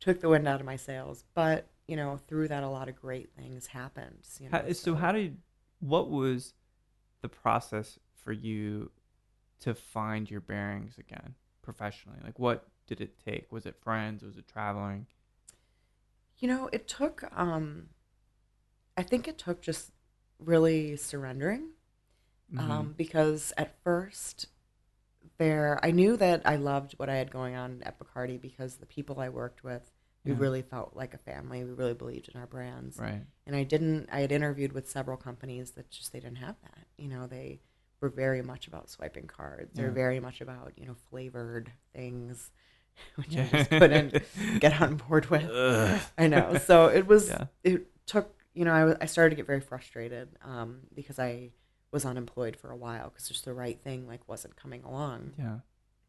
took 0.00 0.20
the 0.20 0.28
wind 0.28 0.46
out 0.48 0.60
of 0.60 0.66
my 0.66 0.76
sails. 0.76 1.24
But 1.34 1.68
you 1.86 1.96
know, 1.96 2.18
through 2.28 2.46
that, 2.48 2.62
a 2.62 2.68
lot 2.68 2.88
of 2.88 2.94
great 2.94 3.30
things 3.36 3.66
happened. 3.66 4.18
You 4.38 4.48
know, 4.48 4.58
How, 4.64 4.72
so 4.72 4.94
how 4.94 5.10
did 5.12 5.38
what 5.80 6.08
was 6.08 6.54
the 7.20 7.28
process 7.28 7.98
for 8.24 8.32
you 8.32 8.90
to 9.60 9.74
find 9.74 10.30
your 10.30 10.40
bearings 10.40 10.98
again 10.98 11.34
professionally? 11.62 12.18
Like 12.22 12.38
what 12.38 12.66
did 12.86 13.00
it 13.00 13.18
take? 13.24 13.52
Was 13.52 13.66
it 13.66 13.76
friends? 13.80 14.22
Was 14.22 14.36
it 14.36 14.46
traveling? 14.48 15.06
You 16.38 16.48
know, 16.48 16.68
it 16.72 16.88
took. 16.88 17.24
Um, 17.36 17.90
I 18.96 19.02
think 19.02 19.28
it 19.28 19.38
took 19.38 19.60
just 19.60 19.92
really 20.38 20.96
surrendering. 20.96 21.70
Mhm. 22.52 22.60
um, 22.60 22.94
because 22.96 23.52
at 23.56 23.80
first 23.84 24.46
there 25.38 25.78
I 25.84 25.92
knew 25.92 26.16
that 26.16 26.42
I 26.44 26.56
loved 26.56 26.94
what 26.94 27.08
I 27.08 27.14
had 27.14 27.30
going 27.30 27.54
on 27.54 27.82
at 27.84 27.98
Bacardi 27.98 28.40
because 28.40 28.76
the 28.76 28.86
people 28.86 29.20
I 29.20 29.28
worked 29.28 29.62
with 29.62 29.92
we 30.24 30.32
Yeah. 30.32 30.38
really 30.38 30.62
felt 30.62 30.94
like 30.94 31.14
a 31.14 31.18
family 31.18 31.64
we 31.64 31.72
really 31.72 31.94
believed 31.94 32.28
in 32.32 32.40
our 32.40 32.46
brands 32.46 32.98
right. 32.98 33.22
and 33.46 33.56
I 33.56 33.64
didn't 33.64 34.08
I 34.12 34.20
had 34.20 34.32
interviewed 34.32 34.72
with 34.72 34.88
several 34.88 35.16
companies 35.16 35.72
that 35.72 35.90
just 35.90 36.12
they 36.12 36.20
didn't 36.20 36.38
have 36.38 36.56
that 36.62 36.86
you 36.98 37.08
know 37.08 37.26
they 37.26 37.60
were 38.00 38.08
very 38.10 38.42
much 38.42 38.66
about 38.66 38.88
swiping 38.90 39.26
cards 39.26 39.70
they're 39.74 39.90
very 39.90 40.20
much 40.20 40.40
about 40.40 40.72
you 40.76 40.86
know 40.86 40.94
flavored 41.10 41.72
things 41.94 42.50
which 43.16 43.36
I 43.36 43.46
just 43.46 43.70
couldn't 43.70 44.22
get 44.60 44.80
on 44.80 44.96
board 44.96 45.26
with 45.30 45.44
Ugh. 45.48 46.00
I 46.18 46.26
know. 46.26 46.58
So 46.58 46.86
it 46.86 47.06
was. 47.06 47.28
Yeah. 47.28 47.44
It 47.64 47.86
took. 48.06 48.34
You 48.52 48.64
know, 48.64 48.72
I, 48.72 49.04
I 49.04 49.06
started 49.06 49.30
to 49.30 49.36
get 49.36 49.46
very 49.46 49.60
frustrated 49.60 50.28
um, 50.44 50.80
because 50.92 51.18
I 51.20 51.52
was 51.92 52.04
unemployed 52.04 52.56
for 52.56 52.70
a 52.70 52.76
while 52.76 53.08
because 53.08 53.28
just 53.28 53.44
the 53.44 53.54
right 53.54 53.80
thing 53.82 54.06
like 54.08 54.28
wasn't 54.28 54.56
coming 54.56 54.82
along. 54.82 55.32
Yeah. 55.38 55.58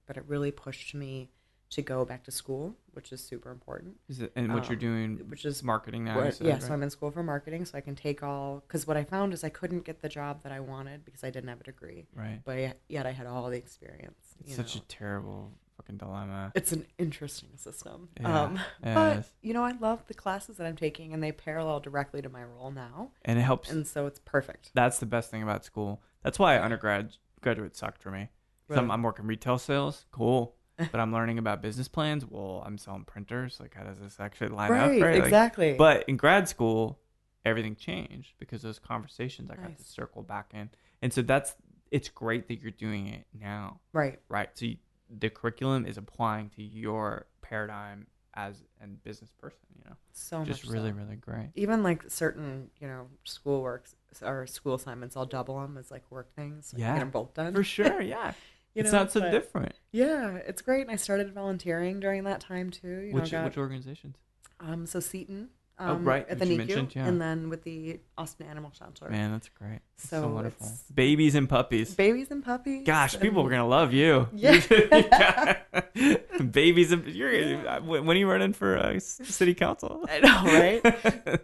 But 0.08 0.18
it 0.18 0.24
really 0.28 0.52
pushed 0.52 0.96
me 0.96 1.30
to 1.72 1.82
go 1.82 2.04
back 2.06 2.24
to 2.26 2.32
school, 2.32 2.76
which 2.92 3.12
is 3.14 3.24
super 3.24 3.50
important. 3.50 3.96
Is 4.10 4.22
it 4.22 4.32
and 4.36 4.54
what 4.54 4.66
you're 4.66 4.74
Um, 4.76 4.80
doing 4.80 5.18
which 5.30 5.46
is 5.46 5.64
marketing 5.64 6.04
now? 6.04 6.18
What- 6.18 6.34
said, 6.36 6.46
yeah, 6.48 6.54
right? 6.54 6.62
so 6.64 6.74
I'm 6.74 6.84
in 6.84 6.90
school 6.90 7.12
for 7.12 7.24
marketing, 7.24 7.66
so 7.66 7.78
I 7.78 7.82
can 7.82 7.96
take 7.96 8.22
all. 8.22 8.60
Because 8.68 8.86
what 8.86 8.98
I 8.98 9.04
found 9.04 9.34
is 9.34 9.44
I 9.44 9.50
couldn't 9.50 9.86
get 9.86 10.02
the 10.02 10.10
job 10.10 10.44
that 10.44 10.52
I 10.52 10.60
wanted 10.60 11.06
because 11.06 11.24
I 11.24 11.30
didn't 11.30 11.50
have 11.50 11.62
a 11.62 11.64
degree, 11.64 12.08
right. 12.14 12.42
but 12.44 12.58
I, 12.58 12.74
yet 12.90 13.06
I 13.06 13.12
had 13.12 13.26
all 13.26 13.50
the 13.50 13.58
experience. 13.58 14.36
It's 14.42 14.56
such 14.56 14.76
know. 14.76 14.82
a 14.82 14.86
terrible 14.92 15.52
fucking 15.78 15.96
dilemma. 15.98 16.52
It's 16.56 16.74
an 16.74 16.86
interesting 16.98 17.52
system. 17.56 18.10
Yeah, 18.20 18.42
um, 18.44 18.60
but 18.84 19.30
you 19.42 19.54
know, 19.54 19.64
I 19.64 19.72
love 19.72 20.04
the 20.08 20.14
classes 20.14 20.58
that 20.58 20.68
I'm 20.68 20.76
taking, 20.76 21.14
and 21.14 21.24
they 21.24 21.32
parallel 21.32 21.80
directly 21.80 22.22
to 22.22 22.30
my 22.30 22.44
role 22.44 22.72
now, 22.72 23.12
and 23.24 23.40
it 23.40 23.44
helps. 23.44 23.72
and 23.72 23.88
so 23.88 24.08
it's 24.08 24.20
perfect. 24.20 24.72
That's 24.74 25.00
the 25.00 25.06
best 25.06 25.32
thing 25.32 25.42
about 25.42 25.64
school. 25.64 26.02
That's 26.22 26.38
why 26.38 26.60
undergrad 26.62 27.14
graduate 27.40 27.78
sucked 27.78 28.04
for 28.04 28.12
me. 28.12 28.30
'Cause 28.68 28.78
I'm, 28.78 28.92
I'm 28.92 29.04
working 29.04 29.26
retail 29.28 29.58
sales, 29.58 30.06
cool. 30.12 30.56
But 30.78 31.00
I'm 31.00 31.12
learning 31.14 31.38
about 31.38 31.62
business 31.62 31.88
plans. 31.88 32.26
Well, 32.26 32.64
I'm 32.66 32.78
selling 32.78 33.04
printers. 33.04 33.60
Like, 33.60 33.74
how 33.76 33.84
does 33.84 34.00
this 34.00 34.20
actually 34.20 34.50
line 34.50 34.72
right, 34.72 34.82
up? 34.82 34.90
Right, 34.90 35.16
Like, 35.16 35.24
exactly. 35.26 35.74
but 35.74 36.06
in 36.08 36.18
grad 36.18 36.48
school, 36.50 37.00
everything 37.46 37.76
changed 37.76 38.34
because 38.40 38.62
those 38.62 38.80
conversations 38.80 39.50
I 39.52 39.56
got 39.56 39.78
to 39.78 39.84
circle 39.84 40.24
back 40.24 40.52
in, 40.54 40.70
and 41.02 41.12
so 41.14 41.22
that's 41.22 41.56
it's 41.92 42.10
great 42.10 42.48
that 42.48 42.62
you're 42.62 42.72
doing 42.72 43.08
it 43.08 43.26
now, 43.38 43.80
right, 43.94 44.20
right? 44.30 44.50
So 44.54 44.66
you, 44.66 44.78
the 45.10 45.30
curriculum 45.30 45.86
is 45.86 45.98
applying 45.98 46.50
to 46.52 46.64
your 46.64 47.26
paradigm 47.42 48.08
as 48.34 48.64
a 48.82 48.88
business 48.88 49.30
person. 49.32 49.60
You 49.78 49.90
know, 49.90 49.96
so 50.14 50.44
just 50.46 50.64
really, 50.66 50.92
so. 50.92 50.96
really 50.96 51.18
great. 51.18 51.50
even 51.56 51.84
like 51.84 52.04
certain 52.10 52.70
you 52.80 52.88
know 52.88 53.08
school 53.26 53.62
works 53.62 53.96
or 54.22 54.48
school 54.48 54.76
assignments, 54.76 55.18
I'll 55.18 55.26
double 55.26 55.60
them 55.60 55.78
as 55.78 55.92
like 55.92 56.04
work 56.10 56.34
things. 56.36 56.68
So 56.68 56.78
Yeah. 56.78 56.94
get 56.94 57.00
them 57.00 57.10
both 57.10 57.34
done 57.34 57.54
For 57.54 57.64
sure, 57.64 58.02
yeah. 58.02 58.34
You 58.74 58.82
it's 58.84 58.92
know, 58.94 59.00
not 59.00 59.12
so 59.12 59.30
different. 59.32 59.74
Yeah, 59.92 60.36
it's 60.36 60.62
great. 60.62 60.82
And 60.82 60.92
I 60.92 60.96
started 60.96 61.34
volunteering 61.34 62.00
during 62.00 62.24
that 62.24 62.40
time 62.40 62.70
too. 62.72 63.02
You 63.02 63.14
Which 63.14 63.32
know, 63.32 63.40
got, 63.40 63.46
which 63.46 63.58
organizations? 63.58 64.16
um, 64.60 64.86
so 64.86 65.00
Seton. 65.00 65.50
Oh, 65.84 65.94
Um, 65.96 66.06
right, 66.06 66.28
At 66.30 66.38
the 66.40 66.46
NICU, 66.46 66.58
mentioned, 66.58 66.96
yeah. 66.96 67.08
and 67.08 67.20
then 67.20 67.50
with 67.50 67.64
the 67.64 68.00
Austin 68.18 68.46
Animal 68.48 68.72
Shelter. 68.78 69.10
Man, 69.10 69.32
that's 69.32 69.50
great. 69.50 69.80
That's 69.98 70.10
so, 70.10 70.22
So 70.22 70.28
wonderful. 70.30 70.68
Babies 70.94 71.34
and 71.36 71.50
puppies. 71.50 71.96
Babies 71.96 72.30
and 72.30 72.44
puppies. 72.44 72.86
Gosh, 72.86 73.20
people 73.20 73.46
are 73.46 73.50
gonna 73.50 73.68
love 73.68 73.92
you. 73.94 74.28
Yeah. 74.34 75.58
Babies 76.52 76.92
and 76.92 77.06
you're 77.08 77.58
when 77.82 78.06
when 78.06 78.18
are 78.18 78.20
you 78.20 78.30
running 78.30 78.54
for 78.54 78.78
uh, 78.78 79.00
city 79.00 79.54
council? 79.54 80.06
I 80.10 80.20
know, 80.20 80.44
right? 80.46 81.40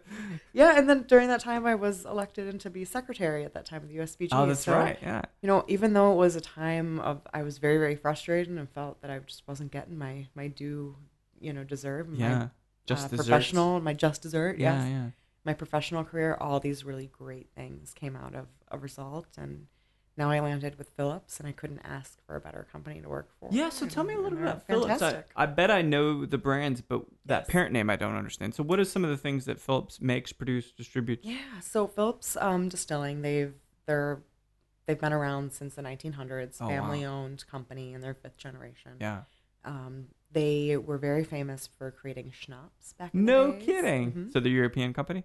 Yeah, 0.53 0.77
and 0.77 0.89
then 0.89 1.03
during 1.03 1.27
that 1.29 1.39
time, 1.41 1.65
I 1.67 1.75
was 1.75 2.05
elected 2.05 2.47
in 2.47 2.57
to 2.59 2.69
be 2.69 2.83
secretary 2.83 3.43
at 3.45 3.53
that 3.53 3.65
time 3.65 3.83
of 3.83 3.89
the 3.89 3.97
USBG. 3.97 4.29
oh, 4.31 4.47
that's 4.47 4.61
so, 4.61 4.73
right. 4.73 4.97
Yeah. 5.01 5.21
You 5.41 5.47
know, 5.47 5.63
even 5.67 5.93
though 5.93 6.13
it 6.13 6.15
was 6.15 6.35
a 6.35 6.41
time 6.41 6.99
of, 6.99 7.21
I 7.31 7.43
was 7.43 7.59
very, 7.59 7.77
very 7.77 7.95
frustrated 7.95 8.55
and 8.57 8.67
felt 8.69 9.01
that 9.01 9.11
I 9.11 9.19
just 9.19 9.47
wasn't 9.47 9.71
getting 9.71 9.97
my 9.97 10.27
my 10.33 10.47
due, 10.47 10.95
you 11.39 11.53
know, 11.53 11.63
deserve. 11.63 12.09
My, 12.09 12.17
Yeah. 12.17 12.47
Just 12.88 13.05
uh, 13.13 13.15
professional, 13.15 13.79
my 13.81 13.93
just 13.93 14.21
dessert. 14.21 14.57
Yeah, 14.57 14.75
yes. 14.83 14.88
yeah. 14.89 15.09
My 15.45 15.53
professional 15.53 16.03
career, 16.03 16.35
all 16.41 16.59
these 16.59 16.83
really 16.83 17.07
great 17.07 17.49
things 17.55 17.93
came 17.93 18.15
out 18.15 18.35
of 18.35 18.47
a 18.69 18.77
result, 18.77 19.27
and 19.38 19.67
now 20.17 20.29
I 20.29 20.39
landed 20.39 20.77
with 20.77 20.89
Phillips, 20.89 21.39
and 21.39 21.47
I 21.47 21.51
couldn't 21.51 21.79
ask 21.83 22.17
for 22.25 22.35
a 22.35 22.41
better 22.41 22.67
company 22.71 22.99
to 23.01 23.07
work 23.07 23.29
for. 23.39 23.49
Yeah, 23.51 23.69
so 23.69 23.85
tell 23.85 24.03
me 24.03 24.13
a 24.15 24.17
little 24.17 24.38
bit 24.38 24.47
about 24.47 24.65
Phillips. 24.67 25.01
I, 25.01 25.23
I 25.35 25.45
bet 25.45 25.69
I 25.71 25.81
know 25.83 26.25
the 26.25 26.38
brands, 26.38 26.81
but 26.81 27.03
that 27.25 27.41
Yes. 27.43 27.49
parent 27.49 27.71
name 27.71 27.89
I 27.89 27.95
don't 27.95 28.15
understand. 28.15 28.55
So, 28.55 28.63
what 28.63 28.79
are 28.79 28.83
some 28.85 29.03
of 29.03 29.09
the 29.09 29.17
things 29.17 29.45
that 29.45 29.59
Phillips 29.59 30.01
makes, 30.01 30.33
produces, 30.33 30.71
distributes? 30.71 31.25
Yeah, 31.25 31.59
so 31.61 31.88
Phillips 31.88 32.35
um, 32.38 32.67
Distilling, 32.67 33.21
they've 33.21 33.53
they're 33.85 34.21
they've 34.85 34.99
been 34.99 35.13
around 35.13 35.53
since 35.53 35.75
the 35.75 35.81
1900s, 35.81 36.57
Oh, 36.59 36.65
wow. 36.65 36.69
family 36.69 37.05
owned 37.05 37.45
company 37.47 37.93
in 37.93 38.01
their 38.01 38.13
fifth 38.13 38.38
generation. 38.38 38.93
Yeah. 38.99 39.21
Um, 39.63 40.07
they 40.32 40.78
were 40.78 40.97
very 40.97 41.23
famous 41.23 41.67
for 41.78 41.91
creating 41.91 42.32
schnapps 42.38 42.93
back 42.93 43.13
in 43.13 43.25
No 43.25 43.47
the 43.51 43.57
days. 43.57 43.65
kidding. 43.65 44.11
Mhm. 44.11 44.34
So, 44.34 44.39
the 44.39 44.49
European 44.49 44.93
company? 44.93 45.23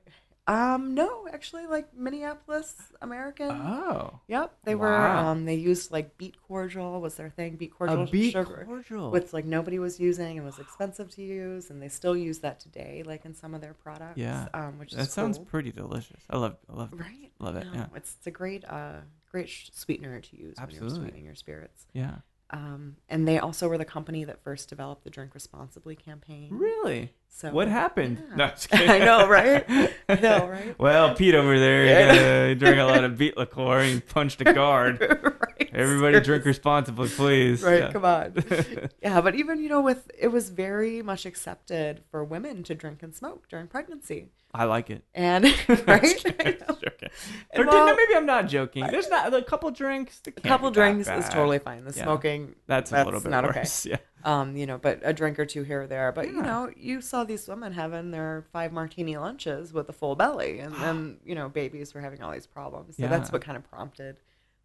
Um, 0.49 0.95
no, 0.95 1.29
actually, 1.33 1.67
like 1.69 1.95
Minneapolis 1.95 2.75
American. 3.01 3.49
Oh. 3.51 4.19
Yep, 4.27 4.53
they 4.65 4.75
were. 4.75 4.89
Wow. 4.91 5.29
Um, 5.29 5.45
they 5.45 5.55
used 5.55 5.93
like 5.93 6.19
beet 6.19 6.35
cordial 6.49 7.01
was 7.01 7.15
their 7.15 7.31
thing. 7.31 7.55
Beet 7.55 7.73
cordial 7.73 8.03
A 8.03 8.07
beet 8.07 8.33
sugar, 8.33 8.65
cordial. 8.67 9.13
which 9.13 9.33
like 9.33 9.45
nobody 9.45 9.79
was 9.79 10.01
using 10.01 10.39
and 10.39 10.45
was 10.45 10.59
expensive 10.59 11.11
to 11.13 11.23
use, 11.23 11.71
and 11.71 11.81
they 11.81 11.89
still 11.89 12.17
use 12.17 12.41
that 12.41 12.59
today, 12.59 13.05
like 13.07 13.25
in 13.25 13.35
some 13.35 13.55
of 13.55 13.61
their 13.61 13.73
products. 13.75 14.19
Yeah. 14.19 14.49
um, 14.53 14.81
which 14.81 14.91
is 14.93 14.99
that 14.99 15.11
sounds 15.13 15.39
cool. 15.39 15.47
pretty 15.47 15.71
delicious. 15.71 16.21
I 16.29 16.39
love, 16.39 16.57
I 16.69 16.73
love. 16.75 16.89
right. 16.93 17.31
Love 17.39 17.55
it, 17.57 17.67
No, 17.67 17.73
yeah. 17.75 17.87
it's, 17.95 18.17
it's 18.19 18.27
a 18.27 18.31
great, 18.33 18.65
uh, 18.65 19.01
great 19.31 19.49
sh- 19.49 19.71
sweetener 19.73 20.21
to 20.21 20.37
use 20.37 20.57
when 20.57 20.65
Absolutely. 20.65 20.89
you're 20.97 21.05
sweetening 21.05 21.25
your 21.25 21.35
spirits. 21.37 21.87
Yeah. 21.93 22.17
Um, 22.53 22.97
and 23.09 23.27
they 23.27 23.39
also 23.39 23.67
were 23.69 23.79
the 23.79 23.85
company 23.87 24.25
that 24.25 24.43
first 24.45 24.69
developed 24.69 25.05
the 25.05 25.11
Drink 25.11 25.35
Responsibly 25.35 25.97
campaign. 25.97 26.51
Really? 26.53 27.13
So 27.29 27.51
what 27.51 27.67
happened? 27.67 28.23
yeah. 28.29 28.37
No. 28.37 28.53
I 28.73 28.99
know, 28.99 29.27
right? 29.27 29.65
I 30.09 30.15
know, 30.17 30.47
right? 30.51 30.79
well, 30.79 31.15
Pete 31.15 31.35
over 31.35 31.59
there 31.59 31.87
Yeah. 31.87 32.51
uh, 32.51 32.55
drank 32.55 32.79
a 32.79 32.85
lot 32.85 33.05
of 33.05 33.17
beet 33.17 33.39
liqueur 33.39 33.79
and 33.81 34.07
punched 34.07 34.43
a 34.43 34.53
guard. 34.53 35.01
right. 35.23 35.52
Everybody 35.73 36.21
drink 36.25 36.45
responsibly, 36.45 37.09
please. 37.09 37.63
Right, 37.63 37.81
Yeah. 37.81 37.93
come 37.93 38.05
on. 38.05 38.35
yeah, 39.03 39.21
but 39.21 39.35
even 39.35 39.63
you 39.63 39.69
know, 39.69 39.81
with 39.81 40.11
it 40.19 40.29
was 40.29 40.51
very 40.51 41.03
much 41.03 41.25
accepted 41.27 42.03
for 42.11 42.23
women 42.25 42.63
to 42.65 42.75
drink 42.75 43.03
and 43.03 43.15
smoke 43.15 43.49
during 43.49 43.67
pregnancy, 43.69 44.29
I 44.55 44.65
like 44.65 44.91
it. 44.91 45.03
and 45.15 45.45
right. 45.87 46.23
Joking. 46.25 47.09
Maybe 47.55 48.15
I'm 48.17 48.27
not 48.27 48.49
joking. 48.49 48.87
There's 48.87 49.09
not 49.09 49.33
a 49.33 49.43
couple 49.43 49.71
drinks. 49.71 50.21
a 50.27 50.31
couple 50.33 50.71
drinks 50.71 51.09
is 51.09 51.29
totally 51.29 51.59
fine. 51.59 51.85
The 51.85 51.93
Yeah. 51.97 52.05
smoking, 52.05 52.55
That's, 52.67 52.93
a 52.93 53.05
little 53.05 53.21
bit 53.21 53.31
not 53.31 53.45
okay. 53.47 53.65
Yeah. 53.85 53.97
um, 54.25 54.57
you 54.57 54.67
know, 54.67 54.79
but 54.79 55.01
a 55.03 55.13
drink 55.13 55.39
or 55.39 55.47
two 55.47 55.63
here 55.63 55.83
or 55.83 55.87
there. 55.87 56.13
But 56.13 56.27
you 56.29 56.43
know, 56.43 56.71
you 56.77 57.01
saw 57.01 57.25
these 57.25 57.49
women 57.49 57.73
having 57.73 58.11
their 58.11 58.45
five 58.53 58.73
martini 58.73 59.17
lunches 59.17 59.73
with 59.73 59.89
a 59.89 59.93
full 59.93 60.17
belly, 60.17 60.59
and 60.61 60.75
then 60.81 61.19
you 61.25 61.35
know, 61.35 61.49
babies 61.49 61.95
were 61.95 62.01
having 62.01 62.23
all 62.23 62.33
these 62.33 62.47
problems. 62.47 62.97
So 62.97 63.07
that's 63.09 63.33
what 63.33 63.43
kind 63.43 63.57
of 63.57 63.65
prompted 63.69 64.17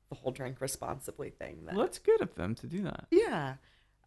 the 0.10 0.16
whole 0.16 0.32
drink 0.32 0.62
responsibly 0.62 1.30
thing. 1.30 1.66
That 1.66 1.76
Well, 1.76 1.86
that's 1.86 2.00
good 2.00 2.22
of 2.22 2.34
them 2.36 2.56
to 2.56 2.68
do 2.68 2.84
that. 2.84 3.08
yeah, 3.12 3.56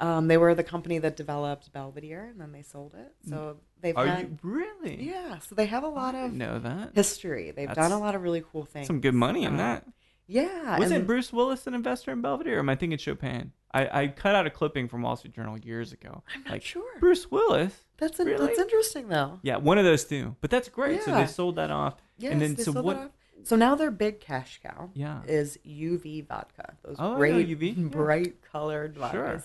um, 0.01 0.29
they 0.29 0.37
were 0.39 0.55
the 0.55 0.65
company 0.65 0.99
that 0.99 1.17
developed 1.17 1.73
Belvedere, 1.73 2.25
and 2.25 2.41
then 2.41 2.53
they 2.53 2.63
sold 2.63 2.95
it. 2.95 3.13
So 3.29 3.59
they've 3.83 3.97
Are 3.97 4.07
had 4.07 4.21
you 4.21 4.39
really? 4.43 5.03
yeah, 5.03 5.39
so 5.41 5.55
they 5.55 5.67
have 5.67 5.83
a 5.85 5.89
lot 5.89 6.15
of 6.15 6.33
know 6.33 6.59
that. 6.59 6.93
history. 6.95 7.51
They've 7.51 7.73
done 7.73 7.93
a 7.93 7.99
lot 7.99 8.15
of 8.15 8.23
really 8.23 8.43
cool 8.53 8.65
things. 8.65 8.87
Some 8.87 9.01
good 9.01 9.15
money 9.15 9.45
in 9.45 9.57
that. 9.59 9.87
Yeah, 10.27 10.79
Wasn't 10.79 11.09
Bruce 11.09 11.33
Willis 11.33 11.67
an 11.67 11.75
investor 11.75 12.13
in 12.13 12.23
Belvedere? 12.23 12.57
Or 12.57 12.59
am 12.61 12.69
I 12.69 12.77
thinking 12.77 12.99
Chopin? 12.99 13.51
I, 13.75 14.03
I 14.03 14.07
cut 14.09 14.37
out 14.37 14.47
a 14.47 14.51
clipping 14.51 14.87
from 14.89 15.03
Wall 15.03 15.17
Street 15.17 15.35
Journal 15.35 15.59
years 15.59 15.93
ago. 15.93 16.23
I'm 16.33 16.45
not 16.45 16.53
like 16.53 16.63
sure. 16.63 17.01
Bruce 17.01 17.29
Willis. 17.33 17.75
That's 17.99 18.17
Really? 18.21 18.47
that's 18.47 18.59
interesting 18.61 19.09
though. 19.09 19.41
Yeah, 19.43 19.57
one 19.57 19.77
of 19.77 19.85
those 19.85 20.05
two. 20.05 20.37
But 20.41 20.51
that's 20.51 20.69
great. 20.69 21.03
So 21.03 21.13
they 21.15 21.27
sold 21.27 21.57
that 21.57 21.73
off. 21.73 21.97
Yes, 22.17 22.33
and 22.33 22.41
then 22.41 22.57
so 22.57 22.73
sold 22.73 22.85
what? 22.85 23.13
So 23.45 23.57
now 23.57 23.75
their 23.75 23.91
big 23.91 24.21
cash 24.21 24.61
cow 24.63 24.91
Yeah. 24.95 25.23
is 25.27 25.59
UV 25.65 26.27
vodka. 26.27 26.75
Those 26.83 26.97
Oh, 26.99 27.17
great, 27.17 27.49
UV, 27.49 27.75
yeah. 27.77 27.89
bright 27.89 28.43
colored 28.43 28.95
vodkas. 28.97 29.11
Sure. 29.13 29.43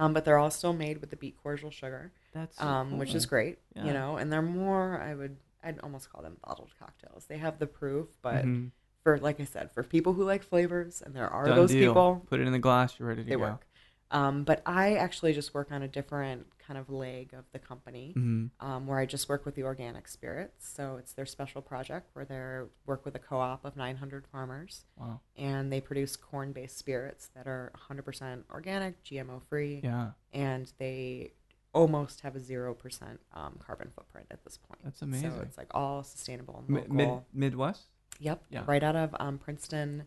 Um, 0.00 0.12
but 0.12 0.24
they're 0.24 0.38
all 0.38 0.50
still 0.50 0.72
made 0.72 1.00
with 1.00 1.10
the 1.10 1.16
beet 1.16 1.36
cordial 1.42 1.70
sugar, 1.70 2.12
That's 2.32 2.56
so 2.56 2.64
um, 2.64 2.98
which 2.98 3.14
is 3.14 3.26
great. 3.26 3.58
Yeah. 3.74 3.86
You 3.86 3.92
know, 3.92 4.16
and 4.16 4.32
they're 4.32 4.42
more. 4.42 5.00
I 5.00 5.14
would. 5.14 5.36
I'd 5.62 5.80
almost 5.80 6.12
call 6.12 6.22
them 6.22 6.36
bottled 6.46 6.70
cocktails. 6.78 7.26
They 7.26 7.38
have 7.38 7.58
the 7.58 7.66
proof, 7.66 8.06
but 8.22 8.44
Mhm. 8.44 8.70
for 9.02 9.18
like 9.18 9.40
I 9.40 9.44
said, 9.44 9.72
for 9.72 9.82
people 9.82 10.12
who 10.12 10.22
like 10.24 10.44
flavors, 10.44 11.02
and 11.02 11.14
there 11.16 11.28
are 11.28 11.46
Done 11.46 11.56
those 11.56 11.70
deal. 11.70 11.90
people, 11.90 12.24
Put 12.28 12.38
it 12.38 12.46
in 12.46 12.52
the 12.52 12.60
glass. 12.60 12.96
You're 12.98 13.08
ready 13.08 13.24
to 13.24 13.28
they 13.28 13.34
go. 13.34 13.40
work. 13.42 13.66
Um, 14.10 14.44
but 14.44 14.62
I 14.64 14.94
actually 14.94 15.34
just 15.34 15.52
work 15.52 15.70
on 15.70 15.82
a 15.82 15.88
different 15.88 16.46
kind 16.58 16.78
of 16.78 16.88
leg 16.90 17.32
of 17.34 17.44
the 17.52 17.58
company, 17.58 18.12
hmm 18.14 18.46
um, 18.60 18.86
where 18.86 18.98
I 18.98 19.06
just 19.06 19.28
work 19.28 19.44
with 19.44 19.54
the 19.54 19.62
organic 19.64 20.08
spirits. 20.08 20.68
So 20.68 20.96
it's 20.98 21.12
their 21.12 21.26
special 21.26 21.60
project 21.62 22.10
where 22.14 22.24
they 22.24 22.68
work 22.86 23.04
with 23.04 23.14
a 23.14 23.18
co-op 23.18 23.64
of 23.64 23.76
900 23.76 24.26
farmers, 24.26 24.84
Wow. 24.96 25.20
and 25.36 25.70
they 25.72 25.80
produce 25.80 26.16
corn-based 26.16 26.76
spirits 26.78 27.28
that 27.34 27.46
are 27.46 27.70
100% 27.90 28.44
organic, 28.50 29.02
GMO-free, 29.04 29.80
Yeah. 29.84 30.10
and 30.32 30.72
they 30.78 31.32
almost 31.74 32.22
have 32.22 32.34
a 32.34 32.40
zero 32.40 32.72
percent 32.74 33.20
um, 33.34 33.58
carbon 33.64 33.90
footprint 33.94 34.26
at 34.30 34.42
this 34.44 34.56
point. 34.56 34.80
That's 34.82 35.02
amazing. 35.02 35.32
So 35.32 35.40
it's 35.42 35.58
like 35.58 35.68
all 35.74 36.02
sustainable 36.02 36.64
and 36.66 36.76
local. 36.76 36.94
mid 36.94 37.20
Midwest. 37.52 37.82
Yep, 38.20 38.42
Yeah. 38.50 38.64
right 38.66 38.82
out 38.82 38.96
of 38.96 39.14
um, 39.20 39.36
Princeton, 39.38 40.04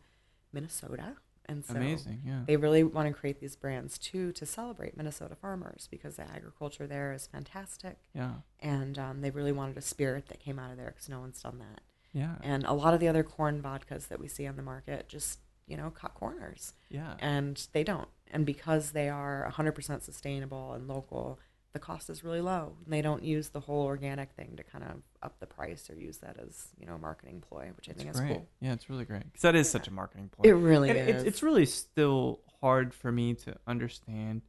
Minnesota, 0.52 1.16
and 1.46 1.66
so 1.66 1.76
Amazing. 1.76 2.22
Yeah. 2.26 2.42
they 2.46 2.58
really 2.58 2.84
want 2.84 3.08
to 3.08 3.14
create 3.14 3.40
these 3.40 3.56
brands 3.56 3.98
too 3.98 4.32
to 4.34 4.46
celebrate 4.46 4.96
Minnesota 4.96 5.36
farmers 5.36 5.88
because 5.90 6.16
the 6.16 6.30
agriculture 6.30 6.88
there 6.88 7.14
is 7.14 7.28
fantastic, 7.28 7.98
yeah. 8.14 8.32
and 8.60 8.98
um, 8.98 9.22
they 9.22 9.30
really 9.32 9.52
wanted 9.52 9.78
a 9.78 9.82
spirit 9.82 10.28
that 10.28 10.40
came 10.40 10.60
out 10.60 10.72
of 10.72 10.78
there 10.78 10.92
because 10.92 11.10
no 11.10 11.20
one's 11.20 11.42
done 11.42 11.60
that. 11.60 11.82
Yeah. 12.14 12.36
And 12.42 12.66
a 12.66 12.74
lot 12.74 12.94
of 12.94 13.00
the 13.00 13.08
other 13.08 13.24
corn 13.24 13.62
vodkas 13.62 14.08
that 14.10 14.20
we 14.20 14.28
see 14.28 14.46
on 14.48 14.56
the 14.58 14.62
market 14.62 15.08
just 15.08 15.40
you 15.68 15.78
know 15.78 15.90
cut 15.90 16.14
corners, 16.14 16.74
yeah. 16.90 17.16
and 17.20 17.68
they 17.74 17.84
don't. 17.84 18.10
And 18.34 18.46
because 18.46 18.92
they 18.92 19.10
are 19.10 19.52
100% 19.54 20.02
sustainable 20.02 20.72
and 20.74 20.88
local, 20.88 21.40
the 21.74 21.80
cost 21.80 22.10
is 22.10 22.24
really 22.24 22.42
low. 22.42 22.76
And 22.84 22.94
they 22.94 23.02
don't 23.02 23.24
use 23.24 23.50
the 23.50 23.60
whole 23.62 23.84
organic 23.86 24.32
thing 24.34 24.56
to 24.58 24.64
kind 24.64 24.84
of 24.84 24.98
up 25.24 25.40
the 25.40 25.46
price 25.46 25.90
or 25.90 25.96
use 25.96 26.18
that 26.18 26.38
as 26.46 26.68
you 26.80 26.86
know 26.86 26.96
a 26.96 27.00
marketing 27.00 27.42
ploy, 27.48 27.70
which 27.78 27.90
I 27.90 27.94
think 27.94 28.10
It's 28.10 28.20
is 28.20 28.26
cool. 28.26 28.48
Yeah, 28.60 28.74
it's 28.74 28.90
really 28.90 29.06
great 29.06 29.24
because 29.26 29.42
that 29.44 29.56
is 29.56 29.70
such 29.70 29.88
a 29.88 29.92
marketing 29.92 30.30
point. 30.30 30.48
It 30.48 30.56
really 30.56 30.90
And 30.90 31.00
is. 31.00 31.16
It's, 31.16 31.24
it's 31.26 31.44
really 31.44 31.66
still 31.66 32.40
hard 32.62 32.94
for 32.94 33.12
me 33.12 33.34
to 33.36 33.56
understand. 33.68 34.42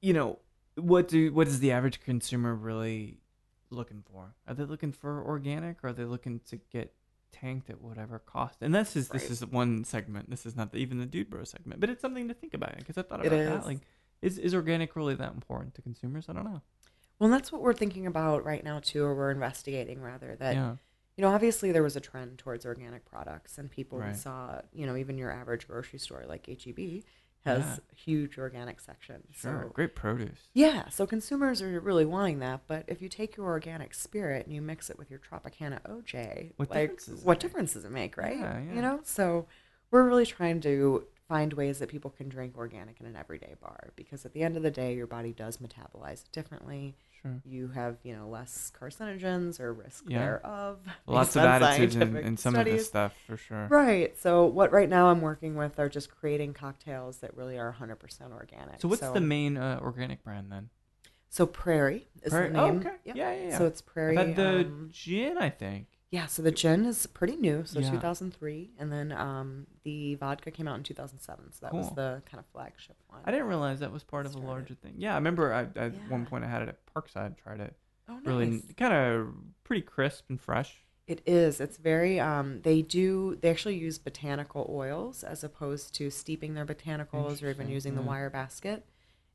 You 0.00 0.12
know, 0.12 0.38
what 0.74 1.08
do 1.08 1.32
what 1.32 1.46
is 1.48 1.60
the 1.60 1.72
average 1.72 2.00
consumer 2.00 2.54
really 2.54 3.18
looking 3.70 4.02
for? 4.10 4.34
Are 4.46 4.54
they 4.54 4.64
looking 4.64 4.92
for 4.92 5.22
organic? 5.24 5.82
Or 5.82 5.88
are 5.88 5.92
they 5.92 6.04
looking 6.04 6.40
to 6.50 6.56
get 6.70 6.92
tanked 7.32 7.70
at 7.70 7.80
whatever 7.80 8.18
cost? 8.18 8.58
And 8.60 8.74
this 8.74 8.96
is 8.96 9.08
this 9.08 9.30
is 9.30 9.46
one 9.46 9.84
segment. 9.84 10.28
This 10.28 10.44
is 10.44 10.56
not 10.56 10.72
the, 10.72 10.78
even 10.78 10.98
the 10.98 11.06
dude 11.06 11.30
bro 11.30 11.44
segment, 11.44 11.80
but 11.80 11.88
it's 11.88 12.02
something 12.02 12.28
to 12.28 12.34
think 12.34 12.52
about 12.52 12.76
because 12.76 12.98
I 12.98 13.02
thought 13.02 13.24
It 13.24 13.28
about 13.32 13.44
that. 13.44 13.60
is. 13.60 13.66
Like, 13.66 13.80
is 14.22 14.38
is 14.38 14.54
organic 14.54 14.96
really 14.96 15.14
that 15.16 15.32
important 15.34 15.74
to 15.74 15.82
consumers? 15.82 16.26
I 16.28 16.32
don't 16.32 16.44
know. 16.44 16.62
Well, 17.18 17.30
that's 17.30 17.52
what 17.52 17.60
we're 17.60 17.74
thinking 17.74 18.06
about 18.06 18.44
right 18.44 18.64
now 18.64 18.80
too, 18.80 19.04
or 19.04 19.14
we're 19.14 19.30
investigating 19.30 20.00
rather. 20.00 20.34
That 20.38 20.54
yeah. 20.54 20.76
you 21.16 21.22
know, 21.22 21.28
obviously 21.28 21.70
there 21.72 21.82
was 21.82 21.94
a 21.96 22.00
trend 22.00 22.38
towards 22.38 22.64
organic 22.66 23.04
products, 23.04 23.58
and 23.58 23.70
people 23.70 23.98
Right. 23.98 24.16
saw, 24.16 24.62
you 24.72 24.86
know, 24.86 24.96
even 24.96 25.18
your 25.18 25.30
average 25.30 25.68
grocery 25.68 25.98
store 25.98 26.24
like 26.26 26.46
HEB 26.48 27.04
has 27.44 27.60
Yeah. 27.64 27.76
huge 27.96 28.38
organic 28.38 28.78
section. 28.80 29.22
Sure. 29.32 29.64
So, 29.64 29.68
Great 29.74 29.94
produce. 29.96 30.48
yeah, 30.54 30.88
so 30.88 31.06
consumers 31.06 31.60
are 31.60 31.80
really 31.80 32.04
wanting 32.04 32.38
that. 32.38 32.62
But 32.68 32.84
if 32.86 33.02
you 33.02 33.08
take 33.08 33.36
your 33.36 33.46
organic 33.46 33.94
spirit 33.94 34.46
and 34.46 34.54
you 34.54 34.62
mix 34.62 34.90
it 34.90 34.96
with 34.98 35.10
your 35.10 35.18
Tropicana 35.18 35.80
OJ, 35.82 36.52
What 36.56 36.70
like 36.70 36.80
difference 36.90 37.06
does 37.06 37.20
it 37.20 37.26
what 37.26 37.34
make? 37.34 37.40
difference 37.40 37.72
does 37.74 37.84
it 37.84 37.90
make, 37.90 38.16
right? 38.16 38.38
Yeah, 38.38 38.60
yeah. 38.60 38.72
You 38.74 38.80
know, 38.82 39.00
so 39.02 39.46
we're 39.90 40.04
really 40.04 40.24
trying 40.26 40.60
to 40.62 41.04
find 41.32 41.54
ways 41.54 41.78
that 41.78 41.88
people 41.88 42.10
can 42.10 42.28
drink 42.28 42.58
organic 42.58 43.00
in 43.00 43.06
an 43.06 43.16
everyday 43.16 43.54
bar 43.58 43.88
because 43.96 44.26
at 44.26 44.34
the 44.34 44.42
end 44.42 44.54
of 44.54 44.62
the 44.62 44.70
day, 44.70 44.94
your 44.94 45.06
body 45.06 45.32
does 45.32 45.56
metabolize 45.56 46.24
it 46.24 46.32
differently 46.32 46.94
Sure. 47.22 47.40
you 47.44 47.68
have 47.68 47.96
you 48.02 48.14
know 48.16 48.28
less 48.28 48.72
carcinogens 48.78 49.60
or 49.60 49.72
risk 49.72 50.04
Yeah. 50.08 50.18
thereof. 50.18 50.78
Lots 51.06 51.36
of 51.36 51.42
additives 51.42 51.94
in, 52.00 52.16
in 52.16 52.36
some 52.36 52.54
of 52.56 52.64
this 52.64 52.86
stuff 52.86 53.14
for 53.28 53.36
sure. 53.36 53.68
Right. 53.70 54.18
So 54.18 54.44
what 54.44 54.72
right 54.72 54.88
now 54.88 55.06
I'm 55.08 55.20
working 55.20 55.54
with 55.54 55.78
are 55.78 55.88
just 55.88 56.10
creating 56.10 56.52
cocktails 56.52 57.18
that 57.18 57.34
really 57.36 57.56
are 57.58 57.74
100% 57.80 58.32
organic. 58.32 58.80
So 58.80 58.88
what's 58.88 59.08
the 59.08 59.20
main 59.20 59.56
uh, 59.56 59.78
organic 59.80 60.24
brand 60.24 60.50
then? 60.50 60.68
So 61.30 61.46
Prairie 61.46 62.08
is 62.22 62.30
Prairie- 62.32 62.50
the 62.52 62.60
oh, 62.60 62.66
name. 62.66 62.80
okay. 62.80 62.96
Yep. 63.04 63.16
Yeah, 63.16 63.32
yeah, 63.32 63.48
yeah. 63.50 63.58
So 63.58 63.66
it's 63.66 63.80
Prairie. 63.80 64.18
I've 64.18 64.26
had 64.26 64.36
the 64.36 64.58
um, 64.66 64.88
gin, 64.92 65.38
I 65.38 65.48
think. 65.48 65.86
Yeah. 66.12 66.26
So 66.26 66.42
the 66.42 66.52
gin 66.52 66.84
is 66.84 67.06
pretty 67.08 67.34
new. 67.34 67.64
So 67.64 67.80
Yeah. 67.80 67.90
2003, 67.90 68.70
and 68.78 68.92
then 68.92 69.10
um, 69.10 69.66
the 69.82 70.14
vodka 70.14 70.52
came 70.52 70.68
out 70.68 70.76
in 70.76 70.84
2007. 70.84 71.52
So 71.52 71.58
that 71.66 71.74
was 71.74 71.86
Cool. 71.86 71.94
the 71.96 72.22
kind 72.30 72.38
of 72.38 72.46
flagship 72.52 72.96
one. 73.08 73.20
I 73.24 73.32
didn't 73.32 73.46
realize 73.48 73.80
that 73.80 73.90
was 73.90 74.04
part 74.04 74.26
of 74.26 74.30
a 74.30 74.34
Started. 74.34 74.48
larger 74.48 74.74
thing. 74.74 74.94
Yeah, 74.98 75.12
I 75.12 75.16
remember 75.16 75.52
I, 75.52 75.62
at 75.74 75.94
one 76.08 76.22
Yeah. 76.22 76.28
point 76.28 76.44
I 76.44 76.48
had 76.48 76.62
it 76.62 76.68
at 76.68 76.78
Parkside, 76.94 77.36
tried 77.36 77.58
it. 77.60 77.74
Oh, 78.08 78.14
nice. 78.18 78.26
Really 78.26 78.62
kind 78.76 78.92
of 78.94 79.34
pretty 79.64 79.82
crisp 79.82 80.26
and 80.28 80.40
fresh. 80.40 80.78
It 81.08 81.20
is. 81.26 81.60
It's 81.60 81.78
very. 81.78 82.20
Um, 82.20 82.60
they 82.62 82.80
do. 82.82 83.36
They 83.40 83.50
actually 83.50 83.76
use 83.76 83.98
botanical 83.98 84.66
oils 84.72 85.24
as 85.24 85.42
opposed 85.42 85.94
to 85.96 86.10
steeping 86.10 86.54
their 86.54 86.64
botanicals 86.64 87.42
or 87.42 87.48
even 87.50 87.66
Interesting, 87.66 87.68
using 87.70 87.94
the 87.96 88.02
yeah. 88.02 88.06
wire 88.06 88.30
basket. 88.30 88.84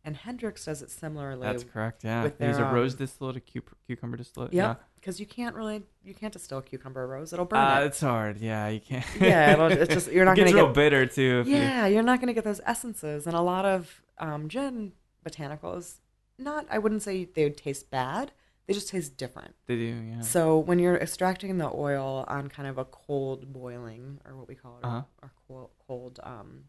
And 0.08 0.16
Hendrick's 0.16 0.64
does 0.64 0.82
it 0.82 0.90
similarly. 0.90 1.42
That's 1.42 1.66
correct. 1.66 2.06
Yeah, 2.06 2.30
there's 2.38 2.60
a 2.60 2.64
rose 2.64 2.94
um, 2.94 3.00
distillate, 3.00 3.36
a 3.36 3.40
cu- 3.42 3.60
cucumber 3.86 4.16
distillate. 4.16 4.54
Yep. 4.54 4.82
Because 4.96 5.20
you 5.20 5.26
can't 5.26 5.54
really 5.54 5.84
you 6.02 6.14
can't 6.14 6.32
distill 6.32 6.62
cucumber 6.62 7.06
rose. 7.06 7.34
It'll 7.34 7.44
burn 7.44 7.60
uh, 7.60 7.82
it. 7.82 7.88
it's 7.88 8.00
hard. 8.00 8.40
Yeah, 8.40 8.70
you 8.70 8.80
can't. 8.80 9.04
Yeah, 9.20 9.52
it'll, 9.52 9.68
it's 9.68 9.94
just 9.94 10.10
you're 10.10 10.24
not 10.24 10.32
it 10.38 10.44
gets 10.46 10.52
gonna 10.54 10.64
real 10.64 10.74
get. 10.74 10.76
bitter 10.76 11.06
too. 11.08 11.40
If 11.42 11.48
you- 11.50 11.58
Yeah, 11.58 11.88
you're 11.88 12.04
not 12.04 12.22
gonna 12.22 12.32
get 12.34 12.46
those 12.46 12.62
essences. 12.66 13.28
And 13.28 13.36
a 13.36 13.42
lot 13.42 13.66
of 13.66 14.02
um, 14.18 14.48
gin 14.48 14.94
botanicals, 15.28 15.96
not 16.40 16.66
I 16.72 16.78
wouldn't 16.78 17.02
say 17.04 17.26
they 17.26 17.44
would 17.44 17.58
taste 17.58 17.92
bad. 17.92 18.32
They 18.66 18.74
just 18.74 18.88
taste 18.88 19.18
different. 19.18 19.56
they 19.66 19.76
do. 19.76 19.84
Yeah. 20.10 20.22
So 20.22 20.58
when 20.58 20.80
you're 20.80 20.96
extracting 20.98 21.58
the 21.58 21.70
oil 21.70 22.24
on 22.30 22.48
kind 22.48 22.70
of 22.70 22.78
a 22.78 22.86
cold 22.86 23.52
boiling, 23.52 24.20
or 24.26 24.38
what 24.38 24.48
we 24.48 24.56
call 24.56 24.78
it, 24.82 24.86
Uh-huh. 24.86 25.02
or 25.22 25.32
cold, 25.48 25.70
cold, 25.86 26.20
um, 26.24 26.64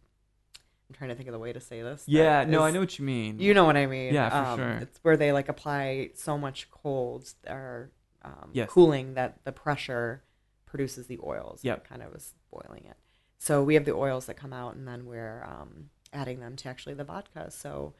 I'm 0.89 0.95
trying 0.97 1.11
to 1.11 1.17
think 1.17 1.29
of 1.29 1.33
the 1.33 1.39
way 1.39 1.53
to 1.53 1.61
say 1.61 1.83
this. 1.83 2.05
yeah. 2.07 2.45
No, 2.45 2.63
I 2.63 2.71
know 2.71 2.81
what 2.81 2.99
you 2.99 3.05
mean. 3.05 3.39
You 3.39 3.53
know 3.55 3.65
what 3.65 3.77
I 3.77 3.87
mean? 3.87 4.15
Yeah, 4.15 4.31
for 4.31 4.37
um, 4.37 4.59
sure. 4.59 4.79
It's 4.83 4.99
where 5.03 5.17
they 5.17 5.33
like 5.33 5.49
apply 5.49 6.11
so 6.15 6.39
much 6.39 6.71
cold 6.71 7.31
or 7.47 7.91
um, 8.23 8.51
Yes. 8.53 8.71
cooling 8.71 9.15
that 9.15 9.45
the 9.45 9.53
pressure 9.53 10.23
produces 10.67 11.07
the 11.07 11.19
oils. 11.23 11.61
Yeah, 11.63 11.77
kind 11.77 12.03
of 12.03 12.15
is 12.15 12.33
boiling 12.51 12.85
it. 12.87 12.97
So 13.39 13.63
we 13.63 13.75
have 13.75 13.85
the 13.85 13.95
oils 13.95 14.27
that 14.27 14.37
come 14.37 14.53
out, 14.53 14.75
and 14.77 14.89
then 14.89 15.05
we're 15.07 15.45
um, 15.45 15.91
adding 16.13 16.41
them 16.41 16.57
to 16.57 16.69
actually 16.69 16.95
the 16.95 17.05
vodka. 17.05 17.51
So 17.51 17.93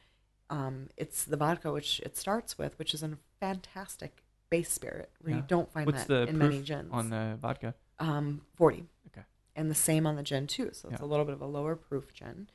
um, 0.49 0.89
it's 0.97 1.23
the 1.25 1.37
vodka 1.37 1.71
which 1.71 1.99
it 1.99 2.17
starts 2.17 2.57
with, 2.57 2.77
which 2.79 2.93
is 2.95 3.03
a 3.03 3.17
fantastic 3.39 4.23
base 4.49 4.71
spirit 4.71 5.11
where 5.21 5.35
you 5.35 5.43
don't 5.47 5.71
find 5.71 5.85
What's 5.85 6.05
that 6.05 6.27
in 6.29 6.37
many 6.39 6.61
gins. 6.63 6.89
on 6.91 7.11
the 7.11 7.37
vodka? 7.39 7.75
Um, 7.99 8.41
40. 8.55 8.85
Okay. 9.07 9.21
And 9.55 9.69
the 9.69 9.75
same 9.75 10.07
on 10.07 10.15
the 10.15 10.23
gin 10.23 10.47
too. 10.47 10.71
So 10.73 10.89
it's 10.89 10.99
Yeah. 10.99 11.05
a 11.05 11.07
little 11.07 11.23
bit 11.25 11.35
of 11.35 11.41
a 11.41 11.45
lower 11.45 11.75
proof 11.75 12.13
gin. 12.13 12.49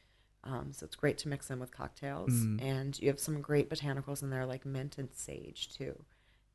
Um, 0.45 0.73
so 0.73 0.85
it's 0.85 0.95
great 0.97 1.19
to 1.19 1.29
mix 1.29 1.51
in 1.51 1.59
with 1.59 1.71
cocktails. 1.73 2.31
Mhm. 2.33 2.61
And 2.63 2.99
you 3.01 3.09
have 3.09 3.19
some 3.19 3.41
great 3.41 3.69
botanicals 3.71 4.23
in 4.23 4.31
there 4.31 4.45
like 4.47 4.65
mint 4.67 4.99
and 4.99 5.13
sage 5.13 5.75
too. 5.77 6.05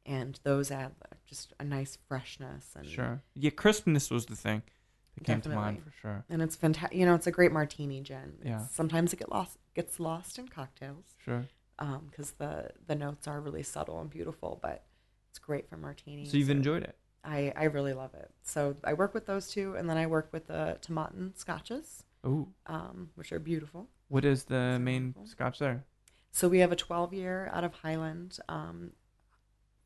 And 0.05 0.39
those 0.43 0.71
add 0.71 0.93
uh, 1.03 1.15
just 1.25 1.53
a 1.59 1.63
nice 1.63 1.97
freshness 2.07 2.75
and 2.75 2.85
Sure. 2.87 3.21
Yeah, 3.35 3.49
crispness 3.51 4.09
was 4.09 4.25
the 4.27 4.35
thing 4.35 4.61
that 5.15 5.23
came 5.23 5.41
to 5.41 5.49
mind 5.49 5.83
for 5.83 5.91
sure. 5.91 6.25
and 6.29 6.41
it's 6.41 6.55
fantastic. 6.55 6.97
You 6.97 7.05
know, 7.05 7.15
it's 7.15 7.27
a 7.27 7.31
great 7.31 7.51
martini 7.51 8.01
gin. 8.01 8.35
It's- 8.39 8.45
Yeah. 8.45 8.65
Sometimes 8.67 9.11
it 9.13 9.17
get 9.17 9.29
lost 9.29 9.57
gets 9.73 9.99
lost 9.99 10.37
in 10.39 10.47
cocktails 10.47 11.15
Sure. 11.19 11.47
because 11.77 12.31
the 12.33 12.71
the 12.87 12.95
notes 12.95 13.27
are 13.27 13.41
really 13.41 13.63
subtle 13.63 13.99
and 14.01 14.09
beautiful, 14.09 14.59
but 14.61 14.85
it's 15.29 15.39
great 15.39 15.67
for 15.67 15.77
martinis. 15.77 16.31
So 16.31 16.37
you've 16.37 16.49
and 16.49 16.57
enjoyed 16.57 16.83
it. 16.83 16.95
I 17.23 17.51
I 17.55 17.63
really 17.65 17.93
love 17.93 18.13
it. 18.13 18.31
So 18.43 18.77
I 18.83 18.93
work 18.93 19.13
with 19.13 19.25
those 19.25 19.49
two, 19.49 19.75
and 19.75 19.89
then 19.89 19.97
I 19.97 20.05
work 20.07 20.31
with 20.31 20.47
the 20.47 20.77
Tomatin 20.81 21.37
scotches, 21.37 22.03
Ooh. 22.25 22.47
um, 22.67 23.09
which 23.15 23.31
are 23.31 23.39
beautiful. 23.39 23.87
What 24.09 24.25
is 24.25 24.43
the 24.45 24.55
Sounds 24.55 24.83
main 24.83 25.03
wonderful. 25.15 25.27
scotch 25.27 25.59
there? 25.59 25.83
So 26.31 26.47
we 26.47 26.59
have 26.59 26.71
a 26.71 26.75
12 26.75 27.13
year 27.13 27.49
out 27.53 27.63
of 27.63 27.73
Highland, 27.73 28.37
um, 28.49 28.91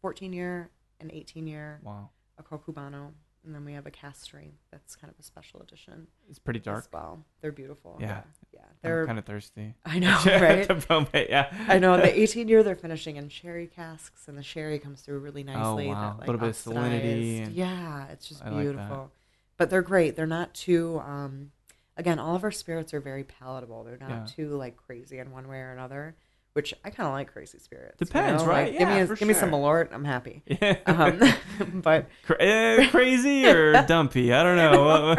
14 0.01 0.33
year, 0.33 0.69
and 0.99 1.11
18 1.11 1.47
year, 1.47 1.79
Wow. 1.83 2.09
a 2.37 2.43
Cù 2.43 2.59
Bòcan, 2.73 3.11
and 3.45 3.53
then 3.55 3.65
we 3.65 3.73
have 3.73 3.85
a 3.85 3.91
cast 3.91 4.21
strength 4.21 4.57
that's 4.71 4.95
kind 4.95 5.11
of 5.11 5.19
a 5.19 5.23
special 5.23 5.61
edition 5.61 6.07
It's 6.29 6.39
pretty 6.39 6.59
dark. 6.59 6.87
well. 6.93 7.25
They're 7.41 7.51
beautiful. 7.51 7.97
Yeah. 7.99 8.07
yeah, 8.07 8.21
yeah. 8.53 8.59
I'm 8.61 8.67
They're 8.81 9.05
kind 9.05 9.19
of 9.19 9.25
thirsty. 9.25 9.73
I 9.85 9.99
know, 9.99 10.17
right? 10.25 10.89
Moment, 10.89 11.29
yeah. 11.29 11.53
I 11.67 11.79
know 11.79 11.97
the 11.97 12.17
18 12.21 12.47
year 12.47 12.63
they're 12.63 12.75
finishing 12.75 13.17
in 13.17 13.29
sherry 13.29 13.67
casks, 13.67 14.27
and 14.27 14.37
the 14.37 14.43
sherry 14.43 14.79
comes 14.79 15.01
through 15.01 15.19
really 15.19 15.43
nicely. 15.43 15.87
Oh, 15.87 15.91
wow. 15.91 16.15
like, 16.17 16.27
Little 16.27 16.39
bit 16.41 16.49
of 16.49 16.55
salinity 16.55 17.43
and- 17.45 17.53
Yeah, 17.53 18.07
it's 18.07 18.27
just 18.27 18.43
I 18.43 18.49
like 18.49 18.61
beautiful. 18.63 19.11
But 19.57 19.69
they're 19.69 19.81
great. 19.81 20.15
They're 20.15 20.25
not 20.25 20.53
too. 20.53 20.99
Um, 21.05 21.51
again, 21.97 22.19
all 22.19 22.35
of 22.35 22.43
our 22.43 22.51
spirits 22.51 22.93
are 22.93 22.99
very 23.01 23.23
palatable. 23.23 23.83
They're 23.83 23.97
not 23.97 24.09
Yeah. 24.09 24.25
too 24.25 24.49
like 24.57 24.77
crazy 24.77 25.19
in 25.19 25.31
one 25.31 25.47
way 25.47 25.57
or 25.59 25.71
another. 25.71 26.15
Which 26.53 26.71
I 26.85 26.91
kind 26.91 27.07
of 27.07 27.13
like 27.13 27.33
crazy 27.33 27.57
spirits. 27.57 27.99
you 27.99 28.05
Depends, 28.05 28.43
know? 28.43 28.49
right? 28.49 28.69
Like, 28.69 28.77
give 28.77 28.87
me 28.87 28.97
Yeah, 28.97 29.01
a, 29.05 29.15
give 29.15 29.27
me 29.27 29.33
some 29.33 29.49
sure. 29.49 29.57
Malort. 29.59 29.89
I'm 29.91 30.03
happy. 30.05 30.43
Yeah. 30.61 30.77
Um, 30.85 31.19
but 31.81 32.09
Cra- 32.27 32.35
eh, 32.39 32.89
crazy 32.91 33.47
or 33.47 33.81
dumpy? 33.87 34.31
I 34.31 34.43
don't 34.43 34.57
know. 34.57 35.15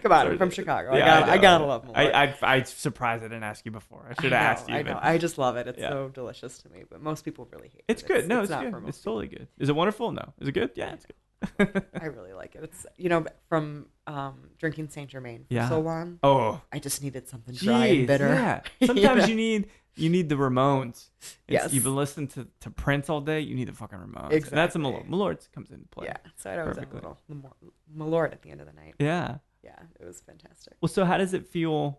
come 0.00 0.12
on, 0.12 0.26
I'm 0.26 0.36
from 0.36 0.50
Chicago. 0.50 0.90
I 0.92 0.98
Yeah, 0.98 1.20
got 1.20 1.28
I, 1.30 1.36
know. 1.36 1.40
gotta 1.40 1.64
love 1.64 1.84
Malort. 1.86 1.92
I, 2.14 2.24
I, 2.26 2.56
I'm 2.56 2.64
surprised 2.66 3.24
I 3.24 3.28
didn't 3.28 3.44
ask 3.44 3.64
you 3.64 3.70
before. 3.70 4.04
I 4.10 4.20
should 4.20 4.32
have 4.32 4.42
asked 4.58 4.68
you. 4.68 4.74
I 4.74 4.82
but 4.82 4.90
know. 4.92 4.98
I 5.02 5.16
just 5.16 5.38
love 5.38 5.56
it. 5.56 5.66
It's 5.66 5.78
Yeah. 5.78 5.88
so 5.88 6.10
delicious 6.12 6.58
to 6.58 6.68
me. 6.68 6.84
But 6.90 7.00
most 7.00 7.24
people 7.24 7.48
really 7.50 7.68
hate 7.68 7.84
it. 7.88 7.92
It's 7.92 8.02
it. 8.02 8.08
good. 8.08 8.28
No, 8.28 8.42
it's, 8.42 8.50
not 8.50 8.70
good. 8.70 8.84
It's 8.86 9.00
totally 9.00 9.28
good. 9.28 9.48
Is 9.58 9.70
it 9.70 9.74
wonderful? 9.76 10.12
No. 10.12 10.34
Is 10.42 10.48
it 10.48 10.52
good? 10.52 10.72
Yeah, 10.74 10.92
it's 10.92 11.06
good. 11.06 11.16
I 11.58 12.06
really 12.06 12.32
like 12.32 12.54
it. 12.56 12.64
It's 12.64 12.86
you 12.96 13.08
know 13.08 13.24
from 13.48 13.86
um, 14.06 14.50
drinking 14.58 14.88
Saint 14.88 15.10
Germain 15.10 15.44
for 15.48 15.54
Yeah. 15.54 15.68
so 15.68 15.80
long. 15.80 16.18
oh, 16.22 16.60
I 16.72 16.78
just 16.78 17.02
needed 17.02 17.28
something 17.28 17.54
dry 17.54 17.86
and 17.86 17.98
jeez. 18.00 18.06
bitter. 18.06 18.28
Yeah. 18.80 18.86
Sometimes 18.86 19.28
you 19.28 19.34
need 19.36 19.68
you 19.96 20.08
need 20.10 20.28
the 20.28 20.34
Ramones. 20.36 21.08
It's, 21.20 21.36
Yes. 21.48 21.72
You've 21.72 21.84
been 21.84 21.96
listening 21.96 22.28
to, 22.28 22.46
to 22.60 22.70
Prince 22.70 23.08
all 23.10 23.20
day. 23.20 23.40
You 23.40 23.54
need 23.56 23.68
the 23.68 23.72
fucking 23.72 23.98
Ramones. 23.98 24.32
And 24.32 24.44
that's 24.44 24.76
a 24.76 24.78
Malort. 24.78 25.08
Malort 25.08 25.50
comes 25.52 25.70
into 25.70 25.86
play. 25.88 26.06
Yeah, 26.06 26.16
so 26.36 26.50
I'd 26.50 26.58
always 26.60 26.76
have 26.76 26.84
a 26.84 26.86
Perfectly. 26.86 27.00
little 27.30 27.52
Malor- 27.96 28.10
Malort 28.28 28.32
at 28.32 28.42
the 28.42 28.50
end 28.50 28.60
of 28.60 28.66
the 28.66 28.72
night. 28.74 28.94
Yeah. 28.98 29.38
Yeah, 29.64 29.74
it 30.00 30.04
was 30.06 30.20
fantastic. 30.20 30.74
Well, 30.80 30.88
so 30.88 31.04
how 31.04 31.18
does 31.18 31.34
it 31.34 31.46
feel? 31.48 31.98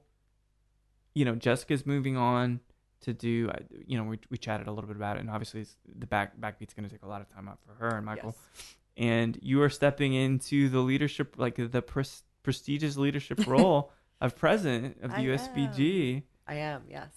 You 1.14 1.26
know, 1.26 1.36
Jessica's 1.36 1.86
moving 1.86 2.16
on 2.16 2.62
to 3.02 3.14
do. 3.14 3.50
I- 3.52 3.66
You 3.86 3.98
know, 3.98 4.06
we 4.06 4.20
we 4.30 4.38
chatted 4.38 4.68
a 4.68 4.72
little 4.72 4.88
bit 4.88 4.96
about 4.96 5.18
it, 5.18 5.22
and 5.22 5.30
obviously 5.30 5.62
it's, 5.62 5.76
the 5.98 6.08
back 6.08 6.40
backbeat's 6.40 6.74
going 6.74 6.88
to 6.88 6.94
take 6.94 7.04
a 7.04 7.08
lot 7.08 7.20
of 7.22 7.30
time 7.34 7.50
out 7.50 7.60
for 7.66 7.74
her 7.84 7.98
and 7.98 8.06
Michael. 8.06 8.34
Yes. 8.56 8.76
And 9.00 9.40
you 9.42 9.62
are 9.62 9.70
stepping 9.70 10.14
into 10.14 10.68
the 10.70 10.80
leadership, 10.82 11.36
like 11.38 11.56
the 11.56 11.82
pres- 11.82 12.24
prestigious 12.44 12.98
leadership 12.98 13.40
role 13.48 13.92
of 14.20 14.36
president 14.36 14.98
of 15.02 15.12
the 15.12 15.18
I 15.18 15.24
USBG. 15.26 16.24
I 16.48 16.56
am. 16.56 16.84
Yes, 16.90 17.10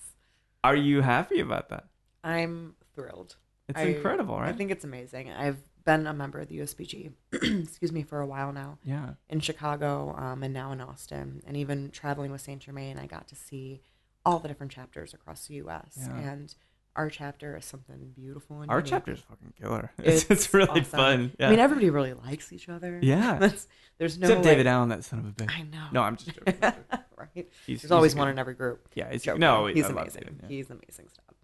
Are 0.63 0.77
you 0.77 1.01
happy 1.01 1.41
about 1.41 1.69
that? 1.71 1.89
I'm 2.23 2.77
thrilled. 2.95 3.37
It's 3.69 3.79
I- 3.79 3.83
incredible, 3.85 4.39
right? 4.39 4.49
I 4.49 4.53
think 4.53 4.71
it's 4.71 4.85
amazing. 4.85 5.31
I've 5.33 5.59
been 5.85 6.07
a 6.07 6.13
member 6.15 6.39
of 6.39 6.49
the 6.49 6.59
USBG, 6.59 7.11
excuse 7.33 7.91
me, 7.91 8.05
for 8.05 8.21
a 8.21 8.27
while 8.27 8.53
now. 8.53 8.79
yeah. 8.85 9.15
in 9.29 9.41
Chicago 9.41 10.15
um, 10.17 10.45
and 10.45 10.55
now 10.55 10.71
in 10.71 10.81
Austin, 10.81 11.43
and 11.47 11.57
even 11.57 11.91
traveling 11.91 12.31
with 12.31 12.41
Saint 12.41 12.63
Germain, 12.63 12.97
I 12.99 13.07
got 13.07 13.27
to 13.29 13.35
see 13.35 13.81
all 14.25 14.39
the 14.39 14.47
different 14.47 14.71
chapters 14.71 15.13
across 15.13 15.49
the 15.49 15.55
U.S. 15.55 15.99
Yeah. 15.99 16.17
And 16.17 16.55
our 16.95 17.09
chapter 17.09 17.57
is 17.57 17.65
something 17.65 18.13
beautiful 18.15 18.61
and 18.61 18.71
Our 18.71 18.83
chapter 18.83 19.15
chapter's 19.15 19.21
fucking 19.29 19.53
killer. 19.61 19.91
It's, 19.99 20.25
It's 20.31 20.53
really 20.53 20.69
awesome. 20.69 20.85
fun. 20.85 21.33
Yeah. 21.39 21.47
I 21.47 21.51
mean, 21.51 21.59
everybody 21.59 21.91
really 21.91 22.13
likes 22.13 22.53
each 22.53 22.69
other. 22.69 22.99
Yeah. 23.03 23.39
That's, 23.39 23.67
there's 23.99 24.19
no 24.19 24.29
Except 24.29 24.43
David 24.45 24.67
Allen, 24.67 24.89
that 24.91 25.05
son 25.05 25.21
of 25.21 25.27
a 25.27 25.31
bitch. 25.31 25.51
I 25.51 25.63
know. 25.63 25.87
No, 25.93 26.03
I'm 26.03 26.17
just 26.17 26.35
joking. 26.35 26.55
Right. 27.17 27.29
He's, 27.35 27.47
There's 27.67 27.83
he's 27.83 27.91
always 27.93 28.17
one 28.17 28.29
in 28.29 28.39
every 28.39 28.55
group. 28.55 28.89
Yeah, 28.97 29.09
he's 29.13 29.23
Joking. 29.23 29.39
no, 29.41 29.67
he's 29.67 29.85
I 29.85 29.91
amazing. 29.91 30.23
David, 30.23 30.41
yeah. 30.43 30.49
He's 30.49 30.71
amazing 30.71 31.07
stuff. 31.09 31.37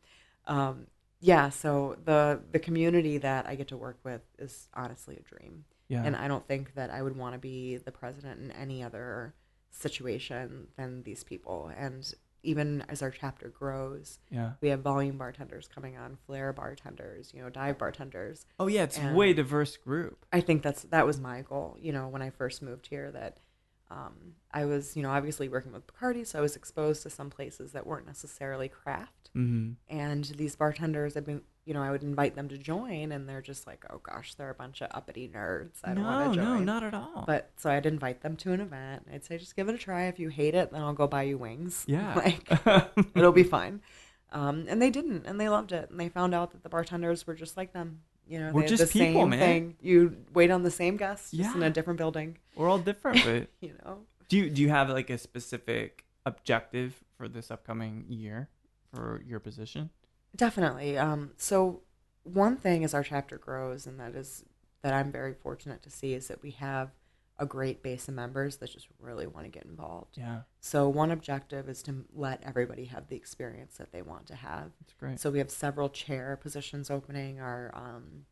Um, 0.49 0.89
yeah. 1.21 1.51
So 1.51 1.97
the 2.05 2.41
the 2.51 2.59
community 2.59 3.19
that 3.19 3.47
I 3.47 3.55
get 3.55 3.69
to 3.69 3.77
work 3.77 4.01
with 4.03 4.23
is 4.41 4.69
honestly 4.75 5.17
a 5.17 5.23
dream. 5.23 5.65
Yeah. 5.87 6.03
And 6.05 6.17
I 6.17 6.27
don't 6.27 6.45
think 6.49 6.75
that 6.75 6.91
I 6.91 7.01
would 7.01 7.17
want 7.17 7.35
to 7.35 7.39
be 7.39 7.77
the 7.77 7.93
president 7.93 8.41
in 8.41 8.51
any 8.51 8.83
other 8.83 9.35
situation 9.71 10.67
than 10.77 11.05
these 11.05 11.23
people. 11.23 11.71
And 11.79 12.13
even 12.43 12.85
as 12.89 13.03
our 13.03 13.11
chapter 13.11 13.49
grows, 13.49 14.19
yeah. 14.31 14.53
we 14.61 14.69
have 14.69 14.81
volume 14.81 15.19
bartenders 15.19 15.69
coming 15.69 15.97
on, 15.97 16.17
flair 16.27 16.53
bartenders, 16.53 17.33
you 17.35 17.43
know, 17.43 17.51
dive 17.51 17.79
bartenders. 17.79 18.47
Oh 18.59 18.67
yeah, 18.67 18.85
it's 18.85 18.99
And- 18.99 19.17
way 19.17 19.33
diverse 19.33 19.77
group. 19.77 20.25
I 20.33 20.41
think 20.41 20.63
that's 20.63 20.83
that 20.85 21.07
was 21.07 21.21
my 21.21 21.43
goal, 21.43 21.77
you 21.81 21.93
know, 21.93 22.09
when 22.09 22.23
I 22.23 22.31
first 22.31 22.63
moved 22.63 22.87
here 22.87 23.11
that 23.13 23.39
um, 23.91 24.35
I 24.53 24.65
was, 24.67 24.97
you 24.97 25.03
know, 25.03 25.11
obviously 25.11 25.49
working 25.49 25.73
with 25.73 25.87
Bacardi, 25.87 26.27
so 26.27 26.39
I 26.39 26.43
was 26.43 26.57
exposed 26.57 27.03
to 27.05 27.11
some 27.11 27.31
places 27.31 27.73
that 27.73 27.87
weren't 27.87 28.07
necessarily 28.07 28.69
craft. 28.69 29.31
Mm-hmm. 29.35 29.73
And 29.89 30.25
these 30.25 30.57
bartenders, 30.57 31.17
I've 31.17 31.25
been, 31.25 31.43
you 31.69 31.75
know, 31.75 31.83
I 31.83 31.91
would 31.91 32.03
invite 32.03 32.35
them 32.35 32.49
to 32.49 32.57
join, 32.57 33.13
and 33.13 33.29
they're 33.29 33.43
just 33.43 33.67
like, 33.67 33.85
oh 33.91 33.99
gosh, 34.03 34.33
they're 34.35 34.49
a 34.49 34.55
bunch 34.55 34.81
of 34.81 34.89
uppity 34.93 35.29
nerds. 35.29 35.81
I 35.85 35.93
don't 35.93 36.03
No, 36.03 36.09
want 36.11 36.33
to 36.33 36.41
join. 36.41 36.65
no, 36.65 36.73
not 36.73 36.83
at 36.83 36.95
all. 36.95 37.25
But 37.27 37.51
so 37.59 37.69
I'd 37.69 37.85
invite 37.85 38.23
them 38.23 38.37
to 38.37 38.53
an 38.55 38.61
event. 38.63 39.07
I'd 39.13 39.23
say, 39.27 39.37
just 39.37 39.55
give 39.55 39.69
it 39.69 39.75
a 39.75 39.79
try. 39.79 40.05
If 40.07 40.19
you 40.19 40.31
hate 40.31 40.55
it, 40.55 40.73
then 40.73 40.81
I'll 40.81 40.95
go 40.95 41.07
buy 41.07 41.25
you 41.25 41.37
wings. 41.37 41.85
yeah, 41.87 42.15
like 42.15 42.51
it'll 43.15 43.33
be 43.33 43.43
fine. 43.43 43.83
Um, 44.33 44.65
and 44.69 44.81
they 44.81 44.89
didn't, 44.89 45.27
and 45.27 45.39
they 45.39 45.51
loved 45.51 45.73
it. 45.73 45.91
And 45.91 46.01
they 46.01 46.09
found 46.09 46.35
out 46.35 46.53
that 46.53 46.63
the 46.63 46.71
bartenders 46.71 47.27
were 47.27 47.35
just 47.35 47.59
like 47.59 47.75
them. 47.75 48.01
You 48.27 48.39
know, 48.41 48.51
We're 48.53 48.67
just 48.67 48.83
the 48.83 48.89
people, 49.07 49.23
same 49.23 49.31
man. 49.31 49.39
thing. 49.39 49.77
You 49.83 50.17
wait 50.35 50.51
on 50.51 50.63
the 50.63 50.71
same 50.71 50.97
guests, 50.97 51.31
just 51.33 51.55
in 51.55 51.63
a 51.63 51.71
different 51.71 51.99
building. 51.99 52.39
We're 52.57 52.69
all 52.69 52.79
different, 52.79 53.25
but 53.25 53.49
You 53.61 53.75
know, 53.85 54.01
do 54.29 54.37
you 54.39 54.49
do 54.51 54.63
you 54.63 54.71
have 54.71 54.89
like 54.91 55.11
a 55.11 55.19
specific 55.19 56.05
objective 56.27 57.03
for 57.17 57.29
this 57.29 57.51
upcoming 57.51 58.05
year 58.09 58.49
for 58.95 59.23
your 59.27 59.41
position? 59.41 59.91
Definitely. 60.39 60.97
Um, 60.97 61.33
so 61.37 61.83
one 62.23 62.57
thing 62.57 62.83
as 62.85 62.95
our 62.95 63.03
chapter 63.03 63.37
grows, 63.37 63.87
and 63.87 64.01
that 64.01 64.15
is 64.15 64.45
that 64.83 64.95
I'm 64.95 65.13
very 65.13 65.35
fortunate 65.35 65.83
to 65.83 65.91
see, 65.91 66.15
is 66.15 66.29
that 66.29 66.43
we 66.43 66.53
have 66.53 66.93
a 67.41 67.47
great 67.47 67.83
base 67.83 68.09
of 68.09 68.15
members 68.15 68.57
that 68.57 68.71
just 68.71 68.89
really 68.99 69.27
want 69.27 69.45
to 69.45 69.51
get 69.51 69.65
involved. 69.65 70.17
Yeah, 70.19 70.41
So 70.61 70.89
one 70.89 71.11
objective 71.13 71.69
is 71.69 71.83
to 71.85 72.05
let 72.13 72.43
everybody 72.43 72.87
have 72.87 73.07
the 73.09 73.15
experience 73.17 73.77
that 73.77 73.93
they 73.93 74.03
want 74.03 74.27
to 74.29 74.35
have. 74.35 74.71
that's 74.81 74.95
great. 74.95 75.21
So 75.21 75.31
we 75.31 75.39
have 75.39 75.51
several 75.51 75.89
chair 75.89 76.37
positions 76.41 76.91
opening. 76.91 77.39
Our, 77.41 77.71
um, 77.75 78.25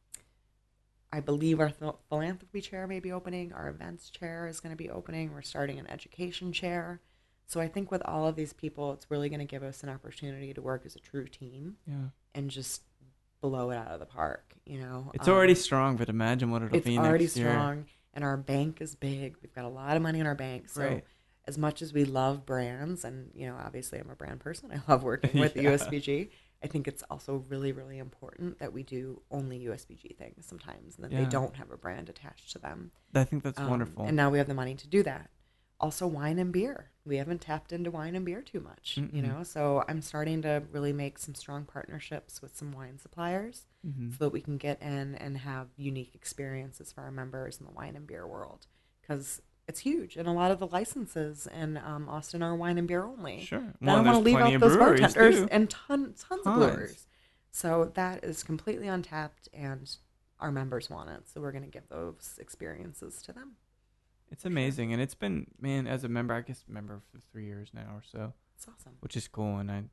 I 1.12 1.20
believe 1.20 1.61
our 1.61 1.68
phil- 1.70 2.00
philanthropy 2.09 2.61
chair 2.61 2.88
may 2.88 2.98
be 2.98 3.12
opening. 3.12 3.52
Our 3.52 3.68
events 3.68 4.11
chair 4.11 4.48
is 4.48 4.59
going 4.59 4.72
to 4.72 4.76
be 4.76 4.90
opening. 4.90 5.32
We're 5.32 5.42
starting 5.42 5.78
an 5.78 5.88
education 5.88 6.52
chair. 6.52 7.00
So 7.47 7.61
I 7.61 7.68
think 7.68 7.90
with 7.90 8.03
all 8.05 8.26
of 8.26 8.34
these 8.36 8.53
people, 8.53 8.92
it's 8.92 9.11
really 9.11 9.28
going 9.28 9.38
to 9.40 9.44
give 9.47 9.62
us 9.62 9.82
an 9.82 9.88
opportunity 9.88 10.53
to 10.53 10.61
work 10.61 10.82
as 10.84 10.97
a 10.97 10.99
true 11.01 11.26
team 11.26 11.76
Yeah, 11.86 12.09
and 12.34 12.51
just 12.51 12.82
blow 13.40 13.70
it 13.70 13.76
out 13.76 13.92
of 13.92 14.01
the 14.01 14.07
park. 14.07 14.55
You 14.64 14.80
know, 14.80 15.11
it's 15.14 15.28
Um, 15.28 15.34
already 15.34 15.55
strong, 15.55 15.97
but 15.97 16.09
imagine 16.09 16.51
what 16.51 16.62
it'll 16.62 16.76
it's 16.76 16.86
be 16.86 16.99
already 16.99 17.24
next 17.24 17.36
year. 17.36 17.51
strong, 17.51 17.86
and 18.14 18.24
our 18.24 18.36
bank 18.36 18.80
is 18.80 18.97
big. 18.97 19.36
We've 19.42 19.55
got 19.55 19.64
a 19.64 19.68
lot 19.68 19.97
of 19.97 20.03
money 20.03 20.18
in 20.18 20.26
our 20.26 20.34
bank. 20.34 20.68
So 20.68 20.82
Right. 20.82 21.05
as 21.44 21.57
much 21.57 21.82
as 21.82 21.92
we 21.92 22.05
love 22.05 22.44
brands, 22.44 23.05
and 23.05 23.30
you 23.32 23.47
know, 23.47 23.57
obviously 23.57 24.01
I'm 24.01 24.11
a 24.11 24.16
brand 24.16 24.40
person. 24.40 24.70
I 24.72 24.80
love 24.90 25.05
working 25.05 25.38
with 25.38 25.55
Yeah. 25.57 25.62
the 25.62 25.68
USBG. 25.78 26.30
I 26.64 26.66
think 26.66 26.88
it's 26.88 27.05
also 27.11 27.44
really, 27.49 27.70
really 27.70 27.99
important 27.99 28.59
that 28.59 28.72
we 28.72 28.82
do 28.82 29.22
only 29.30 29.61
USBG 29.66 30.16
things 30.16 30.47
sometimes, 30.47 30.97
and 30.97 31.05
that 31.05 31.12
Yeah. 31.12 31.18
they 31.24 31.26
don't 31.30 31.55
have 31.57 31.70
a 31.70 31.76
brand 31.76 32.09
attached 32.09 32.51
to 32.53 32.59
them. 32.59 32.90
I 33.14 33.22
think 33.22 33.44
that's 33.44 33.61
Um, 33.61 33.68
wonderful. 33.68 34.05
And 34.05 34.16
now 34.16 34.30
we 34.30 34.38
have 34.38 34.49
the 34.49 34.55
money 34.55 34.74
to 34.74 34.88
do 34.88 35.05
that. 35.05 35.30
Also, 35.78 36.09
wine 36.09 36.40
and 36.40 36.53
beer. 36.53 36.90
We 37.07 37.16
haven't 37.18 37.40
tapped 37.40 37.72
into 37.72 37.90
wine 37.90 38.14
and 38.16 38.24
beer 38.26 38.42
too 38.42 38.61
much, 38.61 38.96
you 38.96 39.04
Mm-mm. 39.04 39.22
know. 39.36 39.42
So 39.44 39.84
I'm 39.88 40.02
starting 40.02 40.42
to 40.42 40.62
really 40.72 40.92
make 40.92 41.18
some 41.18 41.34
strong 41.34 41.64
partnerships 41.64 42.42
with 42.42 42.57
some 42.57 42.72
wine 42.72 42.98
suppliers 42.98 43.64
Mhm. 43.86 44.11
so 44.12 44.24
that 44.24 44.32
we 44.32 44.40
can 44.40 44.57
get 44.59 44.82
in 44.82 45.14
and 45.14 45.38
have 45.38 45.68
unique 45.76 46.14
experiences 46.14 46.92
for 46.92 47.02
our 47.02 47.12
members 47.12 47.59
in 47.61 47.66
the 47.66 47.72
wine 47.72 47.94
and 47.96 48.07
beer 48.07 48.26
world 48.26 48.66
because 49.00 49.40
it's 49.68 49.80
huge 49.80 50.16
and 50.16 50.26
a 50.28 50.32
lot 50.32 50.50
of 50.50 50.59
the 50.59 50.66
licenses 50.66 51.46
in 51.48 51.76
um, 51.76 52.09
austin 52.09 52.42
are 52.42 52.54
wine 52.57 52.78
and 52.78 52.88
beer 52.88 53.04
only 53.04 53.40
Sure. 53.44 53.72
Well, 53.80 53.94
i 53.94 53.96
don't 53.98 54.04
want 54.07 54.16
to 54.18 54.22
leave 54.24 54.36
out 54.36 54.52
of 54.54 54.61
those 54.61 54.76
breweries, 54.76 55.00
bartenders 55.14 55.34
too. 55.40 55.48
and 55.52 55.70
ton, 55.70 56.14
tons, 56.18 56.40
of 56.40 56.44
Tons. 56.44 56.74
brewers 56.74 57.07
so 57.52 57.90
that 57.94 58.24
is 58.24 58.42
completely 58.42 58.88
untapped 58.88 59.48
and 59.54 59.96
our 60.40 60.50
members 60.52 60.90
want 60.90 61.11
it 61.11 61.28
so 61.28 61.40
we're 61.40 61.52
going 61.52 61.64
to 61.64 61.70
give 61.70 61.88
those 61.88 62.38
experiences 62.40 63.22
to 63.22 63.32
them 63.32 63.52
It's 64.31 64.45
amazing, 64.45 64.93
and 64.93 65.01
it's 65.01 65.14
been 65.14 65.47
man 65.61 65.87
as 65.87 66.05
a 66.05 66.09
member. 66.09 66.35
I 66.35 66.41
guess 66.41 66.64
member 66.68 67.01
for 67.12 67.20
three 67.33 67.45
years 67.47 67.70
now 67.72 67.95
or 67.95 68.03
so, 68.11 68.33
it's 68.57 68.66
awesome 68.68 68.93
which 69.01 69.16
is 69.16 69.29
cool. 69.29 69.59
And 69.59 69.70
I, 69.70 69.85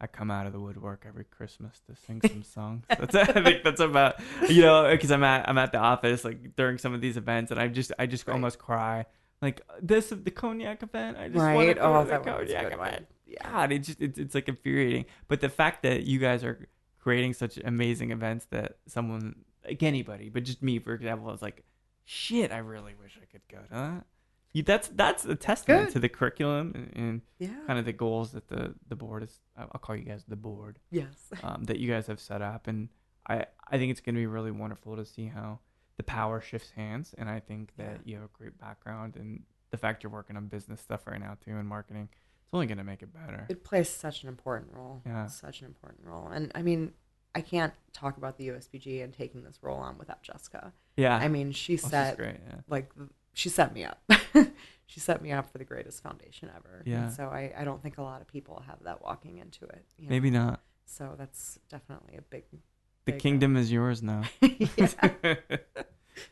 I 0.00 0.06
come 0.06 0.30
out 0.30 0.46
of 0.46 0.52
the 0.52 0.60
woodwork 0.60 1.04
every 1.06 1.24
Christmas 1.24 1.80
to 1.88 1.96
sing 1.96 2.20
some 2.26 2.42
songs. 2.42 2.84
That's 2.88 3.14
I 3.14 3.24
think 3.42 3.64
that's 3.64 3.80
about 3.80 4.16
you 4.48 4.62
know 4.62 4.88
because 4.90 5.10
I'm 5.10 5.24
at 5.24 5.48
I'm 5.48 5.58
at 5.58 5.72
the 5.72 5.78
office 5.78 6.24
like 6.24 6.54
during 6.56 6.78
some 6.78 6.94
of 6.94 7.00
these 7.00 7.16
events, 7.16 7.50
and 7.50 7.58
I 7.60 7.68
just 7.68 7.92
I 7.98 8.06
just 8.06 8.26
Right. 8.26 8.34
almost 8.34 8.58
cry 8.58 9.04
Like 9.40 9.60
this 9.82 10.10
the 10.10 10.30
cognac 10.30 10.82
event. 10.82 11.16
I 11.18 11.24
just 11.28 11.36
want 11.38 11.54
to 11.54 11.58
Right? 11.66 11.76
go 11.76 11.82
Oh, 11.82 12.04
to 12.04 12.10
the 12.10 12.18
cognac 12.18 12.72
event. 12.72 13.06
Yeah. 13.26 13.64
It 13.64 13.78
just 13.80 14.00
it's, 14.00 14.18
it's 14.18 14.34
like 14.34 14.48
infuriating. 14.48 15.06
But 15.26 15.40
the 15.40 15.48
fact 15.48 15.82
that 15.82 16.04
you 16.04 16.18
guys 16.20 16.44
are 16.44 16.68
creating 17.00 17.34
such 17.34 17.58
amazing 17.64 18.12
events 18.12 18.46
that 18.50 18.76
someone 18.86 19.34
like 19.66 19.82
anybody, 19.82 20.28
but 20.28 20.44
just 20.44 20.62
me, 20.62 20.78
for 20.78 20.92
example, 20.94 21.32
is 21.32 21.42
like, 21.42 21.64
shit, 22.04 22.52
I 22.52 22.58
really 22.58 22.94
wish 23.00 23.18
I 23.20 23.26
could 23.26 23.42
go 23.48 23.58
to 23.58 23.68
that. 23.70 24.06
You, 24.52 24.62
that's 24.62 24.88
that's 24.88 25.24
a 25.24 25.34
testament 25.34 25.86
Good. 25.86 25.92
to 25.94 25.98
the 25.98 26.08
curriculum 26.10 26.72
and, 26.74 26.92
and 26.94 27.20
Yeah. 27.38 27.54
kind 27.66 27.78
of 27.78 27.84
the 27.86 27.92
goals 27.94 28.32
that 28.32 28.48
the 28.48 28.74
the 28.88 28.96
board 28.96 29.22
is. 29.22 29.40
I'll 29.56 29.66
call 29.80 29.96
you 29.96 30.04
guys 30.04 30.24
the 30.28 30.36
board 30.36 30.78
Yes. 30.90 31.30
um, 31.42 31.64
that 31.64 31.78
you 31.78 31.88
guys 31.90 32.06
have 32.08 32.20
set 32.20 32.42
up, 32.42 32.66
and 32.66 32.88
I 33.26 33.46
I 33.70 33.78
think 33.78 33.90
it's 33.90 34.00
going 34.00 34.14
to 34.14 34.20
be 34.20 34.26
really 34.26 34.50
wonderful 34.50 34.96
to 34.96 35.04
see 35.06 35.26
how 35.28 35.60
the 35.96 36.02
power 36.02 36.40
shifts 36.40 36.70
hands, 36.72 37.14
and 37.16 37.30
I 37.30 37.40
think 37.40 37.72
that 37.76 38.00
Yeah. 38.04 38.10
you 38.10 38.14
have 38.16 38.24
a 38.24 38.30
great 38.36 38.58
background, 38.58 39.16
and 39.16 39.42
the 39.70 39.78
fact 39.78 40.02
you're 40.02 40.12
working 40.12 40.36
on 40.36 40.48
business 40.48 40.82
stuff 40.82 41.06
right 41.06 41.18
now 41.20 41.38
too 41.42 41.52
and 41.56 41.66
marketing, 41.66 42.10
it's 42.12 42.50
only 42.52 42.66
going 42.66 42.76
to 42.78 42.84
make 42.84 43.02
it 43.02 43.10
better. 43.14 43.46
It 43.48 43.64
plays 43.64 43.88
such 43.88 44.22
an 44.22 44.28
important 44.28 44.70
role. 44.74 45.00
Yeah. 45.06 45.28
Such 45.28 45.60
an 45.62 45.66
important 45.66 46.04
role. 46.04 46.28
And 46.28 46.52
I 46.54 46.60
mean, 46.60 46.92
I 47.34 47.40
can't 47.40 47.72
talk 47.94 48.18
about 48.18 48.36
the 48.36 48.48
USBG 48.48 49.02
and 49.02 49.14
taking 49.14 49.44
this 49.44 49.60
role 49.62 49.78
on 49.78 49.96
without 49.96 50.22
Jessica. 50.22 50.74
Yeah, 50.96 51.16
I 51.16 51.28
mean, 51.28 51.52
she 51.52 51.76
Well, 51.76 51.90
set 51.90 52.16
great. 52.16 52.36
Yeah. 52.48 52.56
like 52.68 52.90
she 53.32 53.48
set 53.48 53.72
me 53.72 53.84
up. 53.84 54.02
she 54.86 55.00
set 55.00 55.22
me 55.22 55.32
up 55.32 55.50
for 55.50 55.58
the 55.58 55.64
greatest 55.64 56.02
foundation 56.02 56.50
ever. 56.54 56.82
Yeah. 56.84 57.04
And 57.04 57.12
so 57.12 57.24
I, 57.24 57.52
I 57.56 57.64
don't 57.64 57.82
think 57.82 57.98
a 57.98 58.02
lot 58.02 58.20
of 58.20 58.26
people 58.26 58.62
have 58.66 58.82
that 58.84 59.02
walking 59.02 59.38
into 59.38 59.64
it. 59.64 59.84
you 59.98 60.06
know? 60.06 60.10
Maybe 60.10 60.30
not. 60.30 60.60
So 60.84 61.14
that's 61.16 61.58
definitely 61.70 62.16
a 62.18 62.22
big. 62.22 62.44
The 62.50 62.58
big, 63.06 63.14
uh, 63.14 63.18
kingdom 63.18 63.56
is 63.56 63.72
yours 63.72 64.02
now. 64.02 64.22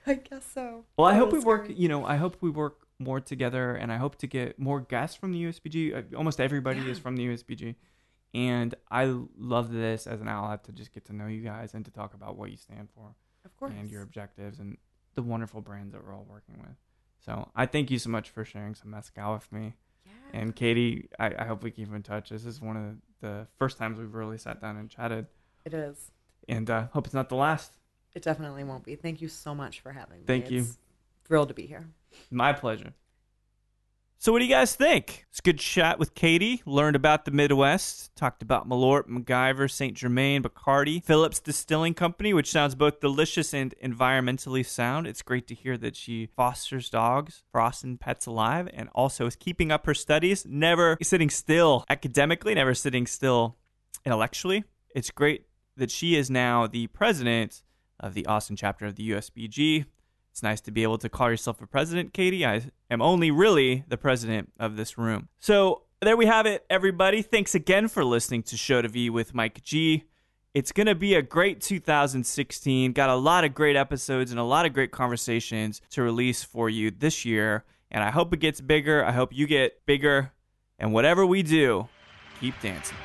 I 0.07 0.15
guess 0.15 0.45
so. 0.53 0.85
Well, 0.97 1.07
I 1.07 1.15
hope 1.15 1.33
we 1.33 1.39
work. 1.41 1.71
You 1.75 1.89
know, 1.89 2.05
I 2.05 2.17
hope 2.17 2.37
we 2.41 2.51
work 2.51 2.87
more 2.99 3.19
together, 3.21 3.75
and 3.75 3.91
I 3.91 3.97
hope 3.97 4.17
to 4.17 4.27
get 4.27 4.59
more 4.59 4.81
guests 4.81 5.17
from 5.17 5.33
the 5.33 5.43
USBG. 5.45 5.97
Uh, 5.97 6.17
Almost 6.17 6.39
everybody 6.39 6.81
is 6.81 6.99
from 6.99 7.17
the 7.17 7.27
USBG, 7.29 7.77
and 8.35 8.75
I 8.91 9.07
love 9.39 9.73
this 9.73 10.07
as 10.07 10.21
an 10.21 10.29
outlet 10.29 10.65
to 10.65 10.73
just 10.73 10.93
get 10.93 11.07
to 11.07 11.15
know 11.15 11.27
you 11.27 11.41
guys 11.41 11.73
and 11.73 11.85
to 11.87 11.91
talk 11.91 12.13
about 12.13 12.37
what 12.37 12.51
you 12.51 12.59
stand 12.59 12.89
for 12.95 13.15
Of 13.45 13.57
course. 13.57 13.73
and 13.79 13.91
your 13.91 14.03
objectives 14.03 14.59
and 14.59 14.77
the 15.15 15.23
wonderful 15.23 15.61
brands 15.61 15.93
that 15.93 16.05
we're 16.05 16.15
all 16.15 16.27
working 16.29 16.57
with. 16.61 16.77
So 17.25 17.51
I 17.55 17.67
thank 17.67 17.91
you 17.91 17.99
so 17.99 18.11
much 18.11 18.31
for 18.31 18.45
sharing 18.45 18.75
some 18.75 18.91
mezcal 18.91 19.35
with 19.35 19.51
me. 19.53 19.75
yeah. 20.07 20.13
And 20.41 20.55
Katie, 20.57 21.09
I, 21.19 21.33
I 21.39 21.45
hope 21.45 21.63
we 21.63 21.71
keep 21.71 21.93
in 21.93 22.03
touch. 22.03 22.31
This 22.31 22.45
is 22.47 22.61
one 22.61 22.77
of 22.77 22.97
the 23.21 23.47
first 23.59 23.77
times 23.79 23.99
we've 23.99 24.15
really 24.15 24.39
sat 24.39 24.61
down 24.61 24.77
and 24.77 24.89
chatted, 24.89 25.27
it 25.65 25.75
is. 25.75 26.11
and 26.49 26.69
uh, 26.71 26.87
hope 26.93 27.07
it's 27.07 27.15
not 27.15 27.29
the 27.29 27.35
last. 27.37 27.73
It 28.15 28.23
definitely 28.23 28.65
won't 28.65 28.85
be. 28.85 28.97
Thank 28.97 29.21
you 29.21 29.29
so 29.29 29.55
much 29.55 29.81
for 29.81 29.93
having 29.93 30.19
me. 30.21 30.25
Thank 30.27 30.51
you. 30.51 30.67
Thrilled 31.27 31.49
to 31.49 31.55
be 31.55 31.67
here. 31.67 31.89
My 32.31 32.53
pleasure. 32.53 32.95
So, 34.23 34.33
what 34.33 34.41
do 34.41 34.45
you 34.45 34.51
guys 34.51 34.75
think? 34.75 35.25
It's 35.31 35.39
a 35.39 35.43
good 35.43 35.59
chat 35.59 35.99
with 35.99 36.15
Katie. 36.15 36.61
Learned 36.67 36.95
about 36.95 37.25
the 37.25 37.31
Midwest. 37.31 38.15
Talked 38.17 38.43
about 38.43 38.69
Malort, 38.69 39.09
MacGyver, 39.09 39.71
St. 39.71 39.97
Germain, 39.97 40.43
Bacardi, 40.43 41.03
Phillips 41.03 41.41
Distilling 41.41 41.95
Company, 41.95 42.35
which 42.35 42.51
sounds 42.51 42.75
both 42.75 43.01
delicious 43.01 43.55
and 43.55 43.75
environmentally 43.83 44.65
sound. 44.67 45.07
It's 45.07 45.23
great 45.23 45.47
to 45.47 45.55
hear 45.55 45.79
that 45.79 45.97
she 45.97 46.27
fosters 46.27 46.91
dogs, 46.91 47.45
for 47.51 47.63
Austin 47.63 47.97
Pets 47.97 48.27
Alive, 48.27 48.69
and 48.75 48.91
also 48.95 49.25
is 49.25 49.37
keeping 49.37 49.73
up 49.73 49.87
her 49.87 49.95
studies, 49.95 50.45
never 50.47 50.99
sitting 51.01 51.31
still 51.31 51.87
academically, 51.89 52.55
never 52.55 52.75
sitting 52.75 53.07
still 53.07 53.57
intellectually. 54.05 54.65
It's 54.95 55.11
great 55.11 55.47
that 55.79 55.91
she 55.91 56.15
is 56.15 56.29
now 56.29 56.67
the 56.67 56.89
president 56.89 57.63
of 57.99 58.13
the 58.13 58.27
Austin 58.27 58.57
chapter 58.57 58.85
of 58.85 58.97
the 58.97 59.13
USBG. 59.13 59.87
It's 60.41 60.43
nice 60.43 60.63
to 60.63 60.71
be 60.71 60.83
able 60.85 60.97
to 60.97 61.11
call 61.11 61.29
yourself 61.29 61.61
a 61.61 61.67
president, 61.67 62.15
Katie. 62.15 62.47
I 62.47 62.63
am 62.91 63.03
only 63.03 63.31
really 63.31 63.85
the 63.89 63.99
president 63.99 64.51
of 64.59 64.75
this 64.75 64.97
room. 64.97 65.29
So 65.39 65.83
there 66.01 66.17
we 66.17 66.25
have 66.25 66.47
it, 66.47 66.65
everybody. 66.71 67.21
Thanks 67.21 67.55
again 67.55 67.89
for 67.89 68.07
listening 68.07 68.43
to 68.45 68.57
Show 68.57 68.81
to 68.81 68.89
V 68.89 69.11
with 69.11 69.35
Mike 69.35 69.63
G. 69.63 70.05
It's 70.55 70.73
going 70.73 70.87
to 70.87 70.95
be 70.95 71.13
a 71.13 71.21
great 71.21 71.61
2016. 71.61 72.93
Got 72.95 73.11
a 73.11 73.17
lot 73.17 73.45
of 73.45 73.53
great 73.53 73.77
episodes 73.77 74.31
and 74.31 74.41
a 74.41 74.45
lot 74.45 74.65
of 74.65 74.73
great 74.73 74.93
conversations 74.93 75.83
to 75.91 76.01
release 76.01 76.43
for 76.43 76.71
you 76.71 76.91
this 76.91 77.27
year. 77.27 77.65
And 77.91 78.03
I 78.03 78.11
hope 78.11 78.33
it 78.33 78.41
gets 78.41 78.63
bigger. 78.63 79.05
I 79.05 79.13
hope 79.13 79.35
you 79.35 79.47
get 79.47 79.85
bigger. 79.85 80.33
And 80.79 80.95
whatever 80.95 81.27
we 81.27 81.43
do, 81.43 81.87
keep 82.41 82.59
dancing. 82.63 82.97